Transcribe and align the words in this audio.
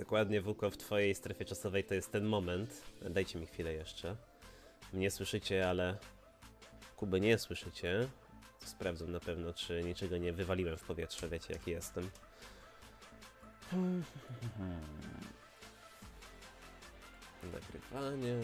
Dokładnie, 0.00 0.40
Wuko, 0.40 0.70
w 0.70 0.76
twojej 0.76 1.14
strefie 1.14 1.44
czasowej 1.44 1.84
to 1.84 1.94
jest 1.94 2.12
ten 2.12 2.24
moment. 2.24 2.82
Dajcie 3.10 3.38
mi 3.38 3.46
chwilę 3.46 3.72
jeszcze. 3.72 4.16
Mnie 4.92 5.10
słyszycie, 5.10 5.68
ale 5.68 5.96
Kuby 6.96 7.20
nie 7.20 7.38
słyszycie. 7.38 8.08
To 8.60 8.66
sprawdzę 8.66 9.06
na 9.06 9.20
pewno, 9.20 9.54
czy 9.54 9.82
niczego 9.84 10.16
nie 10.18 10.32
wywaliłem 10.32 10.76
w 10.76 10.82
powietrze, 10.82 11.28
wiecie 11.28 11.52
jaki 11.52 11.70
jestem. 11.70 12.10
Nagrywanie. 17.52 18.34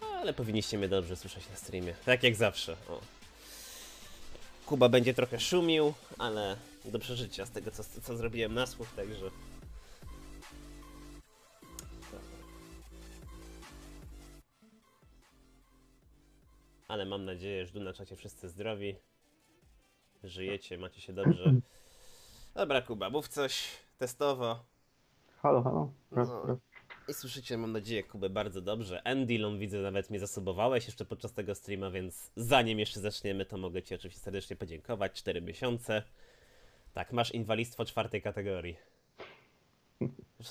Ale 0.00 0.32
powinniście 0.32 0.78
mnie 0.78 0.88
dobrze 0.88 1.16
słyszeć 1.16 1.50
na 1.50 1.56
streamie. 1.56 1.94
Tak 2.04 2.22
jak 2.22 2.34
zawsze. 2.34 2.76
O. 2.88 3.19
Kuba 4.70 4.88
będzie 4.88 5.14
trochę 5.14 5.40
szumił, 5.40 5.94
ale 6.18 6.56
do 6.84 6.98
przeżycia 6.98 7.46
z 7.46 7.50
tego, 7.50 7.70
co, 7.70 7.84
co 8.02 8.16
zrobiłem 8.16 8.54
na 8.54 8.66
słuch, 8.66 8.88
także. 8.96 9.30
Ale 16.88 17.04
mam 17.06 17.24
nadzieję, 17.24 17.66
że 17.66 17.72
tu 17.72 17.80
na 17.80 17.92
czacie 17.92 18.16
wszyscy 18.16 18.48
zdrowi. 18.48 18.96
Żyjecie, 20.24 20.78
macie 20.78 21.00
się 21.00 21.12
dobrze. 21.12 21.54
Dobra, 22.54 22.82
Kuba, 22.82 23.10
mów 23.10 23.28
coś 23.28 23.68
testowo. 23.98 24.64
Halo, 25.42 25.62
halo. 25.62 25.92
Raz, 26.10 26.28
No. 26.28 26.46
raz. 26.46 26.58
I 27.10 27.14
słyszycie, 27.14 27.58
mam 27.58 27.72
nadzieję, 27.72 28.02
Kubę 28.02 28.30
bardzo 28.30 28.60
dobrze. 28.60 29.04
Endilon, 29.04 29.58
widzę, 29.58 29.78
nawet 29.78 30.10
mnie 30.10 30.20
zasobowałeś 30.20 30.86
jeszcze 30.86 31.04
podczas 31.04 31.32
tego 31.32 31.54
streama, 31.54 31.90
więc 31.90 32.30
zanim 32.36 32.78
jeszcze 32.78 33.00
zaczniemy, 33.00 33.46
to 33.46 33.58
mogę 33.58 33.82
Ci 33.82 33.94
oczywiście 33.94 34.20
serdecznie 34.20 34.56
podziękować. 34.56 35.12
Cztery 35.12 35.40
miesiące. 35.40 36.02
Tak, 36.94 37.12
masz 37.12 37.30
inwalidztwo 37.30 37.84
czwartej 37.84 38.22
kategorii. 38.22 38.76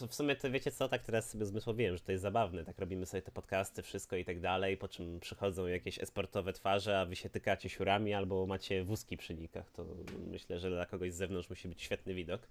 W 0.09 0.15
sumie 0.15 0.35
to 0.35 0.51
wiecie 0.51 0.71
co, 0.71 0.89
tak 0.89 1.03
teraz 1.03 1.29
sobie 1.29 1.45
zmysłowiłem, 1.45 1.97
że 1.97 2.03
to 2.03 2.11
jest 2.11 2.21
zabawne, 2.21 2.65
tak 2.65 2.79
robimy 2.79 3.05
sobie 3.05 3.21
te 3.21 3.31
podcasty, 3.31 3.81
wszystko 3.81 4.15
i 4.15 4.25
tak 4.25 4.39
dalej, 4.39 4.77
po 4.77 4.87
czym 4.87 5.19
przychodzą 5.19 5.67
jakieś 5.67 5.99
esportowe 5.99 6.53
twarze, 6.53 6.99
a 6.99 7.05
wy 7.05 7.15
się 7.15 7.29
tykacie 7.29 7.69
siurami 7.69 8.13
albo 8.13 8.45
macie 8.45 8.83
wózki 8.83 9.17
przy 9.17 9.35
nikach, 9.35 9.71
to 9.71 9.85
myślę, 10.27 10.59
że 10.59 10.69
dla 10.69 10.85
kogoś 10.85 11.13
z 11.13 11.15
zewnątrz 11.15 11.49
musi 11.49 11.67
być 11.67 11.81
świetny 11.81 12.13
widok. 12.13 12.47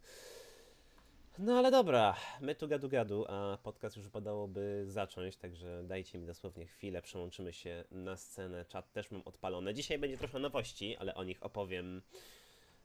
No 1.39 1.59
ale 1.59 1.71
dobra, 1.71 2.17
my 2.41 2.55
tu 2.55 2.69
gadu 2.69 2.89
gadu, 2.89 3.25
a 3.29 3.59
podcast 3.63 3.97
już 3.97 4.05
wypadałoby 4.05 4.85
zacząć, 4.87 5.37
także 5.37 5.83
dajcie 5.85 6.19
mi 6.19 6.27
dosłownie 6.27 6.67
chwilę, 6.67 7.03
przełączymy 7.03 7.53
się 7.53 7.85
na 7.91 8.17
scenę, 8.17 8.65
czat 8.65 8.93
też 8.93 9.11
mam 9.11 9.23
odpalony. 9.25 9.75
Dzisiaj 9.75 9.99
będzie 9.99 10.19
trochę 10.19 10.39
nowości, 10.39 10.97
ale 10.97 11.15
o 11.15 11.25
nich 11.25 11.43
opowiem 11.43 12.03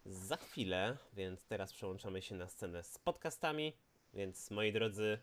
za 0.05 0.37
chwilę, 0.37 0.97
więc 1.13 1.45
teraz 1.45 1.73
przełączamy 1.73 2.21
się 2.21 2.35
na 2.35 2.47
scenę 2.47 2.83
z 2.83 2.97
podcastami, 2.97 3.73
więc 4.13 4.51
moi 4.51 4.73
drodzy, 4.73 5.17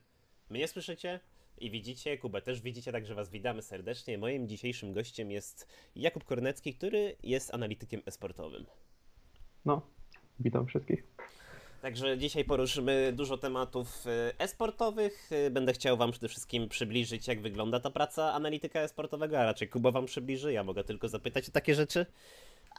mnie 0.48 0.68
słyszycie 0.68 1.20
i 1.58 1.70
widzicie, 1.70 2.18
Kubę 2.18 2.42
też 2.42 2.60
widzicie, 2.60 2.92
także 2.92 3.14
was 3.14 3.30
witamy 3.30 3.62
serdecznie. 3.62 4.18
Moim 4.18 4.48
dzisiejszym 4.48 4.92
gościem 4.92 5.30
jest 5.30 5.68
Jakub 5.96 6.24
Kornecki, 6.24 6.74
który 6.74 7.16
jest 7.22 7.54
analitykiem 7.54 8.02
esportowym. 8.06 8.66
No, 9.64 9.82
witam 10.40 10.66
wszystkich. 10.66 11.09
Także 11.82 12.18
dzisiaj 12.18 12.44
poruszymy 12.44 13.12
dużo 13.12 13.36
tematów 13.38 14.06
y, 14.06 14.10
e-sportowych. 14.38 15.32
Y, 15.32 15.50
Będę 15.50 15.72
chciał 15.72 15.96
Wam 15.96 16.10
przede 16.10 16.28
wszystkim 16.28 16.68
przybliżyć, 16.68 17.28
jak 17.28 17.40
wygląda 17.40 17.80
ta 17.80 17.90
praca 17.90 18.32
analityka 18.32 18.80
e-sportowego, 18.80 19.40
a 19.40 19.44
raczej 19.44 19.68
Kuba 19.68 19.90
Wam 19.90 20.06
przybliży, 20.06 20.52
ja 20.52 20.64
mogę 20.64 20.84
tylko 20.84 21.08
zapytać 21.08 21.48
o 21.48 21.52
takie 21.52 21.74
rzeczy. 21.74 22.06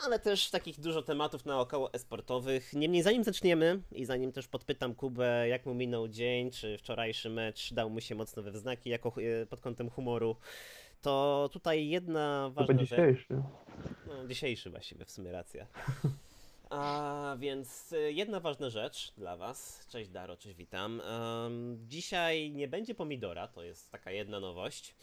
Ale 0.05 0.19
też 0.19 0.49
takich 0.49 0.79
dużo 0.79 1.01
tematów 1.01 1.45
naokoło 1.45 1.93
e-sportowych. 1.93 2.73
Niemniej 2.73 3.03
zanim 3.03 3.23
zaczniemy 3.23 3.81
i 3.91 4.05
zanim 4.05 4.31
też 4.31 4.47
podpytam 4.47 4.95
Kubę, 4.95 5.47
jak 5.47 5.65
mu 5.65 5.73
minął 5.73 6.07
dzień, 6.07 6.51
czy 6.51 6.77
wczorajszy 6.77 7.29
mecz 7.29 7.73
dał 7.73 7.89
mu 7.89 8.01
się 8.01 8.15
mocno 8.15 8.43
we 8.43 8.51
wznaki 8.51 8.89
jako, 8.89 9.13
y, 9.17 9.45
pod 9.49 9.61
kątem 9.61 9.89
humoru, 9.89 10.35
to 11.01 11.49
tutaj 11.53 11.87
jedna 11.87 12.49
ważna 12.53 12.77
rzecz... 12.77 12.89
dzisiejszy. 12.89 13.43
No, 14.07 14.27
dzisiejszy 14.27 14.69
właściwie, 14.69 15.05
w 15.05 15.11
sumie 15.11 15.31
racja. 15.31 15.67
A 16.71 17.35
więc 17.39 17.91
y, 17.91 18.13
jedna 18.13 18.39
ważna 18.39 18.69
rzecz 18.69 19.13
dla 19.17 19.37
Was. 19.37 19.87
Cześć 19.89 20.09
Daro, 20.09 20.37
cześć, 20.37 20.57
witam. 20.57 21.01
Em, 21.01 21.77
dzisiaj 21.87 22.51
nie 22.51 22.67
będzie 22.67 22.95
pomidora, 22.95 23.47
to 23.47 23.63
jest 23.63 23.91
taka 23.91 24.11
jedna 24.11 24.39
nowość. 24.39 24.95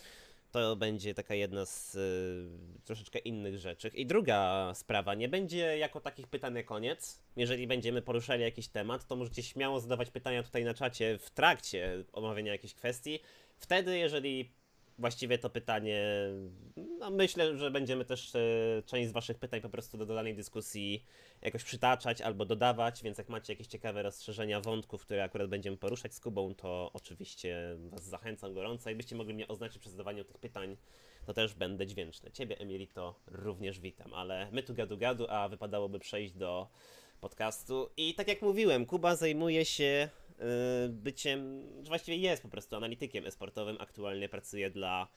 To 0.53 0.77
będzie 0.77 1.15
taka 1.15 1.35
jedna 1.35 1.67
z 1.67 1.95
y, 1.95 2.85
troszeczkę 2.85 3.19
innych 3.19 3.59
rzeczy. 3.59 3.89
I 3.89 4.07
druga 4.07 4.73
sprawa, 4.75 5.15
nie 5.15 5.29
będzie 5.29 5.79
jako 5.79 6.01
takich 6.01 6.27
pytań 6.27 6.55
na 6.55 6.63
koniec. 6.63 7.23
Jeżeli 7.37 7.67
będziemy 7.67 8.03
poruszali 8.03 8.43
jakiś 8.43 8.69
temat, 8.69 9.07
to 9.07 9.17
możecie 9.17 9.43
śmiało 9.43 9.81
zadawać 9.81 10.11
pytania 10.11 10.43
tutaj 10.43 10.65
na 10.65 10.75
czacie 10.75 11.19
w 11.19 11.31
trakcie 11.31 12.05
omawiania 12.13 12.53
jakiejś 12.53 12.75
kwestii. 12.75 13.21
Wtedy, 13.59 13.99
jeżeli 13.99 14.53
właściwie 14.99 15.39
to 15.39 15.51
pytanie. 15.51 16.05
No 16.99 17.11
myślę, 17.11 17.57
że 17.57 17.71
będziemy 17.71 18.05
też 18.05 18.35
e, 18.35 18.39
część 18.87 19.09
z 19.09 19.13
Waszych 19.13 19.39
pytań 19.39 19.61
po 19.61 19.69
prostu 19.69 19.99
do 19.99 20.07
danej 20.07 20.35
dyskusji 20.35 21.05
jakoś 21.43 21.65
przytaczać 21.65 22.21
albo 22.21 22.45
dodawać, 22.45 23.03
więc 23.03 23.19
jak 23.19 23.29
macie 23.29 23.53
jakieś 23.53 23.67
ciekawe 23.67 24.03
rozszerzenia 24.03 24.61
wątków, 24.61 25.03
które 25.03 25.25
akurat 25.25 25.49
będziemy 25.49 25.77
poruszać 25.77 26.15
z 26.15 26.21
Kubą, 26.21 26.55
to 26.55 26.91
oczywiście 26.93 27.77
Was 27.79 28.05
zachęcam 28.05 28.55
gorąco. 28.55 28.91
Jakbyście 28.91 29.17
mogli 29.17 29.35
mnie 29.35 29.49
oznaczyć 29.49 29.79
przy 29.79 29.91
zadawaniu 29.91 30.25
tych 30.25 30.39
pytań, 30.39 30.77
to 31.27 31.35
też 31.35 31.55
będę 31.55 31.87
dźwięczny. 31.87 32.31
Ciebie, 32.31 32.59
Emilito, 32.59 33.15
również 33.27 33.81
witam, 33.81 34.15
ale 34.15 34.49
my 34.53 34.63
tu 34.63 34.75
gadu 34.75 34.99
gadu, 34.99 35.27
a 35.29 35.49
wypadałoby 35.49 35.99
przejść 35.99 36.33
do 36.33 36.69
podcastu. 37.21 37.91
I 37.97 38.15
tak 38.15 38.29
jak 38.29 38.43
mówiłem, 38.43 38.87
Kuba 38.87 39.17
zajmuje 39.17 39.65
się 39.65 40.09
byciem, 40.89 41.63
że 41.83 41.89
właściwie 41.89 42.17
jest 42.17 42.43
po 42.43 42.49
prostu 42.49 42.77
analitykiem 42.77 43.27
esportowym. 43.27 43.77
Aktualnie 43.81 44.29
pracuje 44.29 44.71
dla 44.71 45.09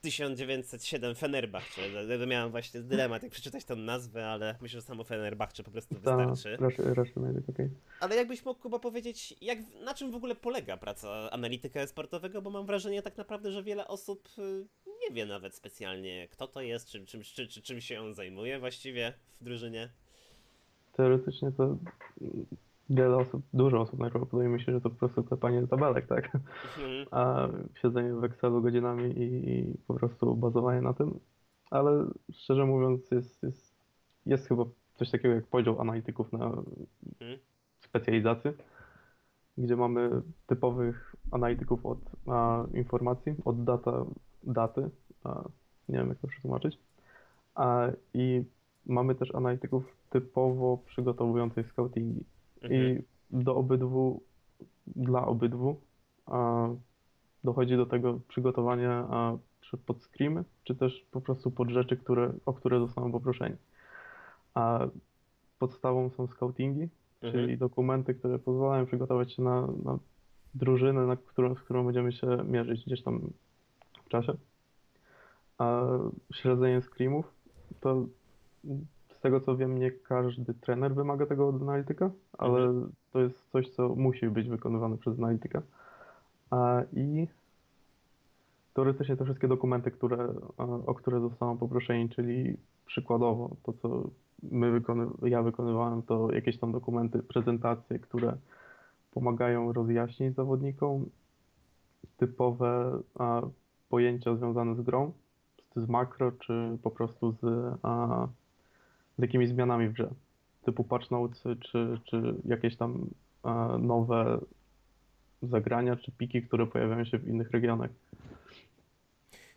1907 0.00 1.14
Fenerbahce. 1.14 1.80
Miałem 2.26 2.50
właśnie 2.50 2.80
dylemat, 2.80 3.22
jak 3.22 3.32
przeczytać 3.32 3.64
tą 3.64 3.76
nazwę, 3.76 4.28
ale 4.28 4.56
myślę, 4.60 4.80
że 4.80 4.86
samo 4.86 5.04
Fenerbahce 5.04 5.62
po 5.62 5.70
prostu 5.70 5.94
Ta, 5.94 6.26
wystarczy. 6.26 6.56
raczej 6.94 7.14
będzie 7.22 7.40
okej. 7.48 7.70
Ale 8.00 8.16
jakbyś 8.16 8.44
mógł, 8.44 8.60
Kuba, 8.60 8.78
powiedzieć, 8.78 9.34
jak, 9.40 9.58
na 9.84 9.94
czym 9.94 10.10
w 10.10 10.14
ogóle 10.14 10.34
polega 10.34 10.76
praca 10.76 11.30
analityka 11.30 11.86
sportowego, 11.86 12.42
bo 12.42 12.50
mam 12.50 12.66
wrażenie 12.66 13.02
tak 13.02 13.16
naprawdę, 13.16 13.52
że 13.52 13.62
wiele 13.62 13.88
osób 13.88 14.28
y, 14.38 14.66
nie 14.86 15.14
wie 15.14 15.26
nawet 15.26 15.54
specjalnie, 15.54 16.28
kto 16.28 16.46
to 16.46 16.60
jest, 16.60 16.88
czym, 16.88 17.06
czym, 17.06 17.22
czy, 17.22 17.48
czy, 17.48 17.62
czym 17.62 17.80
się 17.80 18.00
on 18.00 18.14
zajmuje 18.14 18.58
właściwie 18.58 19.12
w 19.40 19.44
drużynie. 19.44 19.90
Teoretycznie 20.92 21.52
to 21.52 21.78
wiele 22.90 23.16
osób, 23.16 23.42
dużo 23.52 23.80
osób 23.80 23.98
najprawdopodobniej 23.98 24.52
myśli, 24.52 24.72
że 24.72 24.80
to 24.80 24.90
po 24.90 24.96
prostu 24.96 25.24
klepanie 25.24 25.66
tabelek, 25.66 26.06
tak? 26.06 26.34
Mhm. 26.34 27.06
A 27.10 27.48
siedzenie 27.82 28.14
w 28.14 28.24
Excelu 28.24 28.62
godzinami 28.62 29.04
i, 29.04 29.50
i 29.50 29.74
po 29.86 29.94
prostu 29.94 30.36
bazowanie 30.36 30.80
na 30.80 30.92
tym. 30.92 31.20
Ale 31.70 32.06
szczerze 32.32 32.66
mówiąc, 32.66 33.10
jest, 33.10 33.42
jest, 33.42 33.74
jest 34.26 34.48
chyba 34.48 34.64
coś 34.94 35.10
takiego 35.10 35.34
jak 35.34 35.46
podział 35.46 35.80
analityków 35.80 36.32
na 36.32 36.62
Mhm. 37.20 37.38
specjalizacje, 37.80 38.52
gdzie 39.58 39.76
mamy 39.76 40.10
typowych 40.46 41.16
analityków 41.30 41.86
od 41.86 41.98
a, 42.26 42.64
informacji, 42.74 43.34
od 43.44 43.64
data, 43.64 44.04
daty, 44.44 44.90
a, 45.24 45.44
nie 45.88 45.98
wiem 45.98 46.08
jak 46.08 46.18
to 46.18 46.28
przetłumaczyć, 46.28 46.78
a, 47.54 47.86
i 48.14 48.44
mamy 48.86 49.14
też 49.14 49.34
analityków 49.34 49.96
typowo 50.10 50.78
przygotowujących 50.86 51.72
scoutingi. 51.72 52.24
Mhm. 52.62 52.72
I 52.72 53.02
do 53.30 53.56
obydwu, 53.56 54.22
dla 54.86 55.26
obydwu 55.26 55.80
a, 56.26 56.68
dochodzi 57.44 57.76
do 57.76 57.86
tego 57.86 58.20
przygotowania 58.28 59.06
a, 59.10 59.36
czy 59.60 59.76
pod 59.76 60.02
screamy, 60.02 60.44
czy 60.64 60.74
też 60.74 61.06
po 61.10 61.20
prostu 61.20 61.50
pod 61.50 61.68
rzeczy, 61.68 61.96
które, 61.96 62.32
o 62.46 62.52
które 62.52 62.80
zostaną 62.80 63.12
poproszeni. 63.12 63.56
A 64.54 64.86
podstawą 65.58 66.10
są 66.10 66.26
scoutingi, 66.26 66.88
Mhm. 67.22 67.32
czyli 67.32 67.58
dokumenty, 67.58 68.14
które 68.14 68.38
pozwalają 68.38 68.86
przygotować 68.86 69.32
się 69.32 69.42
na, 69.42 69.66
na 69.84 69.98
drużynę, 70.54 71.06
na 71.06 71.16
którą, 71.16 71.54
z 71.54 71.60
którą 71.60 71.84
będziemy 71.84 72.12
się 72.12 72.26
mierzyć 72.44 72.84
gdzieś 72.86 73.02
tam 73.02 73.20
w 74.04 74.08
czasie. 74.08 74.34
A 75.58 75.82
śledzenie 76.34 76.82
screamów, 76.82 77.34
to 77.80 78.06
tego 79.26 79.40
co 79.40 79.56
wiem, 79.56 79.78
nie 79.78 79.90
każdy 79.90 80.54
trener 80.54 80.94
wymaga 80.94 81.26
tego 81.26 81.48
od 81.48 81.62
analityka, 81.62 82.10
ale 82.38 82.58
Mhm. 82.58 82.92
to 83.12 83.20
jest 83.20 83.50
coś, 83.52 83.70
co 83.70 83.88
musi 83.88 84.28
być 84.28 84.48
wykonywane 84.48 84.98
przez 84.98 85.18
analityka. 85.18 85.62
I 86.92 87.28
teoretycznie 88.74 89.16
te 89.16 89.24
wszystkie 89.24 89.48
dokumenty, 89.48 89.90
które, 89.90 90.34
o 90.86 90.94
które 90.94 91.20
zostaną 91.20 91.58
poproszeni, 91.58 92.08
czyli 92.08 92.56
przykładowo 92.86 93.56
to, 93.62 93.72
co 93.72 94.10
my 94.42 94.70
wykony, 94.70 95.06
ja 95.22 95.42
wykonywałem, 95.42 96.02
to 96.02 96.32
jakieś 96.32 96.58
tam 96.58 96.72
dokumenty, 96.72 97.22
prezentacje, 97.22 97.98
które 97.98 98.36
pomagają 99.10 99.72
rozjaśnić 99.72 100.34
zawodnikom 100.34 101.06
typowe 102.16 102.98
pojęcia 103.88 104.36
związane 104.36 104.74
z 104.74 104.80
grą, 104.80 105.12
z, 105.74 105.80
z 105.84 105.88
makro, 105.88 106.32
czy 106.32 106.78
po 106.82 106.90
prostu 106.90 107.32
z, 107.32 107.44
z 109.18 109.22
jakimiś 109.22 109.48
zmianami 109.48 109.88
w 109.88 109.92
grze, 109.92 110.10
typu 110.64 110.84
patch 110.84 111.10
notes, 111.10 111.44
czy, 111.60 112.00
czy 112.04 112.34
jakieś 112.44 112.76
tam 112.76 113.06
a, 113.42 113.78
nowe 113.78 114.40
zagrania, 115.42 115.96
czy 115.96 116.12
piki, 116.12 116.42
które 116.42 116.66
pojawiają 116.66 117.04
się 117.04 117.18
w 117.18 117.28
innych 117.28 117.50
regionach. 117.50 117.90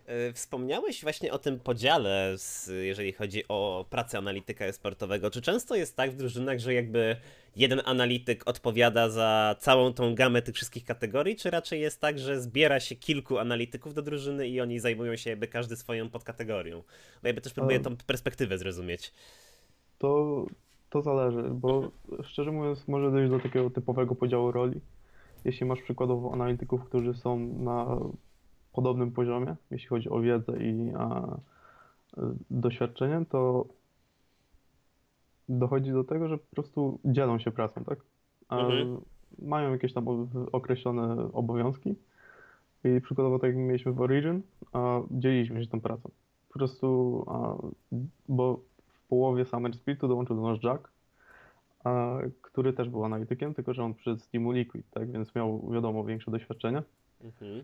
E, 0.10 0.34
wspomniałeś 0.34 1.02
właśnie 1.04 1.32
o 1.32 1.40
tym 1.40 1.60
podziale, 1.60 2.36
jeżeli 2.82 3.14
chodzi 3.14 3.44
o 3.48 3.86
pracę 3.90 4.18
analityka 4.18 4.74
sportowego. 4.74 5.32
Czy 5.32 5.42
często 5.42 5.76
jest 5.76 5.96
tak 5.96 6.12
w 6.12 6.16
drużynach, 6.16 6.60
że 6.60 6.74
jakby 6.74 7.16
jeden 7.56 7.82
analityk 7.86 8.48
odpowiada 8.48 9.10
za 9.10 9.56
całą 9.60 9.94
tą 9.94 10.16
gamę 10.16 10.42
tych 10.42 10.56
wszystkich 10.56 10.86
kategorii, 10.86 11.36
czy 11.36 11.50
raczej 11.50 11.82
jest 11.82 12.02
tak, 12.02 12.20
że 12.20 12.42
zbiera 12.42 12.80
się 12.80 12.96
kilku 12.96 13.38
analityków 13.38 13.94
do 13.94 14.02
drużyny 14.02 14.48
i 14.48 14.62
oni 14.62 14.80
zajmują 14.80 15.16
się 15.16 15.30
jakby 15.30 15.48
każdy 15.48 15.76
swoją 15.76 16.10
podkategorią? 16.10 16.84
Bo 17.22 17.28
jakby 17.28 17.42
też 17.42 17.54
próbuję 17.54 17.80
tą 17.80 17.98
perspektywę 17.98 18.58
zrozumieć. 18.58 19.14
To, 20.00 20.46
to 20.90 21.02
zależy, 21.02 21.44
bo 21.54 21.92
szczerze 22.24 22.52
mówiąc 22.52 22.88
może 22.88 23.12
dojść 23.12 23.32
do 23.32 23.40
takiego 23.40 23.70
typowego 23.70 24.16
podziału 24.16 24.52
roli. 24.52 24.82
Jeśli 25.46 25.66
masz 25.66 25.82
przykładowo 25.82 26.34
analityków, 26.34 26.86
którzy 26.86 27.14
są 27.14 27.40
na 27.40 27.98
podobnym 28.74 29.12
poziomie, 29.12 29.56
jeśli 29.72 29.88
chodzi 29.88 30.10
o 30.10 30.22
wiedzę 30.22 30.64
i 30.64 30.94
a, 30.98 31.38
doświadczenie, 32.50 33.26
to 33.30 33.66
dochodzi 35.50 35.92
do 35.92 36.04
tego, 36.04 36.28
że 36.28 36.38
po 36.38 36.56
prostu 36.56 37.00
dzielą 37.06 37.40
się 37.40 37.52
pracą, 37.52 37.84
tak? 37.84 38.00
Mhm. 38.50 39.02
Mają 39.42 39.72
jakieś 39.72 39.94
tam 39.94 40.30
określone 40.52 41.34
obowiązki 41.34 41.96
i 42.84 43.02
przykładowo 43.02 43.40
tak 43.40 43.48
jak 43.48 43.58
mieliśmy 43.58 43.92
w 43.92 44.02
Origin, 44.02 44.42
a, 44.74 45.02
dzieliliśmy 45.12 45.64
się 45.64 45.70
tą 45.70 45.82
pracą. 45.82 46.10
Po 46.48 46.54
prostu, 46.54 47.26
a, 47.28 47.56
bo 48.30 48.60
połowie 49.10 49.46
Summer 49.46 49.76
Splitu 49.76 50.08
dołączył 50.08 50.36
do 50.36 50.42
nas 50.42 50.64
Jack, 50.64 50.92
a, 51.84 52.18
który 52.42 52.74
też 52.74 52.90
był 52.90 53.06
analitykiem, 53.06 53.54
tylko 53.54 53.74
że 53.74 53.84
on 53.84 53.94
przez 53.94 54.24
Steamu 54.24 54.52
Liquid, 54.52 54.90
tak, 54.92 55.12
więc 55.12 55.36
miał 55.36 55.70
wiadomo 55.72 56.04
większe 56.04 56.32
doświadczenie. 56.32 56.84
Mhm 57.22 57.64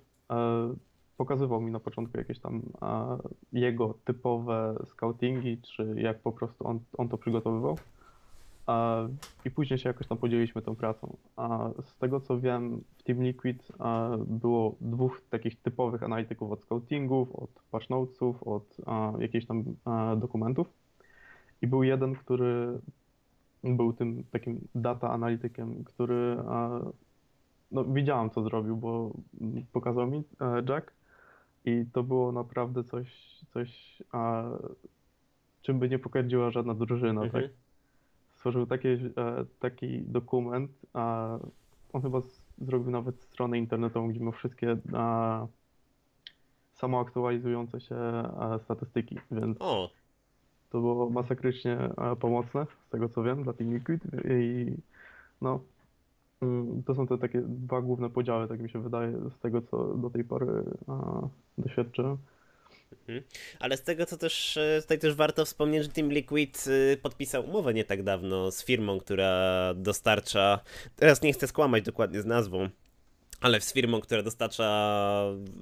pokazywał 1.17 1.61
mi 1.61 1.71
na 1.71 1.79
początku 1.79 2.17
jakieś 2.17 2.39
tam 2.39 2.61
a, 2.81 3.17
jego 3.53 3.93
typowe 4.05 4.75
scoutingi, 4.85 5.57
czy 5.57 5.95
jak 5.97 6.19
po 6.19 6.31
prostu 6.31 6.67
on, 6.67 6.79
on 6.97 7.09
to 7.09 7.17
przygotowywał. 7.17 7.77
A, 8.67 9.07
I 9.45 9.51
później 9.51 9.79
się 9.79 9.89
jakoś 9.89 10.07
tam 10.07 10.17
podzieliliśmy 10.17 10.61
tą 10.61 10.75
pracą. 10.75 11.17
A 11.37 11.69
z 11.83 11.95
tego 11.95 12.19
co 12.19 12.39
wiem, 12.39 12.83
w 12.97 13.03
Team 13.03 13.23
Liquid 13.23 13.71
a, 13.79 14.09
było 14.27 14.75
dwóch 14.81 15.21
takich 15.29 15.61
typowych 15.61 16.03
analityków 16.03 16.51
od 16.51 16.61
scoutingów, 16.61 17.35
od 17.35 17.49
patch 17.71 17.89
notesów, 17.89 18.43
od 18.43 18.77
jakichś 19.19 19.45
tam 19.45 19.63
dokumentów. 20.17 20.67
I 21.61 21.67
był 21.67 21.83
jeden, 21.83 22.15
który 22.15 22.79
był 23.63 23.93
tym 23.93 24.23
takim 24.31 24.67
data 24.75 25.09
analitykiem, 25.09 25.83
który 25.83 26.37
no, 27.71 27.83
widziałem 27.83 28.29
co 28.29 28.43
zrobił, 28.43 28.77
bo 28.77 29.11
pokazał 29.71 30.07
mi 30.07 30.23
e, 30.41 30.63
Jack 30.69 30.93
i 31.65 31.85
to 31.93 32.03
było 32.03 32.31
naprawdę 32.31 32.83
coś, 32.83 33.39
coś 33.53 34.01
czym 35.61 35.79
by 35.79 35.89
nie 35.89 35.99
pokardziła 35.99 36.51
żadna 36.51 36.73
drużyna, 36.73 37.23
mhm. 37.23 37.43
tak? 37.43 37.51
Stworzył 38.35 38.65
taki, 38.65 38.87
e, 38.87 39.01
taki 39.59 40.01
dokument, 40.01 40.71
a 40.93 41.37
on 41.93 42.01
chyba 42.01 42.21
zrobił 42.57 42.91
nawet 42.91 43.21
stronę 43.21 43.57
internetową, 43.57 44.07
gdzie 44.07 44.19
ma 44.19 44.31
wszystkie 44.31 44.77
samoaktualizujące 46.73 47.81
się 47.81 47.95
a, 47.95 48.59
statystyki, 48.63 49.19
więc 49.31 49.57
o. 49.59 49.89
to 50.75 50.81
było 50.81 51.09
masakrycznie 51.09 51.77
a, 51.97 52.15
pomocne, 52.15 52.65
z 52.87 52.89
tego 52.89 53.09
co 53.09 53.23
wiem, 53.23 53.43
dla 53.43 53.53
Team 53.53 53.73
Liquid 53.73 54.01
i 54.29 54.71
no, 55.41 55.59
Mm, 56.41 56.83
to 56.83 56.95
są 56.95 57.07
te 57.07 57.17
takie 57.17 57.41
dwa 57.41 57.81
główne 57.81 58.09
podziały, 58.09 58.47
tak 58.47 58.59
mi 58.59 58.69
się 58.69 58.81
wydaje, 58.81 59.11
z 59.37 59.39
tego 59.39 59.61
co 59.61 59.83
do 59.83 60.09
tej 60.09 60.23
pory 60.23 60.47
a, 60.87 61.27
doświadczyłem. 61.57 62.17
Mhm. 62.91 63.23
Ale 63.59 63.77
z 63.77 63.83
tego, 63.83 64.05
co 64.05 64.17
też 64.17 64.57
e, 64.57 64.81
tutaj 64.81 64.99
też 64.99 65.15
warto 65.15 65.45
wspomnieć, 65.45 65.83
że 65.83 65.89
Team 65.89 66.11
Liquid 66.11 66.65
podpisał 67.01 67.45
umowę 67.49 67.73
nie 67.73 67.83
tak 67.83 68.03
dawno 68.03 68.51
z 68.51 68.65
firmą, 68.65 68.99
która 68.99 69.73
dostarcza. 69.73 70.59
Teraz 70.95 71.21
nie 71.21 71.33
chcę 71.33 71.47
skłamać 71.47 71.83
dokładnie 71.83 72.21
z 72.21 72.25
nazwą, 72.25 72.69
ale 73.45 73.61
z 73.61 73.73
firmą, 73.73 74.01
która 74.01 74.23
dostarcza, 74.23 74.67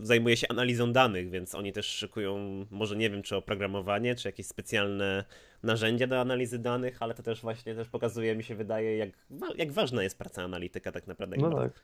zajmuje 0.02 0.38
się 0.38 0.48
analizą 0.50 0.94
danych, 0.94 1.30
więc 1.30 1.56
oni 1.56 1.74
też 1.74 1.86
szykują, 1.86 2.38
może 2.72 2.96
nie 2.96 3.10
wiem, 3.10 3.22
czy 3.24 3.36
oprogramowanie, 3.36 4.16
czy 4.16 4.28
jakieś 4.28 4.48
specjalne 4.48 5.24
narzędzia 5.64 6.08
do 6.08 6.20
analizy 6.20 6.60
danych, 6.60 6.98
ale 7.02 7.14
to 7.14 7.24
też 7.24 7.42
właśnie 7.42 7.76
też 7.76 7.90
pokazuje, 7.90 8.36
mi 8.36 8.44
się 8.44 8.56
wydaje, 8.56 8.98
jak, 8.98 9.10
jak 9.56 9.72
ważna 9.72 10.04
jest 10.04 10.18
praca 10.18 10.44
analityka 10.44 10.92
tak 10.92 11.08
naprawdę. 11.08 11.38
No 11.38 11.56
tak. 11.56 11.84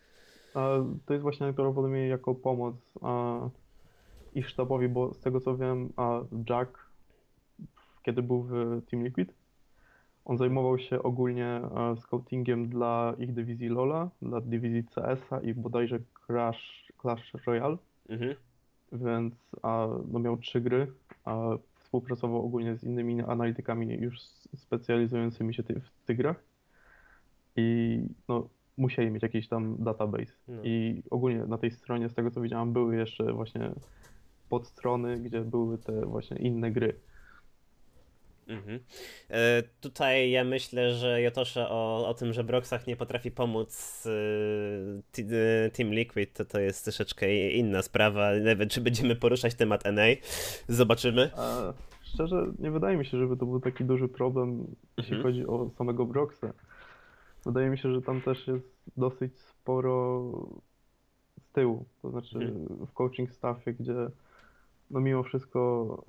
To 1.05 1.13
jest 1.13 1.21
właśnie 1.23 1.45
najprawdopodobniej 1.45 2.09
jako 2.09 2.35
pomoc 2.35 2.75
ich 4.35 4.49
sztabowi, 4.49 4.89
bo 4.89 5.13
z 5.13 5.19
tego 5.19 5.41
co 5.41 5.57
wiem, 5.57 5.93
a 5.95 6.21
Jack, 6.49 6.89
kiedy 8.03 8.23
był 8.23 8.43
w 8.43 8.81
Team 8.91 9.03
Liquid, 9.03 9.33
on 10.29 10.37
zajmował 10.37 10.79
się 10.79 11.03
ogólnie 11.03 11.45
e, 11.45 11.95
scoutingiem 11.95 12.69
dla 12.69 13.15
ich 13.17 13.33
dywizji 13.33 13.69
LoLa, 13.69 14.09
dla 14.21 14.41
dywizji 14.41 14.83
CS-a 14.83 15.39
i 15.39 15.53
bodajże 15.53 15.99
Crash, 16.27 16.93
Clash 17.01 17.33
Royale. 17.45 17.77
Mhm. 18.09 18.35
Więc 18.91 19.51
a, 19.61 19.87
no 20.11 20.19
miał 20.19 20.37
trzy 20.37 20.61
gry, 20.61 20.91
a 21.25 21.49
współpracował 21.75 22.45
ogólnie 22.45 22.77
z 22.77 22.83
innymi 22.83 23.21
analitykami 23.21 23.87
już 23.87 24.19
specjalizującymi 24.55 25.53
się 25.53 25.63
ty, 25.63 25.79
w 25.79 26.05
tych 26.05 26.17
grach. 26.17 26.43
I 27.55 27.99
no, 28.27 28.49
musieli 28.77 29.11
mieć 29.11 29.23
jakiś 29.23 29.47
tam 29.47 29.75
database. 29.79 30.33
No. 30.47 30.61
I 30.63 31.03
ogólnie 31.09 31.45
na 31.45 31.57
tej 31.57 31.71
stronie, 31.71 32.09
z 32.09 32.13
tego 32.13 32.31
co 32.31 32.41
widziałem, 32.41 32.73
były 32.73 32.95
jeszcze 32.95 33.33
właśnie 33.33 33.71
podstrony, 34.49 35.19
gdzie 35.19 35.41
były 35.41 35.77
te 35.77 36.05
właśnie 36.05 36.37
inne 36.37 36.71
gry. 36.71 36.95
Mhm. 38.49 38.79
E, 39.29 39.63
tutaj 39.81 40.31
ja 40.31 40.43
myślę, 40.43 40.93
że 40.93 41.21
Jotosza 41.21 41.69
o, 41.69 42.07
o 42.07 42.13
tym, 42.13 42.33
że 42.33 42.43
Broxach 42.43 42.87
nie 42.87 42.95
potrafi 42.95 43.31
pomóc 43.31 44.03
e, 45.17 45.21
e, 45.65 45.69
Team 45.69 45.93
Liquid, 45.93 46.33
to, 46.33 46.45
to 46.45 46.59
jest 46.59 46.83
troszeczkę 46.83 47.49
inna 47.49 47.81
sprawa. 47.81 48.35
Nie 48.35 48.55
wiem, 48.55 48.69
czy 48.69 48.81
będziemy 48.81 49.15
poruszać 49.15 49.55
temat 49.55 49.83
NA. 49.85 50.03
Zobaczymy. 50.67 51.31
A, 51.37 51.73
szczerze, 52.01 52.51
nie 52.59 52.71
wydaje 52.71 52.97
mi 52.97 53.05
się, 53.05 53.17
żeby 53.17 53.37
to 53.37 53.45
był 53.45 53.59
taki 53.59 53.85
duży 53.85 54.07
problem, 54.07 54.75
jeśli 54.97 55.15
mhm. 55.15 55.23
chodzi 55.23 55.47
o 55.47 55.69
samego 55.77 56.05
Broxa. 56.05 56.53
Wydaje 57.45 57.69
mi 57.69 57.77
się, 57.77 57.93
że 57.93 58.01
tam 58.01 58.21
też 58.21 58.47
jest 58.47 58.75
dosyć 58.97 59.39
sporo 59.39 60.21
z 61.39 61.51
tyłu, 61.51 61.85
to 62.01 62.11
znaczy 62.11 62.37
mhm. 62.37 62.87
w 62.87 62.93
coaching 62.93 63.31
staffie, 63.31 63.73
gdzie 63.73 63.93
no 64.91 64.99
mimo 64.99 65.23
wszystko 65.23 66.03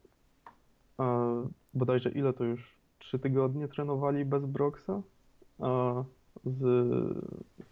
bodajże 1.74 2.10
ile 2.10 2.32
to 2.32 2.44
już? 2.44 2.74
Trzy 2.98 3.18
tygodnie 3.18 3.68
trenowali 3.68 4.24
bez 4.24 4.46
Broxa 4.46 5.02
z 6.44 6.64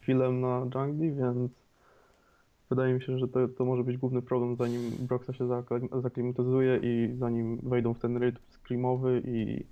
Filem 0.00 0.40
na 0.40 0.66
jungli, 0.74 1.12
więc 1.12 1.52
wydaje 2.70 2.94
mi 2.94 3.02
się, 3.02 3.18
że 3.18 3.28
to, 3.28 3.48
to 3.48 3.64
może 3.64 3.84
być 3.84 3.96
główny 3.96 4.22
problem, 4.22 4.56
zanim 4.56 4.90
Broxa 4.98 5.32
się 5.32 5.48
zaklimatyzuje 6.02 6.80
i 6.82 7.16
zanim 7.18 7.56
wejdą 7.62 7.94
w 7.94 7.98
ten 7.98 8.16
rytm 8.16 8.42
screamowy 8.50 9.22
i 9.26 9.64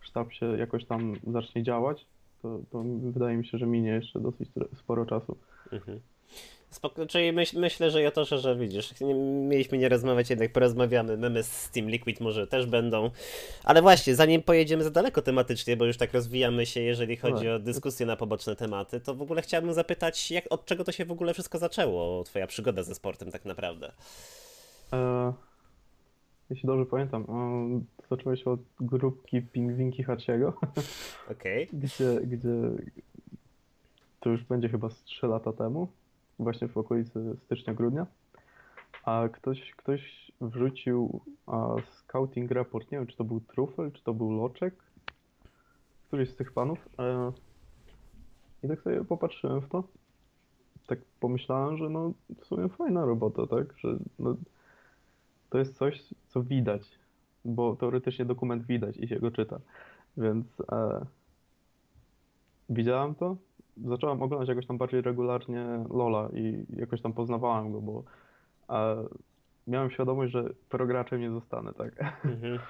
sztab 0.00 0.32
się 0.32 0.46
jakoś 0.46 0.84
tam 0.84 1.12
zacznie 1.32 1.62
działać, 1.62 2.06
to, 2.42 2.60
to 2.70 2.84
wydaje 3.12 3.36
mi 3.36 3.46
się, 3.46 3.58
że 3.58 3.66
minie 3.66 3.90
jeszcze 3.90 4.20
dosyć 4.20 4.48
sporo 4.74 5.06
czasu. 5.06 5.36
Mhm. 5.72 6.00
Spoko 6.74 7.06
czyli 7.06 7.32
myśl, 7.32 7.60
myślę, 7.60 7.90
że 7.90 8.02
ja 8.02 8.10
to, 8.10 8.24
że, 8.24 8.38
że 8.38 8.56
widzisz, 8.56 9.00
nie, 9.00 9.14
mieliśmy 9.14 9.78
nie 9.78 9.88
rozmawiać, 9.88 10.30
jednak 10.30 10.52
porozmawiamy. 10.52 11.16
Memy 11.16 11.42
z 11.42 11.52
Steam 11.52 11.88
Liquid 11.88 12.20
może 12.20 12.46
też 12.46 12.66
będą. 12.66 13.10
Ale 13.64 13.82
właśnie, 13.82 14.14
zanim 14.14 14.42
pojedziemy 14.42 14.84
za 14.84 14.90
daleko 14.90 15.22
tematycznie, 15.22 15.76
bo 15.76 15.84
już 15.84 15.96
tak 15.96 16.14
rozwijamy 16.14 16.66
się, 16.66 16.80
jeżeli 16.80 17.16
chodzi 17.16 17.46
no. 17.46 17.54
o 17.54 17.58
dyskusję 17.58 18.06
na 18.06 18.16
poboczne 18.16 18.56
tematy, 18.56 19.00
to 19.00 19.14
w 19.14 19.22
ogóle 19.22 19.42
chciałbym 19.42 19.72
zapytać, 19.72 20.30
jak, 20.30 20.44
od 20.50 20.66
czego 20.66 20.84
to 20.84 20.92
się 20.92 21.04
w 21.04 21.12
ogóle 21.12 21.34
wszystko 21.34 21.58
zaczęło, 21.58 22.24
twoja 22.24 22.46
przygoda 22.46 22.82
ze 22.82 22.94
sportem 22.94 23.30
tak 23.30 23.44
naprawdę? 23.44 23.92
E, 24.92 25.32
jeśli 26.50 26.66
dobrze 26.66 26.86
pamiętam, 26.86 27.22
e, 27.22 28.02
to 28.02 28.16
zaczęło 28.16 28.36
się 28.36 28.50
od 28.50 28.60
grupki 28.80 29.42
Pingwinki 29.42 30.02
Haciego. 30.02 30.48
Okej. 31.32 31.68
Okay. 31.68 31.80
Gdzie, 31.80 32.20
gdzie 32.26 32.54
to 34.20 34.30
już 34.30 34.44
będzie 34.44 34.68
chyba 34.68 34.90
z 34.90 35.02
3 35.04 35.26
lata 35.26 35.52
temu 35.52 35.88
właśnie 36.38 36.68
w 36.68 36.76
okolicy 36.76 37.36
stycznia-grudnia, 37.44 38.06
a 39.04 39.28
ktoś, 39.32 39.70
ktoś 39.70 40.32
wrzucił 40.40 41.20
a, 41.46 41.76
scouting 41.90 42.50
report, 42.50 42.92
nie 42.92 42.98
wiem 42.98 43.06
czy 43.06 43.16
to 43.16 43.24
był 43.24 43.40
Truffle, 43.40 43.90
czy 43.90 44.04
to 44.04 44.14
był 44.14 44.30
Loczek, 44.30 44.74
któryś 46.08 46.30
z 46.30 46.36
tych 46.36 46.52
panów. 46.52 46.88
E, 46.98 47.32
I 48.62 48.68
tak 48.68 48.82
sobie 48.82 49.04
popatrzyłem 49.04 49.60
w 49.60 49.68
to. 49.68 49.84
Tak 50.86 50.98
pomyślałem, 51.20 51.76
że 51.76 51.90
no 51.90 52.12
w 52.40 52.46
sumie 52.46 52.68
fajna 52.68 53.04
robota, 53.04 53.46
tak? 53.46 53.78
Że 53.78 53.98
no, 54.18 54.36
to 55.50 55.58
jest 55.58 55.76
coś, 55.76 56.14
co 56.28 56.42
widać, 56.42 56.82
bo 57.44 57.76
teoretycznie 57.76 58.24
dokument 58.24 58.66
widać 58.66 58.96
i 58.96 59.08
się 59.08 59.20
go 59.20 59.30
czyta. 59.30 59.60
Więc 60.16 60.46
e, 60.72 61.06
widziałem 62.68 63.14
to, 63.14 63.36
zacząłem 63.76 64.22
oglądać 64.22 64.48
jakoś 64.48 64.66
tam 64.66 64.78
bardziej 64.78 65.02
regularnie 65.02 65.84
Lola 65.90 66.28
i 66.32 66.66
jakoś 66.76 67.02
tam 67.02 67.12
poznawałem 67.12 67.72
go, 67.72 67.80
bo 67.80 68.02
e, 68.70 69.04
miałem 69.66 69.90
świadomość, 69.90 70.32
że 70.32 70.44
prograczem 70.68 71.20
nie 71.20 71.30
zostanę, 71.30 71.72
tak? 71.72 72.00
Mhm. 72.24 72.58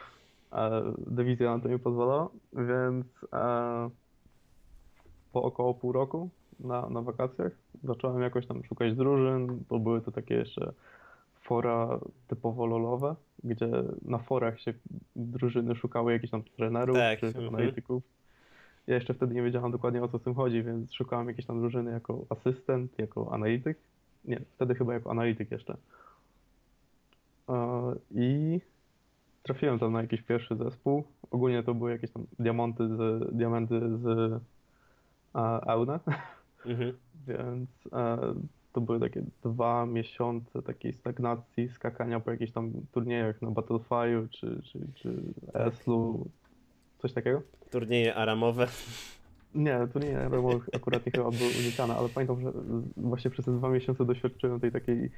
E, 0.53 0.83
dywizja 1.07 1.57
na 1.57 1.63
to 1.63 1.69
mi 1.69 1.79
pozwala, 1.79 2.29
więc 2.53 3.07
e, 3.33 3.91
po 5.33 5.43
około 5.43 5.75
pół 5.75 5.93
roku 5.93 6.31
na, 6.61 6.89
na 6.89 7.03
wakacjach 7.03 7.53
zacząłem 7.85 8.23
jakoś 8.23 8.47
tam 8.47 8.65
szukać 8.65 8.95
drużyn, 8.95 9.65
bo 9.69 9.79
były 9.79 10.01
to 10.01 10.13
takie 10.13 10.35
jeszcze 10.35 10.73
fora 11.43 12.01
typowo 12.29 12.67
lolowe, 12.67 13.15
gdzie 13.45 13.69
na 14.03 14.19
forach 14.19 14.61
się 14.61 14.75
drużyny 15.17 15.75
szukały 15.75 16.13
jakichś 16.13 16.31
tam 16.31 16.43
trenerów 16.43 16.97
tak. 16.97 17.21
czy 17.21 17.27
mhm. 17.27 17.49
analityków. 17.49 18.03
Ja 18.87 18.95
jeszcze 18.95 19.15
wtedy 19.15 19.35
nie 19.35 19.43
wiedziałem 19.43 19.73
dokładnie 19.73 20.03
o 20.03 20.09
co 20.09 20.19
z 20.19 20.23
tym 20.23 20.35
chodzi, 20.35 20.63
więc 20.63 20.93
szukałem 20.93 21.29
jakiejś 21.29 21.47
tam 21.47 21.61
drużyny 21.61 21.91
jako 21.91 22.27
asystent, 22.29 22.99
jako 22.99 23.33
analityk. 23.33 23.79
Nie, 24.25 24.41
wtedy 24.55 24.75
chyba 24.75 24.95
jako 24.95 25.11
analityk 25.11 25.51
jeszcze. 25.51 25.77
E, 27.49 27.95
I 28.11 28.61
trafiłem 29.43 29.79
tam 29.79 29.93
na 29.93 30.03
jakiś 30.03 30.23
pierwszy 30.23 30.57
zespół. 30.57 31.05
Ogólnie 31.31 31.63
to 31.63 31.75
były 31.75 31.91
jakieś 31.91 32.11
tam 32.11 32.27
diamenty 32.39 32.89
z, 32.89 33.31
diamenty 33.37 33.81
z 33.99 34.33
Eune. 35.67 36.01
Mhm. 36.67 36.93
Więc 37.29 37.71
e, 37.93 38.35
to 38.73 38.81
były 38.81 39.01
takie 39.01 39.23
dwa 39.43 39.87
miesiące 39.87 40.63
takiej 40.63 40.93
stagnacji, 40.93 41.69
skakania 41.69 42.21
po 42.21 42.31
jakichś 42.31 42.53
tam 42.53 42.73
turniejach 42.93 43.43
na 43.43 43.51
Battlefire 43.51 44.29
czy, 44.31 44.63
czy, 44.63 44.79
czy 44.95 45.23
Eslu, 45.55 46.29
coś 47.05 47.13
takiego. 47.13 47.43
Turnieje 47.71 48.15
aramowe. 48.15 48.67
Nie, 49.55 49.89
turnieje 49.93 50.21
aramowe 50.21 50.59
akurat 50.73 51.07
nie 51.07 51.13
chyba 51.13 51.31
były 51.31 51.51
unikane, 51.61 51.97
ale 51.97 52.09
pamiętam, 52.09 52.41
że 52.41 52.53
właśnie 52.97 53.31
przez 53.31 53.45
te 53.45 53.53
dwa 53.53 53.69
miesiące 53.69 54.05
doświadczyłem 54.05 54.61
tej 54.61 54.73
takiej, 54.73 55.11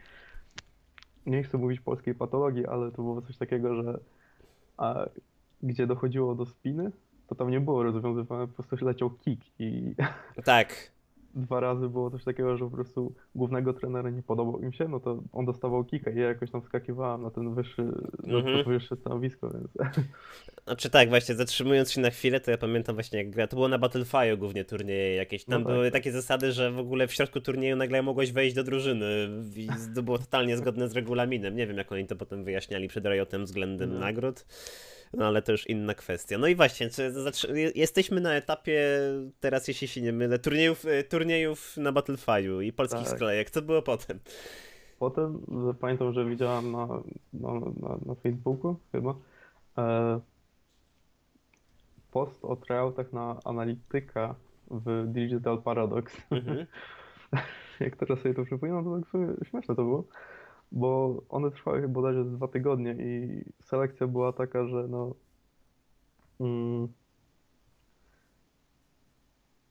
nie 1.27 1.43
chcę 1.43 1.59
mówić 1.59 1.81
polskiej 1.81 2.15
patologii, 2.15 2.67
ale 2.67 2.91
to 2.91 3.03
było 3.03 3.23
coś 3.23 3.37
takiego, 3.37 3.83
że 3.83 4.01
a, 4.77 5.07
gdzie 5.63 5.87
dochodziło 5.87 6.35
do 6.35 6.47
spiny, 6.47 6.91
to 7.27 7.35
tam 7.35 7.51
nie 7.51 7.61
było 7.61 7.83
rozwiązywane, 7.83 8.47
po 8.47 8.63
prostu 8.63 8.87
leciał 8.87 9.11
kick 9.11 9.43
i... 9.59 9.95
Tak 10.45 10.96
dwa 11.37 11.61
razy 11.61 11.89
było 11.89 12.11
coś 12.11 12.25
takiego, 12.25 12.57
że 12.57 12.65
po 12.65 12.71
prostu 12.71 13.15
głównego 13.35 13.73
trenera 13.73 14.11
nie 14.11 14.23
podobał 14.23 14.61
im 14.61 14.73
się, 14.73 14.89
no 14.89 15.01
to 15.01 15.23
on 15.33 15.45
dostawał 15.45 15.85
kika 15.85 16.11
i 16.11 16.19
ja 16.19 16.27
jakoś 16.27 16.51
tam 16.51 16.63
wskakiwałem 16.63 17.23
na 17.23 17.31
ten 17.31 17.55
wyższy, 17.55 17.83
mm 17.83 18.43
-hmm. 18.43 18.65
to 18.65 18.71
wyższe 18.71 18.97
stanowisko, 18.97 19.51
więc... 19.51 19.69
Znaczy 20.67 20.91
tak, 20.91 21.09
właśnie 21.09 21.35
zatrzymując 21.35 21.93
się 21.93 22.01
na 22.01 22.11
chwilę, 22.11 22.41
to 22.41 22.51
ja 22.51 22.59
pamiętam 22.59 22.95
właśnie 22.97 23.19
jak 23.19 23.31
gra, 23.31 23.47
to 23.47 23.57
było 23.57 23.69
na 23.69 23.79
Battlefire 23.79 24.37
głównie 24.37 24.65
turnieje 24.65 25.15
jakieś, 25.15 25.45
tam 25.45 25.63
no 25.63 25.67
tak, 25.67 25.75
były 25.75 25.87
tak. 25.87 25.93
takie 25.93 26.13
zasady, 26.13 26.53
że 26.53 26.73
w 26.73 26.79
ogóle 26.79 27.07
w 27.07 27.13
środku 27.13 27.41
turnieju 27.41 27.77
nagle 27.77 28.03
mogłeś 28.03 28.33
wejść 28.33 28.55
do 28.57 28.65
drużyny 28.65 29.07
i 29.57 29.69
to 29.95 30.03
było 30.03 30.19
totalnie 30.19 30.57
zgodne 30.57 30.89
z 30.89 30.93
regulaminem, 30.93 31.57
nie 31.57 31.67
wiem 31.67 31.77
jak 31.77 31.93
oni 31.93 32.07
to 32.07 32.17
potem 32.17 32.45
wyjaśniali 32.45 32.89
przed 32.89 33.07
Riotem 33.07 33.45
względem 33.45 33.93
no. 33.93 34.01
nagród. 34.01 34.45
No 35.15 35.27
ale 35.27 35.43
to 35.43 35.53
już 35.53 35.67
inna 35.67 35.95
kwestia. 35.95 36.39
No 36.39 36.47
i 36.47 36.55
właśnie, 36.55 36.89
jesteśmy 37.75 38.21
na 38.21 38.35
etapie, 38.35 38.81
teraz 39.41 39.69
jeśli 39.69 39.89
się 39.89 40.03
nie 40.03 40.13
mylę, 40.13 40.39
turniejów, 40.39 40.85
y, 40.85 41.05
turniejów 41.05 41.77
na 41.77 41.93
Battlefire'u 41.93 42.63
i 42.63 42.73
polskich 42.73 43.09
tak. 43.09 43.17
sklejek. 43.17 43.51
Co 43.51 43.63
było 43.63 43.83
potem? 43.83 44.19
Potem 44.99 45.41
pamiętam, 45.81 46.13
że 46.13 46.25
widziałem 46.25 46.73
na, 46.73 46.87
na, 47.33 47.53
na, 47.53 47.99
na 48.07 48.15
Facebooku 48.15 48.77
chyba 48.93 49.15
e, 49.79 50.21
post 52.11 52.45
o 52.45 52.57
tryoutach 52.57 53.13
na 53.13 53.41
analityka 53.45 54.35
w 54.71 55.05
Digital 55.07 55.63
Paradox. 55.63 56.17
Mhm. 56.31 56.67
Jak 57.81 57.97
teraz 57.97 58.19
sobie 58.19 58.35
to 58.35 58.45
przypominam, 58.45 58.85
to 58.85 59.01
tak 59.01 59.49
śmieszne 59.49 59.75
to 59.75 59.83
było 59.83 60.05
bo 60.73 61.23
one 61.29 61.51
trwały 61.51 61.89
bodajże 61.89 62.25
dwa 62.25 62.49
tygodnie 62.49 62.93
i 62.93 63.43
selekcja 63.61 64.07
była 64.07 64.33
taka, 64.33 64.67
że 64.67 64.89
no 64.89 65.15
mm, 66.41 66.89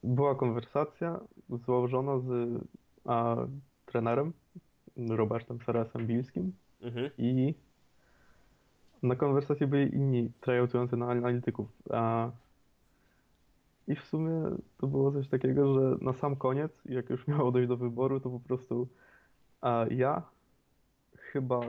była 0.04 0.36
konwersacja 0.36 1.20
założona 1.50 2.20
z 2.20 2.62
a, 3.06 3.36
trenerem 3.86 4.34
Robertem 4.98 5.60
Seresem 5.60 6.08
Bilskim 6.08 6.54
mhm. 6.82 7.10
i 7.18 7.54
na 9.04 9.16
konwersacji 9.16 9.68
byli 9.68 9.96
inni 9.96 10.32
tryoutujący 10.42 10.98
na 10.98 11.10
analityków. 11.12 11.68
A, 11.90 12.32
I 13.88 13.96
w 13.96 14.04
sumie 14.04 14.42
to 14.78 14.88
było 14.88 15.12
coś 15.12 15.28
takiego, 15.28 15.74
że 15.74 15.98
na 16.02 16.14
sam 16.14 16.36
koniec, 16.36 16.72
jak 16.86 17.10
już 17.10 17.28
miało 17.28 17.52
dojść 17.52 17.70
do 17.70 17.78
wyboru, 17.78 18.20
to 18.20 18.30
po 18.30 18.40
prostu 18.40 18.88
a, 19.62 19.86
ja 19.90 20.35
chyba 21.36 21.60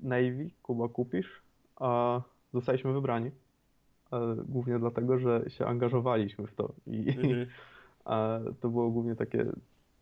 Navy, 0.00 0.50
Kuba 0.62 0.88
Kupisz, 0.88 1.42
a 1.76 2.20
zostaliśmy 2.54 2.92
wybrani. 2.92 3.30
E, 4.12 4.36
głównie 4.48 4.78
dlatego, 4.78 5.18
że 5.18 5.44
się 5.48 5.66
angażowaliśmy 5.66 6.46
w 6.46 6.54
to 6.54 6.72
i 6.86 7.08
mhm. 7.08 7.46
to 8.60 8.68
było 8.68 8.90
głównie 8.90 9.16
takie 9.16 9.46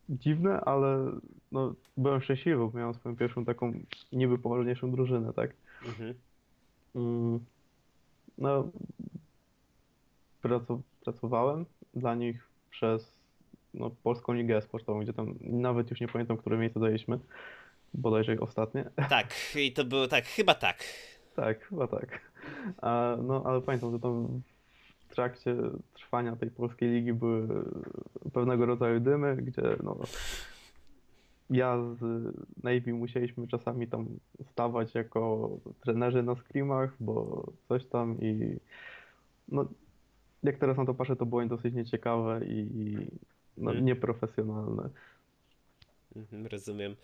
dziwne, 0.09 0.61
ale 0.61 1.13
no, 1.53 1.75
byłem 1.97 2.21
szczęśliwy, 2.21 2.59
bo 2.59 2.79
miałem 2.79 2.95
swoją 2.95 3.17
pierwszą 3.17 3.45
taką 3.45 3.73
niby 4.13 4.39
poważniejszą 4.39 4.91
drużynę, 4.91 5.33
tak? 5.33 5.51
Mhm. 5.87 6.15
Mm, 6.95 7.41
no, 8.39 8.69
pracowałem 11.05 11.65
dla 11.95 12.15
nich 12.15 12.49
przez 12.71 13.13
no, 13.75 13.91
Polską 14.03 14.33
Ligę 14.33 14.63
Sportową, 14.63 15.01
gdzie 15.01 15.13
tam 15.13 15.35
nawet 15.41 15.91
już 15.91 16.01
nie 16.01 16.09
pamiętam, 16.09 16.37
które 16.37 16.59
miejsce 16.59 16.81
zajęliśmy 16.81 17.19
bodajże 17.95 18.41
ostatnie. 18.41 18.85
Tak, 19.09 19.35
i 19.57 19.73
to 19.73 19.85
było 19.85 20.09
tak, 20.09 20.25
chyba 20.25 20.55
tak. 20.55 20.85
Tak, 21.37 21.65
chyba 21.65 21.87
tak. 21.87 22.21
A, 22.83 23.17
no, 23.23 23.43
ale 23.47 23.61
pamiętam, 23.61 23.93
że 23.93 24.01
tam 24.01 24.43
w 25.09 25.15
trakcie 25.15 25.57
trwania 25.95 26.37
tej 26.37 26.51
polskiej 26.51 26.91
ligi 26.91 27.13
były 27.13 27.49
pewnego 28.33 28.67
rodzaju 28.67 29.01
dymy, 29.01 29.37
gdzie 29.37 29.63
no, 29.83 29.97
ja 31.51 31.79
z 32.01 32.35
Navy 32.63 32.95
musieliśmy 32.95 33.49
czasami 33.49 33.87
tam 33.87 34.07
stawać 34.53 34.95
jako 34.95 35.51
trenerzy 35.81 36.23
na 36.23 36.35
scrimach, 36.35 36.93
bo 37.01 37.45
coś 37.69 37.87
tam 37.87 38.21
i 38.21 38.57
no, 39.49 39.65
jak 40.43 40.59
teraz 40.59 40.77
na 40.77 40.85
to 40.85 40.95
patrzę, 40.95 41.17
to 41.17 41.27
było 41.27 41.47
dosyć 41.47 41.75
nieciekawe 41.75 42.41
i 42.47 42.67
no, 43.57 43.71
hmm. 43.71 43.85
nieprofesjonalne. 43.85 44.89
Mhm, 46.19 46.47
rozumiem. 46.47 46.97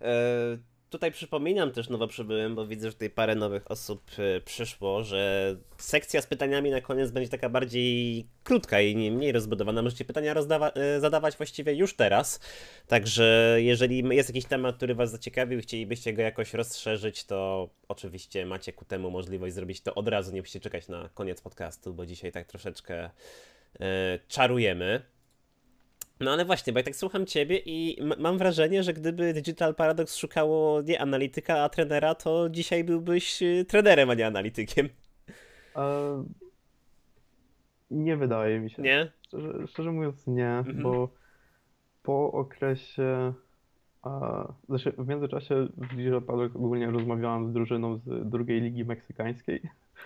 E, 0.00 0.58
tutaj 0.90 1.12
przypominam 1.12 1.72
też 1.72 1.88
nowo 1.88 2.08
przybyłem, 2.08 2.54
bo 2.54 2.66
widzę, 2.66 2.88
że 2.88 2.92
tutaj 2.92 3.10
parę 3.10 3.34
nowych 3.34 3.70
osób 3.70 4.10
e, 4.18 4.40
przyszło, 4.40 5.02
że 5.02 5.56
sekcja 5.78 6.22
z 6.22 6.26
pytaniami 6.26 6.70
na 6.70 6.80
koniec 6.80 7.10
będzie 7.10 7.30
taka 7.30 7.48
bardziej 7.48 8.26
krótka 8.44 8.80
i 8.80 9.10
mniej 9.10 9.32
rozbudowana. 9.32 9.82
Możecie 9.82 10.04
pytania 10.04 10.34
e, 10.34 11.00
zadawać 11.00 11.36
właściwie 11.36 11.74
już 11.74 11.96
teraz. 11.96 12.40
Także 12.86 13.56
jeżeli 13.58 14.16
jest 14.16 14.28
jakiś 14.28 14.44
temat, 14.44 14.76
który 14.76 14.94
Was 14.94 15.10
zaciekawił 15.10 15.60
chcielibyście 15.60 16.12
go 16.12 16.22
jakoś 16.22 16.54
rozszerzyć, 16.54 17.24
to 17.24 17.68
oczywiście 17.88 18.46
macie 18.46 18.72
ku 18.72 18.84
temu 18.84 19.10
możliwość 19.10 19.54
zrobić 19.54 19.80
to 19.80 19.94
od 19.94 20.08
razu. 20.08 20.32
Nie 20.32 20.40
musicie 20.40 20.60
czekać 20.60 20.88
na 20.88 21.08
koniec 21.14 21.40
podcastu, 21.40 21.94
bo 21.94 22.06
dzisiaj 22.06 22.32
tak 22.32 22.46
troszeczkę 22.46 23.10
czarujemy. 24.28 25.13
No 26.20 26.30
ale 26.32 26.44
właśnie, 26.44 26.72
bo 26.72 26.78
ja 26.78 26.84
tak 26.84 26.96
słucham 26.96 27.26
ciebie 27.26 27.58
i 27.66 28.02
mam 28.18 28.38
wrażenie, 28.38 28.82
że 28.82 28.92
gdyby 28.92 29.32
Digital 29.32 29.74
Paradox 29.74 30.16
szukało 30.16 30.82
nie 30.82 31.00
analityka, 31.00 31.62
a 31.62 31.68
trenera, 31.68 32.14
to 32.14 32.50
dzisiaj 32.50 32.84
byłbyś 32.84 33.42
y, 33.42 33.64
trenerem, 33.68 34.10
a 34.10 34.14
nie 34.14 34.26
analitykiem. 34.26 34.88
E, 35.76 36.24
nie 37.90 38.16
wydaje 38.16 38.60
mi 38.60 38.70
się. 38.70 38.82
Nie? 38.82 39.12
Szczerze, 39.26 39.66
szczerze 39.66 39.92
mówiąc 39.92 40.26
nie, 40.26 40.48
mhm. 40.48 40.82
bo 40.82 41.08
po 42.02 42.32
okresie 42.32 43.32
a, 44.02 44.44
znaczy 44.68 44.92
w 44.98 45.08
międzyczasie 45.08 45.68
w 45.76 45.96
Digital 45.96 46.22
Paradox 46.22 46.56
ogólnie 46.56 46.90
rozmawiałem 46.90 47.50
z 47.50 47.52
drużyną 47.52 47.96
z 47.96 48.30
drugiej 48.30 48.60
ligi 48.60 48.84
meksykańskiej. 48.84 49.60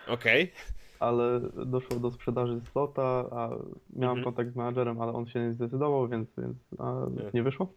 Okej. 0.06 0.42
Okay 0.42 0.78
ale 1.00 1.40
doszło 1.66 1.96
do 2.00 2.10
sprzedaży 2.10 2.60
slota, 2.72 3.24
a 3.30 3.48
miałem 3.96 4.18
mhm. 4.18 4.24
kontakt 4.24 4.52
z 4.52 4.56
menadżerem, 4.56 5.00
ale 5.00 5.12
on 5.12 5.26
się 5.26 5.40
nie 5.40 5.52
zdecydował, 5.52 6.08
więc, 6.08 6.28
więc 6.38 6.56
nie 7.34 7.42
wyszło. 7.42 7.72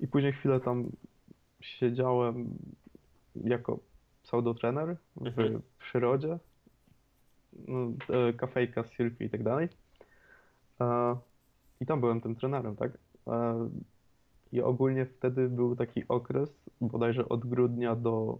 I 0.00 0.08
później 0.08 0.32
chwilę 0.32 0.60
tam 0.60 0.90
siedziałem 1.60 2.48
jako 3.44 3.78
pseudotrener 4.22 4.96
w 5.16 5.26
Mhm. 5.26 5.62
przyrodzie, 5.78 6.38
no, 7.68 7.92
e, 8.10 8.32
kafejka, 8.32 8.84
surfy 8.84 9.24
i 9.24 9.30
tak 9.30 9.42
dalej. 9.42 9.68
E, 10.80 11.16
I 11.80 11.86
tam 11.86 12.00
byłem 12.00 12.20
tym 12.20 12.36
trenerem, 12.36 12.76
tak? 12.76 12.92
E, 13.26 13.68
I 14.52 14.62
ogólnie 14.62 15.06
wtedy 15.06 15.48
był 15.48 15.76
taki 15.76 16.08
okres, 16.08 16.50
bodajże 16.80 17.28
od 17.28 17.48
grudnia 17.48 17.96
do, 17.96 18.38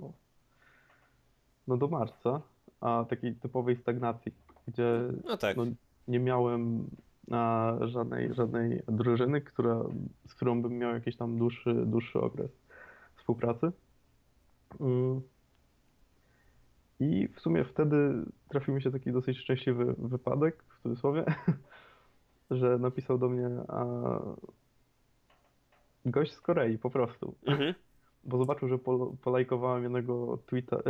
no 1.66 1.76
do 1.76 1.88
marca, 1.88 2.42
a 2.80 3.04
takiej 3.08 3.34
typowej 3.34 3.76
stagnacji, 3.76 4.32
gdzie 4.68 5.00
No 5.24 5.36
tak. 5.36 5.56
no, 5.56 5.64
nie 6.08 6.20
miałem 6.20 6.86
a, 7.30 7.74
żadnej, 7.86 8.34
żadnej 8.34 8.82
drużyny, 8.88 9.40
która, 9.40 9.82
z 10.26 10.34
którą 10.34 10.62
bym 10.62 10.78
miał 10.78 10.94
jakiś 10.94 11.16
tam 11.16 11.38
dłuższy, 11.38 11.74
dłuższy 11.74 12.20
okres 12.20 12.50
współpracy. 13.16 13.72
Mm. 14.80 15.20
I 17.00 17.28
w 17.28 17.40
sumie 17.40 17.64
wtedy 17.64 18.24
trafił 18.48 18.74
mi 18.74 18.82
się 18.82 18.90
taki 18.90 19.12
dosyć 19.12 19.38
szczęśliwy 19.38 19.94
wypadek, 19.98 20.62
w 20.78 20.82
cudzysłowie, 20.82 21.24
że 22.50 22.78
napisał 22.78 23.18
do 23.18 23.28
mnie 23.28 23.48
a, 23.68 23.84
gość 26.06 26.32
z 26.32 26.40
Korei 26.40 26.78
po 26.78 26.90
prostu, 26.90 27.34
Mhm. 27.46 27.74
bo 28.24 28.38
zobaczył, 28.38 28.68
że 28.68 28.78
pol, 28.78 29.12
polajkowałem 29.22 29.82
jednego 29.82 30.38
tweeta, 30.46 30.76
y, 30.76 30.82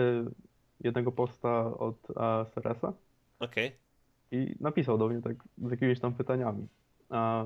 jednego 0.81 1.13
posta 1.13 1.79
od 1.79 1.97
a, 2.17 2.45
Seresa 2.45 2.93
Okej. 3.41 3.73
i 4.31 4.55
napisał 4.61 4.99
do 4.99 5.09
mnie 5.09 5.23
tak 5.23 5.37
z 5.59 5.71
jakimiś 5.71 6.01
tam 6.01 6.15
pytaniami. 6.15 6.67
A 7.11 7.45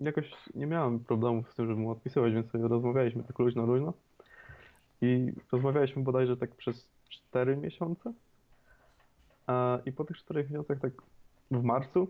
jakoś 0.00 0.32
nie 0.54 0.66
miałem 0.66 1.00
problemów 1.00 1.52
z 1.52 1.54
tym, 1.54 1.66
żeby 1.66 1.80
mu 1.80 1.90
odpisywać, 1.90 2.32
więc 2.32 2.50
sobie 2.50 2.68
rozmawialiśmy 2.68 3.24
tak 3.24 3.38
luźno, 3.38 3.66
luźno. 3.66 3.92
I 5.02 5.32
rozmawialiśmy 5.52 6.02
bodajże 6.02 6.36
tak 6.36 6.54
przez 6.54 6.88
4 7.08 7.56
miesiące. 7.56 8.12
A, 9.46 9.78
I 9.86 9.92
po 9.92 10.04
tych 10.04 10.16
4 10.16 10.44
miesiącach, 10.44 10.80
tak 10.80 10.92
w 11.50 11.62
marcu, 11.62 12.08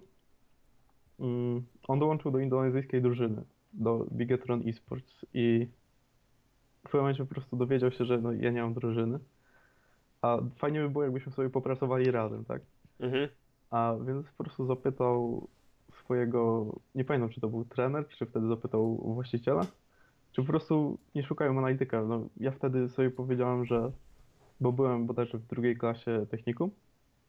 mm, 1.20 1.62
on 1.88 1.98
dołączył 1.98 2.30
do 2.30 2.38
indonezyjskiej 2.38 3.02
drużyny, 3.02 3.42
do 3.72 4.06
Bigetron 4.12 4.68
Esports 4.68 5.26
i 5.34 5.66
w 6.80 6.82
pewnym 6.82 7.00
momencie 7.00 7.24
po 7.24 7.34
prostu 7.34 7.56
dowiedział 7.56 7.92
się, 7.92 8.04
że 8.04 8.18
no, 8.18 8.32
ja 8.32 8.50
nie 8.50 8.62
mam 8.62 8.74
drużyny. 8.74 9.18
A 10.22 10.38
fajnie 10.56 10.80
by 10.80 10.90
było, 10.90 11.04
jakbyśmy 11.04 11.32
sobie 11.32 11.50
popracowali 11.50 12.10
razem, 12.10 12.44
tak? 12.44 12.62
Mhm. 13.00 13.28
A 13.70 13.94
więc 14.06 14.26
po 14.26 14.44
prostu 14.44 14.66
zapytał 14.66 15.48
swojego, 15.92 16.66
nie 16.94 17.04
pamiętam 17.04 17.30
czy 17.30 17.40
to 17.40 17.48
był 17.48 17.64
trener, 17.64 18.08
czy 18.08 18.26
wtedy 18.26 18.48
zapytał 18.48 18.96
właściciela, 19.14 19.66
czy 20.32 20.42
po 20.42 20.48
prostu 20.48 20.98
nie 21.14 21.22
szukają 21.22 21.58
analityka. 21.58 22.02
No, 22.02 22.28
ja 22.36 22.50
wtedy 22.50 22.88
sobie 22.88 23.10
powiedziałem, 23.10 23.64
że, 23.64 23.92
bo 24.60 24.72
byłem 24.72 25.06
bodajże 25.06 25.38
w 25.38 25.46
drugiej 25.46 25.76
klasie 25.76 26.26
technikum, 26.30 26.70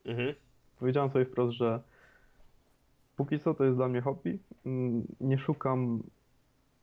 Mhm. 0.05 0.35
powiedziałem 0.79 1.11
sobie 1.11 1.25
wprost, 1.25 1.53
że 1.53 1.81
póki 3.15 3.39
co 3.39 3.53
to 3.53 3.63
jest 3.63 3.77
dla 3.77 3.87
mnie 3.87 4.01
hobby, 4.01 4.39
mm, 4.65 5.03
nie 5.19 5.37
szukam 5.39 6.03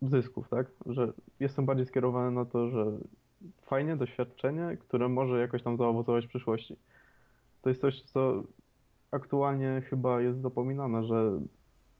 zysków, 0.02 0.48
tak? 0.48 0.66
Że 0.86 1.12
jestem 1.40 1.66
bardziej 1.66 1.86
skierowany 1.86 2.30
na 2.30 2.44
to, 2.44 2.68
że 2.68 2.86
fajnie, 3.62 3.96
doświadczenie, 3.96 4.76
które 4.80 5.08
może 5.08 5.40
jakoś 5.40 5.62
tam 5.62 5.76
zaowocować 5.76 6.24
w 6.26 6.28
przyszłości. 6.28 6.76
To 7.62 7.68
jest 7.68 7.80
coś, 7.80 8.02
co 8.02 8.42
aktualnie 9.10 9.82
chyba 9.90 10.20
jest 10.20 10.40
zapominane, 10.40 11.04
że 11.04 11.40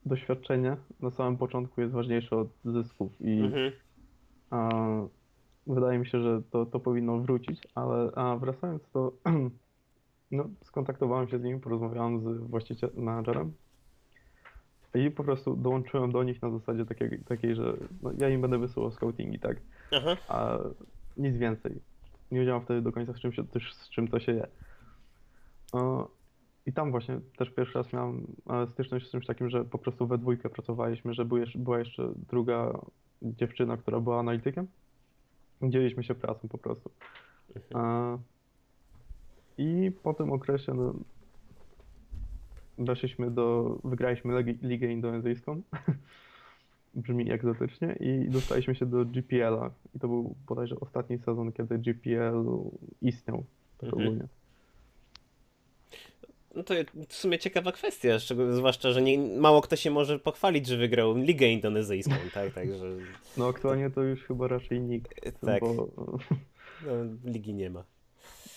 doświadczenie 0.06 0.76
na 1.00 1.10
samym 1.10 1.36
początku 1.36 1.80
jest 1.80 1.92
ważniejsze 1.92 2.36
od 2.36 2.48
zysków 2.64 3.12
i 3.20 3.40
Mhm. 3.40 3.72
a, 4.50 4.70
wydaje 5.66 5.98
mi 5.98 6.06
się, 6.06 6.22
że 6.22 6.42
to, 6.50 6.66
to 6.66 6.80
powinno 6.80 7.18
wrócić, 7.18 7.68
ale 7.74 8.10
a 8.14 8.36
wracając 8.36 8.82
to 8.92 9.12
no, 10.30 10.44
skontaktowałem 10.62 11.28
się 11.28 11.38
z 11.38 11.42
nimi, 11.42 11.60
porozmawiałem 11.60 12.20
z 12.20 12.38
właścicielem, 12.38 12.96
menadżerem 12.96 13.52
i 14.94 15.10
po 15.10 15.24
prostu 15.24 15.56
dołączyłem 15.56 16.12
do 16.12 16.22
nich 16.22 16.42
na 16.42 16.50
zasadzie 16.50 16.86
takiej, 16.86 17.18
takiej 17.18 17.54
że 17.54 17.76
no, 18.02 18.10
ja 18.18 18.28
im 18.28 18.40
będę 18.40 18.58
wysyłał 18.58 18.90
scoutingi, 18.90 19.38
tak? 19.38 19.56
Aha. 19.92 20.16
a 20.28 20.58
nic 21.18 21.36
więcej. 21.36 21.80
Nie 22.30 22.40
wiedziałem 22.40 22.62
wtedy 22.62 22.82
do 22.82 22.92
końca 22.92 23.12
z 23.12 23.20
czym, 23.20 23.32
się, 23.32 23.46
też, 23.46 23.74
z 23.74 23.90
czym 23.90 24.08
to 24.08 24.20
się 24.20 24.32
je. 24.32 24.46
O, 25.72 26.08
I 26.66 26.72
tam 26.72 26.90
właśnie 26.90 27.20
też 27.36 27.50
pierwszy 27.50 27.78
raz 27.78 27.92
miałem 27.92 28.26
e, 28.50 28.66
styczność 28.66 29.06
z 29.06 29.10
czymś 29.10 29.26
takim, 29.26 29.50
że 29.50 29.64
po 29.64 29.78
prostu 29.78 30.06
we 30.06 30.18
dwójkę 30.18 30.50
pracowaliśmy, 30.50 31.14
że 31.14 31.24
była 31.54 31.78
jeszcze 31.78 32.12
druga 32.28 32.80
dziewczyna, 33.22 33.76
która 33.76 34.00
była 34.00 34.20
analitykiem. 34.20 34.66
Dzieliliśmy 35.62 36.04
się 36.04 36.14
pracą 36.14 36.48
po 36.48 36.58
prostu. 36.58 36.90
E, 37.74 38.18
I 39.58 39.92
po 40.02 40.14
tym 40.14 40.32
okresie 40.32 40.74
no, 40.74 40.94
weszliśmy 42.78 43.30
do, 43.30 43.78
wygraliśmy 43.84 44.42
ligę 44.42 44.92
indonezyjską. 44.92 45.62
Brzmi 46.94 47.32
egzotycznie 47.32 47.96
i 48.00 48.30
dostaliśmy 48.30 48.74
się 48.74 48.86
do 48.86 49.04
GPL-a 49.04 49.70
i 49.94 50.00
to 50.00 50.08
był 50.08 50.34
bodajże 50.46 50.80
ostatni 50.80 51.18
sezon, 51.18 51.52
kiedy 51.52 51.78
GPL 51.78 52.44
istniał 53.02 53.44
tak 53.78 53.88
Mhm. 53.90 54.06
ogólnie. 54.08 54.28
No 56.54 56.62
to 56.62 56.74
w 57.08 57.14
sumie 57.14 57.38
ciekawa 57.38 57.72
kwestia, 57.72 58.08
zwłaszcza, 58.50 58.92
że 58.92 59.02
nie, 59.02 59.18
mało 59.18 59.60
kto 59.60 59.76
się 59.76 59.90
może 59.90 60.18
pochwalić, 60.18 60.66
że 60.66 60.76
wygrał 60.76 61.16
Ligę 61.16 61.46
Indonezyjską, 61.48 62.14
tak? 62.34 62.54
Także 62.54 62.84
No 63.36 63.48
aktualnie 63.48 63.90
to 63.90 64.02
już 64.02 64.24
chyba 64.24 64.48
raczej 64.48 64.80
nikt, 64.80 65.40
tak, 65.40 65.60
bo 65.60 65.88
no, 65.96 66.18
ligi 67.24 67.54
nie 67.54 67.70
ma. 67.70 67.84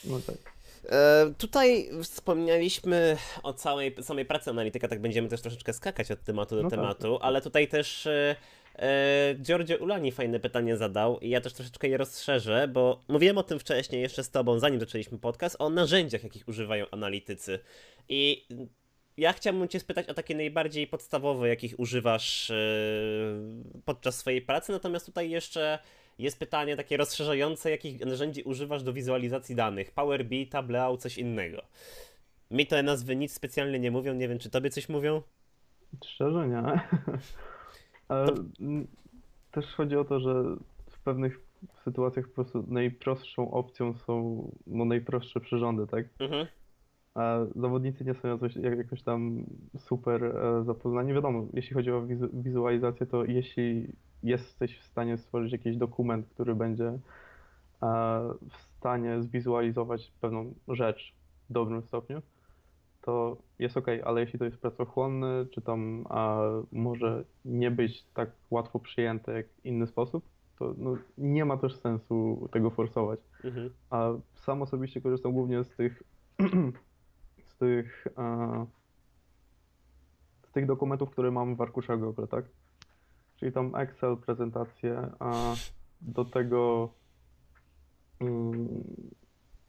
no 0.06 0.20
tak. 0.28 0.51
E, 0.90 1.34
tutaj 1.38 1.90
wspomnieliśmy 2.04 3.18
o 3.44 3.54
całej 3.54 3.96
samej 4.02 4.26
pracy 4.26 4.50
analityka, 4.50 4.88
tak 4.88 5.02
będziemy 5.02 5.30
też 5.30 5.42
troszeczkę 5.42 5.74
skakać 5.74 6.12
od 6.12 6.24
tematu 6.24 6.56
do 6.56 6.64
No 6.64 6.70
tak, 6.70 6.80
tematu, 6.80 7.20
ale 7.22 7.42
tutaj 7.42 7.68
też 7.68 8.08
e, 8.08 8.36
e, 8.76 9.36
Giorgio 9.36 9.78
Ulani 9.78 10.12
fajne 10.12 10.40
pytanie 10.40 10.78
zadał 10.78 11.20
i 11.20 11.30
ja 11.30 11.42
też 11.42 11.54
troszeczkę 11.54 11.88
je 11.88 11.98
rozszerzę, 11.98 12.68
bo 12.68 13.04
mówiłem 13.08 13.38
o 13.38 13.44
tym 13.44 13.60
wcześniej 13.60 14.02
jeszcze 14.02 14.24
z 14.24 14.30
tobą, 14.30 14.60
zanim 14.60 14.80
zaczęliśmy 14.80 15.18
podcast, 15.18 15.56
o 15.60 15.70
narzędziach, 15.70 16.24
jakich 16.24 16.48
używają 16.48 16.86
analitycy. 16.92 17.60
I 18.10 18.48
ja 19.18 19.34
chciałbym 19.34 19.68
cię 19.68 19.80
spytać 19.80 20.10
o 20.10 20.14
takie 20.14 20.36
najbardziej 20.36 20.88
podstawowe, 20.88 21.50
jakich 21.50 21.80
używasz 21.80 22.50
e, 22.50 22.56
podczas 23.86 24.18
swojej 24.18 24.42
pracy, 24.42 24.72
natomiast 24.72 25.06
tutaj 25.06 25.30
jeszcze 25.30 25.80
jest 26.20 26.40
pytanie 26.40 26.78
takie 26.78 26.98
rozszerzające, 26.98 27.72
jakich 27.72 28.06
narzędzi 28.06 28.44
używasz 28.44 28.84
do 28.84 28.94
wizualizacji 28.94 29.56
danych? 29.56 29.92
Power 29.92 30.26
BI, 30.26 30.48
Tableau, 30.48 30.98
coś 30.98 31.18
innego. 31.18 31.62
Mi 32.52 32.68
te 32.68 32.84
nazwy 32.84 33.16
nic 33.16 33.34
specjalnie 33.34 33.80
nie 33.80 33.92
mówią, 33.92 34.14
nie 34.14 34.28
wiem, 34.28 34.40
czy 34.40 34.50
tobie 34.50 34.70
coś 34.70 34.90
mówią? 34.90 35.22
Szczerze 36.06 36.48
nie. 36.48 36.64
To- 38.08 38.34
też 39.52 39.66
chodzi 39.66 39.96
o 39.96 40.04
to, 40.06 40.20
że 40.20 40.44
w 40.90 41.00
pewnych 41.04 41.40
sytuacjach 41.84 42.28
po 42.28 42.36
prostu 42.36 42.66
najprostszą 42.68 43.52
opcją 43.52 43.94
są 43.94 44.44
no, 44.68 44.86
najprostsze 44.86 45.40
przyrządy, 45.40 45.88
tak? 45.88 46.06
Mhm. 46.20 46.48
A 47.16 47.40
zawodnicy 47.56 48.06
nie 48.06 48.14
są 48.14 48.28
jakoś, 48.28 48.56
jak- 48.56 48.78
jakoś 48.78 49.04
tam 49.04 49.44
super 49.78 50.24
e, 50.24 50.64
zapoznani. 50.64 51.14
Wiadomo, 51.14 51.46
jeśli 51.54 51.74
chodzi 51.74 51.92
o 51.92 52.02
wizu 52.06 52.30
wizualizację, 52.34 53.06
to 53.06 53.26
jeśli 53.26 53.88
jesteś 54.24 54.80
w 54.80 54.84
stanie 54.84 55.18
stworzyć 55.18 55.52
jakiś 55.52 55.78
dokument, 55.78 56.28
który 56.28 56.56
będzie 56.56 56.88
e, 56.88 57.00
w 58.50 58.58
stanie 58.78 59.22
zwizualizować 59.22 60.12
pewną 60.22 60.54
rzecz 60.68 61.16
w 61.50 61.54
dobrym 61.54 61.82
stopniu, 61.82 62.22
to 63.02 63.38
jest 63.60 63.78
ok, 63.78 63.88
ale 64.06 64.22
jeśli 64.22 64.40
to 64.40 64.46
jest 64.46 64.58
pracochłonne, 64.58 65.46
czy 65.52 65.62
tam 65.62 66.06
może 66.72 67.24
nie 67.46 67.72
być 67.72 68.04
tak 68.14 68.32
łatwo 68.50 68.80
przyjęte 68.80 69.34
jak 69.34 69.46
inny 69.64 69.88
sposób, 69.88 70.26
to 70.60 70.74
no, 70.78 70.98
nie 71.18 71.46
ma 71.46 71.58
też 71.58 71.76
sensu 71.76 72.50
tego 72.52 72.70
forsować. 72.70 73.20
Mhm. 73.44 73.70
A 73.90 74.10
sam 74.36 74.62
osobiście 74.62 75.02
korzystam 75.02 75.32
głównie 75.34 75.64
z 75.64 75.70
tych 75.70 76.04
tych 77.62 78.08
e, 78.18 78.66
z 80.50 80.52
tych 80.52 80.66
dokumentów, 80.66 81.10
które 81.10 81.32
mam 81.32 81.56
w 81.56 81.62
arkuszach 81.62 82.00
Google, 82.00 82.26
tak? 82.28 82.46
Czyli 83.36 83.52
tam 83.52 83.76
Excel, 83.76 84.18
prezentacje, 84.18 85.10
a 85.20 85.54
do 86.02 86.26
tego 86.26 86.90
mm, 88.20 88.84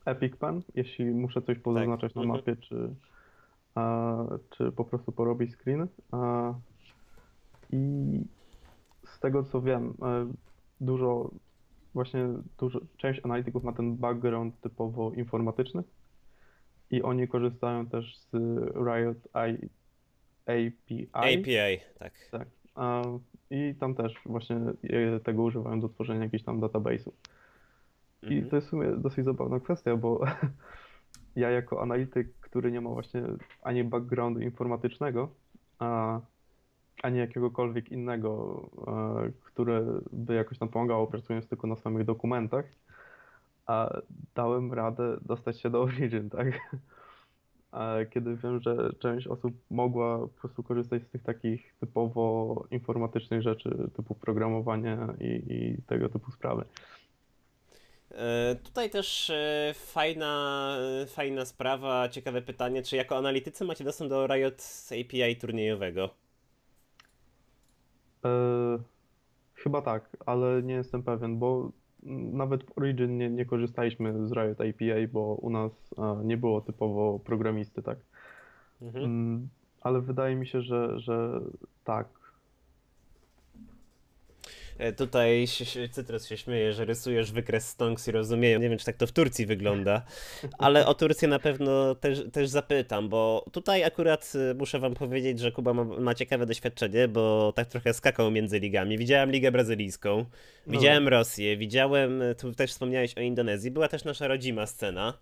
Epic 0.04 0.36
Pen, 0.36 0.62
jeśli 0.74 1.04
muszę 1.04 1.42
coś 1.42 1.58
pozaznaczać 1.58 2.14
na 2.14 2.22
mhm. 2.22 2.40
mapie, 2.40 2.56
czy, 2.56 2.94
a, 3.74 4.16
czy 4.50 4.72
po 4.72 4.84
prostu 4.84 5.12
porobić 5.12 5.52
screen. 5.52 5.88
A, 6.12 6.54
I 7.70 7.78
z 9.04 9.20
tego 9.20 9.42
co 9.44 9.62
wiem, 9.62 9.94
e, 10.02 10.32
dużo 10.80 11.30
właśnie 11.94 12.28
dużo, 12.58 12.80
część 12.96 13.20
analityków 13.24 13.64
ma 13.64 13.72
ten 13.72 13.96
background 13.96 14.60
typowo 14.60 15.12
informatyczny 15.12 15.82
i 16.92 17.02
oni 17.02 17.28
korzystają 17.28 17.86
też 17.86 18.18
z 18.18 18.32
Riot 18.74 19.18
I, 19.34 19.68
API, 20.46 21.08
API, 21.12 21.80
tak. 21.98 22.12
tak, 22.30 22.48
I 23.50 23.74
tam 23.80 23.94
też 23.94 24.14
właśnie 24.26 24.60
tego 25.24 25.42
używają 25.42 25.80
do 25.80 25.88
tworzenia 25.88 26.24
jakichś 26.24 26.44
tam 26.44 26.60
database'ów. 26.60 27.12
I 28.22 28.26
Mhm. 28.34 28.50
to 28.50 28.56
jest 28.56 28.68
w 28.68 28.70
sumie 28.70 28.86
dosyć 28.96 29.24
zabawna 29.24 29.60
kwestia, 29.60 29.96
bo 29.96 30.20
ja 31.36 31.50
jako 31.50 31.82
analityk, 31.82 32.28
który 32.40 32.72
nie 32.72 32.80
ma 32.80 32.90
właśnie 32.90 33.22
ani 33.62 33.84
backgroundu 33.84 34.40
informatycznego, 34.40 35.28
a, 35.78 36.20
ani 37.02 37.18
jakiegokolwiek 37.18 37.92
innego, 37.92 38.62
e, 39.26 39.32
które 39.44 39.84
by 40.12 40.34
jakoś 40.34 40.58
tam 40.58 40.68
pomagało, 40.68 41.06
pracując 41.06 41.48
tylko 41.48 41.66
na 41.66 41.76
samych 41.76 42.04
dokumentach, 42.04 42.64
a 43.66 44.00
dałem 44.34 44.72
radę 44.72 45.16
dostać 45.22 45.60
się 45.60 45.70
do 45.70 45.82
Origin, 45.82 46.30
tak? 46.30 46.46
A 47.72 47.94
kiedy 48.10 48.36
wiem, 48.36 48.60
że 48.60 48.92
część 48.98 49.26
osób 49.26 49.54
mogła 49.70 50.18
po 50.18 50.28
prostu 50.28 50.62
korzystać 50.62 51.02
z 51.02 51.08
tych 51.08 51.22
takich 51.22 51.74
typowo 51.80 52.66
informatycznych 52.70 53.42
rzeczy, 53.42 53.90
typu 53.96 54.14
programowanie 54.14 54.98
i, 55.20 55.26
i 55.26 55.82
tego 55.86 56.08
typu 56.08 56.30
sprawy. 56.30 56.64
E, 58.10 58.56
Tutaj 58.64 58.90
też 58.90 59.30
e, 59.30 59.72
fajna, 59.74 60.76
e, 61.02 61.06
fajna 61.06 61.44
sprawa, 61.44 62.08
ciekawe 62.08 62.42
pytanie, 62.42 62.82
czy 62.82 62.96
jako 62.96 63.16
analitycy 63.16 63.64
macie 63.64 63.84
dostęp 63.84 64.10
do 64.10 64.26
Riot 64.26 64.62
API 64.86 65.36
turniejowego? 65.36 66.10
E, 68.24 68.28
chyba 69.54 69.82
tak, 69.82 70.16
ale 70.26 70.62
nie 70.62 70.74
jestem 70.74 71.02
pewien, 71.02 71.38
bo 71.38 71.72
nawet 72.32 72.64
w 72.64 72.78
Origin 72.78 73.18
nie, 73.18 73.30
nie 73.30 73.44
korzystaliśmy 73.44 74.26
z 74.26 74.32
Riot 74.32 74.60
API, 74.60 75.08
bo 75.12 75.34
u 75.34 75.50
nas 75.50 75.94
nie 76.24 76.36
było 76.36 76.60
typowo 76.60 77.18
programisty, 77.18 77.82
tak? 77.82 77.98
Mhm. 78.82 79.04
Mm, 79.04 79.48
ale 79.80 80.00
wydaje 80.00 80.36
mi 80.36 80.46
się, 80.46 80.62
że, 80.62 81.00
że 81.00 81.40
tak. 81.84 82.21
E, 84.78 84.92
Tutaj 84.92 85.46
się, 85.46 85.64
się, 85.64 85.88
Cytrus 85.88 86.26
się 86.26 86.36
śmieje, 86.36 86.72
że 86.72 86.84
rysujesz 86.84 87.32
wykres 87.32 87.68
stonks 87.68 88.08
i 88.08 88.10
rozumieją. 88.12 88.58
Nie 88.60 88.68
wiem, 88.68 88.78
czy 88.78 88.84
tak 88.84 88.96
to 88.96 89.06
w 89.06 89.12
Turcji 89.12 89.46
wygląda, 89.46 90.02
ale 90.58 90.86
o 90.86 90.94
Turcję 90.94 91.28
na 91.28 91.38
pewno 91.38 91.94
też, 91.94 92.18
też 92.32 92.48
zapytam, 92.48 93.08
bo 93.08 93.44
tutaj 93.52 93.84
akurat 93.84 94.32
y, 94.34 94.54
muszę 94.54 94.78
wam 94.78 94.94
powiedzieć, 94.94 95.38
że 95.38 95.52
Kuba 95.52 95.74
ma, 95.74 95.84
ma 95.84 96.14
ciekawe 96.14 96.46
doświadczenie, 96.46 97.08
bo 97.08 97.52
tak 97.56 97.68
trochę 97.68 97.94
skakał 97.94 98.30
między 98.30 98.58
ligami. 98.58 98.98
Widziałem 98.98 99.30
Ligę 99.30 99.52
Brazylijską, 99.52 100.18
No 100.66 100.72
widziałem 100.72 101.08
Rosję, 101.08 101.56
widziałem, 101.56 102.22
y, 102.22 102.34
tu 102.34 102.52
też 102.52 102.70
wspomniałeś 102.70 103.18
o 103.18 103.20
Indonezji, 103.20 103.70
była 103.70 103.88
też 103.88 104.04
nasza 104.04 104.28
rodzima 104.28 104.66
scena. 104.66 105.18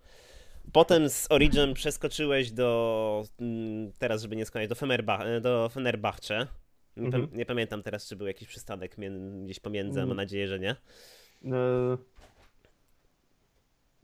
Potem 0.73 1.09
z 1.09 1.27
Origin 1.31 1.73
przeskoczyłeś 1.73 2.51
do, 2.51 3.23
mm, 3.39 3.91
teraz 3.99 4.21
żeby 4.21 4.35
nie 4.35 4.45
skłaniać, 4.45 4.69
do, 4.69 4.75
Fenerbah- 4.75 5.41
do 5.41 5.69
Fenerbahce. 5.69 6.47
Nie, 6.97 7.05
Mhm. 7.05 7.29
nie 7.33 7.45
pamiętam 7.45 7.83
teraz, 7.83 8.07
czy 8.07 8.15
był 8.15 8.27
jakiś 8.27 8.47
przystanek 8.47 8.95
gdzieś 9.43 9.59
pomiędzy, 9.59 10.01
a 10.01 10.05
mam 10.05 10.17
nadzieję, 10.17 10.47
że 10.47 10.59
nie. 10.59 10.75
E, 11.45 11.97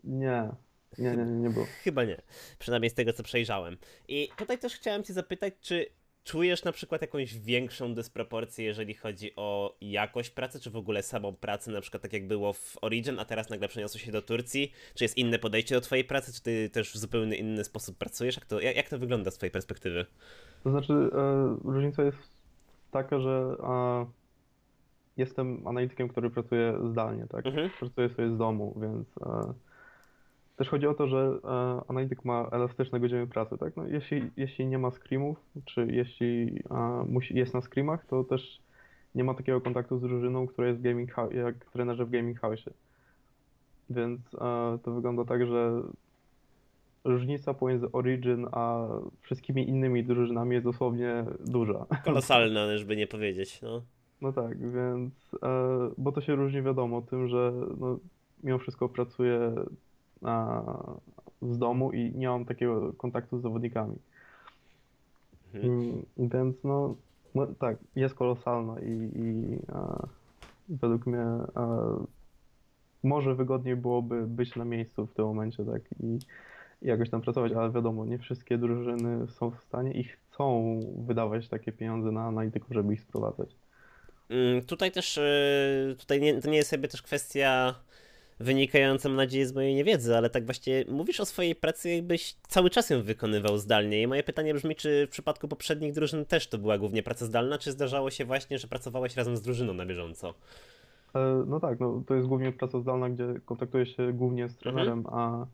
nie, 0.04 0.50
nie, 0.98 1.12
nie, 1.12 1.26
nie, 1.26 1.32
nie 1.32 1.50
było. 1.50 1.66
Chyba 1.84 2.04
nie. 2.04 2.22
Przynajmniej 2.60 2.90
z 2.90 2.94
tego, 2.94 3.14
co 3.14 3.24
przejrzałem. 3.24 3.78
I 4.08 4.30
tutaj 4.38 4.60
też 4.60 4.74
chciałem 4.74 5.04
cię 5.04 5.14
zapytać, 5.14 5.54
czy 5.62 5.86
czujesz 6.24 6.64
na 6.64 6.72
przykład 6.72 7.02
jakąś 7.02 7.40
większą 7.40 7.94
dysproporcję, 7.96 8.66
jeżeli 8.66 8.94
chodzi 8.94 9.36
o 9.36 9.78
jakość 9.82 10.30
pracy, 10.30 10.60
czy 10.60 10.70
w 10.72 10.76
ogóle 10.76 11.04
samą 11.04 11.36
pracę, 11.36 11.72
na 11.72 11.82
przykład 11.82 12.04
tak 12.04 12.14
jak 12.14 12.28
było 12.28 12.54
w 12.54 12.76
Origin, 12.82 13.20
a 13.20 13.26
teraz 13.26 13.50
nagle 13.50 13.68
przeniosło 13.68 14.00
się 14.00 14.12
do 14.12 14.22
Turcji? 14.22 14.72
Czy 14.96 15.04
jest 15.04 15.18
inne 15.18 15.40
podejście 15.40 15.76
do 15.76 15.82
twojej 15.82 16.04
pracy, 16.06 16.34
czy 16.34 16.42
ty 16.42 16.70
też 16.70 16.92
w 16.94 16.98
zupełnie 16.98 17.38
inny 17.38 17.64
sposób 17.64 17.98
pracujesz? 17.98 18.36
Jak 18.36 18.46
to, 18.46 18.60
jak, 18.60 18.76
jak 18.76 18.90
to 18.90 19.00
wygląda 19.00 19.32
z 19.32 19.36
twojej 19.36 19.52
perspektywy? 19.52 20.06
To 20.64 20.70
znaczy, 20.70 20.94
e, 20.94 21.58
różnica 21.64 22.04
jest 22.04 22.37
taka, 22.92 23.20
że 23.20 23.56
e, 23.64 24.06
jestem 25.18 25.68
analitykiem, 25.68 26.08
który 26.08 26.30
pracuje 26.30 26.80
zdalnie, 26.92 27.28
tak? 27.28 27.46
Mhm. 27.46 27.70
Pracuję 27.80 28.10
sobie 28.10 28.30
z 28.30 28.38
domu, 28.38 28.76
więc 28.82 29.08
e, 29.18 29.54
też 30.58 30.70
chodzi 30.70 30.88
o 30.88 30.94
to, 30.94 31.08
że 31.08 31.40
e, 31.44 31.82
analityk 31.88 32.26
ma 32.26 32.50
elastyczne 32.52 33.00
godziny 33.00 33.28
pracy, 33.28 33.58
tak? 33.58 33.76
No, 33.76 33.88
jeśli, 33.88 34.32
jeśli 34.38 34.68
nie 34.68 34.78
ma 34.78 34.92
screamów, 34.92 35.38
czy 35.66 35.88
jeśli 35.92 36.64
musi, 37.08 37.38
jest 37.38 37.54
na 37.54 37.62
screamach, 37.62 38.06
to 38.06 38.24
też 38.24 38.62
nie 39.16 39.24
ma 39.24 39.34
takiego 39.34 39.62
kontaktu 39.62 39.98
z 39.98 40.02
drużyną, 40.02 40.48
która 40.48 40.68
jest 40.68 40.80
w 40.80 40.84
gaming 40.84 41.12
jak 41.32 41.56
trenerzy 41.56 42.06
w 42.06 42.10
gaming 42.10 42.40
house. 42.40 42.70
Więc 43.90 44.22
to 44.84 44.92
wygląda 44.92 45.26
tak, 45.26 45.48
że 45.48 45.82
różnica 47.04 47.54
pomiędzy 47.54 47.92
Origin 47.92 48.48
a 48.52 48.88
wszystkimi 49.22 49.70
innymi 49.70 50.04
drużynami 50.04 50.54
jest 50.54 50.66
dosłownie 50.66 51.26
duża. 51.46 51.86
Kolosalna, 52.06 52.78
żeby 52.78 52.96
nie 52.96 53.08
powiedzieć, 53.08 53.62
no. 53.62 53.82
No 54.22 54.34
tak, 54.34 54.72
więc, 54.72 55.14
e, 55.44 55.48
bo 55.98 56.12
to 56.12 56.22
się 56.22 56.36
różni 56.36 56.62
wiadomo 56.62 57.02
tym, 57.02 57.28
że 57.28 57.54
no, 57.80 58.00
mimo 58.44 58.58
wszystko 58.58 58.90
pracuję 58.90 59.56
a, 60.24 60.64
z 61.42 61.58
domu 61.58 61.92
i 61.92 62.12
nie 62.16 62.30
mam 62.30 62.46
takiego 62.46 62.94
kontaktu 62.94 63.40
z 63.40 63.42
zawodnikami. 63.42 63.96
Mhm. 65.54 65.74
Mm, 65.74 66.06
Więc 66.18 66.64
no, 66.64 66.96
no 67.36 67.48
tak, 67.48 67.78
jest 67.96 68.16
kolosalna 68.16 68.80
i, 68.80 69.20
i 69.20 69.56
e, 69.70 70.08
według 70.70 71.06
mnie 71.06 71.20
e, 71.20 71.46
może 73.04 73.36
wygodniej 73.36 73.76
byłoby 73.76 74.28
być 74.28 74.56
na 74.56 74.66
miejscu 74.66 75.06
w 75.06 75.14
tym 75.14 75.26
momencie, 75.26 75.66
tak, 75.66 75.82
i, 76.04 76.20
i 76.82 76.88
jakoś 76.88 77.10
tam 77.10 77.22
pracować, 77.22 77.52
ale 77.54 77.72
wiadomo, 77.72 78.06
nie 78.06 78.18
wszystkie 78.18 78.58
drużyny 78.58 79.28
są 79.28 79.52
w 79.52 79.60
stanie 79.60 79.92
i 79.92 80.04
chcą 80.04 80.80
wydawać 81.08 81.48
takie 81.48 81.72
pieniądze 81.72 82.12
na 82.12 82.22
analityków, 82.22 82.70
żeby 82.74 82.94
ich 82.94 83.02
sprowadzać. 83.02 83.50
Mm, 84.30 84.62
Tutaj 84.66 84.92
też, 84.92 85.18
y, 85.18 85.96
tutaj 86.00 86.22
nie, 86.22 86.42
to 86.42 86.50
nie 86.50 86.58
jest 86.58 86.72
jakby 86.72 86.88
też 86.88 87.02
kwestia 87.02 87.76
wynikająca, 88.40 89.10
mam 89.10 89.16
nadzieję, 89.16 89.48
z 89.48 89.54
mojej 89.54 89.76
niewiedzy, 89.76 90.18
ale 90.18 90.30
tak 90.30 90.46
właśnie 90.46 90.86
mówisz 90.90 91.20
o 91.20 91.26
swojej 91.26 91.56
pracy, 91.56 91.90
jakbyś 91.90 92.34
cały 92.48 92.70
czas 92.70 92.90
ją 92.90 93.02
wykonywał 93.04 93.58
zdalnie. 93.58 94.02
I 94.02 94.08
moje 94.08 94.24
pytanie 94.24 94.54
brzmi, 94.54 94.76
czy 94.76 95.08
w 95.08 95.10
przypadku 95.10 95.48
poprzednich 95.48 95.94
drużyn 95.94 96.26
też 96.26 96.48
to 96.48 96.58
była 96.58 96.78
głównie 96.78 97.04
praca 97.04 97.26
zdalna, 97.26 97.58
czy 97.58 97.72
zdarzało 97.72 98.10
się 98.12 98.26
właśnie, 98.26 98.60
że 98.60 98.68
pracowałeś 98.68 99.16
razem 99.16 99.38
z 99.38 99.42
drużyną 99.42 99.74
na 99.74 99.86
bieżąco? 99.86 100.34
E, 101.16 101.44
No 101.48 101.60
tak, 101.60 101.80
no, 101.80 102.04
to 102.08 102.16
jest 102.16 102.28
głównie 102.28 102.52
praca 102.52 102.80
zdalna, 102.80 103.10
gdzie 103.10 103.26
kontaktuję 103.46 103.86
się 103.86 104.14
głównie 104.14 104.50
z 104.50 104.58
trenerem, 104.58 105.04
a, 105.12 105.46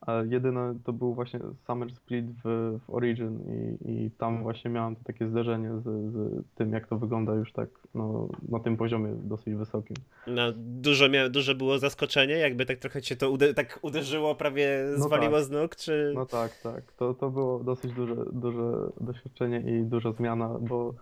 a 0.00 0.22
jedyne 0.22 0.74
to 0.84 0.92
był 0.92 1.14
właśnie 1.14 1.40
Summer 1.66 1.92
Split 1.94 2.26
w, 2.44 2.78
w 2.86 2.90
Origin 2.90 3.38
i, 3.84 3.90
i 3.90 4.10
tam 4.10 4.42
właśnie 4.42 4.70
miałem 4.70 4.96
to 4.96 5.04
takie 5.04 5.28
zderzenie 5.28 5.70
z, 5.78 5.84
z 5.84 6.44
tym, 6.54 6.72
jak 6.72 6.86
to 6.86 6.98
wygląda 6.98 7.34
już 7.34 7.52
tak 7.52 7.68
no, 7.94 8.28
na 8.48 8.60
tym 8.60 8.76
poziomie 8.76 9.14
dosyć 9.24 9.54
wysokim. 9.54 9.96
No, 10.26 10.42
dużo, 10.56 11.08
mia- 11.08 11.30
duże 11.30 11.54
było 11.54 11.78
zaskoczenie, 11.78 12.34
jakby 12.34 12.66
tak 12.66 12.78
trochę 12.78 13.02
cię 13.02 13.16
to 13.16 13.32
tak 13.56 13.78
uderzyło, 13.82 14.34
prawie 14.34 14.84
No 14.98 15.04
zwaliło 15.04 15.36
tak. 15.36 15.44
z 15.44 15.50
nóg, 15.50 15.76
czy... 15.76 16.12
No 16.14 16.26
tak, 16.26 16.60
tak, 16.62 16.92
to, 16.92 17.14
to 17.14 17.30
było 17.30 17.64
dosyć 17.64 17.92
duże, 17.92 18.16
duże 18.32 18.90
doświadczenie 19.00 19.60
i 19.60 19.84
duża 19.84 20.12
zmiana, 20.12 20.48
bo 20.60 20.94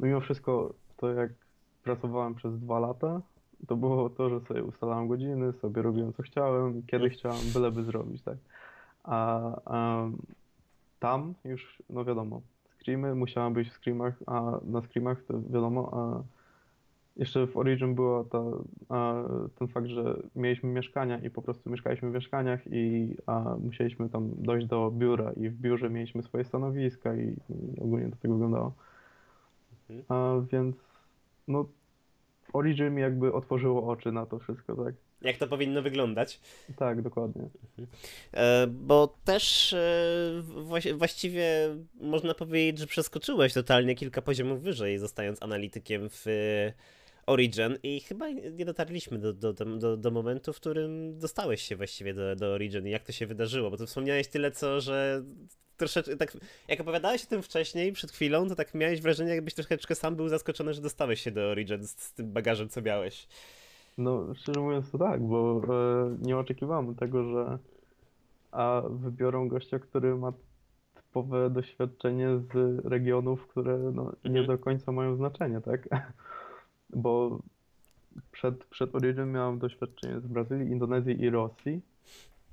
mimo 0.00 0.20
wszystko 0.20 0.74
to 0.96 1.12
jak 1.12 1.30
pracowałem 1.84 2.34
przez 2.34 2.58
dwa 2.58 2.78
lata, 2.78 3.20
to 3.66 3.76
było 3.76 4.10
to, 4.10 4.30
że 4.30 4.40
sobie 4.40 4.64
ustalałem 4.64 5.08
godziny, 5.08 5.52
sobie 5.52 5.82
robiłem 5.82 6.12
co 6.12 6.22
chciałem, 6.22 6.82
kiedy 6.86 7.10
chciałem, 7.10 7.40
byleby 7.54 7.84
zrobić, 7.84 8.22
tak. 8.22 8.36
A 9.04 9.40
em, 10.04 10.16
tam 11.00 11.34
już, 11.44 11.82
no 11.90 12.04
wiadomo, 12.04 12.40
screamy, 12.80 13.14
musiałem 13.14 13.52
być 13.52 13.68
w 13.68 13.72
screamach, 13.72 14.14
a 14.26 14.58
na 14.64 14.82
screamach 14.82 15.22
to 15.22 15.40
wiadomo, 15.40 15.90
a 15.92 16.22
jeszcze 17.16 17.46
w 17.46 17.56
Origin 17.56 17.94
była 17.94 18.24
ta, 18.24 18.42
a, 18.88 19.22
ten 19.58 19.68
fakt, 19.68 19.86
że 19.86 20.22
mieliśmy 20.36 20.68
mieszkania 20.68 21.18
i 21.18 21.30
po 21.30 21.42
prostu 21.42 21.70
mieszkaliśmy 21.70 22.10
w 22.10 22.14
mieszkaniach 22.14 22.60
i 22.66 23.14
a, 23.26 23.56
musieliśmy 23.64 24.08
tam 24.08 24.30
dojść 24.38 24.66
do 24.66 24.90
biura 24.90 25.32
i 25.32 25.48
w 25.48 25.60
biurze 25.60 25.90
mieliśmy 25.90 26.22
swoje 26.22 26.44
stanowiska 26.44 27.16
i, 27.16 27.36
i 27.50 27.80
ogólnie 27.80 28.06
to 28.10 28.16
tak 28.22 28.30
wyglądało. 28.30 28.72
Mhm. 29.90 30.04
A, 30.08 30.40
więc 30.52 30.76
no 31.48 31.64
Origin 32.54 32.94
mi 32.94 33.02
jakby 33.02 33.32
otworzyło 33.32 33.88
oczy 33.92 34.12
na 34.12 34.26
to 34.26 34.38
wszystko, 34.38 34.84
tak? 34.84 34.94
Jak 35.22 35.36
to 35.36 35.46
powinno 35.46 35.82
wyglądać? 35.82 36.40
Tak, 36.76 37.02
dokładnie. 37.02 37.48
E, 38.34 38.66
Bo 38.66 39.14
też 39.24 39.72
e, 39.72 40.42
właś- 40.64 40.92
właściwie 40.92 41.46
można 42.00 42.34
powiedzieć, 42.34 42.78
że 42.78 42.86
przeskoczyłeś 42.86 43.52
totalnie 43.52 43.94
kilka 43.94 44.22
poziomów 44.22 44.62
wyżej, 44.62 44.98
zostając 44.98 45.42
analitykiem 45.42 46.08
w 46.10 46.26
e, 46.26 46.72
Origin 47.26 47.78
i 47.82 48.00
chyba 48.00 48.28
nie 48.30 48.64
dotarliśmy 48.64 49.18
do, 49.18 49.32
do, 49.32 49.52
do, 49.52 49.64
do, 49.64 49.96
do 49.96 50.10
momentu, 50.10 50.52
w 50.52 50.56
którym 50.56 51.18
dostałeś 51.18 51.62
się 51.62 51.76
właściwie 51.76 52.14
do, 52.14 52.36
do 52.36 52.46
Origin 52.52 52.86
i 52.86 52.90
jak 52.90 53.04
to 53.04 53.12
się 53.12 53.26
wydarzyło, 53.26 53.70
bo 53.70 53.76
tu 53.76 53.86
wspomniałeś 53.86 54.28
tyle 54.28 54.50
co, 54.50 54.80
że 54.80 55.22
troszeczkę 55.76 56.16
tak, 56.16 56.36
jak 56.68 56.80
opowiadałeś 56.80 57.24
o 57.24 57.26
tym 57.26 57.42
wcześniej, 57.42 57.92
przed 57.92 58.12
chwilą, 58.12 58.48
to 58.48 58.54
tak 58.54 58.74
miałeś 58.74 59.00
wrażenie, 59.00 59.34
jakbyś 59.34 59.54
troszeczkę 59.54 59.94
sam 59.94 60.16
był 60.16 60.28
zaskoczony, 60.28 60.74
że 60.74 60.80
dostałeś 60.80 61.20
się 61.20 61.30
do 61.30 61.40
Origin 61.50 61.86
z, 61.86 61.90
z 61.90 62.12
tym 62.12 62.32
bagażem, 62.32 62.68
co 62.68 62.82
miałeś. 62.82 63.28
No, 63.98 64.34
szczerze 64.34 64.60
mówiąc 64.60 64.90
to 64.90 64.98
tak, 64.98 65.22
bo 65.22 65.62
e, 65.68 66.16
nie 66.22 66.38
oczekiwałem 66.38 66.94
tego, 66.94 67.24
że 67.24 67.58
a 68.52 68.82
wybiorą 68.90 69.48
gościa, 69.48 69.78
który 69.78 70.14
ma 70.16 70.32
typowe 70.94 71.50
doświadczenie 71.50 72.28
z 72.38 72.84
regionów, 72.84 73.46
które 73.46 73.78
no, 73.78 74.12
nie 74.24 74.40
Mhm. 74.40 74.46
do 74.46 74.58
końca 74.58 74.92
mają 74.92 75.16
znaczenie, 75.16 75.60
tak? 75.60 75.88
Bo 76.90 77.38
przed, 78.32 78.64
przed 78.64 78.94
Origin 78.94 79.32
miałem 79.32 79.58
doświadczenie 79.58 80.20
z 80.20 80.26
Brazylii, 80.26 80.70
Indonezji 80.70 81.22
i 81.22 81.30
Rosji, 81.30 81.80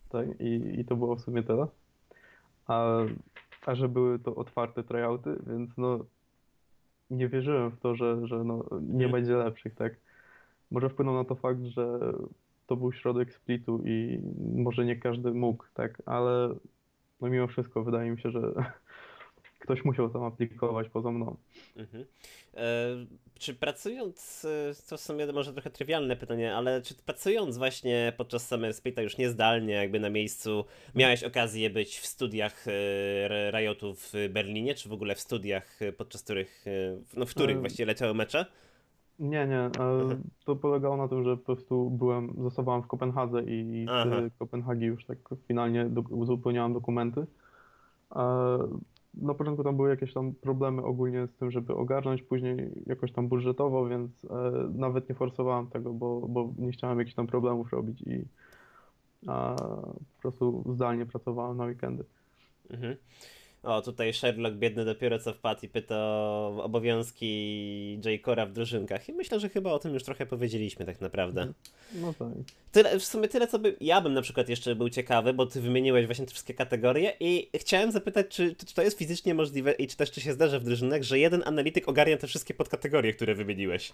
tak? 0.09 0.27
I, 0.39 0.79
i 0.79 0.85
to 0.85 0.95
było 0.95 1.15
w 1.15 1.21
sumie 1.21 1.43
tyle. 1.43 1.67
A, 2.71 3.05
a 3.65 3.75
że 3.75 3.89
były 3.89 4.19
to 4.19 4.35
otwarte 4.35 4.83
tryouty, 4.83 5.35
więc 5.47 5.77
no 5.77 5.99
nie 7.09 7.27
wierzyłem 7.27 7.71
w 7.71 7.79
to, 7.79 7.95
że, 7.95 8.27
że 8.27 8.43
no, 8.43 8.65
nie 8.81 9.09
będzie 9.09 9.35
lepszych, 9.35 9.75
tak? 9.75 9.93
Może 10.71 10.89
wpłynął 10.89 11.15
na 11.15 11.25
to 11.25 11.35
fakt, 11.35 11.63
że 11.63 11.99
to 12.67 12.75
był 12.75 12.93
środek 12.93 13.33
splitu 13.33 13.81
i 13.85 14.21
może 14.55 14.85
nie 14.85 14.95
każdy 14.95 15.31
mógł, 15.31 15.65
tak? 15.73 16.01
Ale 16.05 16.55
no 17.21 17.29
mimo 17.29 17.47
wszystko 17.47 17.83
wydaje 17.83 18.11
mi 18.11 18.19
się, 18.21 18.31
że 18.31 18.53
ktoś 19.61 19.85
musiał 19.85 20.09
tam 20.09 20.23
aplikować 20.23 20.89
poza 20.89 21.11
mną. 21.11 21.35
Mhm. 21.75 22.05
E, 22.53 22.59
czy 23.39 23.53
pracując, 23.53 24.45
e, 24.45 24.89
to 24.89 24.97
w 24.97 25.01
sumie 25.01 25.27
może 25.33 25.53
trochę 25.53 25.69
trywialne 25.69 26.15
pytanie, 26.15 26.55
ale 26.55 26.81
czy 26.81 26.95
pracując 26.95 27.57
właśnie 27.57 28.13
podczas 28.17 28.47
Summer 28.47 28.73
Splita 28.73 29.01
już 29.01 29.17
niezdalnie, 29.17 29.73
jakby 29.73 29.99
na 29.99 30.09
miejscu, 30.09 30.65
miałeś 30.95 31.23
okazję 31.23 31.69
być 31.69 31.99
w 31.99 32.05
studiach 32.05 32.65
e, 32.67 33.51
Riotu 33.51 33.93
w 33.93 34.13
Berlinie, 34.29 34.75
czy 34.75 34.89
w 34.89 34.93
ogóle 34.93 35.15
w 35.15 35.19
studiach, 35.19 35.81
e, 35.81 35.91
podczas 35.91 36.23
których, 36.23 36.65
no 37.17 37.25
w 37.25 37.29
których 37.29 37.57
E, 37.57 37.59
właściwie 37.59 37.85
leciały 37.85 38.13
mecze? 38.13 38.45
Nie, 39.19 39.47
nie. 39.47 39.59
Mhm. 39.59 40.21
To 40.45 40.55
polegało 40.55 40.97
na 40.97 41.07
tym, 41.07 41.23
że 41.23 41.37
po 41.37 41.45
prostu 41.45 41.89
byłem, 41.89 42.33
zostawałem 42.37 42.81
w 42.81 42.87
Kopenhadze 42.87 43.43
i 43.43 43.85
Aha. 43.89 44.15
z 44.29 44.37
Kopenhagi 44.39 44.85
już 44.85 45.05
tak 45.05 45.17
finalnie 45.47 45.85
do, 45.85 46.01
uzupełniałem 46.01 46.73
dokumenty. 46.73 47.25
Na 49.13 49.33
początku 49.33 49.63
tam 49.63 49.75
były 49.75 49.89
jakieś 49.89 50.13
tam 50.13 50.33
problemy 50.33 50.83
ogólnie 50.83 51.27
z 51.27 51.35
tym, 51.35 51.51
żeby 51.51 51.75
ogarnąć, 51.75 52.23
później 52.23 52.83
jakoś 52.85 53.11
tam 53.11 53.27
budżetowo, 53.27 53.87
więc 53.87 54.11
e, 54.25 54.51
nawet 54.75 55.09
nie 55.09 55.15
forsowałem 55.15 55.67
tego, 55.67 55.93
bo, 55.93 56.27
bo 56.29 56.53
nie 56.57 56.71
chciałem 56.71 56.99
jakichś 56.99 57.15
tam 57.15 57.27
problemów 57.27 57.71
robić 57.71 58.01
i 58.01 58.25
po 59.25 60.21
prostu 60.21 60.63
zdalnie 60.73 61.05
pracowałem 61.05 61.57
na 61.57 61.65
weekendy. 61.65 62.03
Mhm. 62.69 62.95
O, 63.63 63.81
tutaj 63.81 64.13
Sherlock 64.13 64.55
biedny 64.55 64.85
dopiero 64.85 65.19
co 65.19 65.33
wpadł 65.33 65.65
i 65.65 65.69
pyta 65.69 65.95
o 65.97 66.63
obowiązki 66.63 67.99
J. 68.05 68.21
Cora 68.21 68.45
w 68.45 68.51
drużynkach. 68.51 69.09
I 69.09 69.13
myślę, 69.13 69.39
że 69.39 69.49
chyba 69.49 69.71
o 69.71 69.79
tym 69.79 69.93
już 69.93 70.03
trochę 70.03 70.25
powiedzieliśmy 70.25 70.85
tak 70.85 71.01
naprawdę. 71.01 71.53
No 71.95 72.13
tak. 72.13 72.27
Tyle, 72.71 72.99
w 72.99 73.05
sumie 73.05 73.27
tyle, 73.27 73.47
co 73.47 73.59
by, 73.59 73.75
ja 73.81 74.01
bym 74.01 74.13
na 74.13 74.21
przykład 74.21 74.49
jeszcze 74.49 74.75
był 74.75 74.89
ciekawy, 74.89 75.33
bo 75.33 75.45
ty 75.45 75.61
wymieniłeś 75.61 76.05
właśnie 76.05 76.25
te 76.25 76.31
wszystkie 76.31 76.53
kategorie 76.53 77.13
i 77.19 77.49
chciałem 77.55 77.91
zapytać, 77.91 78.27
czy, 78.27 78.55
czy 78.55 78.75
to 78.75 78.81
jest 78.81 78.97
fizycznie 78.97 79.33
możliwe 79.33 79.71
i 79.71 79.87
czy 79.87 79.97
też 79.97 80.11
czy 80.11 80.21
się 80.21 80.33
zdarza 80.33 80.59
w 80.59 80.63
drużynach, 80.63 81.03
że 81.03 81.19
jeden 81.19 81.43
analityk 81.45 81.89
ogarnia 81.89 82.17
te 82.17 82.27
wszystkie 82.27 82.53
podkategorie, 82.53 83.13
które 83.13 83.35
wymieniłeś, 83.35 83.91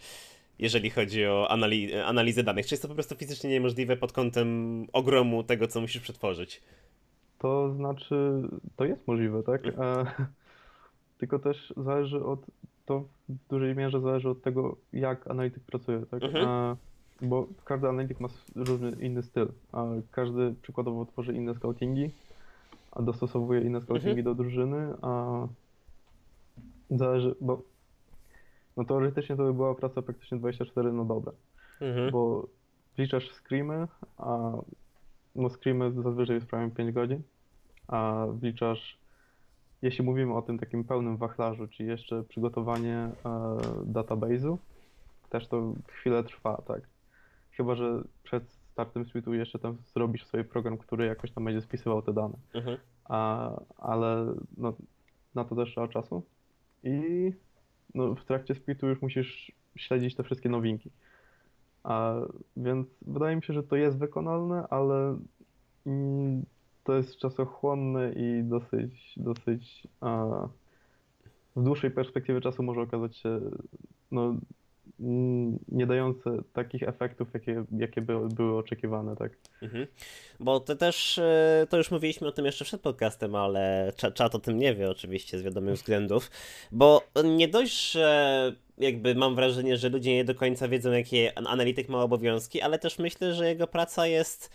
jeżeli 0.60 0.90
chodzi 0.90 1.26
o 1.26 1.52
anali 1.52 1.94
analizę 1.96 2.44
danych. 2.44 2.68
Czy 2.68 2.74
jest 2.74 2.82
to 2.82 2.88
po 2.88 2.94
prostu 2.94 3.16
fizycznie 3.16 3.50
niemożliwe 3.50 3.98
pod 3.98 4.12
kątem 4.12 4.88
ogromu 4.94 5.44
tego, 5.44 5.68
co 5.68 5.82
musisz 5.82 6.02
przetworzyć? 6.02 6.62
To 7.40 7.74
znaczy, 7.74 8.42
to 8.76 8.86
jest 8.86 9.08
możliwe, 9.08 9.44
tak? 9.44 9.68
E, 9.68 9.72
tylko 11.20 11.40
też 11.40 11.74
zależy 11.78 12.26
od, 12.26 12.46
to 12.86 13.04
w 13.30 13.48
dużej 13.50 13.76
mierze 13.76 14.02
zależy 14.02 14.30
od 14.30 14.42
tego, 14.42 14.76
jak 14.94 15.32
analityk 15.32 15.64
pracuje, 15.64 16.06
tak? 16.12 16.24
Mhm. 16.24 16.48
E, 16.48 16.76
bo 17.22 17.48
każdy 17.66 17.88
analityk 17.90 18.20
ma 18.20 18.28
różny 18.56 18.92
inny 18.92 19.24
styl, 19.24 19.48
a 19.72 19.86
każdy 20.12 20.56
przykładowo 20.62 21.06
tworzy 21.06 21.34
inne 21.34 21.56
scoutingi, 21.56 22.12
a 22.92 23.02
dostosowuje 23.02 23.62
inne 23.62 23.82
scoutingi 23.82 24.24
do 24.24 24.36
drużyny, 24.36 24.94
a 25.02 25.42
zależy, 26.90 27.36
bo 27.42 27.62
no 28.78 28.84
teoretycznie 28.86 29.36
to 29.36 29.44
by 29.44 29.54
była 29.54 29.76
praca 29.76 30.02
praktycznie 30.02 30.38
24 30.38 30.94
na 30.94 31.06
dobę 31.06 31.32
Mhm. 31.82 32.12
bo 32.12 32.48
wliczasz 32.98 33.32
screamy, 33.32 33.88
a 34.18 34.52
no 35.38 35.50
screamy 35.50 35.92
zazwyczaj 35.92 36.42
sprawiają 36.42 36.72
5 36.72 36.92
godzin, 36.92 37.22
a 37.88 38.26
wliczasz, 38.40 38.98
jeśli 39.82 40.04
mówimy 40.04 40.34
o 40.34 40.42
tym 40.42 40.60
takim 40.60 40.84
pełnym 40.84 41.18
wachlarzu, 41.18 41.68
czyli 41.68 41.90
jeszcze 41.90 42.24
przygotowanie 42.24 42.96
e, 42.96 43.12
database'u, 43.86 44.58
też 45.30 45.48
to 45.48 45.74
chwilę 45.88 46.24
trwa, 46.24 46.62
tak. 46.68 46.82
Chyba, 47.52 47.76
że 47.76 48.04
przed 48.24 48.52
startem 48.52 49.06
splitu 49.06 49.34
jeszcze 49.34 49.60
tam 49.60 49.78
zrobisz 49.94 50.26
sobie 50.26 50.44
program, 50.44 50.78
który 50.78 51.06
jakoś 51.06 51.32
tam 51.32 51.46
będzie 51.46 51.62
spisywał 51.62 52.02
te 52.02 52.14
dane. 52.14 52.38
Mhm. 52.54 52.78
A, 53.06 53.52
ale 53.78 54.34
no, 54.58 54.74
na 55.36 55.44
to 55.44 55.56
też 55.56 55.72
trzeba 55.72 55.88
czasu. 55.88 56.24
I 56.84 57.32
no, 57.96 58.16
w 58.16 58.26
trakcie 58.26 58.56
splitu 58.56 58.88
już 58.88 59.02
musisz 59.02 59.52
śledzić 59.76 60.16
te 60.16 60.24
wszystkie 60.24 60.50
nowinki. 60.50 60.92
A, 61.88 62.16
więc 62.58 62.88
wydaje 63.08 63.36
mi 63.36 63.44
się, 63.44 63.54
że 63.54 63.64
to 63.64 63.76
jest 63.76 63.98
wykonalne, 63.98 64.68
ale 64.70 65.18
mm, 65.86 66.46
to 66.84 66.94
jest 66.94 67.18
czasochłonne 67.18 68.14
i 68.14 68.44
dosyć, 68.44 69.14
dosyć 69.18 69.88
a, 70.02 70.26
w 71.56 71.64
dłuższej 71.64 71.92
perspektywie 71.92 72.42
czasu 72.42 72.64
może 72.64 72.82
okazać 72.82 73.18
się 73.18 73.40
no, 74.12 74.36
nie 75.68 75.88
dające 75.88 76.38
takich 76.54 76.84
efektów, 76.84 77.28
jakie, 77.34 77.64
jakie 77.78 78.02
były, 78.02 78.30
były 78.30 78.58
oczekiwane, 78.58 79.16
tak? 79.16 79.32
Mhm. 79.62 79.88
Bo 80.40 80.60
to 80.60 80.76
też, 80.76 81.18
e, 81.18 81.68
to 81.70 81.78
już 81.78 81.92
mówiliśmy 81.92 82.28
o 82.28 82.32
tym 82.32 82.46
jeszcze 82.46 82.66
przed 82.66 82.82
podcastem, 82.82 83.36
ale 83.36 83.92
cza- 83.98 84.14
czat 84.14 84.36
o 84.36 84.40
tym 84.40 84.60
nie 84.60 84.76
wie 84.76 84.90
oczywiście 84.90 85.40
z 85.40 85.44
wiadomych 85.44 85.76
względów, 85.76 86.32
bo 86.72 87.02
nie 87.24 87.48
dość, 87.48 87.92
że 87.92 88.56
jakby 88.78 89.16
mam 89.16 89.36
wrażenie, 89.36 89.78
że 89.78 89.90
ludzie 89.90 90.14
nie 90.16 90.26
do 90.26 90.36
końca 90.36 90.68
wiedzą, 90.68 90.92
jakie 90.92 91.38
an- 91.38 91.48
analityk 91.48 91.90
ma 91.90 92.04
obowiązki, 92.04 92.62
ale 92.62 92.80
też 92.80 93.00
myślę, 93.00 93.34
że 93.34 93.48
jego 93.48 93.68
praca 93.68 94.08
jest 94.08 94.52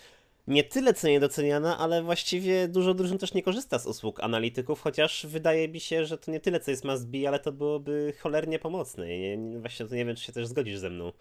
nie 0.47 0.65
tyle 0.65 0.95
co 0.95 1.09
niedoceniana, 1.09 1.79
ale 1.79 2.03
właściwie 2.03 2.69
dużo 2.69 2.95
drużyn 2.95 3.19
też 3.19 3.35
nie 3.35 3.43
korzysta 3.43 3.79
z 3.79 3.87
usług 3.87 4.21
analityków, 4.21 4.81
chociaż 4.81 5.27
wydaje 5.27 5.69
mi 5.69 5.81
się, 5.81 6.05
że 6.05 6.19
to 6.19 6.31
nie 6.31 6.41
tyle 6.41 6.61
co 6.61 6.71
jest 6.71 6.85
must 6.85 7.09
be, 7.11 7.29
ale 7.29 7.39
to 7.39 7.53
byłoby 7.53 8.13
cholernie 8.21 8.59
pomocne. 8.59 9.17
I 9.17 9.21
nie, 9.21 9.37
nie, 9.37 9.59
właśnie 9.61 9.87
to 9.87 9.95
nie 9.95 10.05
wiem, 10.05 10.17
czy 10.17 10.25
się 10.25 10.33
też 10.33 10.47
zgodzisz 10.47 10.79
ze 10.79 10.91
mną. 10.91 11.13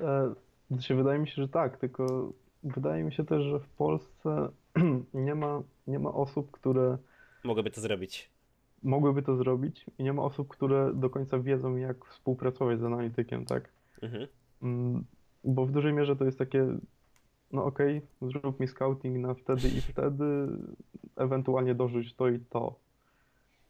E, 0.00 0.34
Znaczy, 0.70 0.94
wydaje 0.94 1.18
mi 1.18 1.28
się, 1.28 1.34
że 1.42 1.48
tak, 1.48 1.76
tylko 1.76 2.32
wydaje 2.64 3.04
mi 3.04 3.12
się 3.12 3.24
też, 3.24 3.42
że 3.42 3.60
w 3.60 3.68
Polsce 3.68 4.48
nie 5.14 5.34
ma, 5.34 5.62
nie 5.86 5.98
ma 5.98 6.12
osób, 6.14 6.50
które 6.50 6.98
Mogłoby 7.44 7.70
to 7.70 7.80
zrobić. 7.80 8.30
mogłyby 8.82 9.22
to 9.22 9.36
zrobić 9.36 9.86
i 9.98 10.02
nie 10.04 10.12
ma 10.12 10.22
osób, 10.22 10.48
które 10.48 10.92
do 10.94 11.10
końca 11.10 11.38
wiedzą, 11.38 11.76
jak 11.76 12.04
współpracować 12.04 12.80
z 12.80 12.84
analitykiem, 12.84 13.44
tak? 13.46 13.68
Mhm. 14.02 14.26
Mm, 14.62 15.04
Bo 15.44 15.66
w 15.66 15.70
dużej 15.72 15.92
mierze 15.92 16.16
to 16.16 16.24
jest 16.24 16.38
takie, 16.38 16.66
no 17.52 17.64
okej, 17.64 18.02
zrób 18.22 18.60
mi 18.60 18.68
scouting 18.68 19.18
na 19.18 19.34
wtedy 19.34 19.68
i 19.68 19.80
wtedy, 19.80 20.24
ewentualnie 21.16 21.74
dorzuć 21.74 22.14
to 22.14 22.28
i 22.28 22.38
to. 22.40 22.74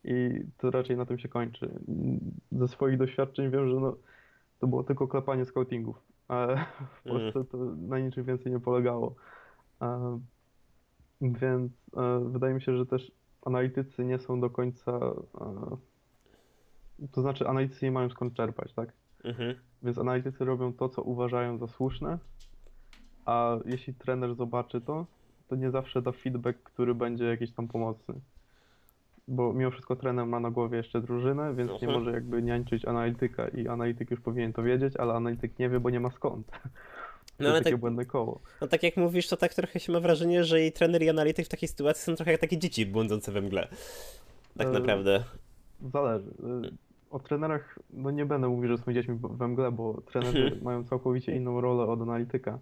I 0.05 0.41
to 0.59 0.71
raczej 0.71 0.97
na 0.97 1.07
tym 1.07 1.19
się 1.19 1.29
kończy. 1.29 1.71
Ze 2.53 2.69
swoich 2.69 2.99
doświadczeń 2.99 3.51
wiem, 3.51 3.69
że 3.69 3.75
no, 3.75 3.97
to 4.59 4.67
było 4.67 4.85
tylko 4.85 5.09
klepanie 5.09 5.45
scoutingów, 5.45 5.97
ale 6.29 6.57
w 7.03 7.07
Mhm. 7.07 7.33
Polsce 7.33 7.51
to 7.51 7.59
na 7.89 7.99
niczym 7.99 8.25
więcej 8.25 8.53
nie 8.53 8.61
polegało. 8.61 9.15
Więc 11.21 11.73
e, 11.97 12.21
wydaje 12.31 12.55
mi 12.55 12.63
się, 12.63 12.77
że 12.77 12.87
też 12.87 13.13
analitycy 13.47 14.05
nie 14.05 14.19
są 14.19 14.41
do 14.41 14.51
końca, 14.51 14.93
e, 15.41 15.77
to 17.13 17.21
znaczy 17.21 17.49
analitycy 17.49 17.85
nie 17.85 17.93
mają 17.93 18.11
skąd 18.11 18.35
czerpać, 18.35 18.73
tak? 18.73 18.93
Mhm. 19.25 19.55
Więc 19.83 19.99
analitycy 19.99 20.45
robią 20.45 20.73
to, 20.73 20.89
co 20.89 21.03
uważają 21.03 21.59
za 21.59 21.67
słuszne, 21.67 22.19
a 23.29 23.57
jeśli 23.65 23.95
trener 23.95 24.35
zobaczy 24.35 24.81
to, 24.81 25.07
to 25.49 25.57
nie 25.57 25.71
zawsze 25.71 26.03
da 26.03 26.13
feedback, 26.13 26.59
który 26.63 26.95
będzie 26.95 27.25
jakiś 27.25 27.53
tam 27.53 27.69
pomocny. 27.69 28.15
Bo 29.29 29.53
mimo 29.53 29.71
wszystko 29.71 29.97
trener 29.97 30.27
ma 30.27 30.41
na 30.41 30.51
głowie 30.51 30.77
jeszcze 30.77 31.01
drużynę, 31.01 31.55
więc 31.55 31.83
nie 31.83 31.89
może 31.89 32.13
jakby 32.13 32.43
niańczyć 32.43 32.85
analityka 32.85 33.49
i 33.49 33.69
analityk 33.69 34.11
już 34.11 34.21
powinien 34.21 34.53
to 34.53 34.63
wiedzieć, 34.63 34.97
ale 34.97 35.15
analityk 35.15 35.59
nie 35.59 35.69
wie, 35.69 35.81
bo 35.81 35.91
nie 35.91 36.01
ma 36.01 36.11
skąd. 36.11 36.51
No 37.41 37.49
ale 37.49 37.59
takie 37.59 37.71
tak, 37.71 37.81
błędne 37.81 38.05
koło. 38.07 38.41
no 38.61 38.67
tak 38.67 38.83
jak 38.83 38.97
mówisz, 38.97 39.29
to 39.29 39.37
tak 39.37 39.55
trochę 39.55 39.81
się 39.81 39.93
ma 39.93 40.01
wrażenie, 40.01 40.45
że 40.45 40.67
i 40.67 40.73
trener 40.73 41.03
i 41.03 41.09
analityk 41.11 41.47
w 41.47 41.49
takiej 41.49 41.69
sytuacji 41.69 42.05
są 42.05 42.15
trochę 42.15 42.33
jak 42.33 42.41
takie 42.41 42.59
dzieci 42.59 42.87
błądzące 42.87 43.33
we 43.33 43.41
mgle. 43.43 43.69
Tak 44.57 44.67
E, 44.67 44.71
naprawdę. 44.71 45.25
Zależy. 45.93 46.31
Y, 46.31 46.71
O 47.11 47.19
trenerach, 47.19 47.79
no 47.91 48.11
nie 48.11 48.27
będę 48.27 48.49
mówił, 48.49 48.69
że 48.69 48.79
są 48.79 48.93
dziećmi 48.93 49.19
we 49.31 49.49
mgle, 49.49 49.73
bo 49.73 50.01
trenerzy 50.01 50.59
mają 50.63 50.85
całkowicie 50.85 51.37
inną 51.37 51.61
rolę 51.61 51.85
od 51.85 52.03
analityka. 52.03 52.59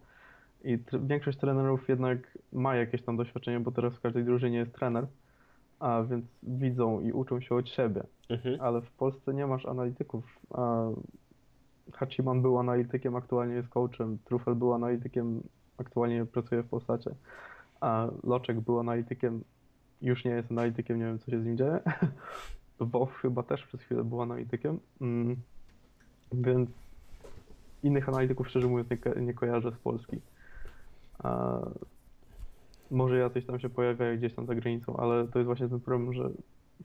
I 0.64 0.78
większość 1.06 1.38
trenerów 1.38 1.88
jednak 1.88 2.38
ma 2.52 2.76
jakieś 2.76 3.02
tam 3.02 3.16
doświadczenie, 3.16 3.60
bo 3.60 3.72
teraz 3.72 3.94
w 3.94 4.00
każdej 4.00 4.24
drużynie 4.24 4.58
jest 4.58 4.72
trener, 4.72 5.06
a 5.80 6.02
więc 6.02 6.24
widzą 6.42 7.00
i 7.00 7.12
uczą 7.12 7.40
się 7.40 7.54
od 7.54 7.68
siebie. 7.68 8.02
Mhm. 8.30 8.60
Ale 8.60 8.80
w 8.82 8.90
Polsce 8.90 9.34
nie 9.34 9.46
masz 9.46 9.66
analityków. 9.66 10.40
Hachiman 11.92 12.42
był 12.42 12.58
analitykiem, 12.58 13.16
aktualnie 13.16 13.54
jest 13.54 13.68
coachem. 13.68 14.18
Trufel 14.24 14.54
był 14.54 14.72
analitykiem, 14.72 15.42
aktualnie 15.78 16.26
pracuje 16.26 16.62
w 16.62 16.68
Polsacie. 16.68 17.10
A 17.80 18.08
Loczek 18.24 18.60
był 18.60 18.80
analitykiem 18.80 19.42
już 20.02 20.24
nie 20.24 20.30
jest 20.30 20.50
analitykiem, 20.50 20.98
nie 20.98 21.04
wiem 21.04 21.18
co 21.18 21.30
się 21.30 21.40
z 21.40 21.44
nim 21.44 21.56
dzieje. 21.56 21.80
WoW 22.80 23.12
chyba 23.12 23.42
też 23.42 23.66
przez 23.66 23.80
chwilę 23.80 24.04
był 24.04 24.22
analitykiem, 24.22 24.78
mm, 25.00 25.36
więc 26.32 26.70
innych 27.82 28.08
analityków 28.08 28.48
szczerze 28.48 28.66
mówiąc 28.66 28.90
nie, 28.90 28.96
ko- 28.96 29.20
nie 29.20 29.34
kojarzę 29.34 29.72
z 29.72 29.78
Polski. 29.78 30.20
A, 31.26 31.60
może 32.90 33.18
jacyś 33.18 33.44
tam 33.46 33.60
się 33.60 33.68
pojawiają 33.68 34.16
gdzieś 34.16 34.34
tam 34.34 34.46
za 34.46 34.54
granicą, 34.54 34.96
ale 34.96 35.28
to 35.28 35.38
jest 35.38 35.46
właśnie 35.46 35.68
ten 35.68 35.80
problem, 35.80 36.12
że 36.12 36.28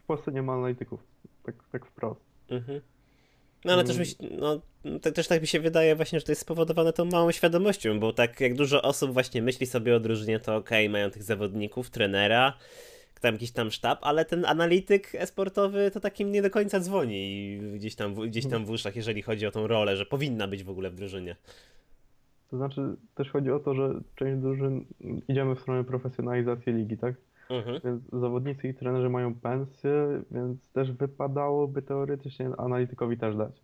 w 0.03 0.05
Polsce 0.07 0.31
nie 0.31 0.41
ma 0.41 0.53
analityków, 0.53 0.99
tak, 1.43 1.55
tak 1.71 1.85
wprost. 1.85 2.21
Mhm. 2.49 2.81
No 3.65 3.73
ale 3.73 3.83
też, 3.83 3.97
mi, 3.99 4.05
się- 4.05 4.15
no, 4.39 4.61
te- 5.01 5.11
też 5.11 5.27
tak 5.27 5.41
mi 5.41 5.47
się 5.47 5.59
wydaje 5.59 5.95
właśnie, 5.95 6.19
że 6.19 6.25
to 6.25 6.31
jest 6.31 6.41
spowodowane 6.41 6.93
tą 6.93 7.05
małą 7.05 7.31
świadomością, 7.31 7.99
bo 7.99 8.13
tak 8.13 8.41
jak 8.41 8.55
dużo 8.55 8.81
osób 8.81 9.13
właśnie 9.13 9.41
myśli 9.41 9.65
sobie 9.67 9.95
o 9.95 9.99
drużynie, 9.99 10.39
to 10.39 10.55
okej, 10.55 10.89
mają 10.89 11.11
tych 11.11 11.23
zawodników, 11.23 11.89
trenera, 11.89 12.57
tam 13.21 13.33
jakiś 13.33 13.51
tam 13.51 13.71
sztab, 13.71 13.99
ale 14.01 14.25
ten 14.25 14.45
analityk 14.45 15.15
esportowy 15.15 15.91
to 15.91 15.99
takim 15.99 16.31
nie 16.31 16.41
do 16.41 16.49
końca 16.49 16.79
dzwoni 16.79 17.59
gdzieś 17.75 17.95
tam, 17.95 18.15
gdzieś 18.15 18.47
tam 18.47 18.65
w 18.65 18.69
uszach, 18.69 18.95
jeżeli 18.95 19.21
chodzi 19.21 19.47
o 19.47 19.51
tą 19.51 19.67
rolę, 19.67 19.97
że 19.97 20.05
powinna 20.05 20.47
być 20.47 20.63
w 20.63 20.69
ogóle 20.69 20.89
w 20.89 20.95
drużynie. 20.95 21.35
To 22.51 22.57
znaczy 22.57 22.95
też 23.15 23.31
chodzi 23.31 23.51
o 23.51 23.59
to, 23.59 23.73
że 23.73 24.01
część 24.15 24.41
drużyn 24.41 24.85
idziemy 25.27 25.55
w 25.55 25.59
stronę 25.59 25.83
profesjonalizacji 25.83 26.73
ligi, 26.73 26.97
tak? 26.97 27.15
Mhm. 27.49 27.81
Więc 27.83 28.03
zawodnicy 28.13 28.67
i 28.67 28.73
trenerzy 28.73 29.09
mają 29.09 29.35
pensje, 29.35 30.23
więc 30.31 30.67
też 30.67 30.91
wypadałoby 30.91 31.81
teoretycznie 31.81 32.49
analitykowi 32.57 33.17
też 33.17 33.35
dać. 33.35 33.61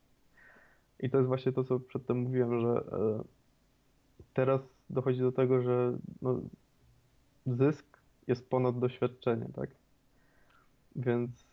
I 1.00 1.10
to 1.10 1.18
jest 1.18 1.28
właśnie 1.28 1.52
to, 1.52 1.64
co 1.64 1.80
przedtem 1.80 2.18
mówiłem, 2.18 2.62
że 2.62 2.68
e, 2.68 3.24
teraz 4.34 4.62
dochodzi 4.90 5.20
do 5.20 5.32
tego, 5.32 5.62
że 5.62 5.98
no, 6.22 6.42
zysk 7.46 7.86
jest 8.28 8.50
ponad 8.50 8.80
doświadczenie, 8.80 9.46
tak? 9.56 9.70
Więc 10.96 11.48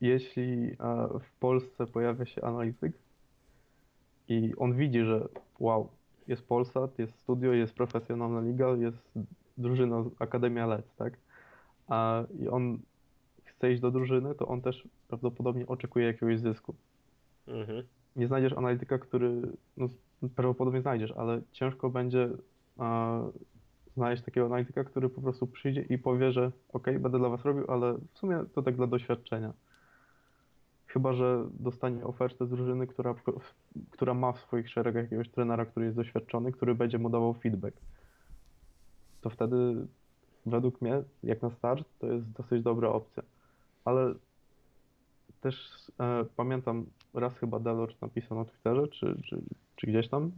jeśli 0.00 0.72
e, 0.72 1.08
w 1.20 1.38
Polsce 1.40 1.86
pojawia 1.86 2.26
się 2.26 2.42
analityk 2.42 2.92
i 4.28 4.52
on 4.56 4.74
widzi, 4.74 5.04
że 5.04 5.28
wow, 5.58 5.88
jest 6.28 6.48
Polsat, 6.48 6.98
jest 6.98 7.14
studio, 7.14 7.52
jest 7.52 7.74
profesjonalna 7.74 8.40
liga, 8.40 8.68
jest 8.68 9.08
drużyna 9.58 10.04
Akademia 10.18 10.66
LED, 10.66 10.96
tak? 10.96 11.18
a 11.88 12.24
i 12.40 12.48
on 12.48 12.78
chce 13.44 13.72
iść 13.72 13.80
do 13.80 13.90
drużyny, 13.90 14.34
to 14.34 14.46
on 14.46 14.62
też 14.62 14.88
prawdopodobnie 15.08 15.66
oczekuje 15.66 16.06
jakiegoś 16.06 16.40
zysku. 16.40 16.74
Mhm. 17.48 17.82
Nie 18.16 18.26
znajdziesz 18.26 18.52
analityka, 18.52 18.98
który, 18.98 19.42
no 19.76 19.88
prawdopodobnie 20.36 20.80
znajdziesz, 20.80 21.10
ale 21.10 21.40
ciężko 21.52 21.90
będzie 21.90 22.28
a, 22.78 23.20
znaleźć 23.96 24.22
takiego 24.22 24.46
analityka, 24.46 24.84
który 24.84 25.08
po 25.08 25.20
prostu 25.20 25.46
przyjdzie 25.46 25.82
i 25.82 25.98
powie, 25.98 26.32
że 26.32 26.52
ok, 26.72 26.86
będę 27.00 27.18
dla 27.18 27.28
was 27.28 27.44
robił, 27.44 27.64
ale 27.68 27.94
w 27.94 28.18
sumie 28.18 28.44
to 28.54 28.62
tak 28.62 28.76
dla 28.76 28.86
doświadczenia. 28.86 29.52
Chyba, 30.96 31.12
że 31.12 31.48
dostanie 31.50 32.04
ofertę 32.04 32.46
z 32.46 32.50
drużyny, 32.50 32.86
która, 32.86 33.14
która 33.90 34.14
ma 34.14 34.32
w 34.32 34.40
swoich 34.40 34.70
szeregach 34.70 35.02
jakiegoś 35.02 35.28
trenera, 35.28 35.66
który 35.66 35.86
jest 35.86 35.96
doświadczony, 35.96 36.52
który 36.52 36.74
będzie 36.74 36.98
mu 36.98 37.10
dawał 37.10 37.34
feedback. 37.34 37.76
To 39.20 39.30
wtedy 39.30 39.86
według 40.46 40.80
mnie, 40.80 41.02
jak 41.22 41.42
na 41.42 41.50
start, 41.50 41.88
to 41.98 42.06
jest 42.06 42.32
dosyć 42.32 42.62
dobra 42.62 42.88
opcja. 42.88 43.22
Ale 43.84 44.14
też 45.40 45.54
e, 46.00 46.24
pamiętam, 46.36 46.86
raz 47.14 47.38
chyba 47.38 47.60
Delor 47.60 47.94
napisał 48.00 48.38
na 48.38 48.44
Twitterze, 48.44 48.88
czy, 48.88 49.22
czy, 49.22 49.42
czy 49.76 49.86
gdzieś 49.86 50.08
tam, 50.08 50.32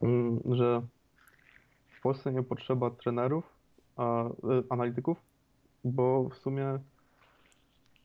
mm, 0.00 0.40
że 0.56 0.82
w 1.98 2.02
Polsce 2.02 2.32
nie 2.32 2.42
potrzeba 2.42 2.90
trenerów, 2.90 3.44
a, 3.96 4.24
e, 4.24 4.30
analityków, 4.70 5.18
bo 5.84 6.28
w 6.28 6.34
sumie 6.34 6.78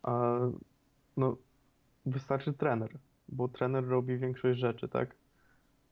a, 0.03 0.39
no, 1.17 1.37
wystarczy 2.05 2.53
trener, 2.53 2.89
bo 3.29 3.47
trener 3.47 3.87
robi 3.87 4.17
większość 4.17 4.59
rzeczy, 4.59 4.87
tak? 4.87 5.15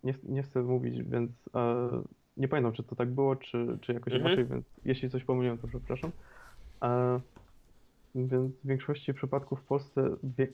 Nie, 0.03 0.13
nie 0.23 0.43
chcę 0.43 0.61
mówić, 0.61 1.03
więc 1.03 1.31
e, 1.55 1.89
nie 2.37 2.47
pamiętam, 2.47 2.73
czy 2.73 2.83
to 2.83 2.95
tak 2.95 3.11
było, 3.11 3.35
czy, 3.35 3.77
czy 3.81 3.93
jakoś 3.93 4.13
Mhm. 4.13 4.27
inaczej, 4.27 4.45
więc 4.45 4.65
jeśli 4.85 5.09
coś 5.09 5.23
pomyliłem, 5.23 5.57
to 5.57 5.67
przepraszam. 5.67 6.11
E, 6.83 7.19
więc 8.15 8.55
w 8.55 8.67
większości 8.67 9.13
przypadków 9.13 9.59
w 9.59 9.63
Polsce 9.63 10.09
wie, 10.23 10.47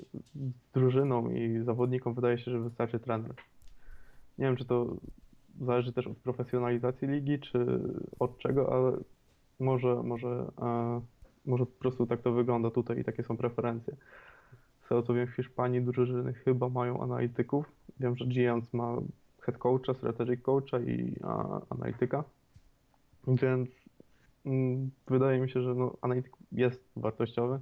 drużynom 0.73 1.37
i 1.37 1.63
zawodnikom 1.63 2.13
wydaje 2.13 2.37
się, 2.37 2.51
że 2.51 2.59
wystarczy 2.59 2.99
trener. 2.99 3.33
Nie 4.37 4.45
wiem, 4.45 4.55
czy 4.55 4.65
to 4.65 4.95
zależy 5.61 5.93
też 5.93 6.07
od 6.07 6.17
profesjonalizacji 6.17 7.07
ligi, 7.07 7.39
czy 7.39 7.79
od 8.19 8.37
czego, 8.37 8.73
ale 8.73 8.97
może, 9.59 10.03
może, 10.03 10.51
e, 10.61 11.01
może 11.45 11.65
po 11.65 11.79
prostu 11.79 12.07
tak 12.07 12.21
to 12.21 12.31
wygląda 12.31 12.71
tutaj 12.71 12.99
i 12.99 13.03
takie 13.03 13.23
są 13.23 13.37
preferencje. 13.37 13.95
Tego 14.89 15.03
co 15.03 15.13
wiem, 15.13 15.27
w 15.27 15.35
Hiszpanii 15.35 15.81
drużyny 15.81 16.33
chyba 16.33 16.69
mają 16.69 17.03
analityków. 17.03 17.65
Wiem, 17.99 18.17
że 18.17 18.25
Giants 18.25 18.73
ma 18.73 18.95
head 19.41 19.57
coacha, 19.57 19.93
strategic 19.93 20.41
coacha 20.41 20.79
i 20.79 21.15
a, 21.23 21.61
analityka. 21.69 22.23
Więc 23.27 23.71
mm, 24.45 24.91
wydaje 25.07 25.39
mi 25.39 25.49
się, 25.49 25.61
że 25.61 25.73
no, 25.73 25.97
analityk 26.01 26.31
jest 26.51 26.83
wartościowy, 26.95 27.59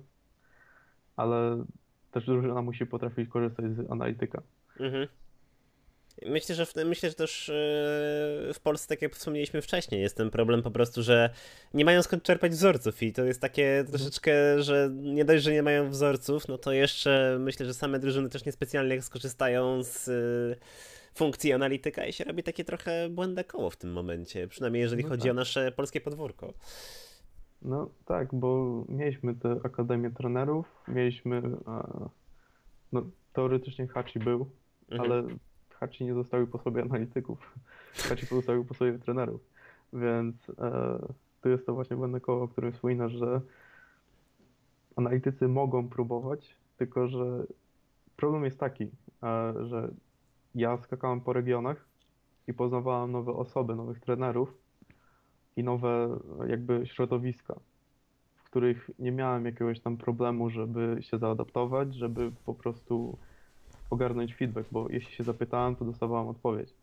ale 1.16 1.64
też 2.12 2.26
drużyna 2.26 2.62
musi 2.62 2.86
potrafić 2.86 3.30
korzystać 3.30 3.66
z 3.66 3.92
analityka. 3.92 4.42
Mhm. 4.80 5.08
Myślę, 6.26 6.56
że 6.56 6.66
w, 6.66 6.74
myślę, 6.86 7.10
że 7.10 7.16
też 7.16 7.48
yy, 7.48 8.54
w 8.54 8.60
Polsce, 8.64 8.88
tak 8.88 9.02
jak 9.02 9.16
wspomnieliśmy 9.16 9.62
wcześniej, 9.62 10.02
jest 10.02 10.18
ten 10.18 10.30
problem 10.30 10.64
po 10.64 10.72
prostu, 10.72 11.04
że 11.04 11.30
nie 11.74 11.86
mają 11.86 12.04
skąd 12.04 12.24
czerpać 12.24 12.52
wzorców 12.52 13.04
i 13.04 13.14
to 13.14 13.24
jest 13.26 13.42
takie 13.42 13.86
troszeczkę, 13.90 14.64
że 14.64 14.90
nie 14.94 15.26
dość, 15.26 15.44
że 15.44 15.52
nie 15.52 15.64
mają 15.64 15.90
wzorców, 15.90 16.48
no 16.48 16.58
to 16.58 16.72
jeszcze 16.72 17.38
myślę, 17.40 17.66
że 17.66 17.74
same 17.74 18.00
drużyny 18.00 18.30
też 18.30 18.46
niespecjalnie 18.46 19.02
skorzystają 19.02 19.84
z 19.84 20.08
yy, 20.08 20.56
funkcji 21.16 21.54
analityka 21.54 22.06
i 22.06 22.14
się 22.14 22.24
robi 22.24 22.44
takie 22.44 22.64
trochę 22.64 23.10
błędne 23.10 23.44
koło 23.44 23.70
w 23.70 23.78
tym 23.78 23.92
momencie, 23.94 24.48
przynajmniej 24.48 24.82
jeżeli 24.82 25.04
No 25.04 25.10
chodzi 25.10 25.24
tak. 25.24 25.32
o 25.32 25.34
nasze 25.34 25.72
polskie 25.72 26.02
podwórko. 26.02 26.54
No 27.62 27.90
tak, 28.06 28.36
bo 28.36 28.84
mieliśmy 28.90 29.36
tę 29.36 29.60
Akademię 29.64 30.12
Trenerów, 30.12 30.66
mieliśmy, 30.88 31.38
e, 31.68 32.10
no 32.92 33.10
teoretycznie 33.34 33.88
Hachi 33.88 34.20
był, 34.20 34.50
Mhm. 34.92 35.12
ale 35.12 35.28
Hachi 35.80 36.06
nie 36.06 36.14
zostawił 36.14 36.48
po 36.48 36.58
sobie 36.58 36.82
analityków. 36.82 37.54
Hachi 38.10 38.28
pozostawił 38.28 38.66
po 38.66 38.74
sobie 38.74 39.00
trenerów. 39.00 39.42
Więc 39.94 40.50
e, 40.50 41.00
tu 41.42 41.50
jest 41.50 41.66
to 41.66 41.74
właśnie 41.74 41.98
błędne 41.98 42.20
koło, 42.20 42.44
o 42.44 42.48
którym 42.48 42.72
wspominasz, 42.72 43.12
że 43.12 43.42
analitycy 44.96 45.48
mogą 45.48 45.90
próbować, 45.90 46.56
tylko 46.78 47.08
że 47.08 47.46
problem 48.18 48.46
jest 48.46 48.60
taki, 48.60 48.84
e, 49.24 49.54
że 49.66 49.92
ja 50.56 50.78
skakałem 50.78 51.22
po 51.22 51.34
regionach 51.34 51.86
i 52.48 52.54
poznawałem 52.54 53.12
nowe 53.12 53.34
osoby, 53.34 53.76
nowych 53.76 54.00
trenerów 54.00 54.58
i 55.56 55.64
nowe 55.64 56.20
jakby 56.48 56.88
środowiska, 56.88 57.56
w 58.36 58.44
których 58.44 58.90
nie 59.00 59.12
miałem 59.12 59.46
jakiegoś 59.46 59.80
tam 59.80 59.98
problemu, 59.98 60.50
żeby 60.50 60.98
się 61.02 61.18
zaadaptować, 61.18 61.96
żeby 61.96 62.32
po 62.46 62.54
prostu 62.54 63.18
ogarnąć 63.90 64.36
feedback, 64.36 64.70
bo 64.72 64.88
jeśli 64.90 65.16
się 65.16 65.24
zapytałem, 65.24 65.76
to 65.76 65.86
dostawałem 65.86 66.28
odpowiedź. 66.28 66.74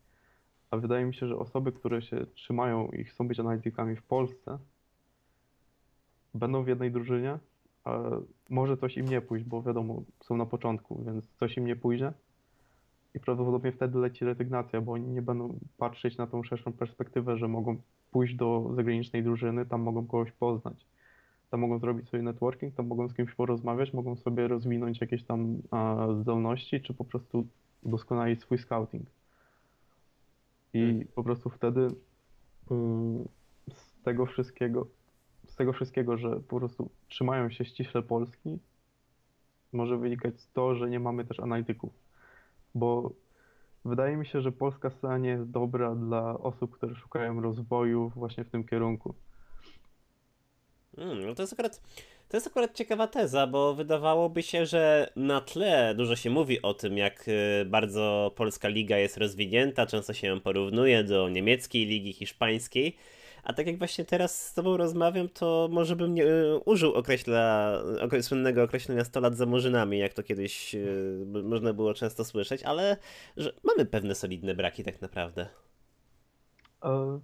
A 0.71 0.77
wydaje 0.77 1.05
mi 1.05 1.13
się, 1.13 1.27
że 1.27 1.37
osoby, 1.37 1.71
które 1.71 2.01
się 2.01 2.25
trzymają 2.25 2.87
i 2.87 3.03
chcą 3.03 3.27
być 3.27 3.39
analitykami 3.39 3.95
w 3.95 4.03
Polsce, 4.03 4.57
będą 6.33 6.63
w 6.63 6.67
jednej 6.67 6.91
drużynie, 6.91 7.39
a 7.83 7.99
może 8.49 8.77
coś 8.77 8.97
im 8.97 9.05
nie 9.05 9.21
pójść, 9.21 9.45
bo 9.45 9.63
wiadomo, 9.63 10.03
są 10.23 10.37
na 10.37 10.45
początku, 10.45 11.03
więc 11.05 11.31
coś 11.39 11.57
im 11.57 11.65
nie 11.65 11.75
pójdzie. 11.75 12.13
I 13.15 13.19
prawdopodobnie 13.19 13.71
wtedy 13.71 13.99
leci 13.99 14.25
rezygnacja, 14.25 14.81
bo 14.81 14.91
oni 14.91 15.07
nie 15.07 15.21
będą 15.21 15.59
patrzeć 15.77 16.17
na 16.17 16.27
tą 16.27 16.43
szerszą 16.43 16.73
perspektywę, 16.73 17.37
że 17.37 17.47
mogą 17.47 17.81
pójść 18.11 18.35
do 18.35 18.69
zagranicznej 18.75 19.23
drużyny, 19.23 19.65
tam 19.65 19.81
mogą 19.81 20.07
kogoś 20.07 20.31
poznać. 20.31 20.85
Tam 21.53 21.61
mogą 21.61 21.79
zrobić 21.79 22.09
sobie 22.09 22.23
networking, 22.23 22.75
tam 22.75 22.87
mogą 22.87 23.09
z 23.09 23.13
kimś 23.13 23.35
porozmawiać, 23.35 23.93
mogą 23.93 24.15
sobie 24.15 24.47
rozwinąć 24.47 25.01
jakieś 25.01 25.23
tam 25.23 25.61
a, 25.71 26.07
zdolności, 26.21 26.81
czy 26.81 26.93
po 26.93 27.05
prostu 27.05 27.47
udoskonalić 27.83 28.41
swój 28.41 28.57
scouting. 28.57 29.09
I 30.73 30.79
Mhm. 30.83 31.07
po 31.15 31.23
prostu 31.23 31.49
wtedy 31.49 31.95
mm, 32.71 33.29
z 33.73 34.01
tego 34.03 34.25
wszystkiego, 34.25 34.87
z 35.45 35.55
tego 35.55 35.73
wszystkiego, 35.73 36.17
że 36.17 36.39
po 36.39 36.59
prostu 36.59 36.91
trzymają 37.07 37.49
się 37.49 37.65
ściśle 37.65 38.03
Polski, 38.03 38.59
może 39.73 39.97
wynikać 39.97 40.47
to, 40.53 40.75
że 40.75 40.89
nie 40.89 40.99
mamy 40.99 41.25
też 41.25 41.39
analityków. 41.39 41.93
Bo 42.75 43.15
wydaje 43.85 44.17
mi 44.17 44.25
się, 44.25 44.41
że 44.41 44.51
polska 44.51 44.89
scena 44.89 45.17
nie 45.17 45.29
jest 45.29 45.51
dobra 45.51 45.95
dla 45.95 46.39
osób, 46.39 46.71
które 46.71 46.95
szukają 46.95 47.41
rozwoju 47.41 48.09
właśnie 48.15 48.43
w 48.43 48.49
tym 48.49 48.63
kierunku. 48.63 49.15
Mm, 50.97 51.25
no 51.25 51.35
to 51.35 51.43
jest 51.43 51.53
akurat. 51.53 51.81
To 52.29 52.37
jest 52.37 52.47
akurat 52.47 52.75
ciekawa 52.75 53.07
teza, 53.07 53.47
bo 53.47 53.73
wydawałoby 53.73 54.43
się, 54.43 54.65
że 54.65 55.09
na 55.15 55.41
tle 55.41 55.95
dużo 55.95 56.15
się 56.15 56.29
mówi 56.29 56.61
o 56.61 56.73
tym, 56.73 56.97
jak 56.97 57.27
y, 57.27 57.65
bardzo 57.65 58.31
polska 58.35 58.67
liga 58.67 58.97
jest 58.97 59.17
rozwinięta, 59.17 59.85
często 59.85 60.13
się 60.13 60.27
ją 60.27 60.39
porównuje 60.39 61.03
do 61.03 61.29
niemieckiej 61.29 61.85
ligi, 61.85 62.13
hiszpańskiej, 62.13 62.95
A 63.43 63.53
tak 63.53 63.67
jak 63.67 63.77
właśnie 63.77 64.05
teraz 64.05 64.47
z 64.47 64.53
tobą 64.53 64.77
rozmawiam, 64.77 65.29
to 65.29 65.69
może 65.71 65.95
bym 65.95 66.13
nie 66.13 66.25
y, 66.25 66.59
użył 66.65 66.93
określa, 66.93 67.73
słynnego 68.21 68.63
określenia 68.63 69.05
100 69.05 69.19
lat 69.19 69.37
za 69.37 69.45
murzynami, 69.45 69.99
jak 69.99 70.13
to 70.13 70.23
kiedyś 70.23 70.75
y, 70.75 71.25
można 71.43 71.73
było 71.73 71.93
często 71.93 72.25
słyszeć, 72.25 72.63
ale 72.63 72.97
że 73.37 73.53
mamy 73.63 73.85
pewne 73.85 74.15
solidne 74.15 74.55
braki 74.55 74.83
tak 74.83 75.01
naprawdę. 75.01 75.47
E, 76.83 77.19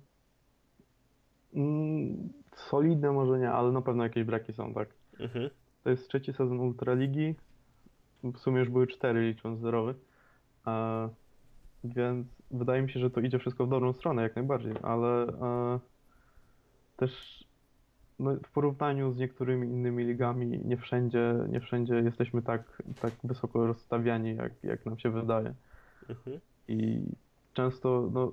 mm, 1.54 2.39
solidne 2.60 3.12
może 3.12 3.40
nie, 3.40 3.52
ale 3.52 3.72
na 3.72 3.82
pewno 3.82 4.04
jakieś 4.04 4.24
braki 4.24 4.54
są, 4.54 4.74
tak. 4.74 4.90
Mhm. 5.20 5.50
To 5.84 5.90
jest 5.90 6.08
trzeci 6.08 6.34
sezon 6.34 6.60
Ultraligi. 6.60 7.36
W 8.24 8.38
sumie 8.38 8.60
już 8.60 8.70
były 8.70 8.88
cztery, 8.88 9.22
licząc 9.22 9.60
zerowy. 9.60 9.96
E, 10.68 11.10
więc 11.84 12.28
wydaje 12.52 12.82
mi 12.82 12.92
się, 12.92 13.00
że 13.00 13.10
to 13.10 13.22
idzie 13.22 13.40
wszystko 13.40 13.66
w 13.66 13.70
dobrą 13.70 13.94
stronę, 13.94 14.22
jak 14.22 14.36
najbardziej, 14.36 14.74
ale 14.82 15.28
e, 15.28 15.80
też 16.98 17.44
no, 18.20 18.36
w 18.36 18.52
porównaniu 18.52 19.12
z 19.12 19.18
niektórymi 19.18 19.68
innymi 19.68 20.06
ligami 20.06 20.60
nie 20.66 20.78
wszędzie, 20.78 21.36
nie 21.50 21.60
wszędzie 21.60 21.94
jesteśmy 21.94 22.42
tak, 22.42 22.84
tak 23.02 23.14
wysoko 23.24 23.68
rozstawiani, 23.68 24.36
jak, 24.36 24.64
jak 24.64 24.86
nam 24.86 25.00
się 25.00 25.10
wydaje. 25.10 25.54
Mhm. 26.10 26.40
I 26.68 27.02
często 27.54 28.10
no, 28.14 28.32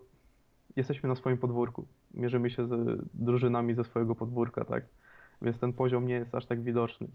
jesteśmy 0.77 1.09
na 1.09 1.17
swoim 1.17 1.39
podwórku. 1.39 1.87
Mierzymy 2.15 2.51
się 2.51 2.67
z 2.67 3.01
drużynami 3.15 3.75
ze 3.75 3.85
swojego 3.85 4.15
podwórka, 4.15 4.65
tak? 4.65 4.85
Więc 5.43 5.59
ten 5.59 5.73
poziom 5.73 6.07
nie 6.07 6.15
jest 6.15 6.35
aż 6.35 6.47
tak 6.47 6.63
widoczny. 6.63 7.09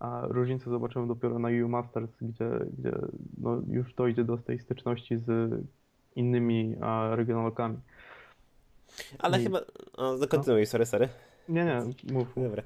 A 0.00 0.22
różnicę 0.28 0.70
zobaczymy 0.70 1.06
dopiero 1.06 1.38
na 1.38 1.50
EU 1.50 1.68
Masters, 1.68 2.10
gdzie, 2.22 2.50
gdzie 2.78 2.92
no, 3.38 3.62
już 3.68 3.94
dojdzie 3.94 4.24
do 4.24 4.36
tej 4.36 4.58
styczności 4.58 5.16
z 5.18 5.50
innymi 6.16 6.76
regionalkami. 7.10 7.76
Ale 9.18 9.40
I... 9.40 9.44
chyba. 9.44 9.60
O, 9.96 10.18
kontynuuj, 10.28 10.62
no. 10.62 10.66
sorry, 10.66 10.86
sorry. 10.86 11.08
Nie, 11.50 11.64
nie, 11.64 11.80
mów. 12.12 12.28
Dobra. 12.36 12.62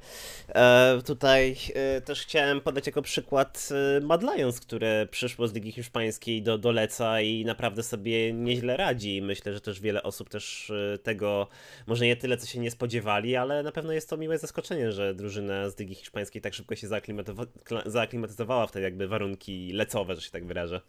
E, 0.49 0.99
tutaj 1.07 1.57
e, 1.75 2.01
też 2.01 2.23
chciałem 2.23 2.61
podać 2.61 2.87
jako 2.87 3.03
przykład 3.03 3.69
e, 3.97 4.01
Mad 4.01 4.23
Lions, 4.23 4.61
które 4.61 5.07
przyszło 5.11 5.49
z 5.49 5.55
Ligi 5.55 5.73
Hiszpańskiej 5.73 6.43
do, 6.43 6.59
do 6.59 6.73
Leca 6.73 7.21
i 7.21 7.45
naprawdę 7.45 7.83
sobie 7.83 8.33
nieźle 8.33 8.77
radzi. 8.77 9.23
Myślę, 9.23 9.53
że 9.53 9.61
też 9.61 9.81
wiele 9.81 10.03
osób 10.03 10.29
też 10.29 10.71
e, 10.71 10.99
tego, 10.99 11.49
może 11.87 12.05
nie 12.05 12.17
tyle, 12.17 12.37
co 12.37 12.47
się 12.47 12.61
nie 12.61 12.71
spodziewali, 12.71 13.37
ale 13.37 13.63
na 13.63 13.73
pewno 13.73 13.93
jest 13.93 14.11
to 14.11 14.17
miłe 14.17 14.39
zaskoczenie, 14.39 14.93
że 14.93 15.15
drużyna 15.15 15.71
z 15.71 15.79
Ligi 15.79 15.95
Hiszpańskiej 15.95 16.43
tak 16.43 16.55
szybko 16.55 16.77
się 16.77 16.89
zaaklimatyzowa 16.89 17.45
zaaklimatyzowała 17.87 18.67
w 18.67 18.73
te 18.73 18.81
jakby 18.81 19.09
warunki 19.09 19.73
lecowe, 19.73 20.15
że 20.15 20.21
się 20.21 20.31
tak 20.31 20.45
wyrażę. 20.47 20.81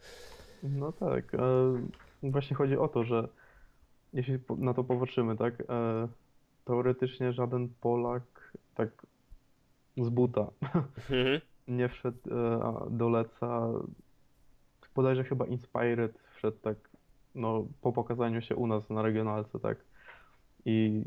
No 0.63 0.91
tak. 0.91 1.35
E, 1.35 1.39
właśnie 2.23 2.55
chodzi 2.55 2.77
o 2.77 2.87
to, 2.87 3.03
że 3.03 3.27
jeśli 4.13 4.39
na 4.57 4.73
to 4.73 4.83
popatrzymy, 4.83 5.37
tak, 5.37 5.63
e, 5.69 6.07
teoretycznie 6.66 7.34
żaden 7.34 7.70
Polak 7.82 8.53
tak 8.76 8.89
z 9.97 10.09
buta 10.09 10.47
mhm. 10.61 11.41
nie 11.68 11.89
wszedł 11.89 12.20
e, 12.32 12.88
do 12.89 13.09
Leca. 13.09 13.68
Bodajże 14.95 15.24
chyba 15.24 15.45
Inspired 15.45 16.20
wszedł 16.36 16.57
tak 16.57 16.78
no, 17.36 17.66
po 17.82 17.93
pokazaniu 17.93 18.41
się 18.41 18.55
u 18.55 18.68
nas 18.68 18.89
na 18.89 19.01
regionalce, 19.01 19.59
tak. 19.59 19.78
I 20.66 21.03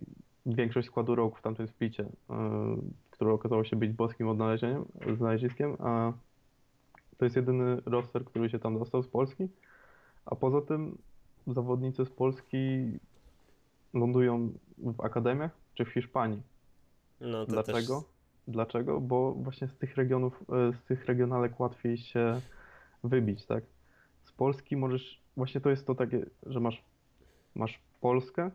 większość 0.47 0.89
składu 0.89 1.15
roku 1.15 1.37
w 1.37 1.43
tamtym 1.43 1.69
splicie, 1.69 2.05
e, 2.31 2.77
które 3.11 3.33
okazało 3.33 3.65
się 3.65 3.77
być 3.77 3.93
boskim 3.93 4.29
odnalezieniem, 4.29 4.85
znaleziskiem, 5.17 5.77
a 5.79 6.13
to 7.19 7.25
jest 7.25 7.37
jedyny 7.37 7.83
roster, 7.87 8.25
który 8.25 8.51
się 8.51 8.59
tam 8.59 8.79
dostał 8.79 9.03
z 9.03 9.09
Polski. 9.09 9.49
A 10.27 10.37
poza 10.37 10.63
tym 10.63 10.99
zawodnicy 11.47 12.05
z 12.05 12.11
Polski 12.11 12.59
lądują 13.99 14.53
w 14.79 15.01
akademiach 15.01 15.51
czy 15.75 15.85
w 15.85 15.89
Hiszpanii. 15.89 16.43
No, 17.21 17.47
Dlaczego? 17.47 18.01
Też... 18.01 18.11
Dlaczego? 18.49 19.01
Bo 19.01 19.33
właśnie 19.33 19.69
z 19.69 19.77
tych 19.77 19.97
regionów, 19.97 20.45
e, 20.53 20.73
z 20.73 20.85
tych 20.85 21.07
regionalek 21.07 21.61
łatwiej 21.61 21.99
się 21.99 22.41
wybić, 23.05 23.47
tak? 23.47 23.65
Z 24.25 24.33
Polski 24.33 24.77
możesz, 24.77 25.21
właśnie 25.37 25.61
to 25.61 25.71
jest 25.71 25.87
to 25.87 25.95
takie, 25.95 26.27
że 26.47 26.61
masz, 26.61 26.83
masz 27.55 27.81
Polskę, 28.01 28.51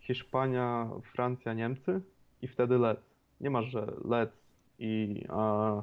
Hiszpania, 0.00 0.90
Francja, 1.12 1.54
Niemcy 1.54 2.00
i 2.42 2.48
wtedy 2.48 2.78
Lec. 2.78 2.98
Nie 3.40 3.50
masz, 3.50 3.66
że 3.66 3.92
Lec 4.04 4.30
i 4.78 5.24
a, 5.28 5.82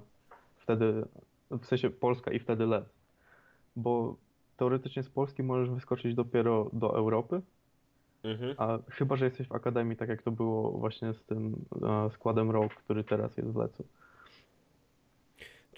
wtedy, 0.58 1.06
w 1.52 1.66
sensie 1.66 1.90
Polska 1.90 2.32
i 2.32 2.40
wtedy 2.40 2.66
Lec. 2.66 2.86
Bo 3.76 4.16
teoretycznie 4.58 5.04
z 5.04 5.10
Polski 5.10 5.44
możesz 5.44 5.70
wyskoczyć 5.70 6.16
dopiero 6.16 6.70
do 6.74 6.98
Europy, 6.98 7.42
Mhm. 8.26 8.56
A 8.58 8.80
chyba, 8.92 9.16
że 9.16 9.26
jesteś 9.26 9.48
w 9.48 9.56
akademii, 9.56 9.98
tak 9.98 10.10
jak 10.10 10.22
to 10.22 10.32
było 10.32 10.72
właśnie 10.72 11.14
z 11.14 11.24
tym 11.24 11.56
e, 11.84 12.10
składem 12.14 12.52
Rogue, 12.52 12.70
który 12.70 13.04
teraz 13.04 13.38
jest 13.38 13.50
w 13.50 13.56
Lecu. 13.56 13.86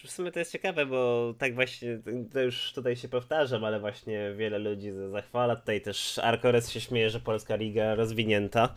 W 0.06 0.12
sumie 0.12 0.32
to 0.32 0.39
jest 0.39 0.52
ciekawe, 0.52 0.86
bo 0.86 1.34
tak 1.38 1.56
właśnie, 1.56 2.00
to 2.34 2.41
już 2.41 2.74
tutaj 2.74 2.95
się 2.95 3.08
powtarzam, 3.08 3.64
ale 3.64 3.80
właśnie 3.80 4.34
wiele 4.38 4.60
ludzi 4.60 4.91
zachwala. 5.12 5.56
Tutaj 5.56 5.82
też 5.82 6.20
Arkores 6.20 6.70
się 6.70 6.82
śmieje, 6.82 7.10
że 7.10 7.20
polska 7.20 7.56
liga 7.56 7.95
rozwinięta, 7.95 8.74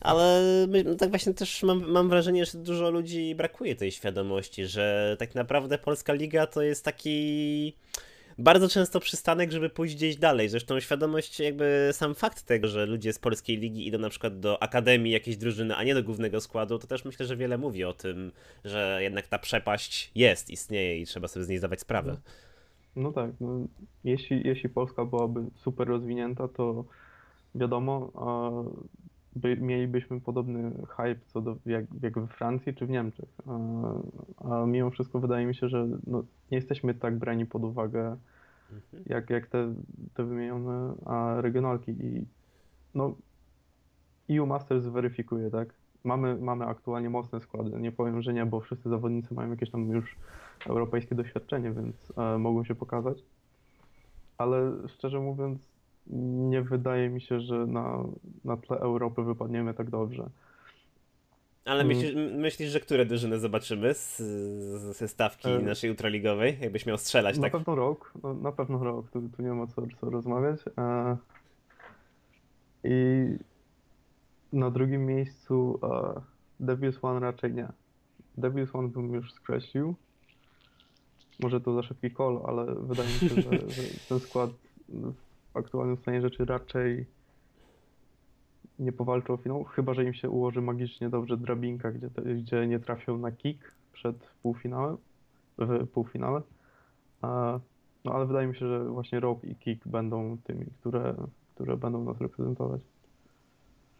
ale 0.00 0.42
tak 0.98 1.10
właśnie 1.10 1.34
też 1.34 1.62
mam, 1.62 1.90
mam 1.90 2.08
wrażenie, 2.08 2.44
że 2.44 2.58
dużo 2.58 2.90
ludzi 2.90 3.34
brakuje 3.34 3.76
tej 3.76 3.92
świadomości, 3.92 4.66
że 4.66 5.16
tak 5.18 5.34
naprawdę 5.34 5.78
polska 5.78 6.12
liga 6.12 6.46
to 6.46 6.62
jest 6.62 6.84
taki 6.84 7.76
bardzo 8.40 8.68
często 8.68 9.00
przystanek, 9.00 9.52
żeby 9.52 9.70
pójść 9.70 9.94
gdzieś 9.94 10.16
dalej. 10.16 10.48
Zresztą 10.48 10.80
świadomość, 10.80 11.40
jakby 11.40 11.88
sam 11.92 12.14
fakt 12.14 12.42
tego, 12.42 12.68
że 12.68 12.86
ludzie 12.86 13.12
z 13.12 13.18
polskiej 13.18 13.56
ligi 13.56 13.86
idą 13.86 13.98
na 13.98 14.08
przykład 14.08 14.40
do 14.40 14.62
akademii 14.62 15.12
jakiejś 15.12 15.36
drużyny, 15.36 15.76
a 15.76 15.84
nie 15.84 15.94
do 15.94 16.02
głównego 16.02 16.40
składu, 16.40 16.78
to 16.78 16.86
też 16.86 17.04
myślę, 17.04 17.26
że 17.26 17.36
wiele 17.36 17.58
mówi 17.58 17.84
o 17.84 17.92
tym, 17.92 18.32
że 18.64 18.98
jednak 19.02 19.26
ta 19.26 19.38
przepaść 19.38 20.10
jest, 20.14 20.50
istnieje 20.50 21.00
i 21.00 21.06
trzeba 21.06 21.28
sobie 21.28 21.44
z 21.44 21.48
niej 21.48 21.58
zdawać 21.58 21.80
sprawę. 21.80 22.16
No, 22.96 23.02
no 23.02 23.12
tak, 23.12 23.30
no, 23.40 23.66
jeśli, 24.04 24.46
jeśli 24.46 24.68
Polska 24.68 25.04
byłaby 25.04 25.40
super 25.54 25.88
rozwinięta, 25.88 26.48
to 26.48 26.84
wiadomo, 27.54 28.12
a 28.14 28.50
by, 29.36 29.56
mielibyśmy 29.56 30.20
podobny 30.20 30.72
hype 30.88 31.20
co 31.26 31.40
do, 31.40 31.56
jak, 31.66 31.84
jak 32.02 32.18
we 32.18 32.26
Francji 32.26 32.74
czy 32.74 32.86
w 32.86 32.90
Niemczech. 32.90 33.28
A, 33.46 34.62
a 34.62 34.66
mimo 34.66 34.90
wszystko 34.90 35.20
wydaje 35.20 35.46
mi 35.46 35.54
się, 35.54 35.68
że 35.68 35.88
no, 36.06 36.24
nie 36.50 36.58
jesteśmy 36.58 36.94
tak 36.94 37.18
brani 37.18 37.46
pod 37.46 37.64
uwagę 37.64 38.16
mhm. 38.72 39.02
jak, 39.06 39.30
jak 39.30 39.46
te, 39.46 39.74
te 40.14 40.24
wymienione 40.24 40.94
a 41.04 41.40
regionalki. 41.40 41.90
I 41.90 42.26
no, 42.94 43.14
EU 44.30 44.46
Masters 44.46 44.86
weryfikuje, 44.86 45.50
tak? 45.50 45.74
Mamy, 46.04 46.36
mamy 46.36 46.64
aktualnie 46.64 47.10
mocne 47.10 47.40
składy. 47.40 47.80
Nie 47.80 47.92
powiem, 47.92 48.22
że 48.22 48.32
nie, 48.32 48.46
bo 48.46 48.60
wszyscy 48.60 48.88
zawodnicy 48.88 49.34
mają 49.34 49.50
jakieś 49.50 49.70
tam 49.70 49.90
już 49.90 50.16
europejskie 50.66 51.14
doświadczenie, 51.14 51.72
więc 51.72 52.12
e, 52.16 52.38
mogą 52.38 52.64
się 52.64 52.74
pokazać. 52.74 53.24
Ale 54.38 54.72
szczerze 54.88 55.20
mówiąc, 55.20 55.60
nie 56.50 56.62
wydaje 56.62 57.08
mi 57.10 57.20
się, 57.20 57.40
że 57.40 57.66
na, 57.66 58.04
na 58.44 58.56
tle 58.56 58.78
Europy 58.78 59.22
wypadniemy 59.22 59.74
tak 59.74 59.90
dobrze. 59.90 60.30
Ale 61.64 61.80
mm. 61.80 61.96
myślisz, 61.96 62.14
myślisz, 62.36 62.70
że 62.70 62.80
które 62.80 63.06
drużyny 63.06 63.38
zobaczymy 63.38 63.94
z, 63.94 64.16
ze 64.96 65.08
stawki 65.08 65.48
e... 65.48 65.58
naszej 65.58 65.90
ultraligowej? 65.90 66.58
Jakbyś 66.60 66.86
miał 66.86 66.98
strzelać, 66.98 67.36
na 67.36 67.42
tak? 67.42 67.52
Na 67.52 67.58
pewno 67.58 67.74
rok, 67.74 68.12
no, 68.22 68.34
na 68.34 68.52
pewno 68.52 68.84
rok, 68.84 69.10
tu, 69.10 69.28
tu 69.36 69.42
nie 69.42 69.52
ma 69.52 69.66
co, 69.66 69.82
co 70.00 70.10
rozmawiać. 70.10 70.60
E... 70.78 71.16
I 72.84 73.26
na 74.52 74.70
drugim 74.70 75.06
miejscu 75.06 75.80
e... 75.82 76.20
Devious 76.60 76.98
One 77.02 77.20
raczej 77.20 77.54
nie. 77.54 77.68
Devious 78.38 78.74
One 78.74 78.88
bym 78.88 79.14
już 79.14 79.32
skreślił. 79.32 79.94
Może 81.40 81.60
to 81.60 81.74
za 81.74 81.82
szybki 81.82 82.10
call, 82.14 82.40
ale 82.46 82.74
wydaje 82.74 83.08
mi 83.08 83.28
się, 83.28 83.28
że, 83.28 83.42
że 83.42 83.82
ten 84.08 84.20
skład 84.20 84.50
w 84.88 85.56
aktualnym 85.56 85.96
stanie 85.96 86.20
rzeczy 86.20 86.44
raczej 86.44 87.06
nie 88.80 88.92
powalczą 88.92 89.34
o 89.34 89.36
finał, 89.36 89.64
chyba 89.64 89.94
że 89.94 90.04
im 90.04 90.14
się 90.14 90.30
ułoży 90.30 90.62
magicznie 90.62 91.08
dobrze 91.08 91.36
drabinka, 91.36 91.92
gdzie, 91.92 92.08
gdzie 92.34 92.66
nie 92.66 92.80
trafią 92.80 93.18
na 93.18 93.32
kick 93.32 93.72
przed 93.92 94.16
półfinałem, 94.42 94.96
w 95.58 95.86
półfinale. 95.86 96.42
No 98.04 98.12
ale 98.12 98.26
wydaje 98.26 98.48
mi 98.48 98.54
się, 98.54 98.68
że 98.68 98.84
właśnie 98.84 99.20
Rob 99.20 99.44
i 99.44 99.56
Kick 99.56 99.88
będą 99.88 100.38
tymi, 100.44 100.66
które, 100.80 101.14
które 101.54 101.76
będą 101.76 102.04
nas 102.04 102.20
reprezentować. 102.20 102.80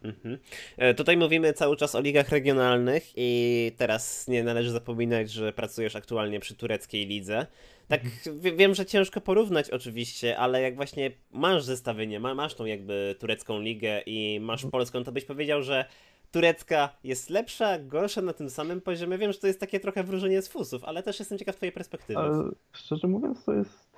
Mhm. 0.03 0.37
E, 0.77 0.93
tutaj 0.93 1.17
mówimy 1.17 1.53
cały 1.53 1.77
czas 1.77 1.95
o 1.95 2.01
ligach 2.01 2.29
regionalnych 2.29 3.11
i 3.15 3.71
teraz 3.77 4.27
nie 4.27 4.43
należy 4.43 4.71
zapominać, 4.71 5.31
że 5.31 5.53
pracujesz 5.53 5.95
aktualnie 5.95 6.39
przy 6.39 6.55
tureckiej 6.55 7.07
lidze. 7.07 7.47
Tak, 7.87 8.01
mhm. 8.05 8.57
wiem, 8.57 8.75
że 8.75 8.85
ciężko 8.85 9.21
porównać 9.21 9.69
oczywiście, 9.69 10.37
ale 10.37 10.61
jak 10.61 10.75
właśnie 10.75 11.11
masz 11.31 11.63
zestawienie, 11.63 12.19
masz 12.19 12.53
tą 12.53 12.65
jakby 12.65 13.15
turecką 13.19 13.59
ligę 13.59 14.01
i 14.05 14.39
masz 14.41 14.59
mhm. 14.59 14.71
polską, 14.71 15.03
to 15.03 15.11
byś 15.11 15.25
powiedział, 15.25 15.63
że 15.63 15.85
turecka 16.31 16.89
jest 17.03 17.29
lepsza, 17.29 17.79
gorsza 17.79 18.21
na 18.21 18.33
tym 18.33 18.49
samym 18.49 18.81
poziomie. 18.81 19.17
Wiem, 19.17 19.33
że 19.33 19.39
to 19.39 19.47
jest 19.47 19.59
takie 19.59 19.79
trochę 19.79 20.03
wróżenie 20.03 20.41
z 20.41 20.47
fusów, 20.47 20.83
ale 20.83 21.03
też 21.03 21.19
jestem 21.19 21.37
ciekaw 21.37 21.55
twojej 21.55 21.71
perspektywy. 21.71 22.19
Ale 22.19 22.43
szczerze 22.71 23.07
mówiąc, 23.07 23.43
to 23.43 23.53
jest, 23.53 23.91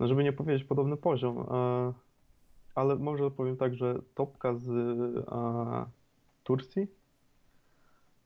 no 0.00 0.08
żeby 0.08 0.24
nie 0.24 0.32
powiedzieć, 0.32 0.64
podobny 0.64 0.96
poziom. 0.96 1.46
Ale 2.74 2.96
może 2.96 3.30
powiem 3.30 3.56
tak, 3.56 3.74
że 3.74 3.94
topka 4.14 4.54
z 4.54 4.68
a, 5.28 5.86
Turcji 6.44 6.86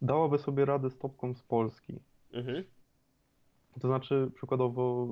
dałaby 0.03 0.39
sobie 0.39 0.65
radę 0.65 0.91
z 0.91 0.99
topką 0.99 1.35
z 1.35 1.43
Polski. 1.43 2.01
Mhm. 2.33 2.65
To 3.81 3.89
znaczy, 3.89 4.31
przykładowo, 4.35 5.09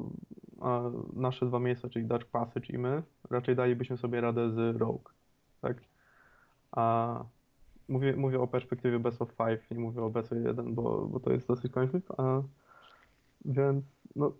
a, 0.60 0.80
nasze 1.12 1.46
dwa 1.46 1.58
miejsca, 1.58 1.88
czyli 1.88 2.04
Dutch 2.04 2.26
Passage 2.26 2.66
i 2.72 2.78
my, 2.78 3.02
raczej 3.30 3.56
dalibyśmy 3.56 3.96
sobie 3.96 4.20
radę 4.20 4.50
z 4.50 4.76
Rogue, 4.76 5.10
tak? 5.60 5.76
A 6.72 7.24
mówię, 7.88 8.16
mówię 8.16 8.40
o 8.40 8.46
perspektywie 8.46 8.98
Best 8.98 9.22
of 9.22 9.28
Five, 9.30 9.70
nie 9.70 9.78
mówię 9.78 10.02
o 10.02 10.10
Best 10.10 10.32
of 10.32 10.38
1, 10.44 10.74
bo, 10.74 11.06
bo 11.06 11.20
to 11.20 11.32
jest 11.32 11.48
dosyć 11.48 11.72
konflikt, 11.72 12.10
a 12.16 12.42
więc 13.44 13.84
no, 14.16 14.32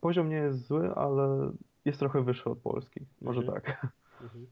poziom 0.00 0.28
nie 0.28 0.36
jest 0.36 0.66
zły, 0.66 0.94
ale 0.94 1.52
jest 1.84 1.98
trochę 1.98 2.22
wyższy 2.22 2.50
od 2.50 2.58
Polski, 2.58 3.00
może 3.20 3.40
Mhm. 3.40 3.60
tak. 3.60 3.86
Mhm. 4.22 4.46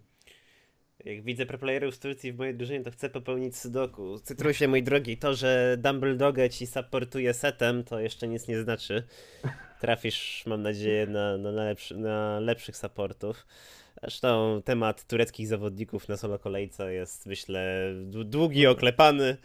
Jak 1.04 1.22
widzę 1.22 1.46
proplayerów 1.46 1.94
z 1.94 1.98
Turcji 1.98 2.32
w 2.32 2.38
mojej 2.38 2.54
drużynie, 2.54 2.84
to 2.84 2.90
chcę 2.90 3.10
popełnić 3.10 3.56
sudoku. 3.56 4.18
Cytrusie, 4.18 4.68
mój 4.68 4.82
drogi, 4.82 5.16
to, 5.16 5.34
że 5.34 5.76
Dumbledore 5.78 6.50
ci 6.50 6.66
supportuje 6.66 7.34
setem, 7.34 7.84
to 7.84 8.00
jeszcze 8.00 8.28
nic 8.28 8.48
nie 8.48 8.62
znaczy. 8.62 9.02
Trafisz, 9.80 10.42
mam 10.46 10.62
nadzieję, 10.62 11.06
na, 11.06 11.36
na, 11.38 11.50
lepszy, 11.50 11.96
na 11.96 12.40
lepszych 12.40 12.76
supportów. 12.76 13.46
Zresztą 14.02 14.62
temat 14.64 15.06
tureckich 15.06 15.46
zawodników 15.48 16.08
na 16.08 16.16
solo 16.16 16.38
kolejce 16.38 16.94
jest, 16.94 17.26
myślę, 17.26 17.92
dłu- 18.10 18.24
długi, 18.24 18.66
oklepany, 18.66 19.36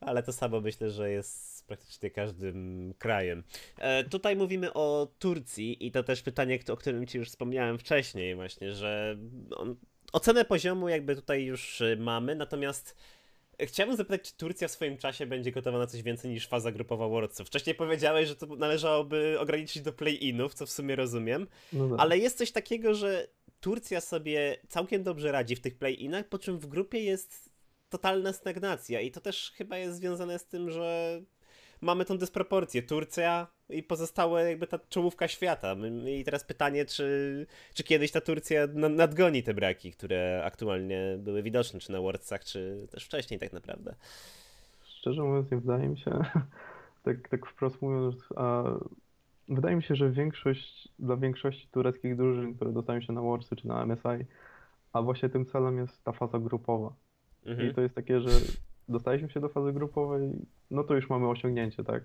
ale 0.00 0.22
to 0.22 0.32
samo 0.32 0.60
myślę, 0.60 0.90
że 0.90 1.10
jest 1.10 1.55
praktycznie 1.66 2.10
każdym 2.10 2.94
krajem. 2.98 3.42
E, 3.78 4.04
tutaj 4.04 4.36
mówimy 4.36 4.72
o 4.72 5.08
Turcji 5.18 5.86
i 5.86 5.90
to 5.92 6.02
też 6.02 6.22
pytanie, 6.22 6.58
o 6.72 6.76
którym 6.76 7.06
ci 7.06 7.18
już 7.18 7.28
wspomniałem 7.28 7.78
wcześniej 7.78 8.34
właśnie, 8.34 8.72
że 8.72 9.16
on, 9.56 9.76
ocenę 10.12 10.44
poziomu 10.44 10.88
jakby 10.88 11.16
tutaj 11.16 11.44
już 11.44 11.80
y, 11.80 11.96
mamy, 12.00 12.34
natomiast 12.34 12.96
chciałbym 13.60 13.96
zapytać, 13.96 14.22
czy 14.22 14.36
Turcja 14.36 14.68
w 14.68 14.70
swoim 14.70 14.98
czasie 14.98 15.26
będzie 15.26 15.52
gotowa 15.52 15.78
na 15.78 15.86
coś 15.86 16.02
więcej 16.02 16.30
niż 16.30 16.48
faza 16.48 16.72
grupowa 16.72 17.08
Worldsów. 17.08 17.46
Wcześniej 17.46 17.74
powiedziałeś, 17.74 18.28
że 18.28 18.36
to 18.36 18.46
należałoby 18.46 19.36
ograniczyć 19.40 19.82
do 19.82 19.92
play-inów, 19.92 20.54
co 20.54 20.66
w 20.66 20.70
sumie 20.70 20.96
rozumiem, 20.96 21.46
No 21.72 21.88
tak. 21.88 22.00
ale 22.00 22.18
jest 22.18 22.38
coś 22.38 22.52
takiego, 22.52 22.94
że 22.94 23.28
Turcja 23.60 24.00
sobie 24.00 24.56
całkiem 24.68 25.02
dobrze 25.02 25.32
radzi 25.32 25.56
w 25.56 25.60
tych 25.60 25.78
play-inach, 25.78 26.28
po 26.28 26.38
czym 26.38 26.58
w 26.58 26.66
grupie 26.66 27.00
jest 27.04 27.50
totalna 27.88 28.32
stagnacja 28.32 29.00
i 29.00 29.10
to 29.10 29.20
też 29.20 29.52
chyba 29.56 29.78
jest 29.78 29.96
związane 29.96 30.38
z 30.38 30.46
tym, 30.46 30.70
że 30.70 31.20
mamy 31.80 32.04
tą 32.04 32.18
dysproporcję. 32.18 32.82
Turcja 32.82 33.46
i 33.68 33.82
pozostałe 33.82 34.50
jakby 34.50 34.66
ta 34.66 34.78
czołówka 34.88 35.28
świata. 35.28 35.76
I 36.06 36.24
teraz 36.24 36.44
pytanie, 36.44 36.84
czy, 36.84 37.46
czy 37.74 37.84
kiedyś 37.84 38.10
ta 38.10 38.20
Turcja 38.20 38.66
na- 38.74 38.88
nadgoni 38.88 39.42
te 39.42 39.54
braki, 39.54 39.92
które 39.92 40.42
aktualnie 40.44 41.16
były 41.18 41.42
widoczne, 41.42 41.80
czy 41.80 41.92
na 41.92 42.00
Worldsach, 42.00 42.44
czy 42.44 42.86
też 42.90 43.04
wcześniej 43.04 43.40
tak 43.40 43.52
naprawdę. 43.52 43.94
Szczerze 44.84 45.22
mówiąc, 45.22 45.50
nie 45.50 45.58
wydaje 45.58 45.88
mi 45.88 45.98
się, 45.98 46.10
tak, 47.04 47.28
tak 47.28 47.46
wprost 47.46 47.82
mówiąc, 47.82 48.16
a, 48.36 48.64
wydaje 49.48 49.76
mi 49.76 49.82
się, 49.82 49.96
że 49.96 50.10
większość, 50.10 50.88
dla 50.98 51.16
większości 51.16 51.68
tureckich 51.72 52.16
drużyn, 52.16 52.54
które 52.54 52.72
dostają 52.72 53.00
się 53.00 53.12
na 53.12 53.20
Worldsy 53.20 53.56
czy 53.56 53.68
na 53.68 53.86
MSI, 53.86 54.26
a 54.92 55.02
właśnie 55.02 55.28
tym 55.28 55.46
celem 55.46 55.78
jest 55.78 56.04
ta 56.04 56.12
faza 56.12 56.38
grupowa. 56.38 56.92
Mhm. 57.46 57.70
I 57.70 57.74
to 57.74 57.80
jest 57.80 57.94
takie, 57.94 58.20
że 58.20 58.30
dostaliśmy 58.88 59.30
się 59.30 59.40
do 59.40 59.48
fazy 59.48 59.72
grupowej, 59.72 60.30
no 60.70 60.84
to 60.84 60.94
już 60.94 61.10
mamy 61.10 61.28
osiągnięcie, 61.28 61.84
tak? 61.84 62.04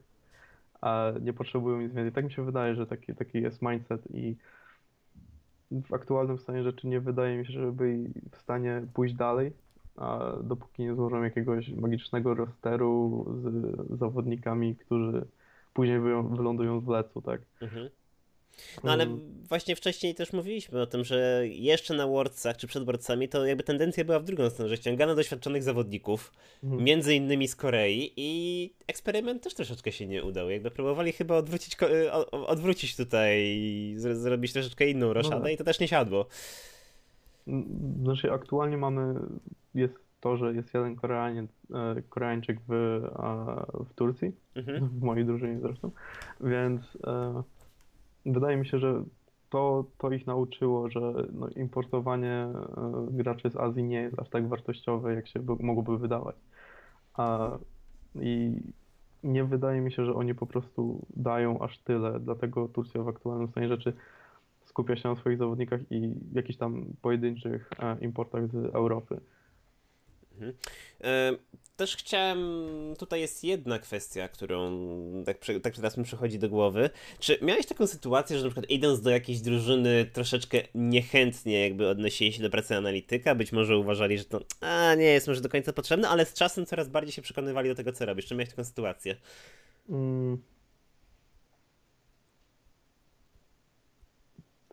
A 0.81 1.11
nie 1.21 1.33
potrzebują 1.33 1.81
nic 1.81 1.93
więcej. 1.93 2.11
Tak 2.11 2.25
mi 2.25 2.31
się 2.31 2.45
wydaje, 2.45 2.75
że 2.75 2.87
taki, 2.87 3.15
taki 3.15 3.41
jest 3.41 3.61
mindset 3.61 4.01
i 4.13 4.35
w 5.71 5.93
aktualnym 5.93 6.37
stanie 6.37 6.63
rzeczy 6.63 6.87
nie 6.87 6.99
wydaje 6.99 7.37
mi 7.37 7.45
się, 7.45 7.53
że 7.53 7.71
byli 7.71 8.13
w 8.31 8.37
stanie 8.37 8.81
pójść 8.93 9.15
dalej, 9.15 9.53
a 9.97 10.31
dopóki 10.43 10.83
nie 10.83 10.95
złożą 10.95 11.23
jakiegoś 11.23 11.69
magicznego 11.69 12.33
rosteru 12.33 13.25
z 13.43 13.99
zawodnikami, 13.99 14.75
którzy 14.75 15.25
później 15.73 15.99
wy- 15.99 16.23
wylądują 16.23 16.79
w 16.79 16.87
lecu, 16.87 17.21
tak? 17.21 17.41
Mhm. 17.61 17.89
No 18.83 18.91
ale 18.91 19.03
Mm, 19.03 19.19
właśnie 19.49 19.75
wcześniej 19.75 20.15
też 20.15 20.33
mówiliśmy 20.33 20.81
o 20.81 20.85
tym, 20.85 21.03
że 21.03 21.43
jeszcze 21.47 21.93
na 21.93 22.07
Worldsach 22.07 22.57
czy 22.57 22.67
przed 22.67 22.83
Worldsami 22.85 23.29
to 23.29 23.45
jakby 23.45 23.63
tendencja 23.63 24.05
była 24.05 24.19
w 24.19 24.23
drugą 24.23 24.49
stronę, 24.49 24.69
że 24.69 24.77
ściągano 24.77 25.15
doświadczonych 25.15 25.63
zawodników, 25.63 26.33
mhm. 26.63 26.83
między 26.83 27.15
innymi 27.15 27.47
z 27.47 27.55
Korei 27.55 28.13
i 28.17 28.73
eksperyment 28.87 29.43
też 29.43 29.53
troszeczkę 29.53 29.91
się 29.91 30.07
nie 30.07 30.23
udał. 30.23 30.49
Jakby 30.49 30.71
próbowali 30.71 31.11
chyba 31.11 31.35
odwrócić, 31.35 31.77
odwrócić 32.31 32.95
tutaj, 32.95 33.37
zr- 33.97 34.15
zrobić 34.15 34.53
troszeczkę 34.53 34.89
inną 34.89 35.13
roszadę 35.13 35.43
tak. 35.43 35.53
i 35.53 35.57
to 35.57 35.63
też 35.63 35.79
nie 35.79 35.87
siadło. 35.87 36.25
Mm, 37.47 37.65
Znaczy 38.03 38.31
aktualnie 38.31 38.77
mamy, 38.77 39.13
jest 39.75 39.93
to, 40.21 40.37
że 40.37 40.53
jest 40.53 40.73
jeden 40.73 40.95
Koreaniec, 40.95 41.51
e, 41.73 42.01
Koreańczyk 42.09 42.59
w, 42.67 43.01
w 43.89 43.93
Turcji, 43.93 44.31
Mhm. 44.55 44.89
w 44.89 45.01
mojej 45.01 45.25
drużynie 45.25 45.59
zresztą, 45.61 45.91
więc 46.41 46.81
e, 47.07 47.43
wydaje 48.25 48.57
mi 48.57 48.67
się, 48.67 48.79
że 48.79 49.03
to, 49.49 49.85
to 49.97 50.11
ich 50.11 50.27
nauczyło, 50.27 50.89
że 50.89 51.13
no, 51.33 51.47
importowanie 51.49 52.31
e, 52.31 52.53
graczy 53.09 53.49
z 53.49 53.55
Azji 53.55 53.83
nie 53.83 54.01
jest 54.01 54.19
aż 54.19 54.29
tak 54.29 54.47
wartościowe, 54.47 55.15
jak 55.15 55.27
się 55.27 55.39
by, 55.39 55.55
mogłoby 55.59 55.97
wydawać. 55.97 56.35
A, 57.13 57.57
I 58.21 58.51
nie 59.23 59.43
wydaje 59.43 59.81
mi 59.81 59.91
się, 59.91 60.05
że 60.05 60.13
oni 60.13 60.35
po 60.35 60.45
prostu 60.45 61.05
dają 61.15 61.59
aż 61.59 61.77
tyle, 61.77 62.19
dlatego 62.19 62.67
Turcja 62.67 63.03
w 63.03 63.07
aktualnym 63.07 63.47
stanie 63.47 63.67
rzeczy 63.67 63.93
skupia 64.65 64.95
się 64.95 65.09
na 65.09 65.15
swoich 65.15 65.37
zawodnikach 65.37 65.81
i 65.91 66.13
jakichś 66.33 66.59
tam 66.59 66.85
pojedynczych 67.01 67.69
e, 67.79 67.97
importach 68.01 68.47
z 68.47 68.55
Europy. 68.55 69.21
E, 71.03 71.31
Też 71.77 71.95
chciałem, 71.95 72.39
tutaj 72.99 73.21
jest 73.21 73.43
jedna 73.43 73.79
kwestia, 73.79 74.27
którą 74.27 74.71
tak, 75.25 75.37
tak 75.63 75.75
teraz 75.75 75.97
mi 75.97 76.03
przychodzi 76.03 76.39
do 76.39 76.49
głowy. 76.49 76.89
Czy 77.19 77.37
miałeś 77.41 77.65
taką 77.65 77.87
sytuację, 77.87 78.37
że 78.37 78.43
na 78.43 78.49
przykład 78.49 78.69
idąc 78.69 79.01
do 79.01 79.09
jakiejś 79.09 79.41
drużyny 79.41 80.05
troszeczkę 80.13 80.61
niechętnie 80.75 81.61
jakby 81.61 81.89
odnosili 81.89 82.33
się 82.33 82.41
do 82.43 82.49
pracy 82.49 82.75
analityka, 82.75 83.35
być 83.35 83.51
może 83.51 83.77
uważali, 83.77 84.17
że 84.17 84.25
to 84.25 84.39
a, 84.61 84.95
nie 84.95 85.03
jest 85.05 85.27
może 85.27 85.41
do 85.41 85.49
końca 85.49 85.73
potrzebne, 85.73 86.09
ale 86.09 86.25
z 86.25 86.33
czasem 86.33 86.65
coraz 86.65 86.89
bardziej 86.89 87.11
się 87.13 87.21
przekonywali 87.21 87.69
do 87.69 87.75
tego, 87.75 87.91
co 87.91 88.05
robisz. 88.05 88.25
Czy 88.25 88.35
miałeś 88.35 88.49
taką 88.49 88.63
sytuację? 88.63 89.15
Mm. 89.89 90.37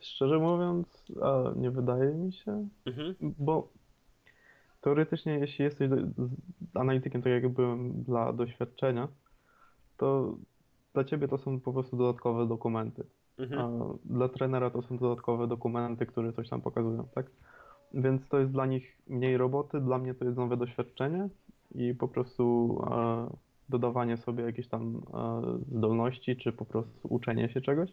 Szczerze 0.02 0.38
mówiąc, 0.38 0.86
nie 1.56 1.70
wydaje 1.70 2.10
mi 2.10 2.32
się, 2.32 2.68
Mhm. 2.86 3.14
bo 3.20 3.68
teoretycznie, 4.88 5.38
jeśli 5.38 5.64
jesteś 5.64 5.90
analitykiem, 6.74 7.22
tak 7.22 7.32
jak 7.32 7.48
byłem 7.48 8.02
dla 8.02 8.32
doświadczenia, 8.32 9.08
to 9.96 10.36
dla 10.94 11.04
ciebie 11.04 11.28
to 11.28 11.38
są 11.38 11.60
po 11.60 11.72
prostu 11.72 11.96
dodatkowe 11.96 12.46
dokumenty. 12.46 13.04
Mhm. 13.38 13.60
A 13.62 13.94
dla 14.04 14.28
trenera 14.28 14.70
to 14.70 14.82
są 14.82 14.98
dodatkowe 14.98 15.46
dokumenty, 15.46 16.06
które 16.06 16.32
coś 16.32 16.48
tam 16.48 16.60
pokazują, 16.60 17.08
tak? 17.14 17.26
Więc 17.94 18.28
to 18.28 18.38
jest 18.38 18.52
dla 18.52 18.66
nich 18.66 18.98
mniej 19.08 19.36
roboty, 19.36 19.80
dla 19.80 19.98
mnie 19.98 20.14
to 20.14 20.24
jest 20.24 20.36
nowe 20.36 20.56
doświadczenie 20.56 21.28
i 21.74 21.94
po 21.94 22.08
prostu 22.08 22.44
e, 22.90 23.30
dodawanie 23.68 24.16
sobie 24.16 24.44
jakiejś 24.44 24.68
tam 24.68 25.02
e, 25.14 25.42
zdolności, 25.76 26.36
czy 26.36 26.52
po 26.52 26.64
prostu 26.64 27.08
uczenie 27.14 27.48
się 27.48 27.60
czegoś. 27.60 27.90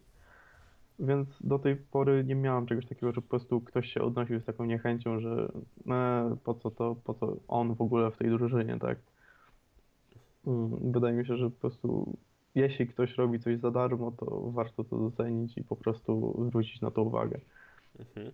Więc 0.99 1.27
do 1.41 1.59
tej 1.59 1.75
pory 1.75 2.23
nie 2.23 2.35
miałem 2.35 2.65
czegoś 2.65 2.85
takiego, 2.85 3.11
że 3.11 3.21
po 3.21 3.29
prostu 3.29 3.61
ktoś 3.61 3.93
się 3.93 4.01
odnosił 4.01 4.39
z 4.39 4.45
taką 4.45 4.65
niechęcią, 4.65 5.19
że 5.19 5.51
e, 5.87 6.35
po 6.43 6.53
co 6.53 6.71
to, 6.71 6.95
po 7.03 7.13
co 7.13 7.37
on 7.47 7.75
w 7.75 7.81
ogóle 7.81 8.11
w 8.11 8.17
tej 8.17 8.29
drużynie, 8.29 8.77
tak? 8.79 8.97
Mm, 10.47 10.91
Wydaje 10.91 11.15
mi 11.15 11.27
się, 11.27 11.37
że 11.37 11.49
po 11.49 11.59
prostu 11.59 12.17
jeśli 12.55 12.87
ktoś 12.87 13.15
robi 13.17 13.39
coś 13.39 13.59
za 13.59 13.71
darmo, 13.71 14.11
to 14.11 14.51
warto 14.51 14.83
to 14.83 14.97
docenić 14.97 15.57
i 15.57 15.63
po 15.63 15.75
prostu 15.75 16.43
zwrócić 16.47 16.81
na 16.81 16.91
to 16.91 17.03
uwagę. 17.03 17.39
Mhm. 17.99 18.31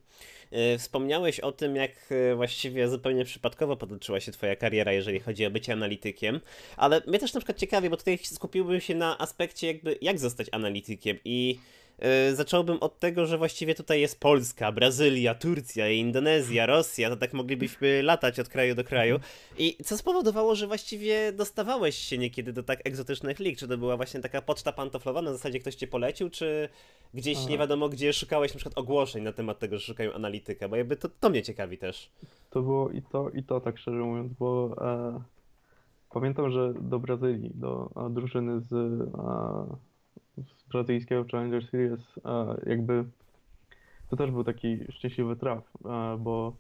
E, 0.51 0.78
Wspomniałeś 0.78 1.39
o 1.39 1.51
tym, 1.51 1.76
jak 1.76 1.91
e, 2.09 2.36
właściwie 2.36 2.89
zupełnie 2.89 3.26
przypadkowo 3.26 3.78
potoczyła 3.78 4.20
się 4.20 4.32
Twoja 4.32 4.55
kariera, 4.55 4.91
jeżeli 4.91 5.20
chodzi 5.20 5.45
o 5.45 5.51
bycie 5.51 5.74
analitykiem, 5.74 6.39
ale 6.78 7.01
mnie 7.07 7.20
też 7.20 7.34
na 7.34 7.39
przykład 7.39 7.57
ciekawi, 7.57 7.89
bo 7.89 7.97
tutaj 7.97 8.18
skupiłbym 8.18 8.80
się 8.80 8.95
na 8.95 9.18
aspekcie 9.18 9.68
jakby 9.68 9.97
jak 10.01 10.20
zostać 10.20 10.47
analitykiem 10.51 11.18
i 11.26 11.59
zacząłbym 12.34 12.78
od 12.80 12.99
tego, 12.99 13.26
że 13.26 13.38
właściwie 13.38 13.76
tutaj 13.76 14.02
jest 14.02 14.20
Polska, 14.20 14.72
Brazylia, 14.72 15.36
Turcja, 15.36 15.89
Indonezja, 15.89 16.66
Rosja, 16.66 17.10
to 17.10 17.18
tak 17.18 17.34
moglibyśmy 17.34 18.04
latać 18.04 18.39
od 18.39 18.49
kraju 18.49 18.76
do 18.76 18.84
kraju 18.84 19.20
i 19.58 19.78
co 19.84 19.97
spowodowało, 19.97 20.56
że 20.56 20.68
właściwie 20.68 21.32
dostawałeś 21.32 21.95
się 21.95 22.18
niekiedy 22.18 22.54
do 22.54 22.64
tak 22.64 22.80
egzotycznych 22.84 23.39
lig, 23.39 23.60
czy 23.60 23.68
to 23.68 23.78
była 23.78 23.97
właśnie 23.97 24.20
taka 24.20 24.41
poczta 24.41 24.72
pantoflowa, 24.72 25.22
na 25.22 25.32
zasadzie 25.32 25.60
ktoś 25.60 25.76
Cię 25.76 25.88
polecił, 25.88 26.30
czy 26.30 26.70
gdzieś 27.14 27.38
Aha. 27.38 27.49
nie 27.49 27.58
wiadomo 27.58 27.89
gdzie 27.89 28.14
szukałeś 28.14 28.54
na 28.54 28.58
przykład 28.58 28.78
ogłoszeń 28.78 29.24
na 29.24 29.32
temat 29.32 29.60
tego, 29.60 29.78
że 29.78 29.86
szukają 29.86 30.14
analityka, 30.14 30.70
bo 30.70 30.76
jakby 30.76 30.95
to, 30.95 31.10
to 31.20 31.30
mnie 31.30 31.43
ciekawi 31.43 31.78
też. 31.78 32.12
To 32.49 32.62
było 32.62 32.89
i 32.89 33.02
to, 33.02 33.30
i 33.30 33.43
to, 33.43 33.62
tak 33.62 33.78
szczerze 33.78 33.97
mówiąc, 33.97 34.34
bo 34.39 34.76
e, 34.82 35.22
pamiętam, 36.10 36.52
że 36.52 36.74
do 36.82 36.99
Brazylii, 36.99 37.52
do 37.54 37.89
e, 37.95 38.10
drużyny 38.10 38.62
z, 38.62 38.74
e, 38.74 39.91
z 40.38 40.64
brazylijskiego 40.72 41.26
Challenger 41.32 41.66
Series, 41.66 42.20
jakby 42.66 43.06
to 44.10 44.16
też 44.16 44.32
był 44.32 44.44
taki 44.44 44.92
szczęśliwy 44.92 45.36
traf, 45.36 45.72
bo 46.20 46.56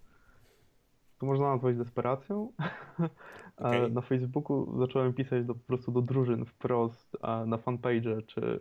to 1.19 1.25
można 1.25 1.45
nazwać 1.45 1.77
desperacją. 1.77 2.51
Okay. 3.57 3.89
Na 3.89 4.01
Facebooku 4.01 4.79
zacząłem 4.79 5.13
pisać 5.13 5.45
do, 5.45 5.53
po 5.53 5.59
prostu 5.67 5.91
do 5.91 6.01
drużyn 6.01 6.45
wprost, 6.45 7.17
na 7.45 7.57
fanpage, 7.57 8.21
czy 8.21 8.59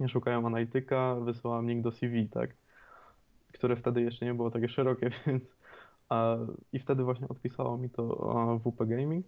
nie 0.00 0.08
szukają 0.08 0.46
analityka, 0.46 1.14
wysyłałem 1.14 1.68
link 1.68 1.84
do 1.84 1.92
CV, 1.92 2.28
tak? 2.28 2.50
Które 3.52 3.76
wtedy 3.76 4.02
jeszcze 4.02 4.24
nie 4.24 4.34
było 4.34 4.50
takie 4.50 4.68
szerokie, 4.68 5.10
więc 5.26 5.42
i 6.72 6.78
wtedy 6.78 7.04
właśnie 7.04 7.28
odpisało 7.28 7.78
mi 7.78 7.90
to 7.90 8.02
WP 8.64 8.86
Gaming, 8.86 9.26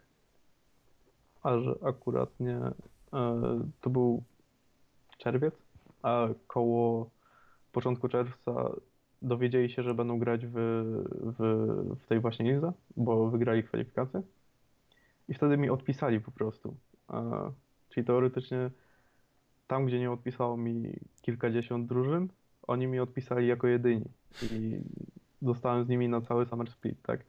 a 1.42 1.58
że 1.58 1.74
akurat 1.82 2.40
nie, 2.40 2.56
e, 2.56 3.60
to 3.80 3.90
był 3.90 4.22
czerwiec, 5.18 5.54
a 6.02 6.28
koło 6.46 7.10
początku 7.72 8.08
czerwca 8.08 8.70
dowiedzieli 9.22 9.70
się, 9.70 9.82
że 9.82 9.94
będą 9.94 10.18
grać 10.18 10.46
w, 10.46 10.52
w, 11.38 11.96
w 12.02 12.06
tej 12.06 12.20
właśnie 12.20 12.52
lidze, 12.52 12.72
bo 12.96 13.30
wygrali 13.30 13.62
kwalifikację. 13.62 14.22
I 15.28 15.34
wtedy 15.34 15.56
mi 15.56 15.70
odpisali 15.70 16.20
po 16.20 16.30
prostu. 16.30 16.74
Czyli 17.88 18.06
teoretycznie 18.06 18.70
tam, 19.66 19.86
gdzie 19.86 19.98
nie 19.98 20.10
odpisało 20.10 20.56
mi 20.56 20.92
kilkadziesiąt 21.22 21.86
drużyn, 21.86 22.28
oni 22.66 22.86
mi 22.86 23.00
odpisali 23.00 23.46
jako 23.46 23.66
jedyni. 23.66 24.04
I 24.42 24.80
zostałem 25.42 25.84
z 25.84 25.88
nimi 25.88 26.08
na 26.08 26.20
cały 26.20 26.46
Summer 26.46 26.70
Split, 26.70 27.02
tak. 27.02 27.20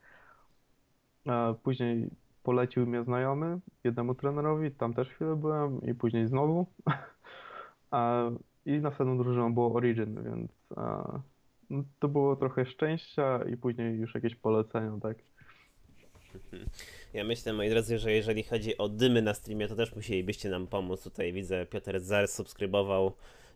Później 1.64 2.10
polecił 2.44 2.88
mnie 2.88 3.04
znajomy 3.04 3.60
jednemu 3.84 4.16
trenerowi, 4.16 4.72
tam 4.72 4.94
też 4.94 5.10
chwilę 5.10 5.36
byłem 5.36 5.82
i 5.82 5.94
później 5.94 6.28
znowu. 6.28 6.66
I 8.66 8.72
następną 8.72 9.18
drużyną 9.18 9.54
było 9.54 9.74
Origin, 9.74 10.24
więc 10.24 10.52
no, 11.70 11.84
to 12.00 12.08
było 12.08 12.36
trochę 12.36 12.66
szczęścia 12.66 13.40
i 13.54 13.58
później 13.58 13.98
już 13.98 14.16
jakieś 14.16 14.36
polecenia, 14.36 14.98
tak. 15.02 15.18
Ja 17.14 17.24
myślę, 17.24 17.54
moi 17.54 17.70
drodzy, 17.70 17.98
że 17.98 18.12
jeżeli 18.12 18.44
chodzi 18.44 18.78
o 18.78 18.90
dymy 18.90 19.22
na 19.22 19.34
streamie, 19.34 19.68
to 19.68 19.76
też 19.76 19.96
musielibyście 19.96 20.50
nam 20.50 20.68
pomóc. 20.68 21.04
Tutaj 21.04 21.34
widzę, 21.34 21.66
Piotr 21.66 22.00
Zar 22.00 22.28
subskrybował 22.28 23.12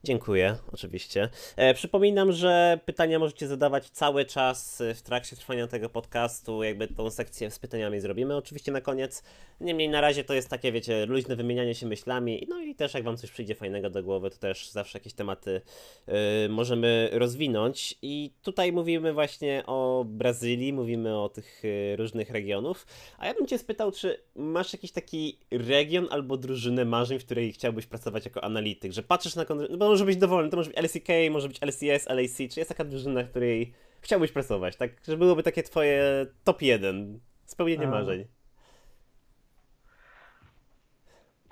Dziękuję, 0.06 0.56
oczywiście. 0.74 1.30
E, 1.56 1.74
przypominam, 1.74 2.32
że 2.32 2.80
pytania 2.86 3.20
możecie 3.20 3.48
zadawać 3.48 3.90
cały 3.90 4.26
czas 4.26 4.84
w 4.96 5.02
trakcie 5.02 5.36
trwania 5.36 5.68
tego 5.68 5.90
podcastu. 5.90 6.64
Jakby 6.64 6.88
tą 6.88 7.10
sekcję 7.10 7.52
z 7.52 7.60
pytaniami 7.60 8.00
zrobimy 8.00 8.36
oczywiście 8.36 8.72
na 8.72 8.82
koniec. 8.82 9.24
Niemniej 9.62 9.90
na 9.90 10.02
razie 10.02 10.24
to 10.24 10.34
jest 10.34 10.50
takie, 10.50 10.72
wiecie, 10.72 11.06
luźne 11.06 11.36
wymienianie 11.36 11.76
się 11.76 11.88
myślami. 11.88 12.46
No 12.50 12.62
i 12.62 12.76
też 12.76 12.94
jak 12.94 13.04
wam 13.04 13.18
coś 13.18 13.32
przyjdzie 13.32 13.56
fajnego 13.56 13.90
do 13.90 14.04
głowy, 14.04 14.30
to 14.30 14.38
też 14.38 14.70
zawsze 14.70 14.98
jakieś 14.98 15.14
tematy 15.14 15.62
y, 16.46 16.50
możemy 16.50 17.10
rozwinąć. 17.12 17.98
I 18.02 18.32
tutaj 18.42 18.72
mówimy 18.72 19.14
właśnie 19.14 19.64
o 19.66 20.06
Brazylii, 20.08 20.74
mówimy 20.74 21.20
o 21.20 21.30
tych 21.30 21.66
y, 21.66 21.96
różnych 21.96 22.30
regionów. 22.30 22.88
A 23.18 23.28
ja 23.28 23.34
bym 23.34 23.48
cię 23.48 23.58
spytał, 23.58 23.92
czy 23.92 24.24
masz 24.36 24.74
jakiś 24.74 24.92
taki 24.92 25.38
region 25.52 26.08
albo 26.12 26.38
drużynę 26.38 26.86
marzeń, 26.86 27.20
w 27.20 27.26
której 27.26 27.54
chciałbyś 27.54 27.86
pracować 27.86 28.26
jako 28.26 28.44
analityk, 28.44 28.92
że 28.92 29.04
patrzysz 29.04 29.36
na... 29.36 29.46
Bo 29.78 29.93
może 29.94 30.06
być 30.06 30.18
dowolny, 30.18 30.50
to 30.50 30.58
może 30.58 30.70
być 30.70 30.80
LCK, 30.80 31.08
może 31.32 31.48
być 31.48 31.62
LCS, 31.62 32.10
LAC, 32.10 32.38
czy 32.38 32.60
jest 32.60 32.70
taka 32.70 32.84
drużyna, 32.84 33.24
w 33.24 33.30
której 33.30 33.74
chciałbyś 34.02 34.32
pracować, 34.32 34.76
tak? 34.76 34.92
Że 35.08 35.18
byłoby 35.18 35.44
takie 35.44 35.64
twoje 35.64 36.26
top 36.44 36.62
1, 36.62 37.20
spełnienie 37.46 37.88
A... 37.88 37.90
marzeń. 37.92 38.26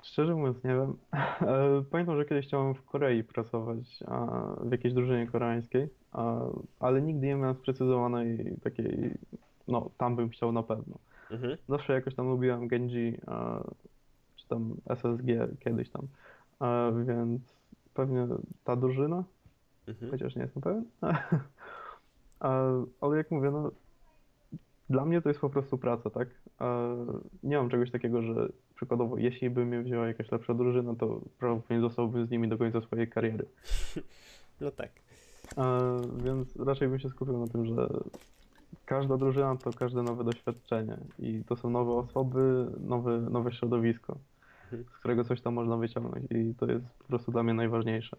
Szczerze 0.02 0.34
mówiąc, 0.34 0.64
nie 0.64 0.70
wiem. 0.70 0.96
E, 1.12 1.84
pamiętam, 1.90 2.16
że 2.16 2.24
kiedyś 2.24 2.46
chciałem 2.46 2.74
w 2.74 2.84
Korei 2.84 3.24
pracować, 3.24 3.98
w 4.60 4.72
jakiejś 4.72 4.94
drużynie 4.94 5.26
koreańskiej, 5.26 5.88
ale 6.80 7.02
nigdy 7.02 7.26
nie 7.26 7.34
miałem 7.34 7.56
sprecyzowanej 7.56 8.56
takiej, 8.62 9.10
no 9.68 9.90
tam 9.98 10.16
bym 10.16 10.28
chciał 10.28 10.52
na 10.52 10.62
pewno. 10.62 10.98
Mhm. 11.30 11.56
Zawsze 11.68 11.92
jakoś 11.92 12.14
tam 12.14 12.28
lubiłem 12.28 12.68
Genji, 12.68 13.18
czy 14.36 14.48
tam 14.48 14.74
SSG 14.86 15.58
kiedyś 15.60 15.90
tam, 15.90 16.06
więc 17.06 17.61
pewnie 17.94 18.28
ta 18.64 18.76
drużyna, 18.76 19.24
mhm. 19.88 20.10
chociaż 20.10 20.36
nie 20.36 20.42
jestem 20.42 20.62
pewien. 20.62 20.84
Ale 23.00 23.16
jak 23.16 23.30
mówię, 23.30 23.50
no 23.50 23.70
dla 24.90 25.04
mnie 25.04 25.22
to 25.22 25.28
jest 25.28 25.40
po 25.40 25.50
prostu 25.50 25.78
praca, 25.78 26.10
tak? 26.10 26.28
Nie 27.42 27.56
mam 27.56 27.70
czegoś 27.70 27.90
takiego, 27.90 28.22
że 28.22 28.48
przykładowo, 28.74 29.18
jeśli 29.18 29.50
by 29.50 29.66
mnie 29.66 29.82
wzięła 29.82 30.06
jakaś 30.06 30.32
lepsza 30.32 30.54
drużyna, 30.54 30.94
to 30.94 31.20
prawdopodobnie 31.38 31.80
zostałbym 31.80 32.26
z 32.26 32.30
nimi 32.30 32.48
do 32.48 32.58
końca 32.58 32.80
swojej 32.80 33.08
kariery. 33.08 33.46
No 34.60 34.70
tak. 34.70 34.90
Więc 36.24 36.56
raczej 36.56 36.88
bym 36.88 36.98
się 36.98 37.08
skupił 37.08 37.38
na 37.38 37.46
tym, 37.46 37.66
że 37.66 37.88
każda 38.84 39.16
drużyna 39.16 39.56
to 39.56 39.70
każde 39.72 40.02
nowe 40.02 40.24
doświadczenie 40.24 40.96
i 41.18 41.44
to 41.44 41.56
są 41.56 41.70
nowe 41.70 41.92
osoby, 41.92 42.66
nowe, 42.80 43.20
nowe 43.20 43.52
środowisko 43.52 44.16
z 44.76 44.98
którego 44.98 45.24
coś 45.24 45.40
tam 45.40 45.54
można 45.54 45.76
wyciągnąć 45.76 46.24
i 46.30 46.54
to 46.54 46.66
jest 46.66 46.84
po 46.98 47.04
prostu 47.04 47.32
dla 47.32 47.42
mnie 47.42 47.54
najważniejsze. 47.54 48.16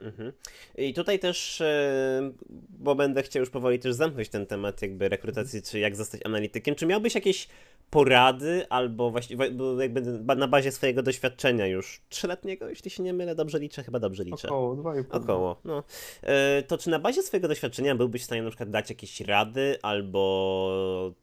Mhm. 0.00 0.32
I 0.76 0.94
tutaj 0.94 1.18
też, 1.18 1.60
e, 1.60 2.32
bo 2.70 2.94
będę 2.94 3.22
chciał 3.22 3.40
już 3.40 3.50
powoli 3.50 3.78
też 3.78 3.94
zamknąć 3.94 4.28
ten 4.28 4.46
temat 4.46 4.82
jakby 4.82 5.08
rekrutacji, 5.08 5.62
czy 5.62 5.78
jak 5.78 5.96
zostać 5.96 6.20
analitykiem. 6.26 6.74
Czy 6.74 6.86
miałbyś 6.86 7.14
jakieś 7.14 7.48
porady 7.90 8.66
albo 8.68 9.10
właściwie 9.10 9.50
jakby 9.78 10.00
na 10.36 10.48
bazie 10.48 10.72
swojego 10.72 11.02
doświadczenia 11.02 11.66
już 11.66 12.00
trzyletniego, 12.08 12.68
jeśli 12.68 12.90
się 12.90 13.02
nie 13.02 13.12
mylę, 13.12 13.34
dobrze 13.34 13.58
liczę, 13.58 13.82
chyba 13.82 13.98
dobrze 13.98 14.24
liczę. 14.24 14.48
Około, 14.48 14.76
dwa 14.76 15.00
i 15.00 15.04
pół. 15.04 15.20
Około, 15.20 15.60
no. 15.64 15.82
E, 16.22 16.62
to 16.62 16.78
czy 16.78 16.90
na 16.90 16.98
bazie 16.98 17.22
swojego 17.22 17.48
doświadczenia 17.48 17.94
byłbyś 17.94 18.22
w 18.22 18.24
stanie 18.24 18.42
na 18.42 18.50
przykład 18.50 18.70
dać 18.70 18.90
jakieś 18.90 19.20
rady 19.20 19.78
albo 19.82 21.14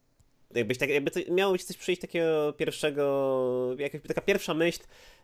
jakbyś 0.55 0.77
tak, 0.77 0.89
jakby 0.89 1.11
to, 1.11 1.19
miało 1.31 1.51
być 1.53 1.63
coś 1.63 1.77
przyjść 1.77 2.01
takiego 2.01 2.53
pierwszego, 2.53 3.75
jakaś 3.77 4.01
taka 4.01 4.21
pierwsza 4.21 4.53
myśl, 4.53 4.83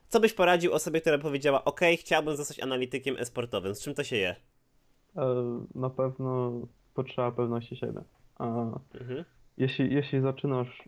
co 0.09 0.19
byś 0.19 0.33
poradził 0.33 0.73
osobie, 0.73 1.01
która 1.01 1.17
powiedziała, 1.17 1.63
ok, 1.63 1.81
chciałbym 1.99 2.35
zostać 2.35 2.59
analitykiem 2.59 3.15
e-sportowym, 3.19 3.75
z 3.75 3.81
czym 3.81 3.93
to 3.93 4.03
się 4.03 4.15
je? 4.15 4.35
E, 5.17 5.65
na 5.75 5.89
pewno 5.89 6.53
potrzeba 6.93 7.31
pewności 7.31 7.75
siebie. 7.75 8.01
Mhm. 8.39 9.25
Jeśli, 9.57 9.93
jeśli 9.93 10.21
zaczynasz 10.21 10.83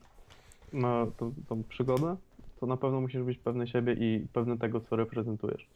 na 0.73 1.07
tą, 1.17 1.33
tą 1.49 1.63
przygodę, 1.63 2.15
to 2.59 2.65
na 2.65 2.77
pewno 2.77 3.01
musisz 3.01 3.23
być 3.23 3.37
pewny 3.37 3.67
siebie 3.67 3.93
i 3.93 4.27
pewny 4.33 4.57
tego, 4.57 4.81
co 4.81 4.95
reprezentujesz. 4.95 5.67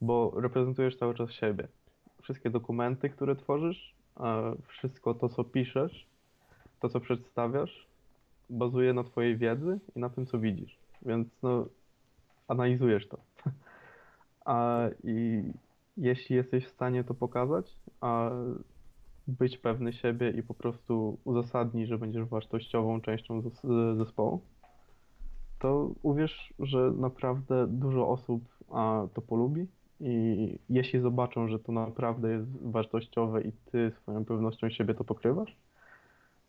Bo 0.00 0.32
reprezentujesz 0.36 0.96
cały 0.96 1.14
czas 1.14 1.30
siebie. 1.30 1.68
Wszystkie 2.22 2.50
dokumenty, 2.50 3.10
które 3.10 3.36
tworzysz, 3.36 3.94
wszystko 4.68 5.14
to, 5.14 5.28
co 5.28 5.44
piszesz, 5.44 6.06
to, 6.80 6.88
co 6.88 7.00
przedstawiasz, 7.00 7.86
bazuje 8.52 8.92
na 8.92 9.04
twojej 9.04 9.36
wiedzy 9.36 9.80
i 9.96 10.00
na 10.00 10.10
tym, 10.10 10.26
co 10.26 10.38
widzisz. 10.38 10.78
Więc 11.02 11.28
no, 11.42 11.66
analizujesz 12.48 13.08
to. 13.08 13.18
A, 14.44 14.88
I 15.04 15.42
jeśli 15.96 16.36
jesteś 16.36 16.66
w 16.66 16.70
stanie 16.70 17.04
to 17.04 17.14
pokazać, 17.14 17.76
a 18.00 18.30
być 19.26 19.58
pewny 19.58 19.92
siebie 19.92 20.30
i 20.30 20.42
po 20.42 20.54
prostu 20.54 21.18
uzasadnić, 21.24 21.88
że 21.88 21.98
będziesz 21.98 22.24
wartościową 22.24 23.00
częścią 23.00 23.42
zespołu, 23.96 24.40
to 25.58 25.90
uwierz, 26.02 26.54
że 26.58 26.92
naprawdę 26.96 27.66
dużo 27.68 28.08
osób 28.08 28.42
a, 28.70 29.06
to 29.14 29.22
polubi 29.22 29.66
i 30.00 30.58
jeśli 30.70 31.00
zobaczą, 31.00 31.48
że 31.48 31.58
to 31.58 31.72
naprawdę 31.72 32.32
jest 32.32 32.46
wartościowe 32.62 33.42
i 33.42 33.52
ty 33.52 33.92
swoją 34.02 34.24
pewnością 34.24 34.70
siebie 34.70 34.94
to 34.94 35.04
pokrywasz, 35.04 35.56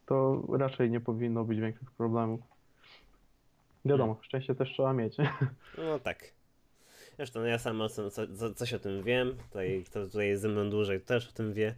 to 0.06 0.44
raczej 0.58 0.92
nie 0.92 1.00
powinno 1.00 1.44
być 1.44 1.60
większych 1.60 1.92
problemów. 1.92 2.40
Wiadomo, 3.86 4.14
hmm. 4.14 4.24
szczęście 4.24 4.56
też 4.56 4.74
trzeba 4.74 4.94
mieć. 4.94 5.18
No 5.78 6.00
tak. 6.00 6.34
Zresztą 7.18 7.40
no 7.40 7.46
ja 7.46 7.60
sam 7.60 7.82
o 7.82 7.90
co, 7.90 8.12
co, 8.12 8.54
coś 8.56 8.74
o 8.74 8.80
tym 8.80 9.04
wiem. 9.04 9.36
Tutaj, 9.48 9.84
kto 9.86 10.06
tutaj 10.06 10.28
jest 10.28 10.42
ze 10.42 10.50
mną 10.50 10.70
dłużej, 10.70 11.02
też 11.02 11.30
o 11.30 11.32
tym 11.32 11.54
wie. 11.54 11.76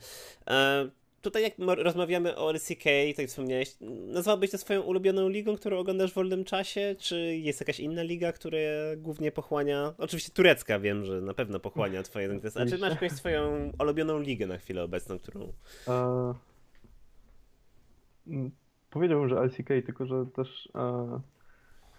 E, 0.48 0.90
tutaj 1.22 1.44
jak 1.44 1.54
rozmawiamy 1.78 2.36
o 2.36 2.52
LCK, 2.52 2.84
tak 3.16 3.28
wspomniałeś, 3.28 3.76
nazwałbyś 4.08 4.52
to 4.52 4.58
swoją 4.58 4.82
ulubioną 4.82 5.30
ligą, 5.30 5.56
którą 5.56 5.78
oglądasz 5.78 6.12
w 6.12 6.14
wolnym 6.14 6.44
czasie? 6.44 6.96
Czy 7.00 7.38
jest 7.38 7.60
jakaś 7.60 7.80
inna 7.80 8.04
liga, 8.04 8.32
która 8.32 8.58
głównie 8.98 9.32
pochłania? 9.32 9.94
Oczywiście 9.98 10.32
turecka 10.32 10.80
wiem, 10.80 11.06
że 11.06 11.22
na 11.22 11.34
pewno 11.34 11.60
pochłania 11.60 12.04
twoje 12.04 12.34
interesy. 12.34 12.60
A 12.60 12.66
czy 12.66 12.78
masz 12.78 12.92
jakąś 12.92 13.12
swoją 13.12 13.72
ulubioną 13.80 14.20
ligę 14.20 14.48
na 14.48 14.58
chwilę 14.58 14.84
obecną, 14.84 15.20
którą... 15.20 15.54
E, 15.88 16.34
powiedziałbym, 18.90 19.30
że 19.30 19.44
LCK, 19.44 19.68
tylko 19.86 20.06
że 20.06 20.26
też 20.26 20.70
e, 20.76 21.20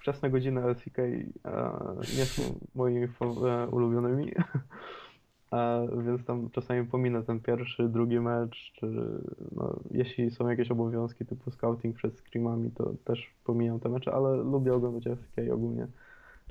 wczesne 0.01 0.31
godziny 0.31 0.61
LCK 0.61 0.99
e, 0.99 1.33
nie 2.19 2.25
są 2.25 2.43
moimi 2.75 3.05
e, 3.05 3.67
ulubionymi. 3.67 4.33
E, 5.53 5.89
więc 6.05 6.25
tam 6.25 6.51
czasami 6.51 6.87
pominę 6.87 7.23
ten 7.23 7.41
pierwszy, 7.41 7.89
drugi 7.89 8.21
mecz, 8.21 8.73
czy 8.75 8.87
no, 9.57 9.81
jeśli 9.91 10.31
są 10.31 10.49
jakieś 10.49 10.71
obowiązki 10.71 11.27
typu 11.27 11.51
scouting 11.51 11.97
przed 11.97 12.19
screamami, 12.19 12.71
to 12.71 12.95
też 13.05 13.31
pomijam 13.45 13.81
te 13.81 13.89
mecze, 13.89 14.13
ale 14.13 14.37
lubię 14.37 14.75
oglądać 14.75 15.07
LCK 15.07 15.53
ogólnie. 15.53 15.87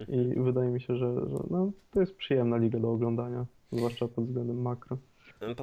I 0.08 0.20
mhm. 0.20 0.44
wydaje 0.44 0.72
mi 0.72 0.82
się, 0.82 0.96
że, 0.96 1.14
że 1.30 1.38
no, 1.50 1.72
to 1.92 2.00
jest 2.00 2.16
przyjemna 2.16 2.58
liga 2.58 2.80
do 2.80 2.92
oglądania, 2.92 3.46
zwłaszcza 3.72 4.08
pod 4.08 4.26
względem 4.26 4.62
makro. 4.62 4.98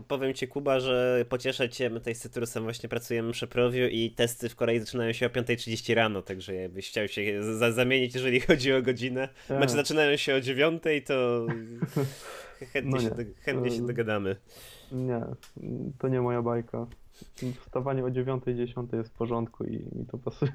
Powiem 0.08 0.34
ci, 0.34 0.48
Kuba, 0.48 0.80
że 0.80 1.24
pocieszę 1.28 1.68
cię, 1.68 1.90
my 1.90 1.98
tutaj 1.98 2.14
z 2.14 2.20
Cytrusem 2.20 2.62
właśnie 2.62 2.88
pracujemy 2.88 3.32
przy 3.32 3.46
Prowiu 3.46 3.86
i 3.86 4.10
testy 4.10 4.48
w 4.48 4.56
Korei 4.56 4.80
zaczynają 4.80 5.12
się 5.12 5.26
o 5.26 5.28
5.30 5.28 5.94
rano, 5.94 6.22
także 6.22 6.54
jakbyś 6.54 6.88
chciał 6.88 7.08
się 7.08 7.42
za 7.58 7.72
zamienić, 7.72 8.14
jeżeli 8.14 8.40
chodzi 8.40 8.72
o 8.72 8.82
godzinę. 8.82 9.28
Tak. 9.48 9.56
Znaczy 9.56 9.72
zaczynają 9.72 10.16
się 10.16 10.34
o 10.34 10.38
9.00, 10.38 11.02
to 11.06 11.46
chętnie, 12.72 12.92
no 12.92 13.00
się, 13.00 13.10
do, 13.10 13.22
chętnie 13.40 13.70
się 13.70 13.86
dogadamy. 13.86 14.36
Nie, 14.92 15.20
to 15.98 16.08
nie 16.08 16.20
moja 16.20 16.42
bajka. 16.42 16.86
Wstawanie 17.66 18.04
o 18.04 18.08
9.10 18.08 18.96
jest 18.96 19.10
w 19.10 19.12
porządku 19.12 19.64
i 19.64 19.76
mi 19.76 20.06
to 20.10 20.18
pasuje. 20.18 20.52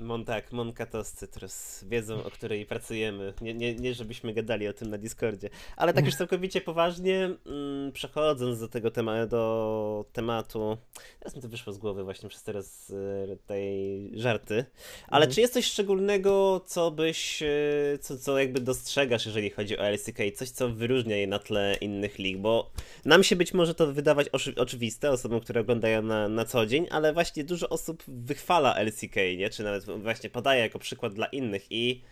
Mon, 0.00 0.24
tak, 0.24 0.52
Monka 0.52 0.86
to 0.86 1.04
z 1.04 1.12
Cytrus. 1.12 1.84
Wiedzą, 1.84 2.24
o 2.24 2.30
której 2.30 2.66
pracujemy. 2.66 3.34
Nie, 3.40 3.54
nie, 3.54 3.74
nie, 3.74 3.94
żebyśmy 3.94 4.34
gadali 4.34 4.68
o 4.68 4.72
tym 4.72 4.90
na 4.90 4.98
Discordzie. 4.98 5.50
Ale 5.76 5.94
tak 5.94 6.06
już 6.06 6.14
całkowicie 6.14 6.60
poważnie, 6.60 7.30
mm, 7.46 7.92
przechodząc 7.92 8.60
do 8.60 8.68
tego 8.68 8.90
tema 8.90 9.26
do 9.26 10.04
tematu. 10.12 10.76
Teraz 11.18 11.36
mi 11.36 11.42
to 11.42 11.48
wyszło 11.48 11.72
z 11.72 11.78
głowy 11.78 12.04
właśnie 12.04 12.28
przez 12.28 12.42
teraz 12.42 12.90
y, 12.90 13.38
tej 13.46 14.10
żarty. 14.14 14.64
Ale 15.08 15.24
mhm. 15.24 15.34
czy 15.34 15.40
jest 15.40 15.54
coś 15.54 15.64
szczególnego, 15.64 16.60
co 16.66 16.90
byś, 16.90 17.42
y, 17.42 17.98
co, 18.00 18.18
co 18.18 18.38
jakby 18.38 18.60
dostrzegasz, 18.60 19.26
jeżeli 19.26 19.50
chodzi 19.50 19.78
o 19.78 19.90
LCK? 19.90 20.18
Coś, 20.34 20.50
co 20.50 20.68
wyróżnia 20.68 21.16
je 21.16 21.26
na 21.26 21.38
tle 21.38 21.76
innych 21.80 22.18
lig? 22.18 22.38
Bo 22.38 22.70
nam 23.04 23.24
się 23.24 23.36
być 23.36 23.54
może 23.54 23.74
to 23.74 23.92
wydawać 23.92 24.28
oczy, 24.28 24.54
oczywiste, 24.56 25.10
osobom, 25.10 25.40
które 25.40 25.60
oglądają 25.60 26.02
na, 26.02 26.28
na 26.28 26.44
co 26.44 26.66
dzień, 26.66 26.86
ale 26.90 27.12
właśnie 27.12 27.44
dużo 27.44 27.68
osób 27.68 28.02
wychwala 28.08 28.74
LCK, 28.74 29.16
nie? 29.38 29.50
Czy 29.50 29.62
nawet 29.62 29.89
właśnie 29.98 30.30
podaję 30.30 30.62
jako 30.62 30.78
przykład 30.78 31.14
dla 31.14 31.26
innych 31.26 31.66
i 31.70 32.02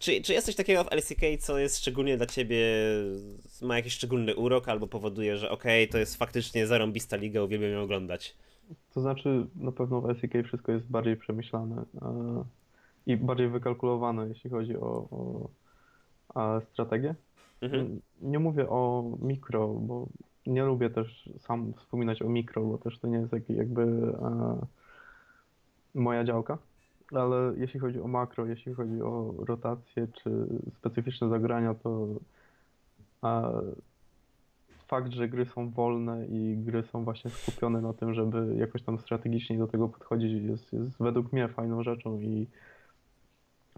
czy, 0.00 0.20
czy 0.20 0.32
jest 0.32 0.46
coś 0.46 0.56
takiego 0.56 0.84
w 0.84 0.92
LCK, 0.92 1.20
co 1.40 1.58
jest 1.58 1.78
szczególnie 1.78 2.16
dla 2.16 2.26
ciebie, 2.26 2.66
ma 3.62 3.76
jakiś 3.76 3.92
szczególny 3.92 4.36
urok 4.36 4.68
albo 4.68 4.86
powoduje, 4.86 5.36
że 5.36 5.50
okej, 5.50 5.84
okay, 5.84 5.92
to 5.92 5.98
jest 5.98 6.16
faktycznie 6.16 6.66
zarąbista 6.66 7.16
liga, 7.16 7.42
uwielbiam 7.42 7.70
ją 7.70 7.82
oglądać? 7.82 8.36
To 8.94 9.00
znaczy, 9.00 9.46
na 9.56 9.72
pewno 9.72 10.00
w 10.00 10.10
LCK 10.10 10.32
wszystko 10.44 10.72
jest 10.72 10.86
bardziej 10.86 11.16
przemyślane 11.16 11.84
e, 12.02 12.44
i 13.06 13.16
bardziej 13.16 13.48
wykalkulowane, 13.48 14.28
jeśli 14.28 14.50
chodzi 14.50 14.76
o, 14.76 15.08
o 16.34 16.60
strategię. 16.72 17.14
Mhm. 17.60 18.00
Nie 18.22 18.38
mówię 18.38 18.68
o 18.68 19.04
mikro, 19.22 19.68
bo 19.68 20.06
nie 20.46 20.64
lubię 20.64 20.90
też 20.90 21.30
sam 21.38 21.72
wspominać 21.74 22.22
o 22.22 22.28
mikro, 22.28 22.62
bo 22.62 22.78
też 22.78 22.98
to 22.98 23.08
nie 23.08 23.18
jest 23.18 23.32
jakby 23.48 23.82
e, 23.82 24.66
moja 25.94 26.24
działka 26.24 26.58
ale 27.12 27.52
jeśli 27.56 27.80
chodzi 27.80 28.00
o 28.00 28.08
makro, 28.08 28.46
jeśli 28.46 28.74
chodzi 28.74 29.02
o 29.02 29.34
rotację 29.38 30.08
czy 30.22 30.46
specyficzne 30.78 31.28
zagrania, 31.28 31.74
to 31.74 32.06
fakt, 34.90 35.12
że 35.12 35.28
gry 35.28 35.46
są 35.46 35.70
wolne 35.70 36.26
i 36.26 36.56
gry 36.56 36.82
są 36.82 37.04
właśnie 37.04 37.30
skupione 37.30 37.80
na 37.80 37.92
tym, 37.92 38.14
żeby 38.14 38.54
jakoś 38.56 38.82
tam 38.82 38.98
strategicznie 38.98 39.58
do 39.58 39.66
tego 39.66 39.88
podchodzić, 39.88 40.42
jest, 40.42 40.72
jest 40.72 40.98
według 41.00 41.32
mnie 41.32 41.48
fajną 41.48 41.82
rzeczą 41.82 42.20
i 42.20 42.46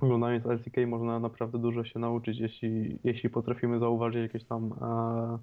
oglądając 0.00 0.46
LCK 0.46 0.76
można 0.86 1.20
naprawdę 1.20 1.58
dużo 1.58 1.84
się 1.84 1.98
nauczyć, 1.98 2.38
jeśli, 2.38 2.98
jeśli 3.04 3.30
potrafimy 3.30 3.78
zauważyć 3.78 4.22
jakieś 4.22 4.44
tam 4.44 4.72
a, 4.80 5.38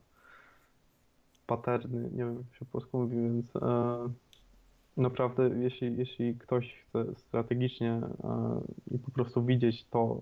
paterny, 1.47 2.09
nie 2.11 2.25
wiem 2.25 2.35
jak 2.37 2.59
się 2.59 2.65
po 2.65 2.71
polsku 2.71 2.97
mówi, 2.99 3.15
więc 3.15 3.55
a, 3.55 3.97
naprawdę, 4.99 5.49
jeśli, 5.59 5.97
jeśli 5.97 6.35
ktoś 6.35 6.85
chce 6.87 7.15
strategicznie 7.15 7.91
e, 7.91 8.61
i 8.91 8.99
po 8.99 9.11
prostu 9.11 9.45
widzieć 9.45 9.85
to, 9.85 10.21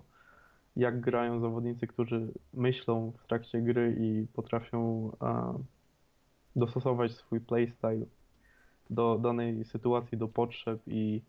jak 0.76 1.02
grają 1.02 1.40
zawodnicy, 1.40 1.88
którzy 1.88 2.28
myślą 2.54 3.12
w 3.24 3.28
trakcie 3.28 3.62
gry 3.62 3.96
i 4.00 4.28
potrafią 4.34 5.12
e, 5.22 5.54
dostosować 6.56 7.12
swój 7.12 7.40
playstyle 7.42 8.06
do 8.90 9.20
danej 9.20 9.66
sytuacji, 9.66 10.18
do 10.18 10.28
potrzeb 10.28 10.82
i 10.88 11.22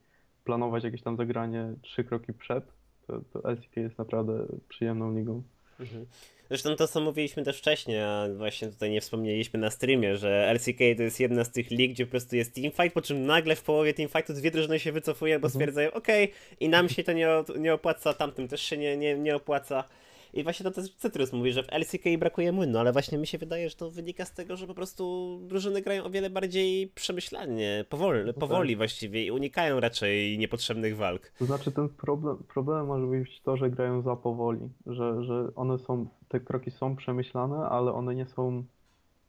planować 0.44 0.84
jakieś 0.84 1.02
tam 1.02 1.16
zagranie 1.16 1.74
trzy 1.82 2.04
kroki 2.04 2.32
przed, 2.32 2.72
to, 3.06 3.20
to 3.32 3.50
LCK 3.52 3.76
jest 3.76 3.98
naprawdę 3.98 4.46
przyjemną 4.68 5.14
ligą. 5.14 5.42
Mhm. 5.80 6.06
Zresztą 6.48 6.76
to, 6.76 6.88
co 6.88 7.00
mówiliśmy 7.00 7.44
też 7.44 7.58
wcześniej, 7.58 8.00
a 8.00 8.26
właśnie 8.36 8.68
tutaj 8.68 8.90
nie 8.90 9.00
wspomnieliśmy 9.00 9.60
na 9.60 9.70
streamie, 9.70 10.16
że 10.16 10.52
LCK 10.54 10.78
to 10.96 11.02
jest 11.02 11.20
jedna 11.20 11.44
z 11.44 11.50
tych 11.50 11.70
lig, 11.70 11.92
gdzie 11.92 12.06
po 12.06 12.10
prostu 12.10 12.36
jest 12.36 12.54
teamfight, 12.54 12.92
po 12.94 13.02
czym 13.02 13.26
nagle 13.26 13.56
w 13.56 13.62
połowie 13.62 13.94
teamfightu 13.94 14.32
dwie 14.32 14.50
drużyny 14.50 14.80
się 14.80 14.92
wycofuje, 14.92 15.38
bo 15.38 15.46
mhm. 15.46 15.50
stwierdzają, 15.50 15.92
okej, 15.92 16.24
okay, 16.24 16.36
i 16.60 16.68
nam 16.68 16.88
się 16.88 17.04
to 17.04 17.12
nie, 17.12 17.28
nie 17.58 17.74
opłaca, 17.74 18.14
tamtym 18.14 18.48
też 18.48 18.62
się 18.62 18.76
nie, 18.76 18.96
nie, 18.96 19.14
nie 19.14 19.36
opłaca. 19.36 19.84
I 20.32 20.42
właśnie 20.42 20.64
to 20.64 20.70
też 20.70 20.94
Cytrus 20.94 21.32
mówi, 21.32 21.52
że 21.52 21.62
w 21.62 21.72
LCK 21.72 22.04
brakuje 22.18 22.52
młynu, 22.52 22.78
ale 22.78 22.92
właśnie 22.92 23.18
mi 23.18 23.26
się 23.26 23.38
wydaje, 23.38 23.70
że 23.70 23.76
to 23.76 23.90
wynika 23.90 24.24
z 24.24 24.32
tego, 24.32 24.56
że 24.56 24.66
po 24.66 24.74
prostu 24.74 25.38
drużyny 25.42 25.82
grają 25.82 26.04
o 26.04 26.10
wiele 26.10 26.30
bardziej 26.30 26.88
przemyślanie, 26.88 27.84
powoli, 27.88 28.24
no 28.26 28.32
powoli 28.32 28.70
tak. 28.70 28.76
właściwie 28.76 29.26
i 29.26 29.30
unikają 29.30 29.80
raczej 29.80 30.38
niepotrzebnych 30.38 30.96
walk. 30.96 31.32
To 31.38 31.44
znaczy 31.44 31.72
ten 31.72 31.88
problem, 31.88 32.36
problem 32.54 32.86
może 32.86 33.06
być 33.06 33.40
to, 33.40 33.56
że 33.56 33.70
grają 33.70 34.02
za 34.02 34.16
powoli, 34.16 34.68
że, 34.86 35.24
że 35.24 35.54
one 35.54 35.78
są, 35.78 36.06
te 36.28 36.40
kroki 36.40 36.70
są 36.70 36.96
przemyślane, 36.96 37.56
ale 37.56 37.92
one 37.92 38.14
nie 38.14 38.26
są 38.26 38.64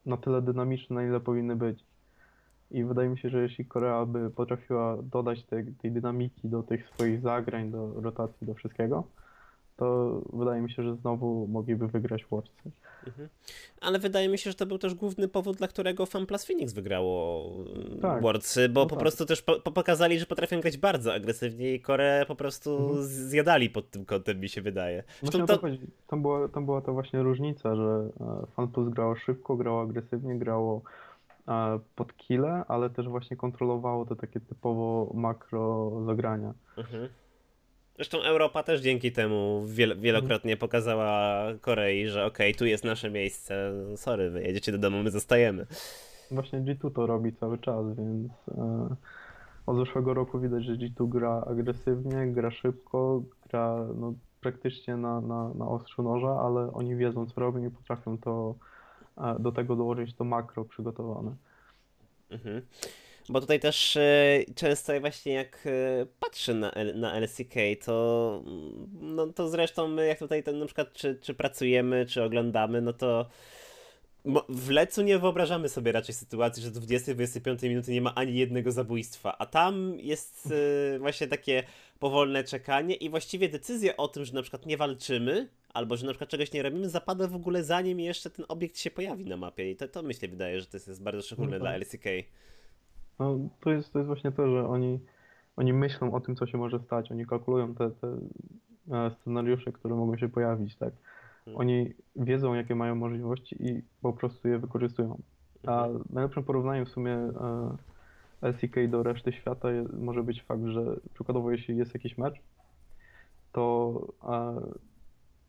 na 0.06 0.18
tyle 0.18 0.42
dynamiczne, 0.42 0.96
na 0.96 1.04
ile 1.04 1.20
powinny 1.20 1.56
być. 1.56 1.86
I 2.72 2.84
wydaje 2.84 3.10
mi 3.10 3.20
się, 3.20 3.30
że 3.30 3.42
jeśli 3.42 3.66
Korea 3.66 4.06
by 4.06 4.30
potrafiła 4.30 4.98
dodać 5.04 5.44
te, 5.44 5.64
tej 5.64 5.92
dynamiki 5.92 6.50
do 6.50 6.64
tych 6.64 6.90
swoich 6.90 7.22
zagrań, 7.22 7.72
do 7.72 8.02
rotacji, 8.02 8.48
do 8.48 8.54
wszystkiego, 8.54 9.04
to 9.80 10.22
wydaje 10.34 10.62
mi 10.62 10.72
się, 10.72 10.84
że 10.84 10.96
znowu 10.96 11.48
mogliby 11.48 11.88
wygrać 11.88 12.26
Worldsy. 12.26 12.72
Mhm. 13.08 13.30
Ale 13.82 14.00
wydaje 14.00 14.30
mi 14.30 14.38
się, 14.38 14.52
że 14.52 14.56
to 14.56 14.66
był 14.66 14.78
też 14.78 14.94
główny 14.94 15.28
powód, 15.28 15.58
dla 15.58 15.68
którego 15.68 16.06
FanPlus 16.06 16.46
Phoenix 16.46 16.74
wygrało 16.74 17.46
mm, 17.76 18.00
tak. 18.00 18.22
Bo 18.22 18.34
no 18.74 18.86
po 18.86 18.86
tak. 18.86 19.00
prostu 19.00 19.26
też 19.26 19.42
po, 19.42 19.72
pokazali, 19.72 20.20
że 20.20 20.26
potrafią 20.26 20.62
grać 20.62 20.78
bardzo 20.78 21.14
agresywnie 21.14 21.74
i 21.74 21.82
Koreę 21.82 22.26
po 22.26 22.36
prostu 22.36 22.78
mhm. 22.78 23.04
zjadali 23.04 23.70
pod 23.70 23.90
tym 23.90 24.06
kątem, 24.06 24.40
mi 24.40 24.50
się 24.50 24.62
wydaje. 24.62 25.04
Zresztą 25.22 25.46
to... 25.46 25.60
tam, 26.08 26.22
była, 26.22 26.48
tam 26.48 26.66
była 26.66 26.82
ta 26.82 26.92
właśnie 26.92 27.24
różnica, 27.24 27.76
że 27.76 28.10
e, 28.22 28.46
FanPlus 28.56 28.90
grało 28.90 29.16
szybko, 29.16 29.56
grało 29.56 29.82
agresywnie, 29.82 30.40
grało 30.40 30.82
e, 31.48 31.80
pod 31.96 32.18
kile, 32.18 32.64
ale 32.68 32.90
też 32.90 33.08
właśnie 33.08 33.38
kontrolowało 33.38 34.06
te 34.06 34.16
takie 34.16 34.40
typowo 34.40 35.12
makro 35.14 35.92
zagrania. 36.06 36.54
Mhm. 36.78 37.10
Zresztą 38.00 38.22
Europa 38.24 38.64
też 38.64 38.82
dzięki 38.82 39.12
temu 39.12 39.66
wielokrotnie 39.98 40.58
pokazała 40.58 41.44
Korei, 41.62 42.08
że 42.08 42.26
okej, 42.26 42.52
okay, 42.52 42.60
tu 42.60 42.66
jest 42.66 42.84
nasze 42.84 43.10
miejsce, 43.10 43.74
sorry, 43.96 44.30
wy 44.30 44.44
jedziecie 44.44 44.72
do 44.72 44.78
domu, 44.78 45.04
my 45.04 45.12
zostajemy. 45.12 45.66
Właśnie 46.32 46.62
G2 46.62 46.92
to 46.92 47.06
robi 47.06 47.34
cały 47.34 47.58
czas, 47.58 47.86
więc 47.98 48.32
e, 48.58 48.96
od 49.66 49.78
zeszłego 49.78 50.14
roku 50.14 50.40
widać, 50.40 50.64
że 50.64 50.74
G2 50.74 51.10
gra 51.10 51.44
agresywnie, 51.48 52.28
gra 52.28 52.52
szybko, 52.52 53.24
gra 53.50 53.88
no, 53.96 54.14
praktycznie 54.42 54.98
na, 54.98 55.22
na, 55.22 55.54
na 55.54 55.68
ostrzu 55.68 56.04
noża, 56.04 56.40
ale 56.40 56.74
oni 56.74 56.96
wiedzą 56.96 57.26
co 57.26 57.42
robią 57.42 57.66
i 57.66 57.70
potrafią 57.70 58.18
to 58.18 58.56
e, 59.18 59.36
do 59.40 59.52
tego 59.52 59.76
dołożyć 59.76 60.16
to 60.16 60.24
makro 60.24 60.66
przygotowane. 60.66 61.36
Mhm. 62.32 62.62
Bo 63.30 63.42
tutaj 63.42 63.60
też 63.60 63.98
e, 63.98 64.44
często 64.56 65.00
właśnie 65.00 65.34
jak 65.34 65.64
e, 65.66 66.06
patrzę 66.20 66.54
na, 66.54 66.72
na 66.96 67.20
LCK, 67.20 67.54
to, 67.86 68.44
mm, 68.48 69.16
no, 69.16 69.28
to 69.28 69.50
zresztą 69.50 69.88
my 69.88 70.08
jak 70.08 70.20
tutaj 70.20 70.44
ten, 70.44 70.60
na 70.60 70.66
przykład 70.66 70.94
czy, 70.94 71.20
czy 71.22 71.34
pracujemy, 71.34 72.06
czy 72.06 72.24
oglądamy, 72.24 72.82
no 72.82 72.94
to 72.94 73.26
w 74.50 74.70
Lecu 74.70 75.02
nie 75.02 75.20
wyobrażamy 75.20 75.70
sobie 75.70 75.92
raczej 75.92 76.16
sytuacji, 76.16 76.64
że 76.64 76.72
do 76.72 76.80
20-25 76.80 77.70
minuty 77.70 77.92
nie 77.92 78.02
ma 78.02 78.16
ani 78.16 78.36
jednego 78.36 78.72
zabójstwa, 78.72 79.38
a 79.38 79.46
tam 79.46 80.00
jest 80.00 80.50
e, 80.96 81.00
właśnie 81.00 81.28
takie 81.28 81.64
powolne 82.00 82.44
czekanie 82.44 82.96
i 82.96 83.10
właściwie 83.10 83.50
decyzja 83.50 83.98
o 83.98 84.08
tym, 84.08 84.26
że 84.26 84.34
na 84.34 84.42
przykład 84.42 84.66
nie 84.66 84.78
walczymy, 84.78 85.50
albo 85.74 85.98
że 85.98 86.06
na 86.06 86.12
przykład 86.12 86.30
czegoś 86.30 86.52
nie 86.52 86.64
robimy, 86.64 86.90
zapada 86.90 87.28
w 87.28 87.36
ogóle 87.36 87.64
zanim 87.64 88.00
jeszcze 88.00 88.30
ten 88.30 88.46
obiekt 88.48 88.80
się 88.80 88.92
pojawi 88.92 89.26
na 89.26 89.38
mapie 89.38 89.72
i 89.72 89.76
to, 89.76 89.88
to 89.88 90.04
myślę 90.04 90.28
wydaje, 90.28 90.60
że 90.60 90.66
to 90.66 90.78
jest 90.78 91.04
bardzo 91.04 91.22
szczególne 91.22 91.60
no 91.60 91.60
dla. 91.60 91.78
LCK. 91.78 92.06
No, 93.20 93.40
to, 93.62 93.72
jest, 93.72 93.94
to 93.94 94.00
jest 94.00 94.08
właśnie 94.08 94.32
to, 94.32 94.50
że 94.50 94.68
oni, 94.68 95.00
oni 95.58 95.74
myślą 95.74 96.14
o 96.14 96.20
tym, 96.20 96.36
co 96.36 96.48
się 96.48 96.58
może 96.58 96.80
stać, 96.80 97.12
oni 97.12 97.26
kalkulują 97.26 97.76
te, 97.76 97.92
te 97.92 98.18
e, 98.92 99.12
scenariusze, 99.12 99.72
które 99.72 99.96
mogą 99.96 100.18
się 100.18 100.30
pojawić, 100.30 100.76
tak. 100.76 100.94
Mhm. 101.40 101.58
Oni 101.58 101.94
wiedzą, 102.16 102.54
jakie 102.54 102.76
mają 102.76 102.96
możliwości 102.96 103.64
i 103.64 103.84
po 104.02 104.14
prostu 104.14 104.48
je 104.48 104.60
wykorzystują. 104.60 105.22
A 105.68 105.86
mhm. 105.86 106.04
najlepszym 106.10 106.44
porównaniem 106.44 106.86
w 106.86 106.90
sumie 106.90 107.14
e, 107.14 107.78
LCK 108.42 108.76
do 108.90 109.04
reszty 109.04 109.32
świata 109.32 109.68
może 110.00 110.24
być 110.24 110.44
fakt, 110.44 110.66
że 110.66 110.96
przykładowo 111.14 111.52
jeśli 111.52 111.78
jest 111.78 111.94
jakiś 111.94 112.18
mecz, 112.18 112.42
to 113.52 113.94
e, 114.24 114.62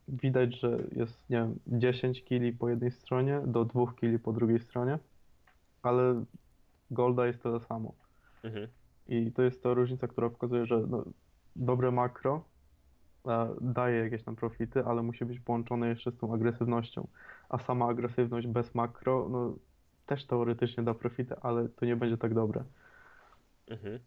widać, 0.08 0.60
że 0.60 0.78
jest, 0.92 1.30
nie 1.30 1.36
wiem, 1.36 1.58
10 1.66 2.24
kili 2.24 2.52
po 2.52 2.68
jednej 2.68 2.90
stronie 2.90 3.40
do 3.46 3.64
2 3.64 3.92
kili 4.00 4.18
po 4.18 4.32
drugiej 4.32 4.60
stronie, 4.60 4.98
ale 5.82 6.24
Golda 6.90 7.26
jest 7.26 7.42
tyle 7.42 7.60
samo. 7.60 7.94
Mhm. 8.44 8.68
I 9.08 9.32
to 9.32 9.42
jest 9.42 9.62
ta 9.62 9.74
różnica, 9.74 10.08
która 10.08 10.30
pokazuje, 10.30 10.66
że 10.66 10.80
no, 10.88 11.04
dobre 11.56 11.90
makro 11.90 12.44
daje 13.60 13.98
jakieś 13.98 14.22
tam 14.22 14.36
profity, 14.36 14.84
ale 14.84 15.02
musi 15.02 15.24
być 15.24 15.40
połączone 15.40 15.88
jeszcze 15.88 16.10
z 16.10 16.16
tą 16.16 16.34
agresywnością. 16.34 17.08
A 17.48 17.58
sama 17.58 17.88
agresywność 17.88 18.46
bez 18.46 18.74
makro, 18.74 19.28
no 19.28 19.56
też 20.06 20.26
teoretycznie 20.26 20.82
da 20.82 20.94
profity, 20.94 21.34
ale 21.42 21.68
to 21.68 21.86
nie 21.86 21.96
będzie 21.96 22.16
tak 22.16 22.34
dobre. 22.34 22.64
Mhm. 23.68 23.98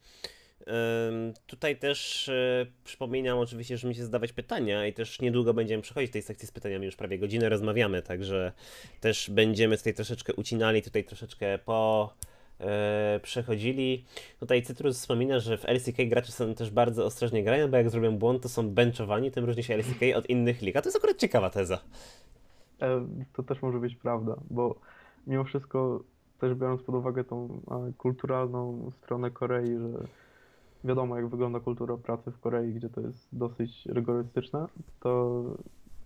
Tutaj 1.48 1.78
też 1.78 2.30
e, 2.30 2.66
przypominam 2.84 3.38
oczywiście, 3.38 3.78
że 3.78 3.88
mi 3.88 3.96
się 3.96 4.04
zadawać 4.04 4.34
pytania 4.34 4.88
i 4.88 4.94
też 4.94 5.22
niedługo 5.22 5.54
będziemy 5.54 5.84
przechodzić 5.84 6.12
tej 6.12 6.22
sekcji 6.22 6.48
z 6.48 6.52
pytaniami, 6.52 6.86
już 6.86 6.96
prawie 6.96 7.20
godzinę 7.20 7.50
rozmawiamy, 7.50 8.02
także 8.02 8.52
też 9.00 9.30
będziemy 9.30 9.78
tutaj 9.78 9.94
troszeczkę 9.94 10.34
ucinali, 10.34 10.82
tutaj 10.82 11.04
troszeczkę 11.04 11.58
po 11.58 12.14
e, 12.22 12.33
przechodzili. 13.22 14.06
Tutaj 14.40 14.64
Cytrus 14.64 14.98
wspomina, 15.00 15.40
że 15.40 15.58
w 15.58 15.66
LCK 15.66 15.98
gracze 16.10 16.32
są 16.32 16.56
też 16.56 16.72
bardzo 16.72 17.06
ostrożnie 17.06 17.44
grają, 17.44 17.72
bo 17.72 17.78
jak 17.78 17.90
zrobią 17.90 18.18
błąd, 18.18 18.44
to 18.44 18.50
są 18.50 18.70
benchowani, 18.70 19.32
tym 19.32 19.46
różni 19.46 19.64
się 19.64 19.78
LCK 19.78 20.02
od 20.16 20.30
innych 20.30 20.62
lig. 20.62 20.76
A 20.76 20.82
to 20.82 20.88
jest 20.88 20.98
akurat 20.98 21.18
ciekawa 21.18 21.50
teza. 21.50 21.80
E, 22.82 23.08
to 23.34 23.44
też 23.44 23.62
może 23.62 23.80
być 23.80 23.96
prawda, 23.96 24.36
bo 24.50 24.76
mimo 25.28 25.44
wszystko 25.44 26.04
też 26.40 26.54
biorąc 26.54 26.82
pod 26.82 26.96
uwagę 26.96 27.24
tą 27.24 27.62
kulturalną 27.98 28.92
stronę 28.92 29.32
Korei, 29.32 29.78
że 29.78 30.08
wiadomo 30.84 31.16
jak 31.16 31.28
wygląda 31.28 31.60
kultura 31.60 31.98
pracy 31.98 32.32
w 32.32 32.40
Korei, 32.40 32.74
gdzie 32.74 32.90
to 32.90 33.02
jest 33.02 33.28
dosyć 33.32 33.86
rygorystyczne, 33.86 34.68
to 35.00 35.44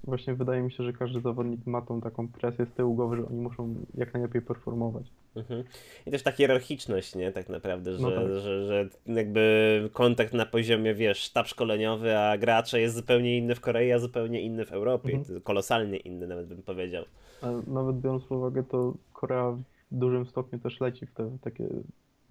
właśnie 0.08 0.34
wydaje 0.34 0.62
mi 0.62 0.72
się, 0.72 0.84
że 0.84 0.94
każdy 0.94 1.22
zawodnik 1.22 1.66
ma 1.66 1.82
tą 1.82 2.02
taką 2.02 2.28
presję 2.28 2.66
z 2.66 2.74
tyłu 2.74 2.96
głowy, 2.96 3.16
że 3.16 3.28
oni 3.28 3.40
muszą 3.40 3.76
jak 3.94 4.14
najlepiej 4.14 4.42
performować. 4.42 5.12
Mhm. 5.36 5.64
I 6.06 6.12
też 6.12 6.24
taka 6.24 6.38
hierarchiczność, 6.38 7.16
nie? 7.16 7.32
Tak 7.32 7.50
naprawdę, 7.50 7.94
że, 7.94 8.02
no 8.02 8.12
tak. 8.12 8.28
że, 8.28 8.68
że 8.68 8.90
jakby 9.06 9.90
kontakt 9.94 10.34
na 10.34 10.46
poziomie, 10.46 10.94
wiesz, 10.94 11.18
sztab 11.18 11.48
szkoleniowy, 11.48 12.18
a 12.18 12.38
gracze 12.38 12.82
jest 12.82 12.96
zupełnie 12.96 13.38
inny 13.38 13.56
w 13.56 13.62
Korei, 13.62 13.92
a 13.92 14.00
zupełnie 14.00 14.42
inny 14.42 14.66
w 14.66 14.72
Europie. 14.72 15.14
Mhm. 15.14 15.42
Kolosalnie 15.42 15.98
inny 15.98 16.28
nawet 16.28 16.48
bym 16.48 16.64
powiedział. 16.64 17.06
A 17.42 17.52
nawet 17.68 17.96
biorąc 17.96 18.24
pod 18.24 18.38
uwagę, 18.38 18.64
to 18.64 18.94
Korea 19.14 19.52
w 19.52 19.62
dużym 19.92 20.26
stopniu 20.26 20.60
też 20.60 20.82
leci 20.82 21.06
w 21.06 21.14
te 21.14 21.38
takie 21.42 21.68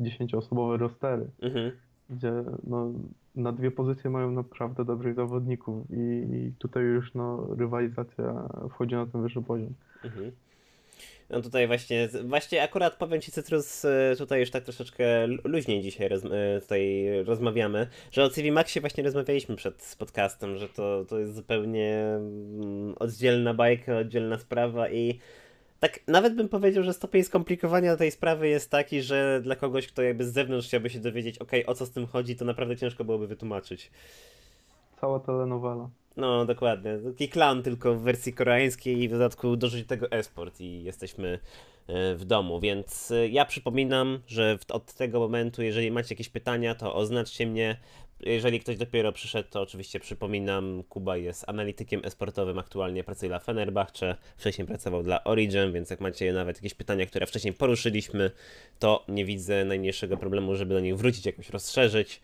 dziesięcioosobowe 0.01 0.77
rostery. 0.77 1.27
Mhm 1.43 1.73
gdzie 2.11 2.33
no, 2.67 2.93
na 3.37 3.53
dwie 3.53 3.71
pozycje 3.71 4.11
mają 4.11 4.31
naprawdę 4.31 4.85
dobrych 4.85 5.15
zawodników 5.15 5.91
i, 5.91 6.27
i 6.35 6.53
tutaj 6.59 6.83
już 6.83 7.15
no, 7.15 7.47
rywalizacja 7.59 8.49
wchodzi 8.71 8.95
na 8.95 9.07
ten 9.07 9.23
wyższy 9.23 9.43
poziom. 9.43 9.75
Mhm. 10.05 10.33
No 11.31 11.41
tutaj 11.41 11.67
właśnie, 11.67 12.09
właśnie 12.25 12.63
akurat 12.63 12.97
powiem 12.97 13.21
Ci 13.21 13.33
Cytrus, 13.33 13.85
e, 13.85 14.15
tutaj 14.19 14.41
już 14.41 14.51
tak 14.51 14.65
troszeczkę 14.65 15.27
luźniej 15.27 15.83
dzisiaj 15.83 16.09
roz, 16.09 16.25
e, 16.25 16.61
tutaj 16.61 17.07
rozmawiamy, 17.25 17.87
że 18.13 18.25
o 18.25 18.31
CV 18.31 18.53
Maxie 18.53 18.81
właśnie 18.81 19.05
rozmawialiśmy 19.05 19.57
przed 19.57 19.97
podcastem, 19.99 20.57
że 20.57 20.69
to, 20.69 21.05
to 21.09 21.19
jest 21.19 21.35
zupełnie 21.35 21.97
mm, 22.17 22.95
oddzielna 22.99 23.55
bajka, 23.55 23.99
oddzielna 23.99 24.39
sprawa 24.39 24.91
i 24.91 25.19
tak 25.81 26.01
nawet 26.07 26.35
bym 26.35 26.49
powiedział, 26.49 26.85
że 26.85 26.93
stopień 26.93 27.25
skomplikowania 27.25 27.97
tej 27.97 28.11
sprawy 28.11 28.49
jest 28.49 28.71
taki, 28.71 29.03
że 29.03 29.41
dla 29.43 29.57
kogoś, 29.57 29.87
kto 29.87 30.03
jakby 30.03 30.25
z 30.25 30.33
zewnątrz 30.33 30.69
chciałby 30.69 30.91
się 30.91 30.99
dowiedzieć, 30.99 31.39
ok, 31.39 31.53
o 31.67 31.75
co 31.75 31.87
z 31.87 31.91
tym 31.91 32.07
chodzi, 32.07 32.37
to 32.37 32.45
naprawdę 32.45 32.77
ciężko 32.77 33.05
byłoby 33.05 33.27
wytłumaczyć. 33.27 33.91
Cała 35.01 35.21
telenowela. 35.21 35.91
No, 36.17 36.45
dokładnie. 36.45 36.99
Taki 37.13 37.29
klan 37.29 37.63
tylko 37.63 37.95
w 37.95 38.01
wersji 38.01 38.33
koreańskiej 38.33 39.03
i 39.03 39.09
w 39.09 39.13
dodatku 39.13 39.57
dorzucić 39.57 39.89
tego 39.89 40.11
esport 40.11 40.61
i 40.61 40.85
jesteśmy 40.85 41.39
e, 41.87 42.15
w 42.15 42.25
domu, 42.25 42.61
więc 42.61 43.11
e, 43.11 43.29
ja 43.29 43.45
przypominam, 43.45 44.19
że 44.27 44.59
od 44.69 44.93
tego 44.93 45.21
momentu, 45.21 45.63
jeżeli 45.63 45.91
macie 45.91 46.15
jakieś 46.15 46.29
pytania, 46.29 46.75
to 46.75 46.95
oznaczcie 46.95 47.47
mnie, 47.47 47.77
jeżeli 48.21 48.61
ktoś 48.61 48.77
dopiero 48.77 49.13
przyszedł, 49.13 49.49
to 49.51 49.61
oczywiście 49.61 50.01
przypominam, 50.01 50.83
Kuba 50.89 51.17
jest 51.17 51.49
analitykiem 51.49 52.01
esportowym, 52.05 52.59
aktualnie 52.59 53.05
pracuje 53.05 53.29
dla 53.29 53.39
Fenerbahce, 53.39 54.17
wcześniej 54.37 54.67
pracował 54.67 55.03
dla 55.03 55.25
Origin, 55.25 55.73
więc 55.73 55.91
jak 55.91 56.01
macie 56.01 56.33
nawet 56.33 56.57
jakieś 56.57 56.75
pytania, 56.75 57.07
które 57.07 57.27
wcześniej 57.27 57.55
poruszyliśmy, 57.55 58.31
to 58.79 59.05
nie 59.09 59.25
widzę 59.25 59.65
najmniejszego 59.65 60.17
problemu, 60.17 60.55
żeby 60.55 60.75
do 60.75 60.81
nich 60.81 60.97
wrócić, 60.97 61.27
jakoś 61.27 61.51
rozszerzyć. 61.51 62.21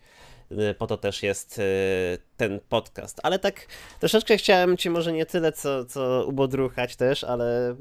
Y, 0.59 0.73
po 0.73 0.87
to 0.87 0.97
też 0.97 1.23
jest 1.23 1.59
y, 1.59 1.63
ten 2.37 2.59
podcast. 2.69 3.19
Ale 3.23 3.39
tak 3.39 3.67
troszeczkę 3.99 4.37
chciałem 4.37 4.77
Cię 4.77 4.89
może 4.89 5.13
nie 5.13 5.25
tyle 5.25 5.51
co, 5.51 5.85
co 5.85 6.25
ubodruchać 6.27 6.95
też, 6.95 7.23
ale 7.23 7.75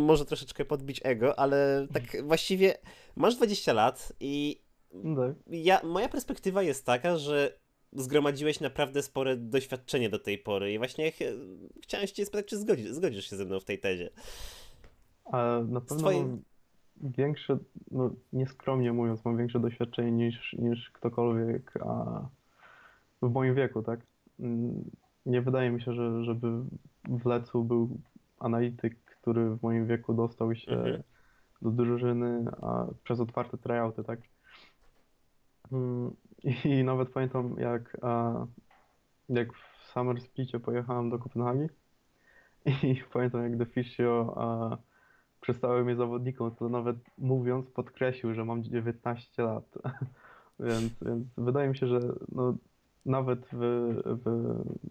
może 0.00 0.24
troszeczkę 0.24 0.64
podbić 0.64 1.00
ego, 1.04 1.38
ale 1.38 1.86
tak 1.92 2.24
właściwie 2.24 2.74
masz 3.16 3.36
20 3.36 3.72
lat 3.72 4.12
i 4.20 4.62
tak. 5.16 5.34
Ja, 5.46 5.80
moja 5.84 6.08
perspektywa 6.08 6.62
jest 6.62 6.86
taka, 6.86 7.16
że 7.16 7.58
zgromadziłeś 7.92 8.60
naprawdę 8.60 9.02
spore 9.02 9.36
doświadczenie 9.36 10.08
do 10.08 10.18
tej 10.18 10.38
pory 10.38 10.72
i 10.72 10.78
właśnie 10.78 11.12
ch 11.12 11.18
chciałem 11.82 12.06
się 12.06 12.26
spytać, 12.26 12.46
czy 12.46 12.58
zgodzisz, 12.58 12.90
zgodzisz 12.90 13.30
się 13.30 13.36
ze 13.36 13.44
mną 13.44 13.60
w 13.60 13.64
tej 13.64 13.78
tezie. 13.78 14.10
A 15.24 15.60
na 15.68 15.80
pewno 15.80 15.96
twoim... 15.96 16.42
większe, 17.00 17.58
no 17.90 18.10
nieskromnie 18.32 18.92
mówiąc, 18.92 19.24
mam 19.24 19.36
większe 19.36 19.60
doświadczenie 19.60 20.12
niż, 20.12 20.52
niż 20.52 20.90
ktokolwiek 20.90 21.72
a 21.86 22.20
w 23.22 23.30
moim 23.30 23.54
wieku, 23.54 23.82
tak? 23.82 24.00
Mm, 24.40 24.90
nie 25.26 25.42
wydaje 25.42 25.70
mi 25.70 25.82
się, 25.82 25.92
że 25.92 26.24
żeby 26.24 26.48
w 27.08 27.26
Lecu 27.26 27.64
był 27.64 28.00
analityk, 28.38 28.96
który 29.04 29.50
w 29.50 29.62
moim 29.62 29.86
wieku 29.86 30.14
dostał 30.14 30.54
się 30.54 30.72
mhm. 30.72 31.02
do 31.62 31.70
drużyny 31.70 32.44
a 32.62 32.86
przez 33.04 33.20
otwarte 33.20 33.58
tryouty, 33.58 34.04
tak? 34.04 34.20
Mm, 35.72 36.16
I 36.64 36.84
nawet 36.84 37.10
pamiętam, 37.10 37.56
jak, 37.58 37.96
jak 39.28 39.52
w 39.52 39.92
Summer 39.92 40.20
Splicie 40.20 40.60
pojechałem 40.60 41.10
do 41.10 41.18
Kopenhagi 41.18 41.68
i 42.82 43.02
pamiętam, 43.12 43.42
jak 43.42 43.56
Deficio 43.56 44.36
przedstawił 45.40 45.84
mnie 45.84 45.96
zawodnikom, 45.96 46.50
to 46.50 46.68
nawet 46.68 46.96
mówiąc 47.18 47.70
podkreślił, 47.70 48.34
że 48.34 48.44
mam 48.44 48.62
19 48.62 49.42
lat. 49.42 49.64
więc, 50.60 50.92
więc 51.02 51.26
wydaje 51.36 51.68
mi 51.68 51.76
się, 51.76 51.86
że 51.86 52.00
no, 52.32 52.54
nawet 53.06 53.40
w, 53.52 53.58
w, 54.04 54.24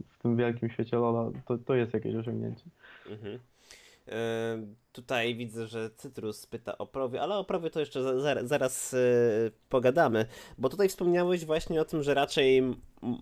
w 0.08 0.22
tym 0.22 0.38
wielkim 0.38 0.70
świecie 0.70 0.98
Lola 0.98 1.32
to, 1.46 1.58
to 1.58 1.76
jest 1.76 1.94
jakieś 1.94 2.16
osiągnięcie. 2.16 2.66
Mhm. 3.10 3.40
Tutaj 4.92 5.36
widzę, 5.36 5.68
że 5.68 5.90
Cytrus 5.90 6.46
pyta 6.46 6.78
o 6.78 6.88
prowie, 6.88 7.22
ale 7.22 7.36
o 7.36 7.44
prowie 7.44 7.70
to 7.70 7.80
jeszcze 7.80 8.22
zaraz, 8.22 8.48
zaraz 8.48 8.94
e, 8.94 8.98
pogadamy, 9.70 10.26
bo 10.58 10.70
tutaj 10.70 10.90
wspomniałeś 10.90 11.46
właśnie 11.46 11.82
o 11.82 11.86
tym, 11.86 12.04
że 12.04 12.14
raczej 12.14 12.64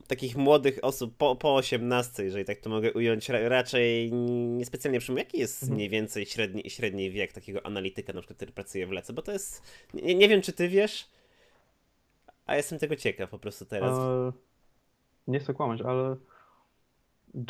takich 0.08 0.38
młodych 0.38 0.80
osób 0.82 1.18
po, 1.18 1.36
po 1.36 1.56
18, 1.56 2.24
jeżeli 2.24 2.46
tak 2.46 2.60
to 2.60 2.70
mogę 2.70 2.94
ująć, 2.94 3.30
raczej 3.30 4.14
niespecjalnie 4.14 5.00
przyjmują. 5.00 5.26
Jaki 5.26 5.40
jest 5.40 5.64
mhm. 5.64 5.76
mniej 5.76 5.90
więcej 5.90 6.26
średni, 6.26 6.70
średni 6.70 7.12
wiek 7.12 7.34
takiego 7.34 7.66
analityka, 7.66 8.14
na 8.14 8.22
przykład, 8.22 8.38
który 8.38 8.52
pracuje 8.52 8.88
w 8.88 8.92
Lece? 8.92 9.14
Bo 9.14 9.22
to 9.22 9.32
jest, 9.32 9.62
nie, 9.94 10.16
nie 10.16 10.30
wiem 10.30 10.42
czy 10.42 10.54
ty 10.54 10.70
wiesz, 10.70 11.10
a 12.46 12.56
jestem 12.56 12.80
tego 12.80 12.96
ciekaw 12.96 13.30
po 13.30 13.40
prostu 13.40 13.66
teraz. 13.66 14.00
Nie 15.28 15.40
chcę 15.40 15.54
kłamać, 15.54 15.82
ale 15.82 16.16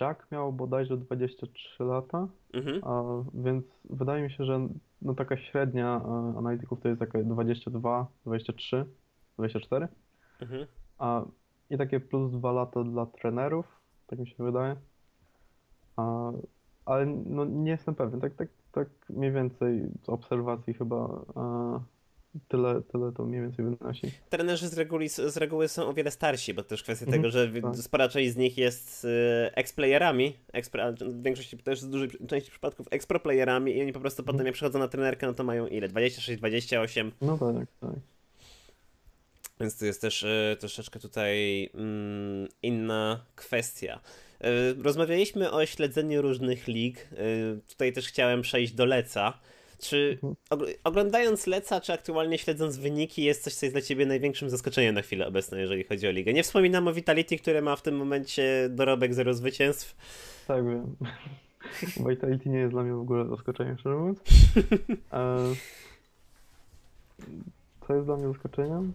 Jack 0.01 0.31
miał 0.31 0.53
bodajże 0.53 0.97
23 0.97 1.83
lata, 1.83 2.27
mhm. 2.53 2.81
a, 2.83 3.03
więc 3.33 3.65
wydaje 3.89 4.23
mi 4.23 4.31
się, 4.31 4.45
że 4.45 4.67
no 5.01 5.13
taka 5.13 5.37
średnia 5.37 6.01
e, 6.05 6.37
analityków 6.37 6.81
to 6.81 6.87
jest 6.87 6.99
taka 6.99 7.23
22, 7.23 8.07
23, 8.25 8.85
24. 9.37 9.87
Mhm. 10.41 10.65
A, 10.97 11.25
I 11.69 11.77
takie 11.77 11.99
plus 11.99 12.31
2 12.31 12.51
lata 12.51 12.83
dla 12.83 13.05
trenerów, 13.05 13.65
tak 14.07 14.19
mi 14.19 14.27
się 14.27 14.43
wydaje. 14.43 14.75
A, 15.97 16.31
ale 16.85 17.05
no, 17.05 17.45
nie 17.45 17.71
jestem 17.71 17.95
pewien, 17.95 18.21
tak, 18.21 18.33
tak, 18.33 18.49
tak 18.71 18.87
mniej 19.09 19.31
więcej 19.31 19.81
z 20.03 20.09
obserwacji 20.09 20.73
chyba 20.73 21.21
a, 21.35 21.79
tyle, 22.47 22.81
tyle 22.81 23.11
to 23.11 23.25
mniej 23.25 23.41
więcej 23.41 23.65
wynosi. 23.65 24.11
Trenerzy 24.29 24.67
z 24.67 24.77
reguły, 24.77 25.09
z 25.09 25.37
reguły 25.37 25.67
są 25.67 25.87
o 25.87 25.93
wiele 25.93 26.11
starsi, 26.11 26.53
bo 26.53 26.63
to 26.63 26.69
też 26.69 26.83
kwestia 26.83 27.05
mhm, 27.05 27.21
tego, 27.21 27.31
że 27.31 27.61
tak. 27.61 27.75
spora 27.75 28.09
część 28.09 28.33
z 28.33 28.37
nich 28.37 28.57
jest 28.57 29.05
y, 29.05 29.07
ex-playerami, 29.55 30.33
w 31.01 31.23
większości 31.23 31.57
też 31.57 31.85
w 31.85 31.89
dużej 31.89 32.09
części 32.27 32.51
przypadków 32.51 32.87
ekspro-playerami 32.87 33.69
i 33.69 33.81
oni 33.81 33.93
po 33.93 33.99
prostu 33.99 34.21
mhm. 34.21 34.33
potem 34.33 34.45
jak 34.45 34.53
przychodzą 34.53 34.79
na 34.79 34.87
trenerkę, 34.87 35.27
no 35.27 35.33
to 35.33 35.43
mają 35.43 35.67
ile? 35.67 35.87
26, 35.87 36.39
28? 36.39 37.11
No 37.21 37.37
tak, 37.37 37.67
tak. 37.79 37.99
Więc 39.59 39.77
to 39.77 39.85
jest 39.85 40.01
też 40.01 40.23
y, 40.23 40.57
troszeczkę 40.59 40.99
tutaj 40.99 41.69
mm, 41.73 42.47
inna 42.61 43.25
kwestia. 43.35 43.99
Y, 44.79 44.83
rozmawialiśmy 44.83 45.51
o 45.51 45.65
śledzeniu 45.65 46.21
różnych 46.21 46.67
lig. 46.67 47.09
Tutaj 47.67 47.93
też 47.93 48.07
chciałem 48.07 48.41
przejść 48.41 48.73
do 48.73 48.85
Leca. 48.85 49.39
Czy 49.79 50.17
oglądając 50.83 51.47
Leca, 51.47 51.81
czy 51.81 51.93
aktualnie 51.93 52.37
śledząc 52.37 52.77
wyniki, 52.77 53.23
jest 53.23 53.43
coś, 53.43 53.53
co 53.53 53.65
jest 53.65 53.75
dla 53.75 53.81
ciebie 53.81 54.05
największym 54.05 54.49
zaskoczeniem 54.49 54.95
na 54.95 55.01
chwilę 55.01 55.27
obecną, 55.27 55.57
jeżeli 55.57 55.83
chodzi 55.83 56.07
o 56.07 56.11
ligę? 56.11 56.33
Nie 56.33 56.43
wspominam 56.43 56.87
o 56.87 56.93
Vitality, 56.93 57.37
które 57.37 57.61
ma 57.61 57.75
w 57.75 57.81
tym 57.81 57.95
momencie 57.97 58.69
dorobek 58.69 59.13
zero 59.13 59.33
zwycięstw. 59.33 59.95
Tak, 60.47 60.65
wiem. 60.65 60.95
Vitality 62.09 62.49
nie 62.49 62.57
jest 62.59 62.71
dla 62.73 62.83
mnie 62.83 62.93
w 62.93 62.99
ogóle 62.99 63.25
zaskoczeniem, 63.27 63.77
szczerze 63.77 63.95
mówiąc. 63.95 64.19
Co 67.87 67.95
jest 67.95 68.05
dla 68.07 68.17
mnie 68.17 68.27
zaskoczeniem? 68.27 68.93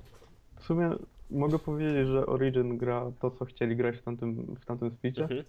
W 0.60 0.64
sumie 0.64 0.90
mogę 1.30 1.58
powiedzieć, 1.58 2.06
że 2.06 2.26
Origin 2.26 2.78
gra 2.78 3.12
to, 3.20 3.30
co 3.30 3.44
chcieli 3.44 3.76
grać 3.76 3.96
w 3.96 4.02
tamtym, 4.02 4.56
w 4.60 4.64
tamtym 4.64 4.90
speedzie, 4.90 5.22
Mhm. 5.22 5.44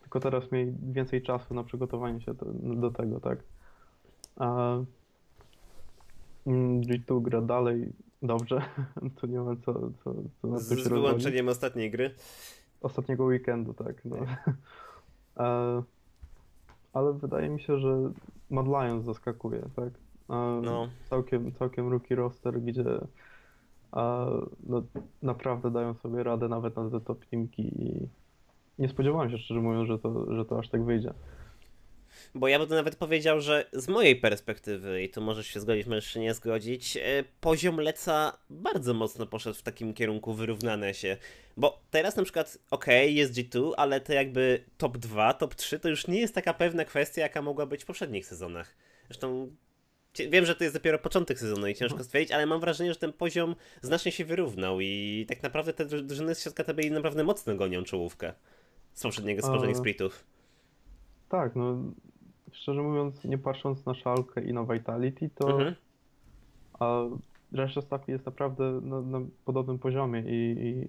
tylko 0.00 0.20
teraz 0.20 0.52
mieli 0.52 0.72
więcej 0.92 1.22
czasu 1.22 1.54
na 1.54 1.64
przygotowanie 1.64 2.20
się 2.20 2.34
do 2.62 2.90
tego, 2.90 3.20
tak. 3.20 3.38
A 4.38 4.78
mm, 6.46 6.80
G2 6.80 7.22
gra 7.22 7.40
dalej 7.40 7.92
dobrze, 8.22 8.62
to 9.20 9.26
nie 9.26 9.40
ma 9.40 9.56
co, 9.56 9.72
co, 10.04 10.14
co 10.42 10.48
na 10.48 10.58
Z, 10.58 10.88
wyłączeniem 10.88 11.48
ostatniej 11.48 11.90
gry. 11.90 12.14
Ostatniego 12.80 13.24
weekendu, 13.24 13.74
tak. 13.74 14.04
No. 14.04 14.16
E, 15.38 15.82
ale 16.92 17.12
wydaje 17.12 17.48
mi 17.48 17.60
się, 17.60 17.78
że 17.78 18.10
Mad 18.50 18.66
Lions 18.66 19.04
zaskakuje, 19.04 19.62
tak. 19.76 19.88
E, 20.30 20.60
No. 20.64 20.88
Całkiem, 21.10 21.52
całkiem 21.52 21.88
rookie 21.88 22.14
roster, 22.14 22.60
gdzie 22.60 22.84
e, 23.96 24.40
no, 24.66 24.82
naprawdę 25.22 25.70
dają 25.70 25.94
sobie 25.94 26.22
radę 26.22 26.48
nawet 26.48 26.76
na 26.76 26.90
te 26.90 27.00
top 27.00 27.26
teamki 27.26 27.82
i 27.82 28.08
nie 28.78 28.88
spodziewałem 28.88 29.30
się 29.30 29.38
szczerze 29.38 29.60
mówiąc, 29.60 29.88
że 29.88 29.98
to, 29.98 30.34
że 30.34 30.44
to 30.44 30.58
aż 30.58 30.68
tak 30.68 30.84
wyjdzie. 30.84 31.14
Bo 32.34 32.48
ja 32.48 32.58
bym 32.58 32.68
nawet 32.68 32.96
powiedział, 32.96 33.40
że 33.40 33.64
z 33.72 33.88
mojej 33.88 34.16
perspektywy, 34.16 35.02
i 35.02 35.08
tu 35.08 35.20
możesz 35.20 35.46
się 35.46 35.60
zgodzić, 35.60 35.86
możesz 35.86 36.06
się 36.06 36.20
nie 36.20 36.34
zgodzić, 36.34 36.96
e, 36.96 37.24
poziom 37.40 37.76
Leca 37.76 38.38
bardzo 38.50 38.94
mocno 38.94 39.26
poszedł 39.26 39.58
w 39.58 39.62
takim 39.62 39.94
kierunku 39.94 40.32
wyrównane 40.32 40.94
się. 40.94 41.16
Bo 41.56 41.82
teraz 41.90 42.16
na 42.16 42.22
przykład, 42.22 42.58
okej, 42.70 43.14
jest 43.14 43.32
G2, 43.32 43.72
ale 43.76 44.00
to 44.00 44.12
jakby 44.12 44.64
top 44.78 44.98
2, 44.98 45.34
top 45.34 45.54
3 45.54 45.78
to 45.78 45.88
już 45.88 46.06
nie 46.06 46.20
jest 46.20 46.34
taka 46.34 46.54
pewna 46.54 46.84
kwestia, 46.84 47.20
jaka 47.20 47.42
mogła 47.42 47.66
być 47.66 47.82
w 47.82 47.86
poprzednich 47.86 48.26
sezonach. 48.26 48.76
Zresztą 49.08 49.50
wiem, 50.30 50.46
że 50.46 50.54
to 50.54 50.64
jest 50.64 50.76
dopiero 50.76 50.98
początek 50.98 51.38
sezonu 51.38 51.66
i 51.66 51.74
ciężko 51.74 52.04
stwierdzić, 52.04 52.32
ale 52.32 52.46
mam 52.46 52.60
wrażenie, 52.60 52.92
że 52.92 52.98
ten 52.98 53.12
poziom 53.12 53.56
znacznie 53.82 54.12
się 54.12 54.24
wyrównał 54.24 54.80
i 54.80 55.26
tak 55.28 55.42
naprawdę 55.42 55.72
te 55.72 55.86
dru- 55.86 56.02
drużyny 56.02 56.34
z 56.34 56.42
środka 56.42 56.64
tabeli 56.64 56.90
naprawdę 56.90 57.24
mocno 57.24 57.54
gonią 57.54 57.84
czołówkę 57.84 58.32
z 58.94 59.02
poprzedniego, 59.02 59.42
z 59.42 59.46
poprzednich 59.46 59.76
A- 59.76 59.80
splitów. 59.80 60.24
Tak, 61.28 61.56
no 61.56 61.76
szczerze 62.52 62.82
mówiąc, 62.82 63.24
nie 63.24 63.38
patrząc 63.38 63.86
na 63.86 63.94
szalkę 63.94 64.42
i 64.44 64.52
na 64.52 64.64
Vitality, 64.64 65.30
to 65.34 65.50
Mhm. 65.50 65.74
a 66.78 67.02
reszta 67.52 67.80
stawki 67.82 68.12
jest 68.12 68.26
naprawdę 68.26 68.80
na, 68.82 69.00
na 69.00 69.20
podobnym 69.44 69.78
poziomie 69.78 70.20
i, 70.20 70.56
i 70.66 70.88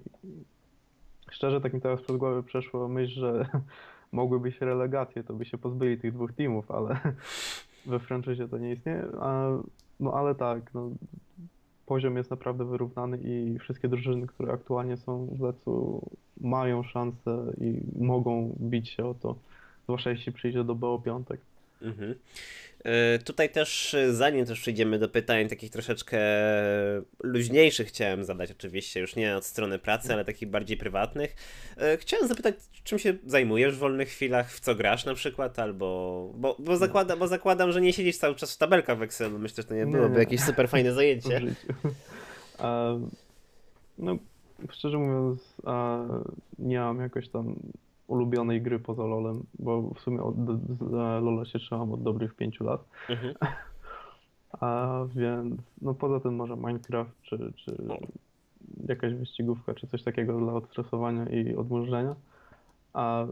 szczerze 1.31 1.61
tak 1.61 1.73
mi 1.73 1.81
teraz 1.81 2.01
przez 2.01 2.17
głowę 2.17 2.43
przeszło 2.43 2.87
myśl, 2.87 3.19
że 3.19 3.45
mogły 4.11 4.39
być 4.39 4.61
relegacje, 4.61 5.23
to 5.23 5.33
by 5.33 5.45
się 5.45 5.57
pozbyli 5.57 5.97
tych 5.97 6.13
dwóch 6.13 6.33
teamów, 6.33 6.71
ale 6.71 6.99
we 7.85 7.99
franczyzie 7.99 8.47
to 8.47 8.57
nie 8.57 8.73
istnieje. 8.73 9.07
A, 9.19 9.49
no 9.99 10.13
ale 10.13 10.35
tak, 10.35 10.73
no, 10.73 10.89
poziom 11.85 12.17
jest 12.17 12.31
naprawdę 12.31 12.65
wyrównany 12.65 13.17
i 13.17 13.59
wszystkie 13.59 13.87
drużyny, 13.87 14.27
które 14.27 14.53
aktualnie 14.53 14.97
są 14.97 15.25
w 15.25 15.41
lecu 15.41 16.01
mają 16.41 16.83
szansę 16.83 17.53
i 17.61 17.81
mogą 18.03 18.55
bić 18.59 18.89
się 18.89 19.05
o 19.05 19.13
to, 19.13 19.35
zwłaszcza 19.89 20.09
jeśli 20.09 20.31
przyjdzie 20.31 20.63
do 20.63 20.75
BO 20.75 20.99
piątek. 21.05 21.41
Mhm. 21.81 22.15
E, 22.83 23.19
Tutaj 23.19 23.49
też, 23.49 23.93
e, 23.93 24.13
zanim 24.13 24.45
też 24.45 24.59
przejdziemy 24.61 24.99
do 24.99 25.09
pytań 25.09 25.49
takich 25.49 25.71
troszeczkę 25.71 26.19
luźniejszych, 27.23 27.87
chciałem 27.87 28.23
zadać 28.23 28.51
oczywiście, 28.51 28.99
już 28.99 29.15
nie 29.15 29.37
od 29.37 29.45
strony 29.45 29.79
pracy, 29.79 30.13
ale 30.13 30.25
takich 30.25 30.49
bardziej 30.49 30.77
prywatnych. 30.77 31.35
E, 31.77 31.97
Chciałem 31.97 32.27
zapytać, 32.27 32.55
czym 32.83 32.99
się 32.99 33.13
zajmujesz 33.25 33.75
w 33.75 33.79
wolnych 33.79 34.09
chwilach, 34.09 34.51
w 34.51 34.59
co 34.59 34.75
grasz 34.75 35.05
na 35.05 35.13
przykład, 35.13 35.59
albo... 35.59 36.31
Bo, 36.35 36.55
bo, 36.59 36.77
zakłada, 36.77 37.15
bo 37.17 37.27
zakładam, 37.27 37.71
że 37.71 37.81
nie 37.81 37.93
siedzisz 37.93 38.17
cały 38.17 38.35
czas 38.35 38.55
w 38.55 38.57
tabelkach 38.57 38.97
w 38.97 39.01
Excelu, 39.01 39.39
myślę, 39.39 39.63
że 39.63 39.67
to 39.69 39.75
nie 39.75 39.85
byłoby 39.85 40.13
nie. 40.13 40.19
jakieś 40.19 40.41
super 40.41 40.69
fajne 40.69 40.93
zajęcie. 40.99 41.41
A, 42.57 42.93
no, 43.97 44.17
szczerze 44.71 44.97
mówiąc, 44.97 45.55
a, 45.65 45.99
nie 46.59 46.79
mam 46.79 46.99
jakoś 46.99 47.29
tam 47.29 47.55
ulubionej 48.09 48.61
gry 48.61 48.79
poza 48.79 49.03
LoLem, 49.03 49.43
bo 49.59 49.81
w 49.81 49.99
sumie 49.99 50.21
od, 50.23 50.35
LoLa 51.21 51.45
się 51.45 51.59
trzymam 51.59 51.91
od 51.91 52.03
dobrych 52.03 52.35
pięciu 52.35 52.63
lat. 52.63 52.85
Mhm. 53.09 53.33
A 54.59 54.99
więc, 55.15 55.61
no 55.81 55.93
poza 55.93 56.19
tym 56.19 56.35
może 56.35 56.55
Minecraft, 56.55 57.21
czy, 57.21 57.53
czy 57.55 57.77
jakaś 58.87 59.13
wyścigówka, 59.13 59.73
czy 59.73 59.87
coś 59.87 60.03
takiego 60.03 60.39
dla 60.39 60.53
odstresowania 60.53 61.25
i 61.29 61.55
odmurzenia. 61.55 62.15
A 62.93 63.25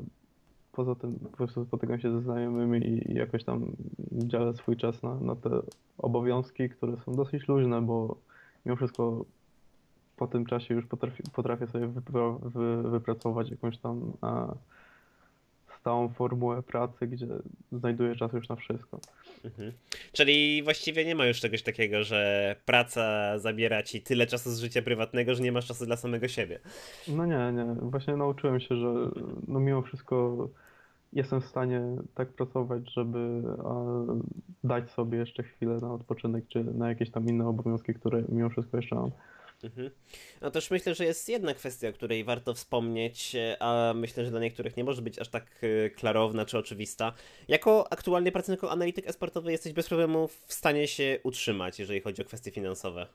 poza 0.71 0.95
tym 0.95 1.19
po 1.19 1.38
prostu 1.38 1.65
spotykam 1.65 1.99
się 1.99 2.11
ze 2.11 2.21
znajomymi 2.21 3.11
i 3.11 3.13
jakoś 3.13 3.43
tam 3.43 3.65
dzielę 4.11 4.53
swój 4.53 4.78
czas 4.78 5.03
na, 5.03 5.15
na 5.15 5.36
te 5.36 5.49
obowiązki, 5.97 6.69
które 6.69 6.97
są 7.05 7.15
dosyć 7.15 7.47
luźne, 7.47 7.82
bo 7.82 8.17
mimo 8.65 8.75
wszystko 8.75 9.25
po 10.18 10.28
tym 10.28 10.45
czasie 10.45 10.74
już 10.74 10.86
potrafię, 10.86 11.24
potrafię 11.34 11.68
sobie 11.68 11.88
wypra- 11.88 12.39
wy, 12.41 12.89
wypracować 12.89 13.51
jakąś 13.51 13.78
tam 13.78 14.13
a, 14.22 14.53
stałą 15.80 16.09
formułę 16.09 16.63
pracy, 16.63 17.07
gdzie 17.07 17.28
znajduję 17.72 18.15
czas 18.15 18.34
już 18.34 18.49
na 18.49 18.55
wszystko. 18.55 18.99
Mhm. 19.45 19.72
Czyli 20.11 20.63
właściwie 20.63 21.05
nie 21.05 21.15
ma 21.15 21.26
już 21.26 21.39
czegoś 21.39 21.63
takiego, 21.63 22.03
że 22.03 22.55
praca 22.65 23.38
zabiera 23.39 23.84
ci 23.84 24.01
tyle 24.01 24.28
czasu 24.28 24.51
z 24.51 24.59
życia 24.59 24.82
prywatnego, 24.82 25.36
że 25.36 25.43
nie 25.43 25.51
masz 25.51 25.68
czasu 25.68 25.86
dla 25.86 25.97
samego 25.97 26.28
siebie. 26.28 26.59
No 27.07 27.26
nie, 27.26 27.53
nie. 27.53 27.76
Właśnie 27.82 28.15
nauczyłem 28.15 28.59
się, 28.59 28.76
że 28.76 28.93
no 29.47 29.59
mimo 29.59 29.82
wszystko 29.82 30.47
jestem 31.13 31.41
w 31.41 31.45
stanie 31.45 31.82
tak 32.15 32.30
pracować, 32.30 32.93
żeby 32.93 33.20
e, 33.20 34.20
dać 34.63 34.91
sobie 34.91 35.18
jeszcze 35.18 35.43
chwilę 35.43 35.78
na 35.82 35.93
odpoczynek, 35.93 36.43
czy 36.47 36.63
na 36.63 36.89
jakieś 36.89 37.11
tam 37.11 37.28
inne 37.28 37.47
obowiązki, 37.47 37.93
które 37.93 38.24
mimo 38.30 38.49
wszystko 38.49 38.78
jeszcze 38.78 38.95
mam. 38.95 39.11
Mhm. 39.64 39.89
No 40.41 40.51
też 40.51 40.72
myślę, 40.72 40.95
że 40.95 41.05
jest 41.05 41.30
jedna 41.30 41.53
kwestia, 41.53 41.89
o 41.89 41.93
której 41.93 42.24
warto 42.24 42.53
wspomnieć, 42.53 43.36
e, 43.36 43.58
a 43.60 43.93
myślę, 43.93 44.26
że 44.26 44.32
dla 44.32 44.39
niektórych 44.39 44.78
nie 44.78 44.84
może 44.84 45.01
być 45.01 45.20
aż 45.20 45.30
tak 45.30 45.62
e, 45.62 45.89
klarowna 45.89 46.45
czy 46.45 46.58
oczywista. 46.58 47.14
Jako 47.47 47.93
aktualnie 47.93 48.32
pracujący 48.32 48.66
jako 48.66 48.72
analityk 48.72 49.08
esportowy 49.08 49.51
jesteś 49.51 49.74
bez 49.74 49.88
problemu 49.88 50.28
w 50.28 50.53
stanie 50.53 50.88
się 50.88 51.20
utrzymać, 51.24 51.80
jeżeli 51.80 52.01
chodzi 52.01 52.22
o 52.22 52.26
kwestie 52.26 52.51
finansowe. 52.51 53.08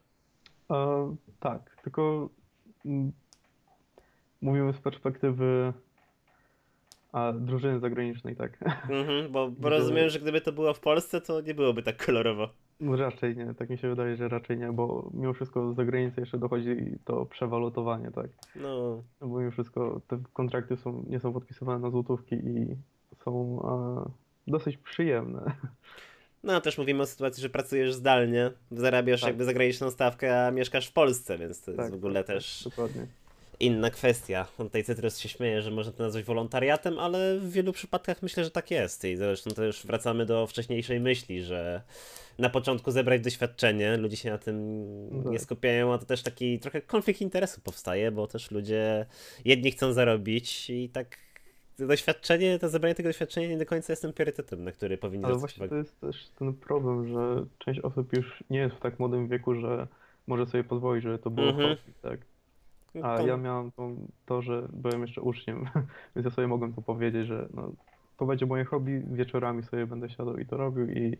E, 0.71 1.17
tak, 1.41 1.77
tylko 1.83 2.31
mm, 2.85 3.13
mówimy 4.41 4.73
z 4.73 4.79
perspektywy 4.79 5.73
a, 7.13 7.33
drużyny 7.33 7.81
zagranicznej, 7.81 8.37
tak. 8.37 8.59
Mhm, 8.91 9.33
bo, 9.33 9.51
bo 9.51 9.69
rozumiem, 9.69 10.09
że 10.09 10.21
gdyby 10.21 10.41
to 10.41 10.53
było 10.53 10.75
w 10.75 10.81
Polsce, 10.81 11.21
to 11.21 11.41
nie 11.41 11.55
byłoby 11.55 11.83
tak 11.83 12.07
kolorowo. 12.07 12.49
No 12.81 12.97
raczej 12.97 13.37
nie, 13.37 13.55
tak 13.55 13.71
mi 13.71 13.79
się 13.79 13.89
wydaje, 13.89 14.17
że 14.17 14.29
raczej 14.29 14.59
nie, 14.59 14.73
bo 14.73 15.11
mimo 15.15 15.33
wszystko 15.33 15.73
z 15.73 15.77
zagranicy 15.77 16.21
jeszcze 16.21 16.39
dochodzi 16.39 16.77
to 17.05 17.27
przewalutowanie, 17.27 18.11
tak. 18.11 18.27
No, 18.57 19.03
No 19.21 19.29
bo 19.29 19.39
mimo 19.39 19.51
wszystko 19.51 20.01
te 20.09 20.19
kontrakty 20.33 20.77
są, 20.77 21.05
nie 21.09 21.21
są 21.21 21.33
podpisywane 21.33 21.79
na 21.79 21.91
złotówki 21.91 22.35
i 22.35 22.77
są 23.25 23.63
e, 24.07 24.11
dosyć 24.51 24.77
przyjemne. 24.79 25.53
no 26.45 26.61
też 26.61 26.79
mówimy 26.79 27.03
o 27.03 27.07
sytuacji, 27.07 27.43
że 27.43 27.49
pracujesz 27.51 27.95
zdalnie, 27.95 28.51
zarabiasz 28.71 29.21
Tak. 29.21 29.29
jakby 29.29 29.45
zagraniczną 29.45 29.91
stawkę, 29.91 30.47
a 30.47 30.51
mieszkasz 30.51 30.89
w 30.89 30.93
Polsce, 30.93 31.39
więc 31.39 31.63
to 31.63 31.71
jest 31.71 31.83
Tak, 31.83 31.91
w 31.93 31.95
ogóle 31.95 32.15
tak, 32.21 32.27
tak, 32.27 32.37
też 32.37 32.65
dokładnie. 32.65 33.07
Inna 33.61 33.91
kwestia. 33.91 34.47
Tutaj 34.57 34.85
Cytrus 34.85 35.19
się 35.19 35.29
śmieje, 35.29 35.63
że 35.63 35.71
można 35.71 35.93
to 35.93 36.03
nazwać 36.03 36.25
wolontariatem, 36.25 36.99
ale 36.99 37.39
w 37.39 37.51
wielu 37.53 37.73
przypadkach 37.73 38.23
myślę, 38.23 38.45
że 38.45 38.51
tak 38.51 38.71
jest. 38.71 39.05
I 39.05 39.17
zresztą 39.17 39.51
to 39.51 39.65
już 39.65 39.87
wracamy 39.87 40.27
do 40.27 40.47
wcześniejszej 40.47 41.01
myśli, 41.01 41.43
że 41.43 41.83
na 42.39 42.51
początku 42.51 42.91
zebrać 42.91 43.21
doświadczenie, 43.21 43.97
ludzie 43.97 44.17
się 44.17 44.31
na 44.31 44.39
tym 44.39 44.57
No 45.25 45.31
nie 45.31 45.37
tak. 45.39 45.45
skupiają, 45.45 45.93
a 45.93 45.99
to 45.99 46.07
też 46.07 46.23
taki 46.23 46.59
trochę 46.59 46.81
konflikt 46.83 47.21
interesu 47.21 47.61
powstaje, 47.61 48.11
bo 48.11 48.27
też 48.27 48.51
ludzie 48.51 49.07
jedni 49.45 49.71
chcą 49.71 49.93
zarobić 49.93 50.71
i 50.71 50.89
tak 50.89 51.17
to 51.77 51.87
doświadczenie, 51.87 52.59
to 52.59 52.69
zebranie 52.69 52.95
tego 52.95 53.09
doświadczenia 53.09 53.49
nie 53.49 53.59
do 53.59 53.67
końca 53.67 53.93
jest 53.93 54.03
tym 54.03 54.13
priorytetem, 54.13 54.65
na 54.65 54.73
który 54.73 54.99
powinni 54.99 55.25
Ale 55.25 55.35
właśnie 55.35 55.59
to 55.59 55.65
uwagę. 55.75 55.79
jest 55.79 56.01
też 56.01 56.29
ten 56.39 56.55
problem, 56.55 57.09
że 57.09 57.47
część 57.59 57.81
osób 57.81 58.13
już 58.13 58.45
nie 58.51 58.59
jest 58.59 58.75
w 58.77 58.81
tak 58.81 58.99
młodym 58.99 59.29
wieku, 59.29 59.55
że 59.55 59.87
może 60.27 60.47
sobie 60.47 60.65
pozwolić, 60.65 61.03
żeby 61.05 61.19
to 61.19 61.31
było 61.31 61.49
Mhm. 61.49 61.69
hobby, 61.77 61.93
tak. 62.03 62.21
A 63.03 63.23
ja 63.23 63.37
miałem 63.37 63.71
tą, 63.71 64.07
to, 64.27 64.43
że 64.43 64.69
byłem 64.73 65.03
jeszcze 65.03 65.21
uczniem, 65.21 65.65
więc 66.17 66.25
ja 66.25 66.31
sobie 66.31 66.49
mogłem 66.49 66.73
to 66.73 66.83
powiedzieć, 66.83 67.27
że 67.27 67.49
no, 67.55 67.73
to 68.19 68.27
będzie 68.27 68.47
moje 68.47 68.65
hobby, 68.65 69.03
wieczorami 69.11 69.63
sobie 69.63 69.87
będę 69.87 70.11
siadał 70.11 70.39
i 70.39 70.47
to 70.47 70.57
robił 70.57 70.91
i 70.91 71.17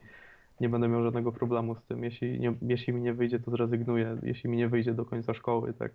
nie 0.61 0.69
będę 0.69 0.89
miał 0.89 1.03
żadnego 1.03 1.33
problemu 1.33 1.75
z 1.75 1.83
tym. 1.83 2.05
Jeśli, 2.05 2.41
nie, 2.41 2.55
jeśli 2.63 2.93
mi 2.93 3.01
nie 3.01 3.15
wyjdzie, 3.15 3.41
to 3.41 3.51
zrezygnuję, 3.51 4.17
jeśli 4.23 4.51
mi 4.51 4.57
nie 4.57 4.69
wyjdzie 4.69 4.95
do 4.95 5.05
końca 5.05 5.35
szkoły, 5.35 5.73
tak. 5.73 5.93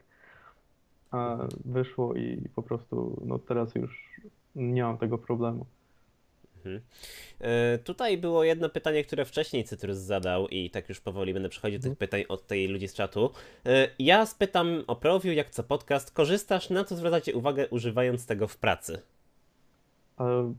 A 1.11 1.37
wyszło 1.65 2.15
i 2.15 2.49
po 2.55 2.63
prostu, 2.63 3.21
no 3.25 3.39
teraz 3.39 3.75
już 3.75 4.21
nie 4.55 4.83
mam 4.83 4.97
tego 4.97 5.17
problemu. 5.17 5.65
Mhm. 6.67 6.81
E, 7.41 7.77
Tutaj 7.77 8.17
było 8.17 8.43
jedno 8.43 8.69
pytanie, 8.69 9.03
które 9.03 9.25
wcześniej 9.25 9.63
Cytrus 9.63 9.97
zadał 9.97 10.47
i 10.47 10.69
tak 10.69 10.89
już 10.89 10.99
powoli 11.01 11.33
będę 11.33 11.49
przechodził 11.49 11.79
do 11.79 11.89
tych 11.89 11.97
pytań 11.97 12.23
od 12.29 12.47
tej 12.47 12.67
ludzi 12.67 12.87
z 12.87 12.93
czatu. 12.93 13.29
E, 13.65 13.87
Ja 13.99 14.25
spytam 14.25 14.83
o 14.87 14.95
Prowiu, 14.95 15.31
jak 15.31 15.49
co 15.49 15.63
podcast, 15.63 16.11
korzystasz, 16.11 16.69
na 16.69 16.83
co 16.83 16.95
zwracacie 16.95 17.33
uwagę 17.35 17.67
używając 17.67 18.25
tego 18.25 18.47
w 18.47 18.57
pracy? 18.57 19.01
E, 20.19 20.53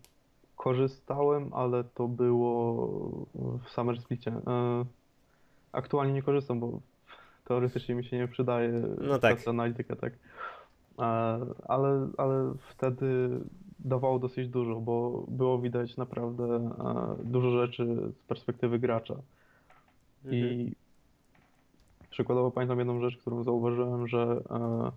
Korzystałem, 0.56 1.54
ale 1.54 1.84
to 1.84 2.08
było 2.08 2.76
w 3.34 3.70
Summer 3.70 4.00
Splicie. 4.00 4.30
E, 4.46 4.84
Aktualnie 5.72 6.12
nie 6.12 6.22
korzystam, 6.22 6.60
bo 6.60 6.80
teoretycznie 7.44 7.94
mi 7.94 8.04
się 8.04 8.16
nie 8.18 8.28
przydaje 8.28 8.72
No 9.00 9.18
tak. 9.18 9.48
analityka, 9.48 9.96
tak. 9.96 10.12
Ale, 11.68 12.08
ale 12.16 12.54
wtedy 12.70 13.30
dawało 13.78 14.18
dosyć 14.18 14.48
dużo, 14.48 14.80
bo 14.80 15.24
było 15.28 15.58
widać 15.58 15.96
naprawdę 15.96 16.44
e, 16.44 17.24
dużo 17.24 17.50
rzeczy 17.50 18.12
z 18.12 18.22
perspektywy 18.22 18.78
gracza. 18.78 19.16
Mhm. 20.24 20.44
I 20.44 20.72
przykładowo 22.10 22.50
pamiętam 22.50 22.78
jedną 22.78 23.00
rzecz, 23.00 23.16
którą 23.16 23.44
zauważyłem, 23.44 24.08
że 24.08 24.42
e, 24.50 24.90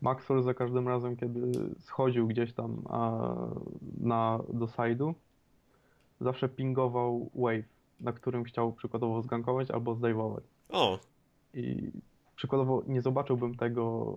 Maxwell 0.00 0.42
za 0.42 0.54
każdym 0.54 0.88
razem, 0.88 1.16
kiedy 1.16 1.52
schodził 1.78 2.26
gdzieś 2.26 2.52
tam 2.52 2.82
e, 2.90 3.28
na, 4.00 4.40
do 4.52 4.66
side'u, 4.66 5.14
zawsze 6.20 6.48
pingował 6.48 7.30
wave, 7.34 7.64
na 8.00 8.12
którym 8.12 8.44
chciał 8.44 8.72
przykładowo 8.72 9.22
zgankować 9.22 9.70
albo 9.70 9.94
zdejmować. 9.94 10.44
O, 10.68 10.98
I 11.54 11.90
przykładowo 12.36 12.82
nie 12.86 13.02
zobaczyłbym 13.02 13.54
tego 13.54 14.14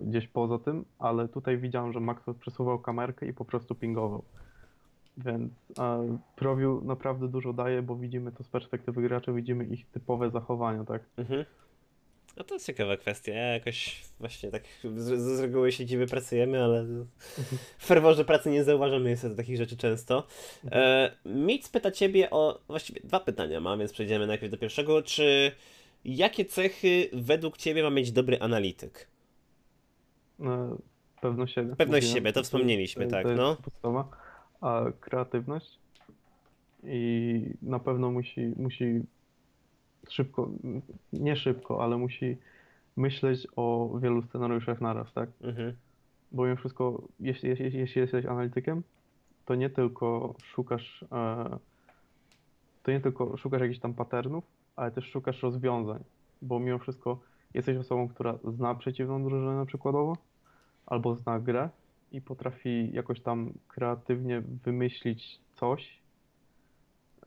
e, 0.00 0.06
gdzieś 0.06 0.28
poza 0.28 0.58
tym, 0.58 0.84
ale 0.98 1.28
tutaj 1.28 1.58
widziałem, 1.58 1.92
że 1.92 2.00
Maxwell 2.00 2.34
przesuwał 2.34 2.78
kamerkę 2.78 3.26
i 3.26 3.32
po 3.32 3.44
prostu 3.44 3.74
pingował. 3.74 4.24
Więc 5.16 5.52
e, 5.78 6.18
Preview 6.36 6.82
naprawdę 6.82 7.28
dużo 7.28 7.52
daje, 7.52 7.82
bo 7.82 7.96
widzimy 7.96 8.32
to 8.32 8.44
z 8.44 8.48
perspektywy 8.48 9.02
graczy, 9.02 9.32
widzimy 9.32 9.64
ich 9.64 9.86
typowe 9.86 10.30
zachowania, 10.30 10.84
tak? 10.84 11.02
mhm. 11.16 11.44
No 12.36 12.44
to 12.44 12.58
ciekawa 12.58 12.96
kwestia. 12.96 13.32
Ja 13.32 13.46
jakoś 13.46 14.02
właśnie 14.20 14.50
tak 14.50 14.62
z, 14.96 15.20
z 15.20 15.40
reguły 15.40 15.72
siedzimy, 15.72 16.06
pracujemy, 16.06 16.64
ale 16.64 16.84
w 17.78 17.86
ferworze 17.86 18.24
pracy 18.24 18.50
nie 18.50 18.64
zauważamy 18.64 19.10
niestety 19.10 19.36
takich 19.36 19.56
rzeczy 19.56 19.76
często. 19.76 20.26
E, 20.72 21.10
Mitz 21.24 21.68
pyta 21.68 21.90
ciebie 21.90 22.30
o, 22.30 22.60
właściwie 22.68 23.00
dwa 23.04 23.20
pytania 23.20 23.60
mam, 23.60 23.78
więc 23.78 23.92
przejdziemy 23.92 24.26
najpierw 24.26 24.50
do 24.50 24.58
pierwszego. 24.58 25.02
Czy 25.02 25.52
jakie 26.04 26.44
cechy 26.44 27.08
według 27.12 27.56
ciebie 27.56 27.82
ma 27.82 27.90
mieć 27.90 28.12
dobry 28.12 28.40
analityk? 28.40 29.08
E, 30.40 30.76
Pewność 31.20 31.54
siebie. 31.54 31.76
Pewność 31.76 32.06
mówiłem. 32.06 32.16
siebie, 32.16 32.32
to 32.32 32.42
wspomnieliśmy, 32.42 33.04
to, 33.04 33.10
tak, 33.10 33.22
to 33.22 33.28
jest 33.28 33.40
no. 33.40 33.56
podstawa. 33.56 34.08
A 34.60 34.84
kreatywność 35.00 35.78
i 36.84 37.44
na 37.62 37.78
pewno 37.78 38.10
musi, 38.10 38.52
musi 38.56 39.00
szybko, 40.08 40.50
nie 41.12 41.36
szybko, 41.36 41.84
ale 41.84 41.96
musi 41.96 42.36
myśleć 42.96 43.46
o 43.56 43.98
wielu 44.02 44.22
scenariuszach 44.22 44.80
naraz, 44.80 45.12
tak? 45.12 45.30
Mhm. 45.40 45.76
Bo 46.32 46.44
mimo 46.44 46.56
wszystko, 46.56 47.02
jeśli, 47.20 47.48
jeśli, 47.48 47.78
jeśli 47.78 48.00
jesteś 48.00 48.26
analitykiem, 48.26 48.82
to 49.44 49.54
nie 49.54 49.70
tylko 49.70 50.34
szukasz, 50.44 51.04
e, 51.12 51.58
to 52.82 52.90
nie 52.90 53.00
tylko 53.00 53.36
szukasz 53.36 53.60
jakichś 53.60 53.80
tam 53.80 53.94
patternów, 53.94 54.44
ale 54.76 54.90
też 54.90 55.04
szukasz 55.04 55.42
rozwiązań, 55.42 56.04
bo 56.42 56.60
mimo 56.60 56.78
wszystko 56.78 57.20
jesteś 57.54 57.76
osobą, 57.76 58.08
która 58.08 58.38
zna 58.44 58.74
przeciwną 58.74 59.24
drużynę 59.24 59.66
przykładowo, 59.66 60.16
albo 60.86 61.14
zna 61.14 61.40
grę 61.40 61.68
i 62.12 62.20
potrafi 62.20 62.90
jakoś 62.92 63.20
tam 63.20 63.52
kreatywnie 63.68 64.42
wymyślić 64.64 65.38
coś 65.56 65.98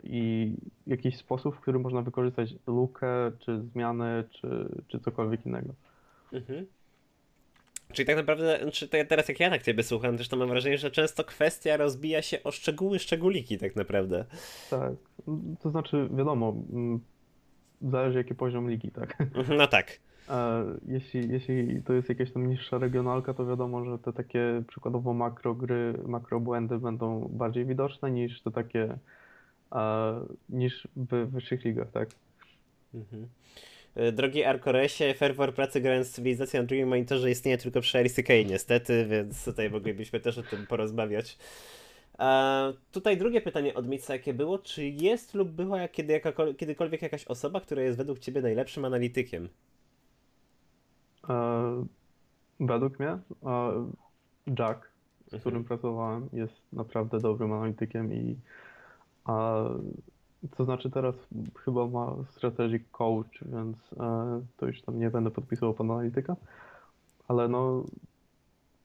i 0.04 0.54
jakiś 0.88 1.18
sposób, 1.18 1.56
w 1.56 1.60
którym 1.60 1.82
można 1.82 2.02
wykorzystać 2.02 2.56
lukę, 2.68 3.32
czy 3.40 3.62
zmianę, 3.62 4.24
czy, 4.32 4.70
czy 4.88 5.00
cokolwiek 5.00 5.46
innego. 5.46 5.74
Mhm. 6.34 6.66
Czyli 7.94 8.06
tak 8.06 8.16
naprawdę, 8.16 8.72
czy 8.72 8.90
ja 8.94 9.06
teraz 9.06 9.30
jak 9.30 9.40
ja 9.40 9.50
tak 9.50 9.64
ciebie 9.64 9.84
słucham, 9.84 10.18
też 10.18 10.28
to 10.28 10.38
mam 10.38 10.50
wrażenie, 10.50 10.78
że 10.78 10.92
często 10.92 11.24
kwestia 11.24 11.78
rozbija 11.78 12.22
się 12.22 12.44
o 12.44 12.52
szczegóły, 12.52 13.00
szczególiki 13.00 13.58
tak 13.58 13.76
naprawdę. 13.76 14.26
Tak, 14.70 14.94
to 15.62 15.70
znaczy 15.70 16.10
wiadomo, 16.12 16.56
mm, 16.74 17.00
zależy 17.82 18.18
jaki 18.18 18.36
poziom 18.36 18.70
ligi, 18.70 18.92
tak. 18.92 19.22
Mhm, 19.36 19.58
No 19.58 19.68
tak. 19.68 20.00
E, 20.30 20.64
Jeśli, 20.88 21.30
jeśli 21.30 21.82
to 21.84 21.94
jest 21.94 22.10
jakaś 22.10 22.32
tam 22.32 22.48
niższa 22.50 22.78
regionalka, 22.78 23.34
to 23.34 23.46
wiadomo, 23.46 23.86
że 23.86 24.00
te 24.00 24.14
takie 24.14 24.64
przykładowo 24.68 25.14
makro 25.14 25.54
gry, 25.56 25.94
makro 26.08 26.40
błędy 26.40 26.78
będą 26.78 27.28
bardziej 27.32 27.66
widoczne 27.66 28.12
niż 28.12 28.42
te 28.42 28.52
takie 28.52 28.98
e, 29.72 30.20
niż 30.50 30.88
w 30.96 31.32
wyższych 31.32 31.66
ligach, 31.66 31.92
tak? 31.92 32.10
Mhm. 32.94 33.28
E, 33.96 34.12
Drogi 34.12 34.44
Arkoresie, 34.44 35.14
fervor 35.18 35.54
pracy 35.54 35.82
grając 35.82 36.08
w 36.08 36.12
cywilizację 36.12 36.60
na 36.62 36.66
drugim 36.68 36.88
monitorze 36.88 37.32
istnieje 37.32 37.58
tylko 37.58 37.82
przy 37.82 38.04
RCK 38.04 38.30
niestety, 38.46 39.06
więc 39.10 39.46
tutaj 39.46 39.70
moglibyśmy 39.70 40.20
też 40.20 40.38
o 40.38 40.44
tym 40.44 40.68
porozmawiać. 40.68 41.38
E, 42.20 42.74
tutaj 42.92 43.18
drugie 43.18 43.42
pytanie 43.42 43.74
od 43.74 43.88
Mica, 43.88 44.14
jakie 44.14 44.34
było? 44.34 44.60
Czy 44.60 44.86
jest 44.88 45.34
lub 45.34 45.50
była 45.50 45.88
kiedy, 45.88 46.20
jakakol- 46.20 46.56
kiedykolwiek 46.56 47.02
jakaś 47.02 47.26
osoba, 47.26 47.62
która 47.62 47.82
jest 47.82 47.98
według 47.98 48.20
Ciebie 48.20 48.42
najlepszym 48.42 48.86
analitykiem? 48.86 49.50
E, 51.30 51.86
Według 52.60 53.00
mnie 53.00 53.10
e, 53.10 53.20
Jack, 54.60 54.92
z 55.22 55.34
Mhm. 55.34 55.40
którym 55.42 55.64
pracowałem, 55.64 56.30
jest 56.34 56.54
naprawdę 56.74 57.20
dobrym 57.20 57.54
analitykiem 57.54 58.14
i 58.14 58.36
a, 59.26 59.64
to 60.58 60.66
znaczy 60.66 60.90
teraz 60.90 61.16
chyba 61.66 61.88
ma 61.88 62.16
strategic 62.32 62.84
coach, 62.92 63.44
więc 63.46 63.78
e, 64.00 64.42
to 64.58 64.68
już 64.68 64.82
tam 64.82 65.00
nie 65.00 65.10
będę 65.10 65.32
podpisywał 65.32 65.74
pod 65.74 65.90
analityka, 65.90 66.36
ale 67.28 67.48
no 67.48 67.84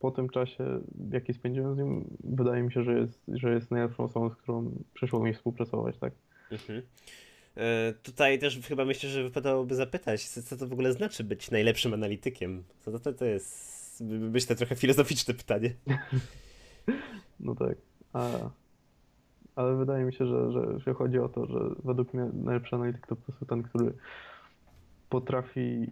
po 0.01 0.11
tym 0.11 0.28
czasie, 0.28 0.80
jaki 1.12 1.34
spędziłem 1.34 1.74
z 1.74 1.78
nim, 1.78 2.05
wydaje 2.24 2.62
mi 2.62 2.72
się, 2.72 2.82
że 2.82 2.98
jest, 2.98 3.22
że 3.28 3.55
jest 3.55 3.70
najlepszą 3.70 4.05
osobą, 4.05 4.30
z 4.30 4.36
którą 4.36 4.70
przyszło 4.94 5.20
mi 5.20 5.34
współpracować, 5.34 5.98
tak? 5.98 6.12
Mhm. 6.53 6.82
E, 7.57 7.92
Tutaj 8.03 8.38
też 8.38 8.61
chyba 8.61 8.84
myślę, 8.84 9.11
że 9.11 9.22
wypadałoby 9.22 9.74
zapytać, 9.74 10.28
co, 10.28 10.57
to 10.57 10.66
w 10.66 10.72
ogóle 10.72 10.92
znaczy 10.92 11.24
być 11.24 11.51
najlepszym 11.51 11.94
analitykiem? 11.94 12.64
Co 12.78 12.98
to, 12.98 13.12
to 13.12 13.24
jest, 13.24 14.03
myślę, 14.07 14.57
trochę 14.57 14.76
filozoficzne 14.76 15.34
pytanie. 15.34 15.74
No 17.40 17.55
tak. 17.55 17.76
A, 18.12 18.51
ale 19.57 19.76
wydaje 19.76 20.05
mi 20.05 20.12
się, 20.12 20.26
że, 20.26 20.53
że, 20.53 20.78
że 20.78 20.94
chodzi 20.94 21.18
o 21.18 21.28
to, 21.28 21.46
że 21.46 21.59
według 21.84 22.14
mnie 22.14 22.30
najlepszy 22.34 22.76
analityk 22.76 23.07
to 23.07 23.16
po 23.16 23.22
prostu 23.22 23.46
ten, 23.46 23.62
który 23.62 23.92
potrafi 25.09 25.90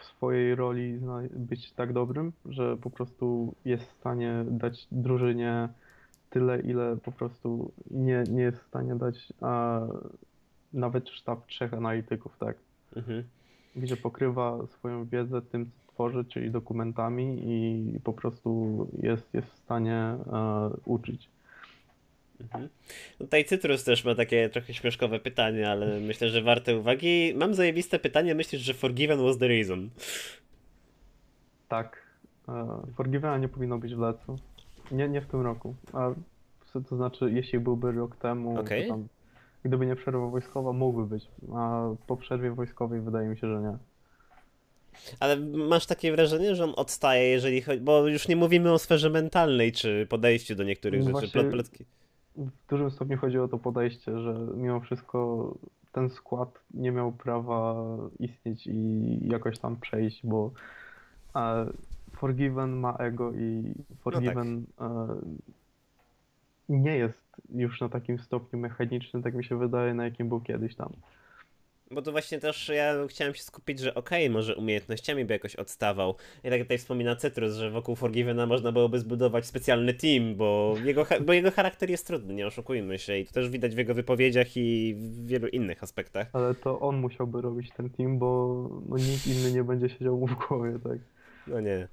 w 0.00 0.04
swojej 0.04 0.54
roli 0.54 1.00
być 1.30 1.72
tak 1.72 1.92
dobrym, 1.92 2.32
że 2.44 2.76
po 2.76 2.90
prostu 2.90 3.54
jest 3.64 3.84
w 3.84 3.96
stanie 4.00 4.44
dać 4.50 4.86
drużynie 4.92 5.68
tyle, 6.30 6.60
ile 6.60 6.96
po 6.96 7.12
prostu 7.12 7.72
nie, 7.90 8.24
nie 8.30 8.42
jest 8.42 8.58
w 8.58 8.66
stanie 8.66 8.94
dać 8.96 9.32
a, 9.40 9.80
nawet 10.72 11.08
sztab 11.08 11.46
trzech 11.46 11.74
analityków, 11.74 12.38
tak? 12.38 12.56
Mhm. 12.96 13.24
Gdzie 13.76 13.96
pokrywa 13.96 14.66
swoją 14.66 15.04
wiedzę 15.04 15.42
tym, 15.42 15.66
co 15.66 15.92
tworzy, 15.92 16.24
czyli 16.24 16.50
dokumentami 16.50 17.38
i 17.44 18.00
po 18.04 18.12
prostu 18.12 18.86
jest, 19.02 19.34
jest 19.34 19.48
w 19.48 19.58
stanie 19.58 19.96
e, 19.96 20.18
uczyć. 20.84 21.28
Mhm. 22.40 22.68
Tutaj 23.18 23.44
Cytrus 23.44 23.84
też 23.84 24.04
ma 24.04 24.14
takie 24.14 24.48
trochę 24.48 24.74
śmieszkowe 24.74 25.20
pytanie, 25.20 25.70
ale 25.70 26.00
myślę, 26.00 26.28
że 26.28 26.42
warte 26.42 26.76
uwagi. 26.76 27.34
Mam 27.36 27.54
zajebiste 27.54 27.98
pytanie, 27.98 28.34
myślisz, 28.34 28.62
że 28.62 28.74
Forgiven 28.74 29.22
was 29.22 29.38
the 29.38 29.48
reason? 29.48 29.90
Tak. 31.68 32.02
E, 32.48 32.82
Forgivena 32.96 33.38
nie 33.38 33.48
powinno 33.48 33.78
być 33.78 33.94
w 33.94 33.98
lecu. 33.98 34.38
Nie, 34.90 35.08
nie 35.08 35.20
w 35.20 35.26
tym 35.26 35.40
roku. 35.40 35.74
A 35.92 36.10
to, 36.88 36.96
znaczy, 36.96 37.30
jeśli 37.32 37.58
byłby 37.58 37.92
rok 37.92 38.16
temu, 38.16 38.56
to 38.56 38.88
tam, 38.88 39.08
gdyby 39.64 39.86
nie 39.86 39.96
przerwa 39.96 40.26
wojskowa, 40.26 40.72
mógłby 40.72 41.06
być. 41.06 41.28
A 41.54 41.88
po 42.06 42.16
przerwie 42.16 42.50
wojskowej 42.50 43.00
wydaje 43.00 43.28
mi 43.28 43.38
się, 43.38 43.54
że 43.54 43.60
nie. 43.60 43.76
Ale 45.20 45.36
masz 45.40 45.86
takie 45.86 46.12
wrażenie, 46.12 46.54
że 46.54 46.64
on 46.64 46.72
odstaje, 46.76 47.28
jeżeli 47.28 47.62
chodzi. 47.62 47.80
Bo 47.80 48.06
już 48.08 48.28
nie 48.28 48.36
mówimy 48.36 48.72
o 48.72 48.78
sferze 48.78 49.10
mentalnej, 49.10 49.72
czy 49.72 50.06
podejściu 50.10 50.54
do 50.54 50.64
niektórych 50.64 51.00
No 51.00 51.06
rzeczy. 51.06 51.12
właśnie- 51.12 51.40
Plot, 51.40 51.52
plotki. 51.52 51.84
W 52.36 52.68
dużym 52.68 52.90
stopniu 52.90 53.18
chodzi 53.18 53.38
o 53.38 53.48
to 53.48 53.58
podejście, 53.58 54.20
że 54.20 54.34
mimo 54.56 54.80
wszystko 54.80 55.54
ten 55.92 56.10
skład 56.10 56.60
nie 56.74 56.92
miał 56.92 57.12
prawa 57.12 57.86
istnieć 58.18 58.66
i 58.66 59.18
jakoś 59.28 59.58
tam 59.58 59.76
przejść, 59.76 60.26
bo 60.26 60.50
e, 61.36 61.66
Forgiven 62.12 62.76
ma 62.76 62.96
ego 62.96 63.32
i 63.32 63.74
Forgiven 64.00 64.64
e, 64.80 65.06
nie 66.68 66.96
jest 66.96 67.42
już 67.54 67.80
na 67.80 67.88
takim 67.88 68.18
stopniu 68.18 68.58
mechanicznym, 68.58 69.22
tak 69.22 69.34
mi 69.34 69.44
się 69.44 69.58
wydaje, 69.58 69.94
na 69.94 70.04
jakim 70.04 70.28
był 70.28 70.40
kiedyś 70.40 70.74
tam. 70.74 70.92
Bo 71.92 72.02
to 72.02 72.12
właśnie 72.12 72.38
też 72.38 72.68
ja 72.68 72.94
chciałem 73.08 73.34
się 73.34 73.42
skupić, 73.42 73.78
że 73.78 73.94
okej, 73.94 74.30
może 74.30 74.56
umiejętnościami 74.56 75.24
by 75.24 75.32
jakoś 75.32 75.56
odstawał. 75.56 76.14
I 76.44 76.50
tak 76.50 76.62
tutaj 76.62 76.78
wspomina 76.78 77.16
Cytrus, 77.16 77.54
że 77.54 77.70
wokół 77.70 77.96
Forgivena 77.96 78.46
można 78.46 78.72
byłoby 78.72 78.98
zbudować 78.98 79.46
specjalny 79.46 79.94
team, 79.94 80.34
bo 80.36 80.74
jego, 80.84 81.06
bo 81.26 81.32
jego 81.32 81.50
charakter 81.50 81.90
jest 81.90 82.06
trudny, 82.06 82.34
nie 82.34 82.46
oszukujmy 82.46 82.98
się. 82.98 83.18
I 83.18 83.26
to 83.26 83.32
też 83.32 83.48
widać 83.48 83.74
w 83.74 83.78
jego 83.78 83.94
wypowiedziach 83.94 84.56
i 84.56 84.94
w 84.94 85.26
wielu 85.26 85.48
innych 85.48 85.82
aspektach. 85.82 86.30
Ale 86.32 86.54
to 86.54 86.80
on 86.80 86.96
musiałby 86.96 87.40
robić 87.40 87.70
ten 87.76 87.90
team, 87.90 88.18
bo 88.18 88.68
no, 88.88 88.96
nikt 88.96 89.26
inny 89.26 89.52
nie 89.52 89.64
będzie 89.64 89.88
siedział 89.88 90.18
mu 90.18 90.26
w 90.26 90.34
głowie, 90.34 90.78
tak? 90.84 90.98
No 91.46 91.60
nie. 91.60 91.88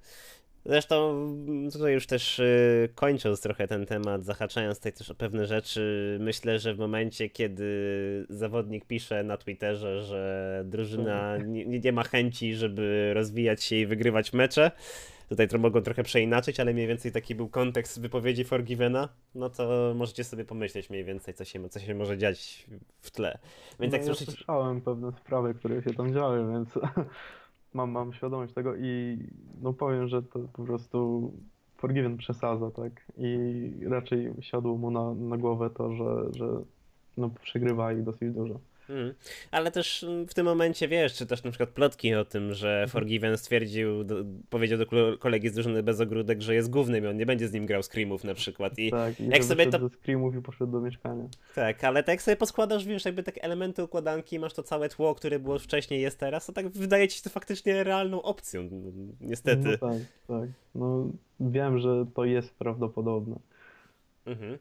Zresztą 0.68 1.12
mm, 1.12 1.72
tutaj 1.72 1.94
już 1.94 2.08
też 2.08 2.40
y, 2.40 2.90
kończąc 2.96 3.42
trochę 3.42 3.68
ten 3.68 3.86
temat, 3.86 4.26
zahaczając 4.26 4.78
tutaj 4.78 4.94
też 4.94 5.12
o 5.12 5.16
pewne 5.16 5.46
rzeczy, 5.46 6.18
myślę, 6.22 6.60
że 6.60 6.74
w 6.74 6.80
momencie, 6.80 7.30
kiedy 7.30 8.26
zawodnik 8.30 8.86
pisze 8.86 9.24
na 9.24 9.38
Twitterze, 9.38 10.04
że 10.04 10.64
drużyna 10.66 11.38
nie, 11.48 11.80
nie 11.80 11.92
ma 11.92 12.04
chęci, 12.04 12.56
żeby 12.56 13.12
rozwijać 13.14 13.64
się 13.64 13.76
i 13.76 13.86
wygrywać 13.86 14.34
mecze, 14.34 14.72
tutaj 15.30 15.48
to 15.48 15.58
mogą 15.58 15.82
trochę 15.82 16.04
przeinaczyć, 16.04 16.60
ale 16.60 16.74
mniej 16.74 16.88
więcej 16.88 17.12
taki 17.12 17.36
był 17.36 17.50
kontekst 17.50 18.02
wypowiedzi 18.02 18.44
Forgivena, 18.44 19.10
no 19.36 19.50
to 19.50 19.94
możecie 19.96 20.24
sobie 20.24 20.46
pomyśleć 20.46 20.90
mniej 20.90 21.04
więcej, 21.04 21.34
co 21.34 21.46
się, 21.46 21.70
co 21.70 21.80
się 21.80 21.96
może 21.96 22.18
dziać 22.18 22.66
w 23.02 23.12
tle. 23.12 23.38
Więc 23.80 23.92
no 23.92 23.98
jak 23.98 24.08
ja 24.08 24.14
słyszycie... 24.14 24.32
słyszałem 24.32 24.82
pewne 24.82 25.12
sprawy, 25.12 25.54
które 25.54 25.82
się 25.82 25.94
tam 25.94 26.14
działy, 26.14 26.52
więc 26.52 26.70
mam, 27.78 27.92
mam 27.92 28.14
świadomość 28.14 28.54
tego 28.54 28.76
i 28.76 29.18
no 29.62 29.74
powiem, 29.74 30.08
że 30.08 30.24
to 30.24 30.40
po 30.40 30.64
prostu 30.64 31.32
Forgiven 31.78 32.18
przesadza, 32.18 32.72
tak? 32.72 32.92
I 33.18 33.72
raczej 33.88 34.34
siadło 34.42 34.78
mu 34.78 34.92
na, 34.92 35.14
na 35.14 35.38
głowę 35.38 35.70
to, 35.70 35.94
że, 35.94 36.34
że 36.34 36.62
no, 37.18 37.30
przegrywali 37.30 38.04
dosyć 38.04 38.34
dużo. 38.34 38.60
Hmm. 38.88 39.14
Ale 39.52 39.72
też 39.72 40.06
w 40.28 40.34
tym 40.34 40.46
momencie 40.46 40.88
wiesz, 40.88 41.14
czy 41.14 41.26
też 41.26 41.44
na 41.44 41.52
przykład 41.52 41.70
plotki 41.70 42.16
o 42.16 42.26
tym, 42.26 42.54
że 42.54 42.70
mhm. 42.70 42.90
Forgiven 42.90 43.38
stwierdził, 43.38 44.04
do, 44.04 44.16
powiedział 44.50 44.80
do 44.80 45.18
kolegi 45.20 45.50
z 45.50 45.54
drużyny 45.54 45.84
bez 45.84 46.02
ogródek, 46.02 46.42
że 46.42 46.56
jest 46.56 46.70
głównym 46.70 47.04
i 47.04 47.08
on 47.08 47.18
nie 47.18 47.26
będzie 47.26 47.48
z 47.48 47.54
nim 47.54 47.66
grał 47.66 47.84
screamów 47.84 48.24
na 48.24 48.34
przykład. 48.34 48.80
I 48.80 48.92
tak, 48.92 49.20
i 49.20 49.28
jak 49.28 49.44
sobie 49.44 49.68
to... 49.68 49.80
do 49.80 49.90
screamów 49.90 50.36
i 50.36 50.42
poszedł 50.42 50.72
do 50.72 50.82
mieszkania. 50.82 51.24
Tak, 51.56 51.84
ale 51.84 52.04
tak 52.04 52.14
jak 52.14 52.22
sobie 52.22 52.38
poskładasz, 52.38 52.86
wiesz, 52.86 53.06
jakby 53.06 53.24
takie 53.24 53.44
elementy 53.44 53.84
układanki, 53.84 54.40
masz 54.40 54.54
to 54.54 54.64
całe 54.64 54.90
tło, 54.90 55.16
które 55.16 55.40
było 55.40 55.60
wcześniej, 55.60 56.02
jest 56.02 56.20
teraz, 56.20 56.46
to 56.46 56.54
tak 56.54 56.70
wydaje 56.70 57.08
ci 57.08 57.18
się 57.18 57.24
to 57.24 57.30
faktycznie 57.30 57.84
realną 57.84 58.22
opcją, 58.22 58.70
niestety. 59.22 59.78
No 59.82 59.90
tak, 59.90 60.02
tak. 60.28 60.50
No 60.76 61.08
wiem, 61.40 61.80
że 61.80 62.06
to 62.14 62.26
jest 62.26 62.56
prawdopodobne. 62.56 63.40
Mhm. 64.26 64.58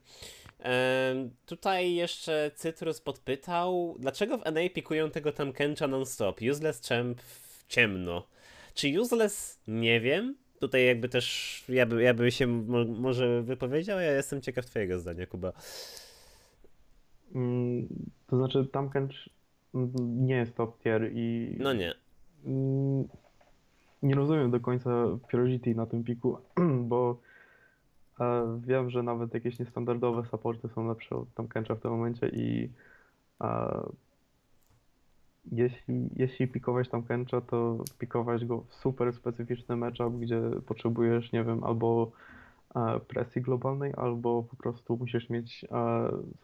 Tutaj 1.47 1.95
jeszcze 1.95 2.51
Cytrus 2.55 3.01
podpytał, 3.01 3.97
dlaczego 3.99 4.39
w 4.39 4.45
NA 4.45 4.61
pikują 4.75 5.11
tego 5.11 5.33
tam 5.33 5.53
Kencha 5.53 5.87
non-stop? 5.87 6.41
Useless 6.51 6.89
Champ 6.89 7.21
w 7.21 7.67
ciemno. 7.69 8.27
Czy 8.75 9.01
Useless? 9.01 9.61
Nie 9.69 10.01
wiem. 10.01 10.37
Tutaj 10.61 10.87
jakby 10.87 11.09
też 11.09 11.65
ja, 11.69 11.87
by, 11.87 12.03
ja 12.03 12.15
bym 12.15 12.31
się 12.31 12.47
mo 12.47 12.85
może 12.85 13.43
wypowiedział, 13.43 14.01
ja 14.01 14.13
jestem 14.13 14.41
ciekaw 14.41 14.67
twojego 14.67 14.99
zdania, 14.99 15.27
Kuba. 15.27 15.53
Mm, 17.35 17.89
to 18.27 18.37
znaczy 18.37 18.67
tam 18.73 18.91
Kench 18.91 19.29
nie 19.99 20.35
jest 20.35 20.55
top 20.55 20.83
tier 20.83 21.11
i... 21.13 21.57
No 21.59 21.73
nie. 21.73 21.95
Mm, 22.45 23.09
nie 24.03 24.15
rozumiem 24.15 24.51
do 24.51 24.61
końca 24.61 24.91
Purity 25.31 25.75
na 25.75 25.87
tym 25.87 26.05
piku, 26.05 26.39
bo 26.91 27.21
Wiem, 28.59 28.91
że 28.91 29.03
nawet 29.03 29.35
jakieś 29.35 29.59
niestandardowe 29.59 30.25
supporty 30.31 30.69
są 30.69 30.89
lepsze 30.89 31.17
od 31.17 31.35
Tom 31.35 31.49
Kencha 31.49 31.75
w 31.75 31.81
tym 31.81 31.91
momencie 31.91 32.29
i 32.29 32.71
jeśli, 35.53 36.09
jeśli 36.17 36.49
pikować 36.49 36.89
tam 36.89 37.03
Kencha, 37.03 37.41
to 37.41 37.79
pikować 37.99 38.45
go 38.45 38.61
w 38.61 38.75
super 38.75 39.13
specyficzny 39.13 39.77
matchup, 39.77 40.15
gdzie 40.19 40.41
potrzebujesz, 40.67 41.33
nie 41.33 41.45
wiem, 41.45 41.65
albo 41.65 42.11
presji 43.09 43.43
globalnej, 43.43 43.93
albo 43.97 44.43
po 44.43 44.57
prostu 44.57 44.97
musisz 44.97 45.31
mieć 45.31 45.65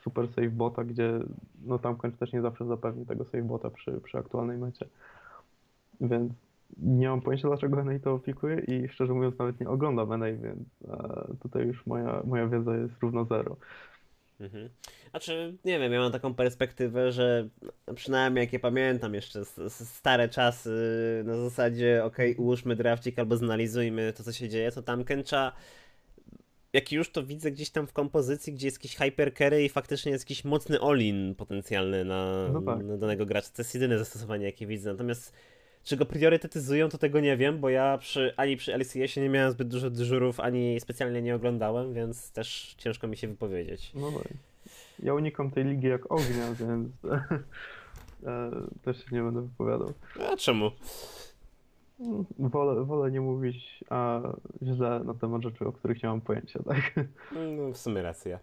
super 0.01 0.29
save 0.29 0.51
bota, 0.51 0.85
gdzie 0.85 1.21
no 1.65 1.79
tam 1.79 1.97
Kench 1.97 2.19
też 2.19 2.33
nie 2.33 2.43
zawsze 2.43 2.67
zapewni 2.67 3.07
tego 3.07 3.25
save 3.25 3.45
bota 3.45 3.71
przy, 3.71 4.01
przy 4.01 4.19
aktualnej 4.19 4.59
mecie. 4.59 4.87
Więc 6.01 6.33
nie 6.79 7.09
mam 7.09 7.21
pojęcia, 7.21 7.49
dlaczego 7.49 7.85
NA 7.85 7.99
to 7.99 8.13
opikuje 8.13 8.59
i 8.61 8.89
szczerze 8.89 9.13
mówiąc 9.13 9.39
nawet 9.39 9.61
nie 9.61 9.69
oglądam 9.69 10.19
NA, 10.19 10.27
więc 10.27 10.69
e, 10.89 11.37
tutaj 11.43 11.67
już 11.67 11.87
moja, 11.87 12.23
moja 12.25 12.47
wiedza 12.47 12.77
jest 12.77 12.95
równo 13.03 13.25
zero. 13.25 13.57
Mhm. 14.41 14.69
Znaczy, 15.11 15.57
nie 15.65 15.79
wiem, 15.79 15.93
ja 15.93 16.01
mam 16.01 16.13
taką 16.13 16.35
perspektywę, 16.35 17.13
że 17.13 17.49
przynajmniej 17.95 18.43
jak 18.43 18.53
ja 18.53 18.59
pamiętam 18.59 19.15
jeszcze 19.15 19.45
stare 19.69 20.29
czasy 20.29 20.71
na 21.27 21.37
zasadzie 21.37 22.05
ok, 22.05 22.17
ułóżmy 22.37 22.77
draftik 22.77 23.19
albo 23.19 23.37
zanalizujmy 23.37 24.13
to, 24.13 24.23
co 24.23 24.33
się 24.33 24.49
dzieje, 24.49 24.73
to 24.73 24.83
tam 24.83 25.05
Kencha 25.05 25.53
jak 26.73 26.93
już 26.93 27.13
to 27.13 27.23
widzę 27.23 27.51
gdzieś 27.51 27.71
tam 27.71 27.87
w 27.87 27.93
kompozycji, 27.93 28.53
gdzie 28.53 28.67
jest 28.67 28.79
jakiś 28.79 28.97
hypercarry 28.97 29.65
i 29.65 29.69
faktycznie 29.69 30.13
jest 30.13 30.25
jakiś 30.25 30.45
mocny 30.45 30.81
all-in 30.81 31.35
potencjalny 31.35 32.05
na, 32.05 32.49
no 32.53 32.63
tak. 32.63 32.85
na 32.85 32.97
danego 32.97 33.27
gracza. 33.27 33.49
To 33.57 33.63
jest 33.63 33.75
jedyne 33.75 33.99
zastosowanie, 33.99 34.47
jakie 34.47 34.67
widzę. 34.67 34.93
Natomiast 34.93 35.33
czy 35.85 35.97
go 35.97 36.07
priorytetyzują, 36.07 36.89
to 36.89 36.99
tego 36.99 37.21
nie 37.21 37.37
wiem, 37.37 37.59
bo 37.61 37.69
ja 37.69 37.99
przy, 37.99 38.35
ani 38.37 38.57
przy 38.57 38.75
LCS 38.75 39.17
nie 39.17 39.29
miałem 39.29 39.51
zbyt 39.51 39.69
dużo 39.69 39.91
dyżurów, 39.91 40.41
ani 40.41 40.81
specjalnie 40.81 41.23
nie 41.23 41.35
oglądałem, 41.35 41.95
więc 41.95 42.33
też 42.33 42.75
ciężko 42.79 43.07
mi 43.07 43.17
się 43.17 43.29
wypowiedzieć. 43.29 43.91
No. 43.95 44.13
Ja 45.03 45.15
unikam 45.15 45.51
tej 45.51 45.65
ligi 45.65 45.87
jak 45.87 46.13
ognia, 46.13 46.55
więc 46.61 46.89
e, 47.05 48.51
też 48.83 49.05
się 49.05 49.17
nie 49.17 49.23
będę 49.23 49.43
wypowiadał. 49.43 49.93
A 50.33 50.37
czemu? 50.37 50.71
Wolę, 52.39 52.85
wolę 52.85 53.11
nie 53.11 53.21
mówić 53.21 53.85
a, 53.91 54.21
źle 54.63 55.01
na 55.05 55.15
temat 55.15 55.43
rzeczy, 55.43 55.67
o 55.67 55.73
których 55.73 56.03
nie 56.03 56.09
mam 56.09 56.21
pojęcia, 56.21 56.63
tak? 56.63 57.07
No, 57.57 57.73
w 57.73 57.77
sumie 57.77 58.03
racja. 58.03 58.39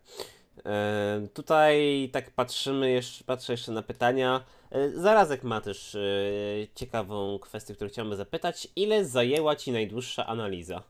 E, 0.65 1.27
tutaj 1.34 2.10
tak 2.14 2.31
patrzymy, 2.31 2.91
jeszcze, 2.91 3.23
patrzę 3.23 3.53
jeszcze 3.53 3.72
na 3.72 3.81
pytania. 3.81 4.44
E, 4.72 4.90
zarazek 4.90 5.44
ma 5.44 5.61
też 5.61 5.95
e, 5.95 5.99
ciekawą 6.76 7.40
kwestię, 7.40 7.73
którą 7.73 7.90
chciałbym 7.90 8.15
zapytać. 8.15 8.68
Ile 8.76 9.06
zajęła 9.06 9.56
Ci 9.56 9.72
najdłuższa 9.72 10.26
analiza? 10.26 10.84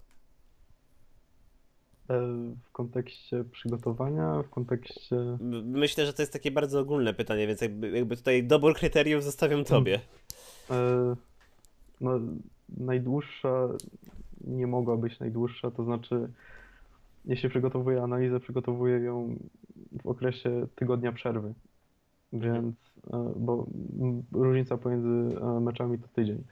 W 2.63 2.71
kontekście 2.71 3.43
przygotowania, 3.43 4.43
w 4.43 4.49
kontekście. 4.49 5.15
Myślę, 5.63 6.05
że 6.05 6.13
to 6.13 6.21
jest 6.21 6.33
takie 6.33 6.51
bardzo 6.51 6.79
ogólne 6.79 7.13
pytanie, 7.13 7.47
więc 7.47 7.61
jakby, 7.61 7.89
jakby 7.89 8.17
tutaj 8.17 8.43
dobór 8.43 8.75
kryteriów 8.75 9.23
zostawiam 9.23 9.63
Tobie. 9.63 9.99
No, 12.01 12.19
najdłuższa 12.77 13.67
nie 14.41 14.67
mogła 14.67 14.97
być 14.97 15.19
najdłuższa, 15.19 15.71
to 15.71 15.83
znaczy 15.83 16.29
jeśli 17.25 17.49
przygotowuję 17.49 18.03
analizę, 18.03 18.39
przygotowuję 18.39 18.99
ją 18.99 19.35
w 19.91 20.07
okresie 20.07 20.67
tygodnia 20.75 21.11
przerwy. 21.11 21.53
Więc, 22.33 22.75
e, 23.13 23.33
bo 23.35 23.65
różnica 24.31 24.77
pomiędzy 24.77 25.39
e, 25.41 25.59
meczami 25.59 25.99
to 25.99 26.07
tydzień. 26.07 26.43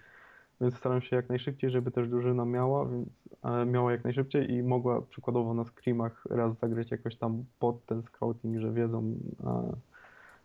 Więc 0.62 0.78
staram 0.78 1.02
się 1.02 1.16
jak 1.16 1.30
najszybciej, 1.30 1.70
żeby 1.70 1.92
też 1.92 2.10
drużyna 2.10 2.46
miała, 2.46 2.86
więc 2.86 3.10
e, 3.44 3.66
miała 3.66 3.92
jak 3.92 4.04
najszybciej 4.04 4.52
i 4.52 4.64
mogła 4.64 5.02
przykładowo 5.02 5.54
na 5.54 5.64
screamach 5.64 6.26
raz 6.30 6.60
zagrać 6.60 6.92
jakoś 6.92 7.16
tam 7.16 7.44
pod 7.60 7.86
ten 7.86 8.02
scouting, 8.04 8.60
że 8.60 8.74
wiedzą, 8.74 9.16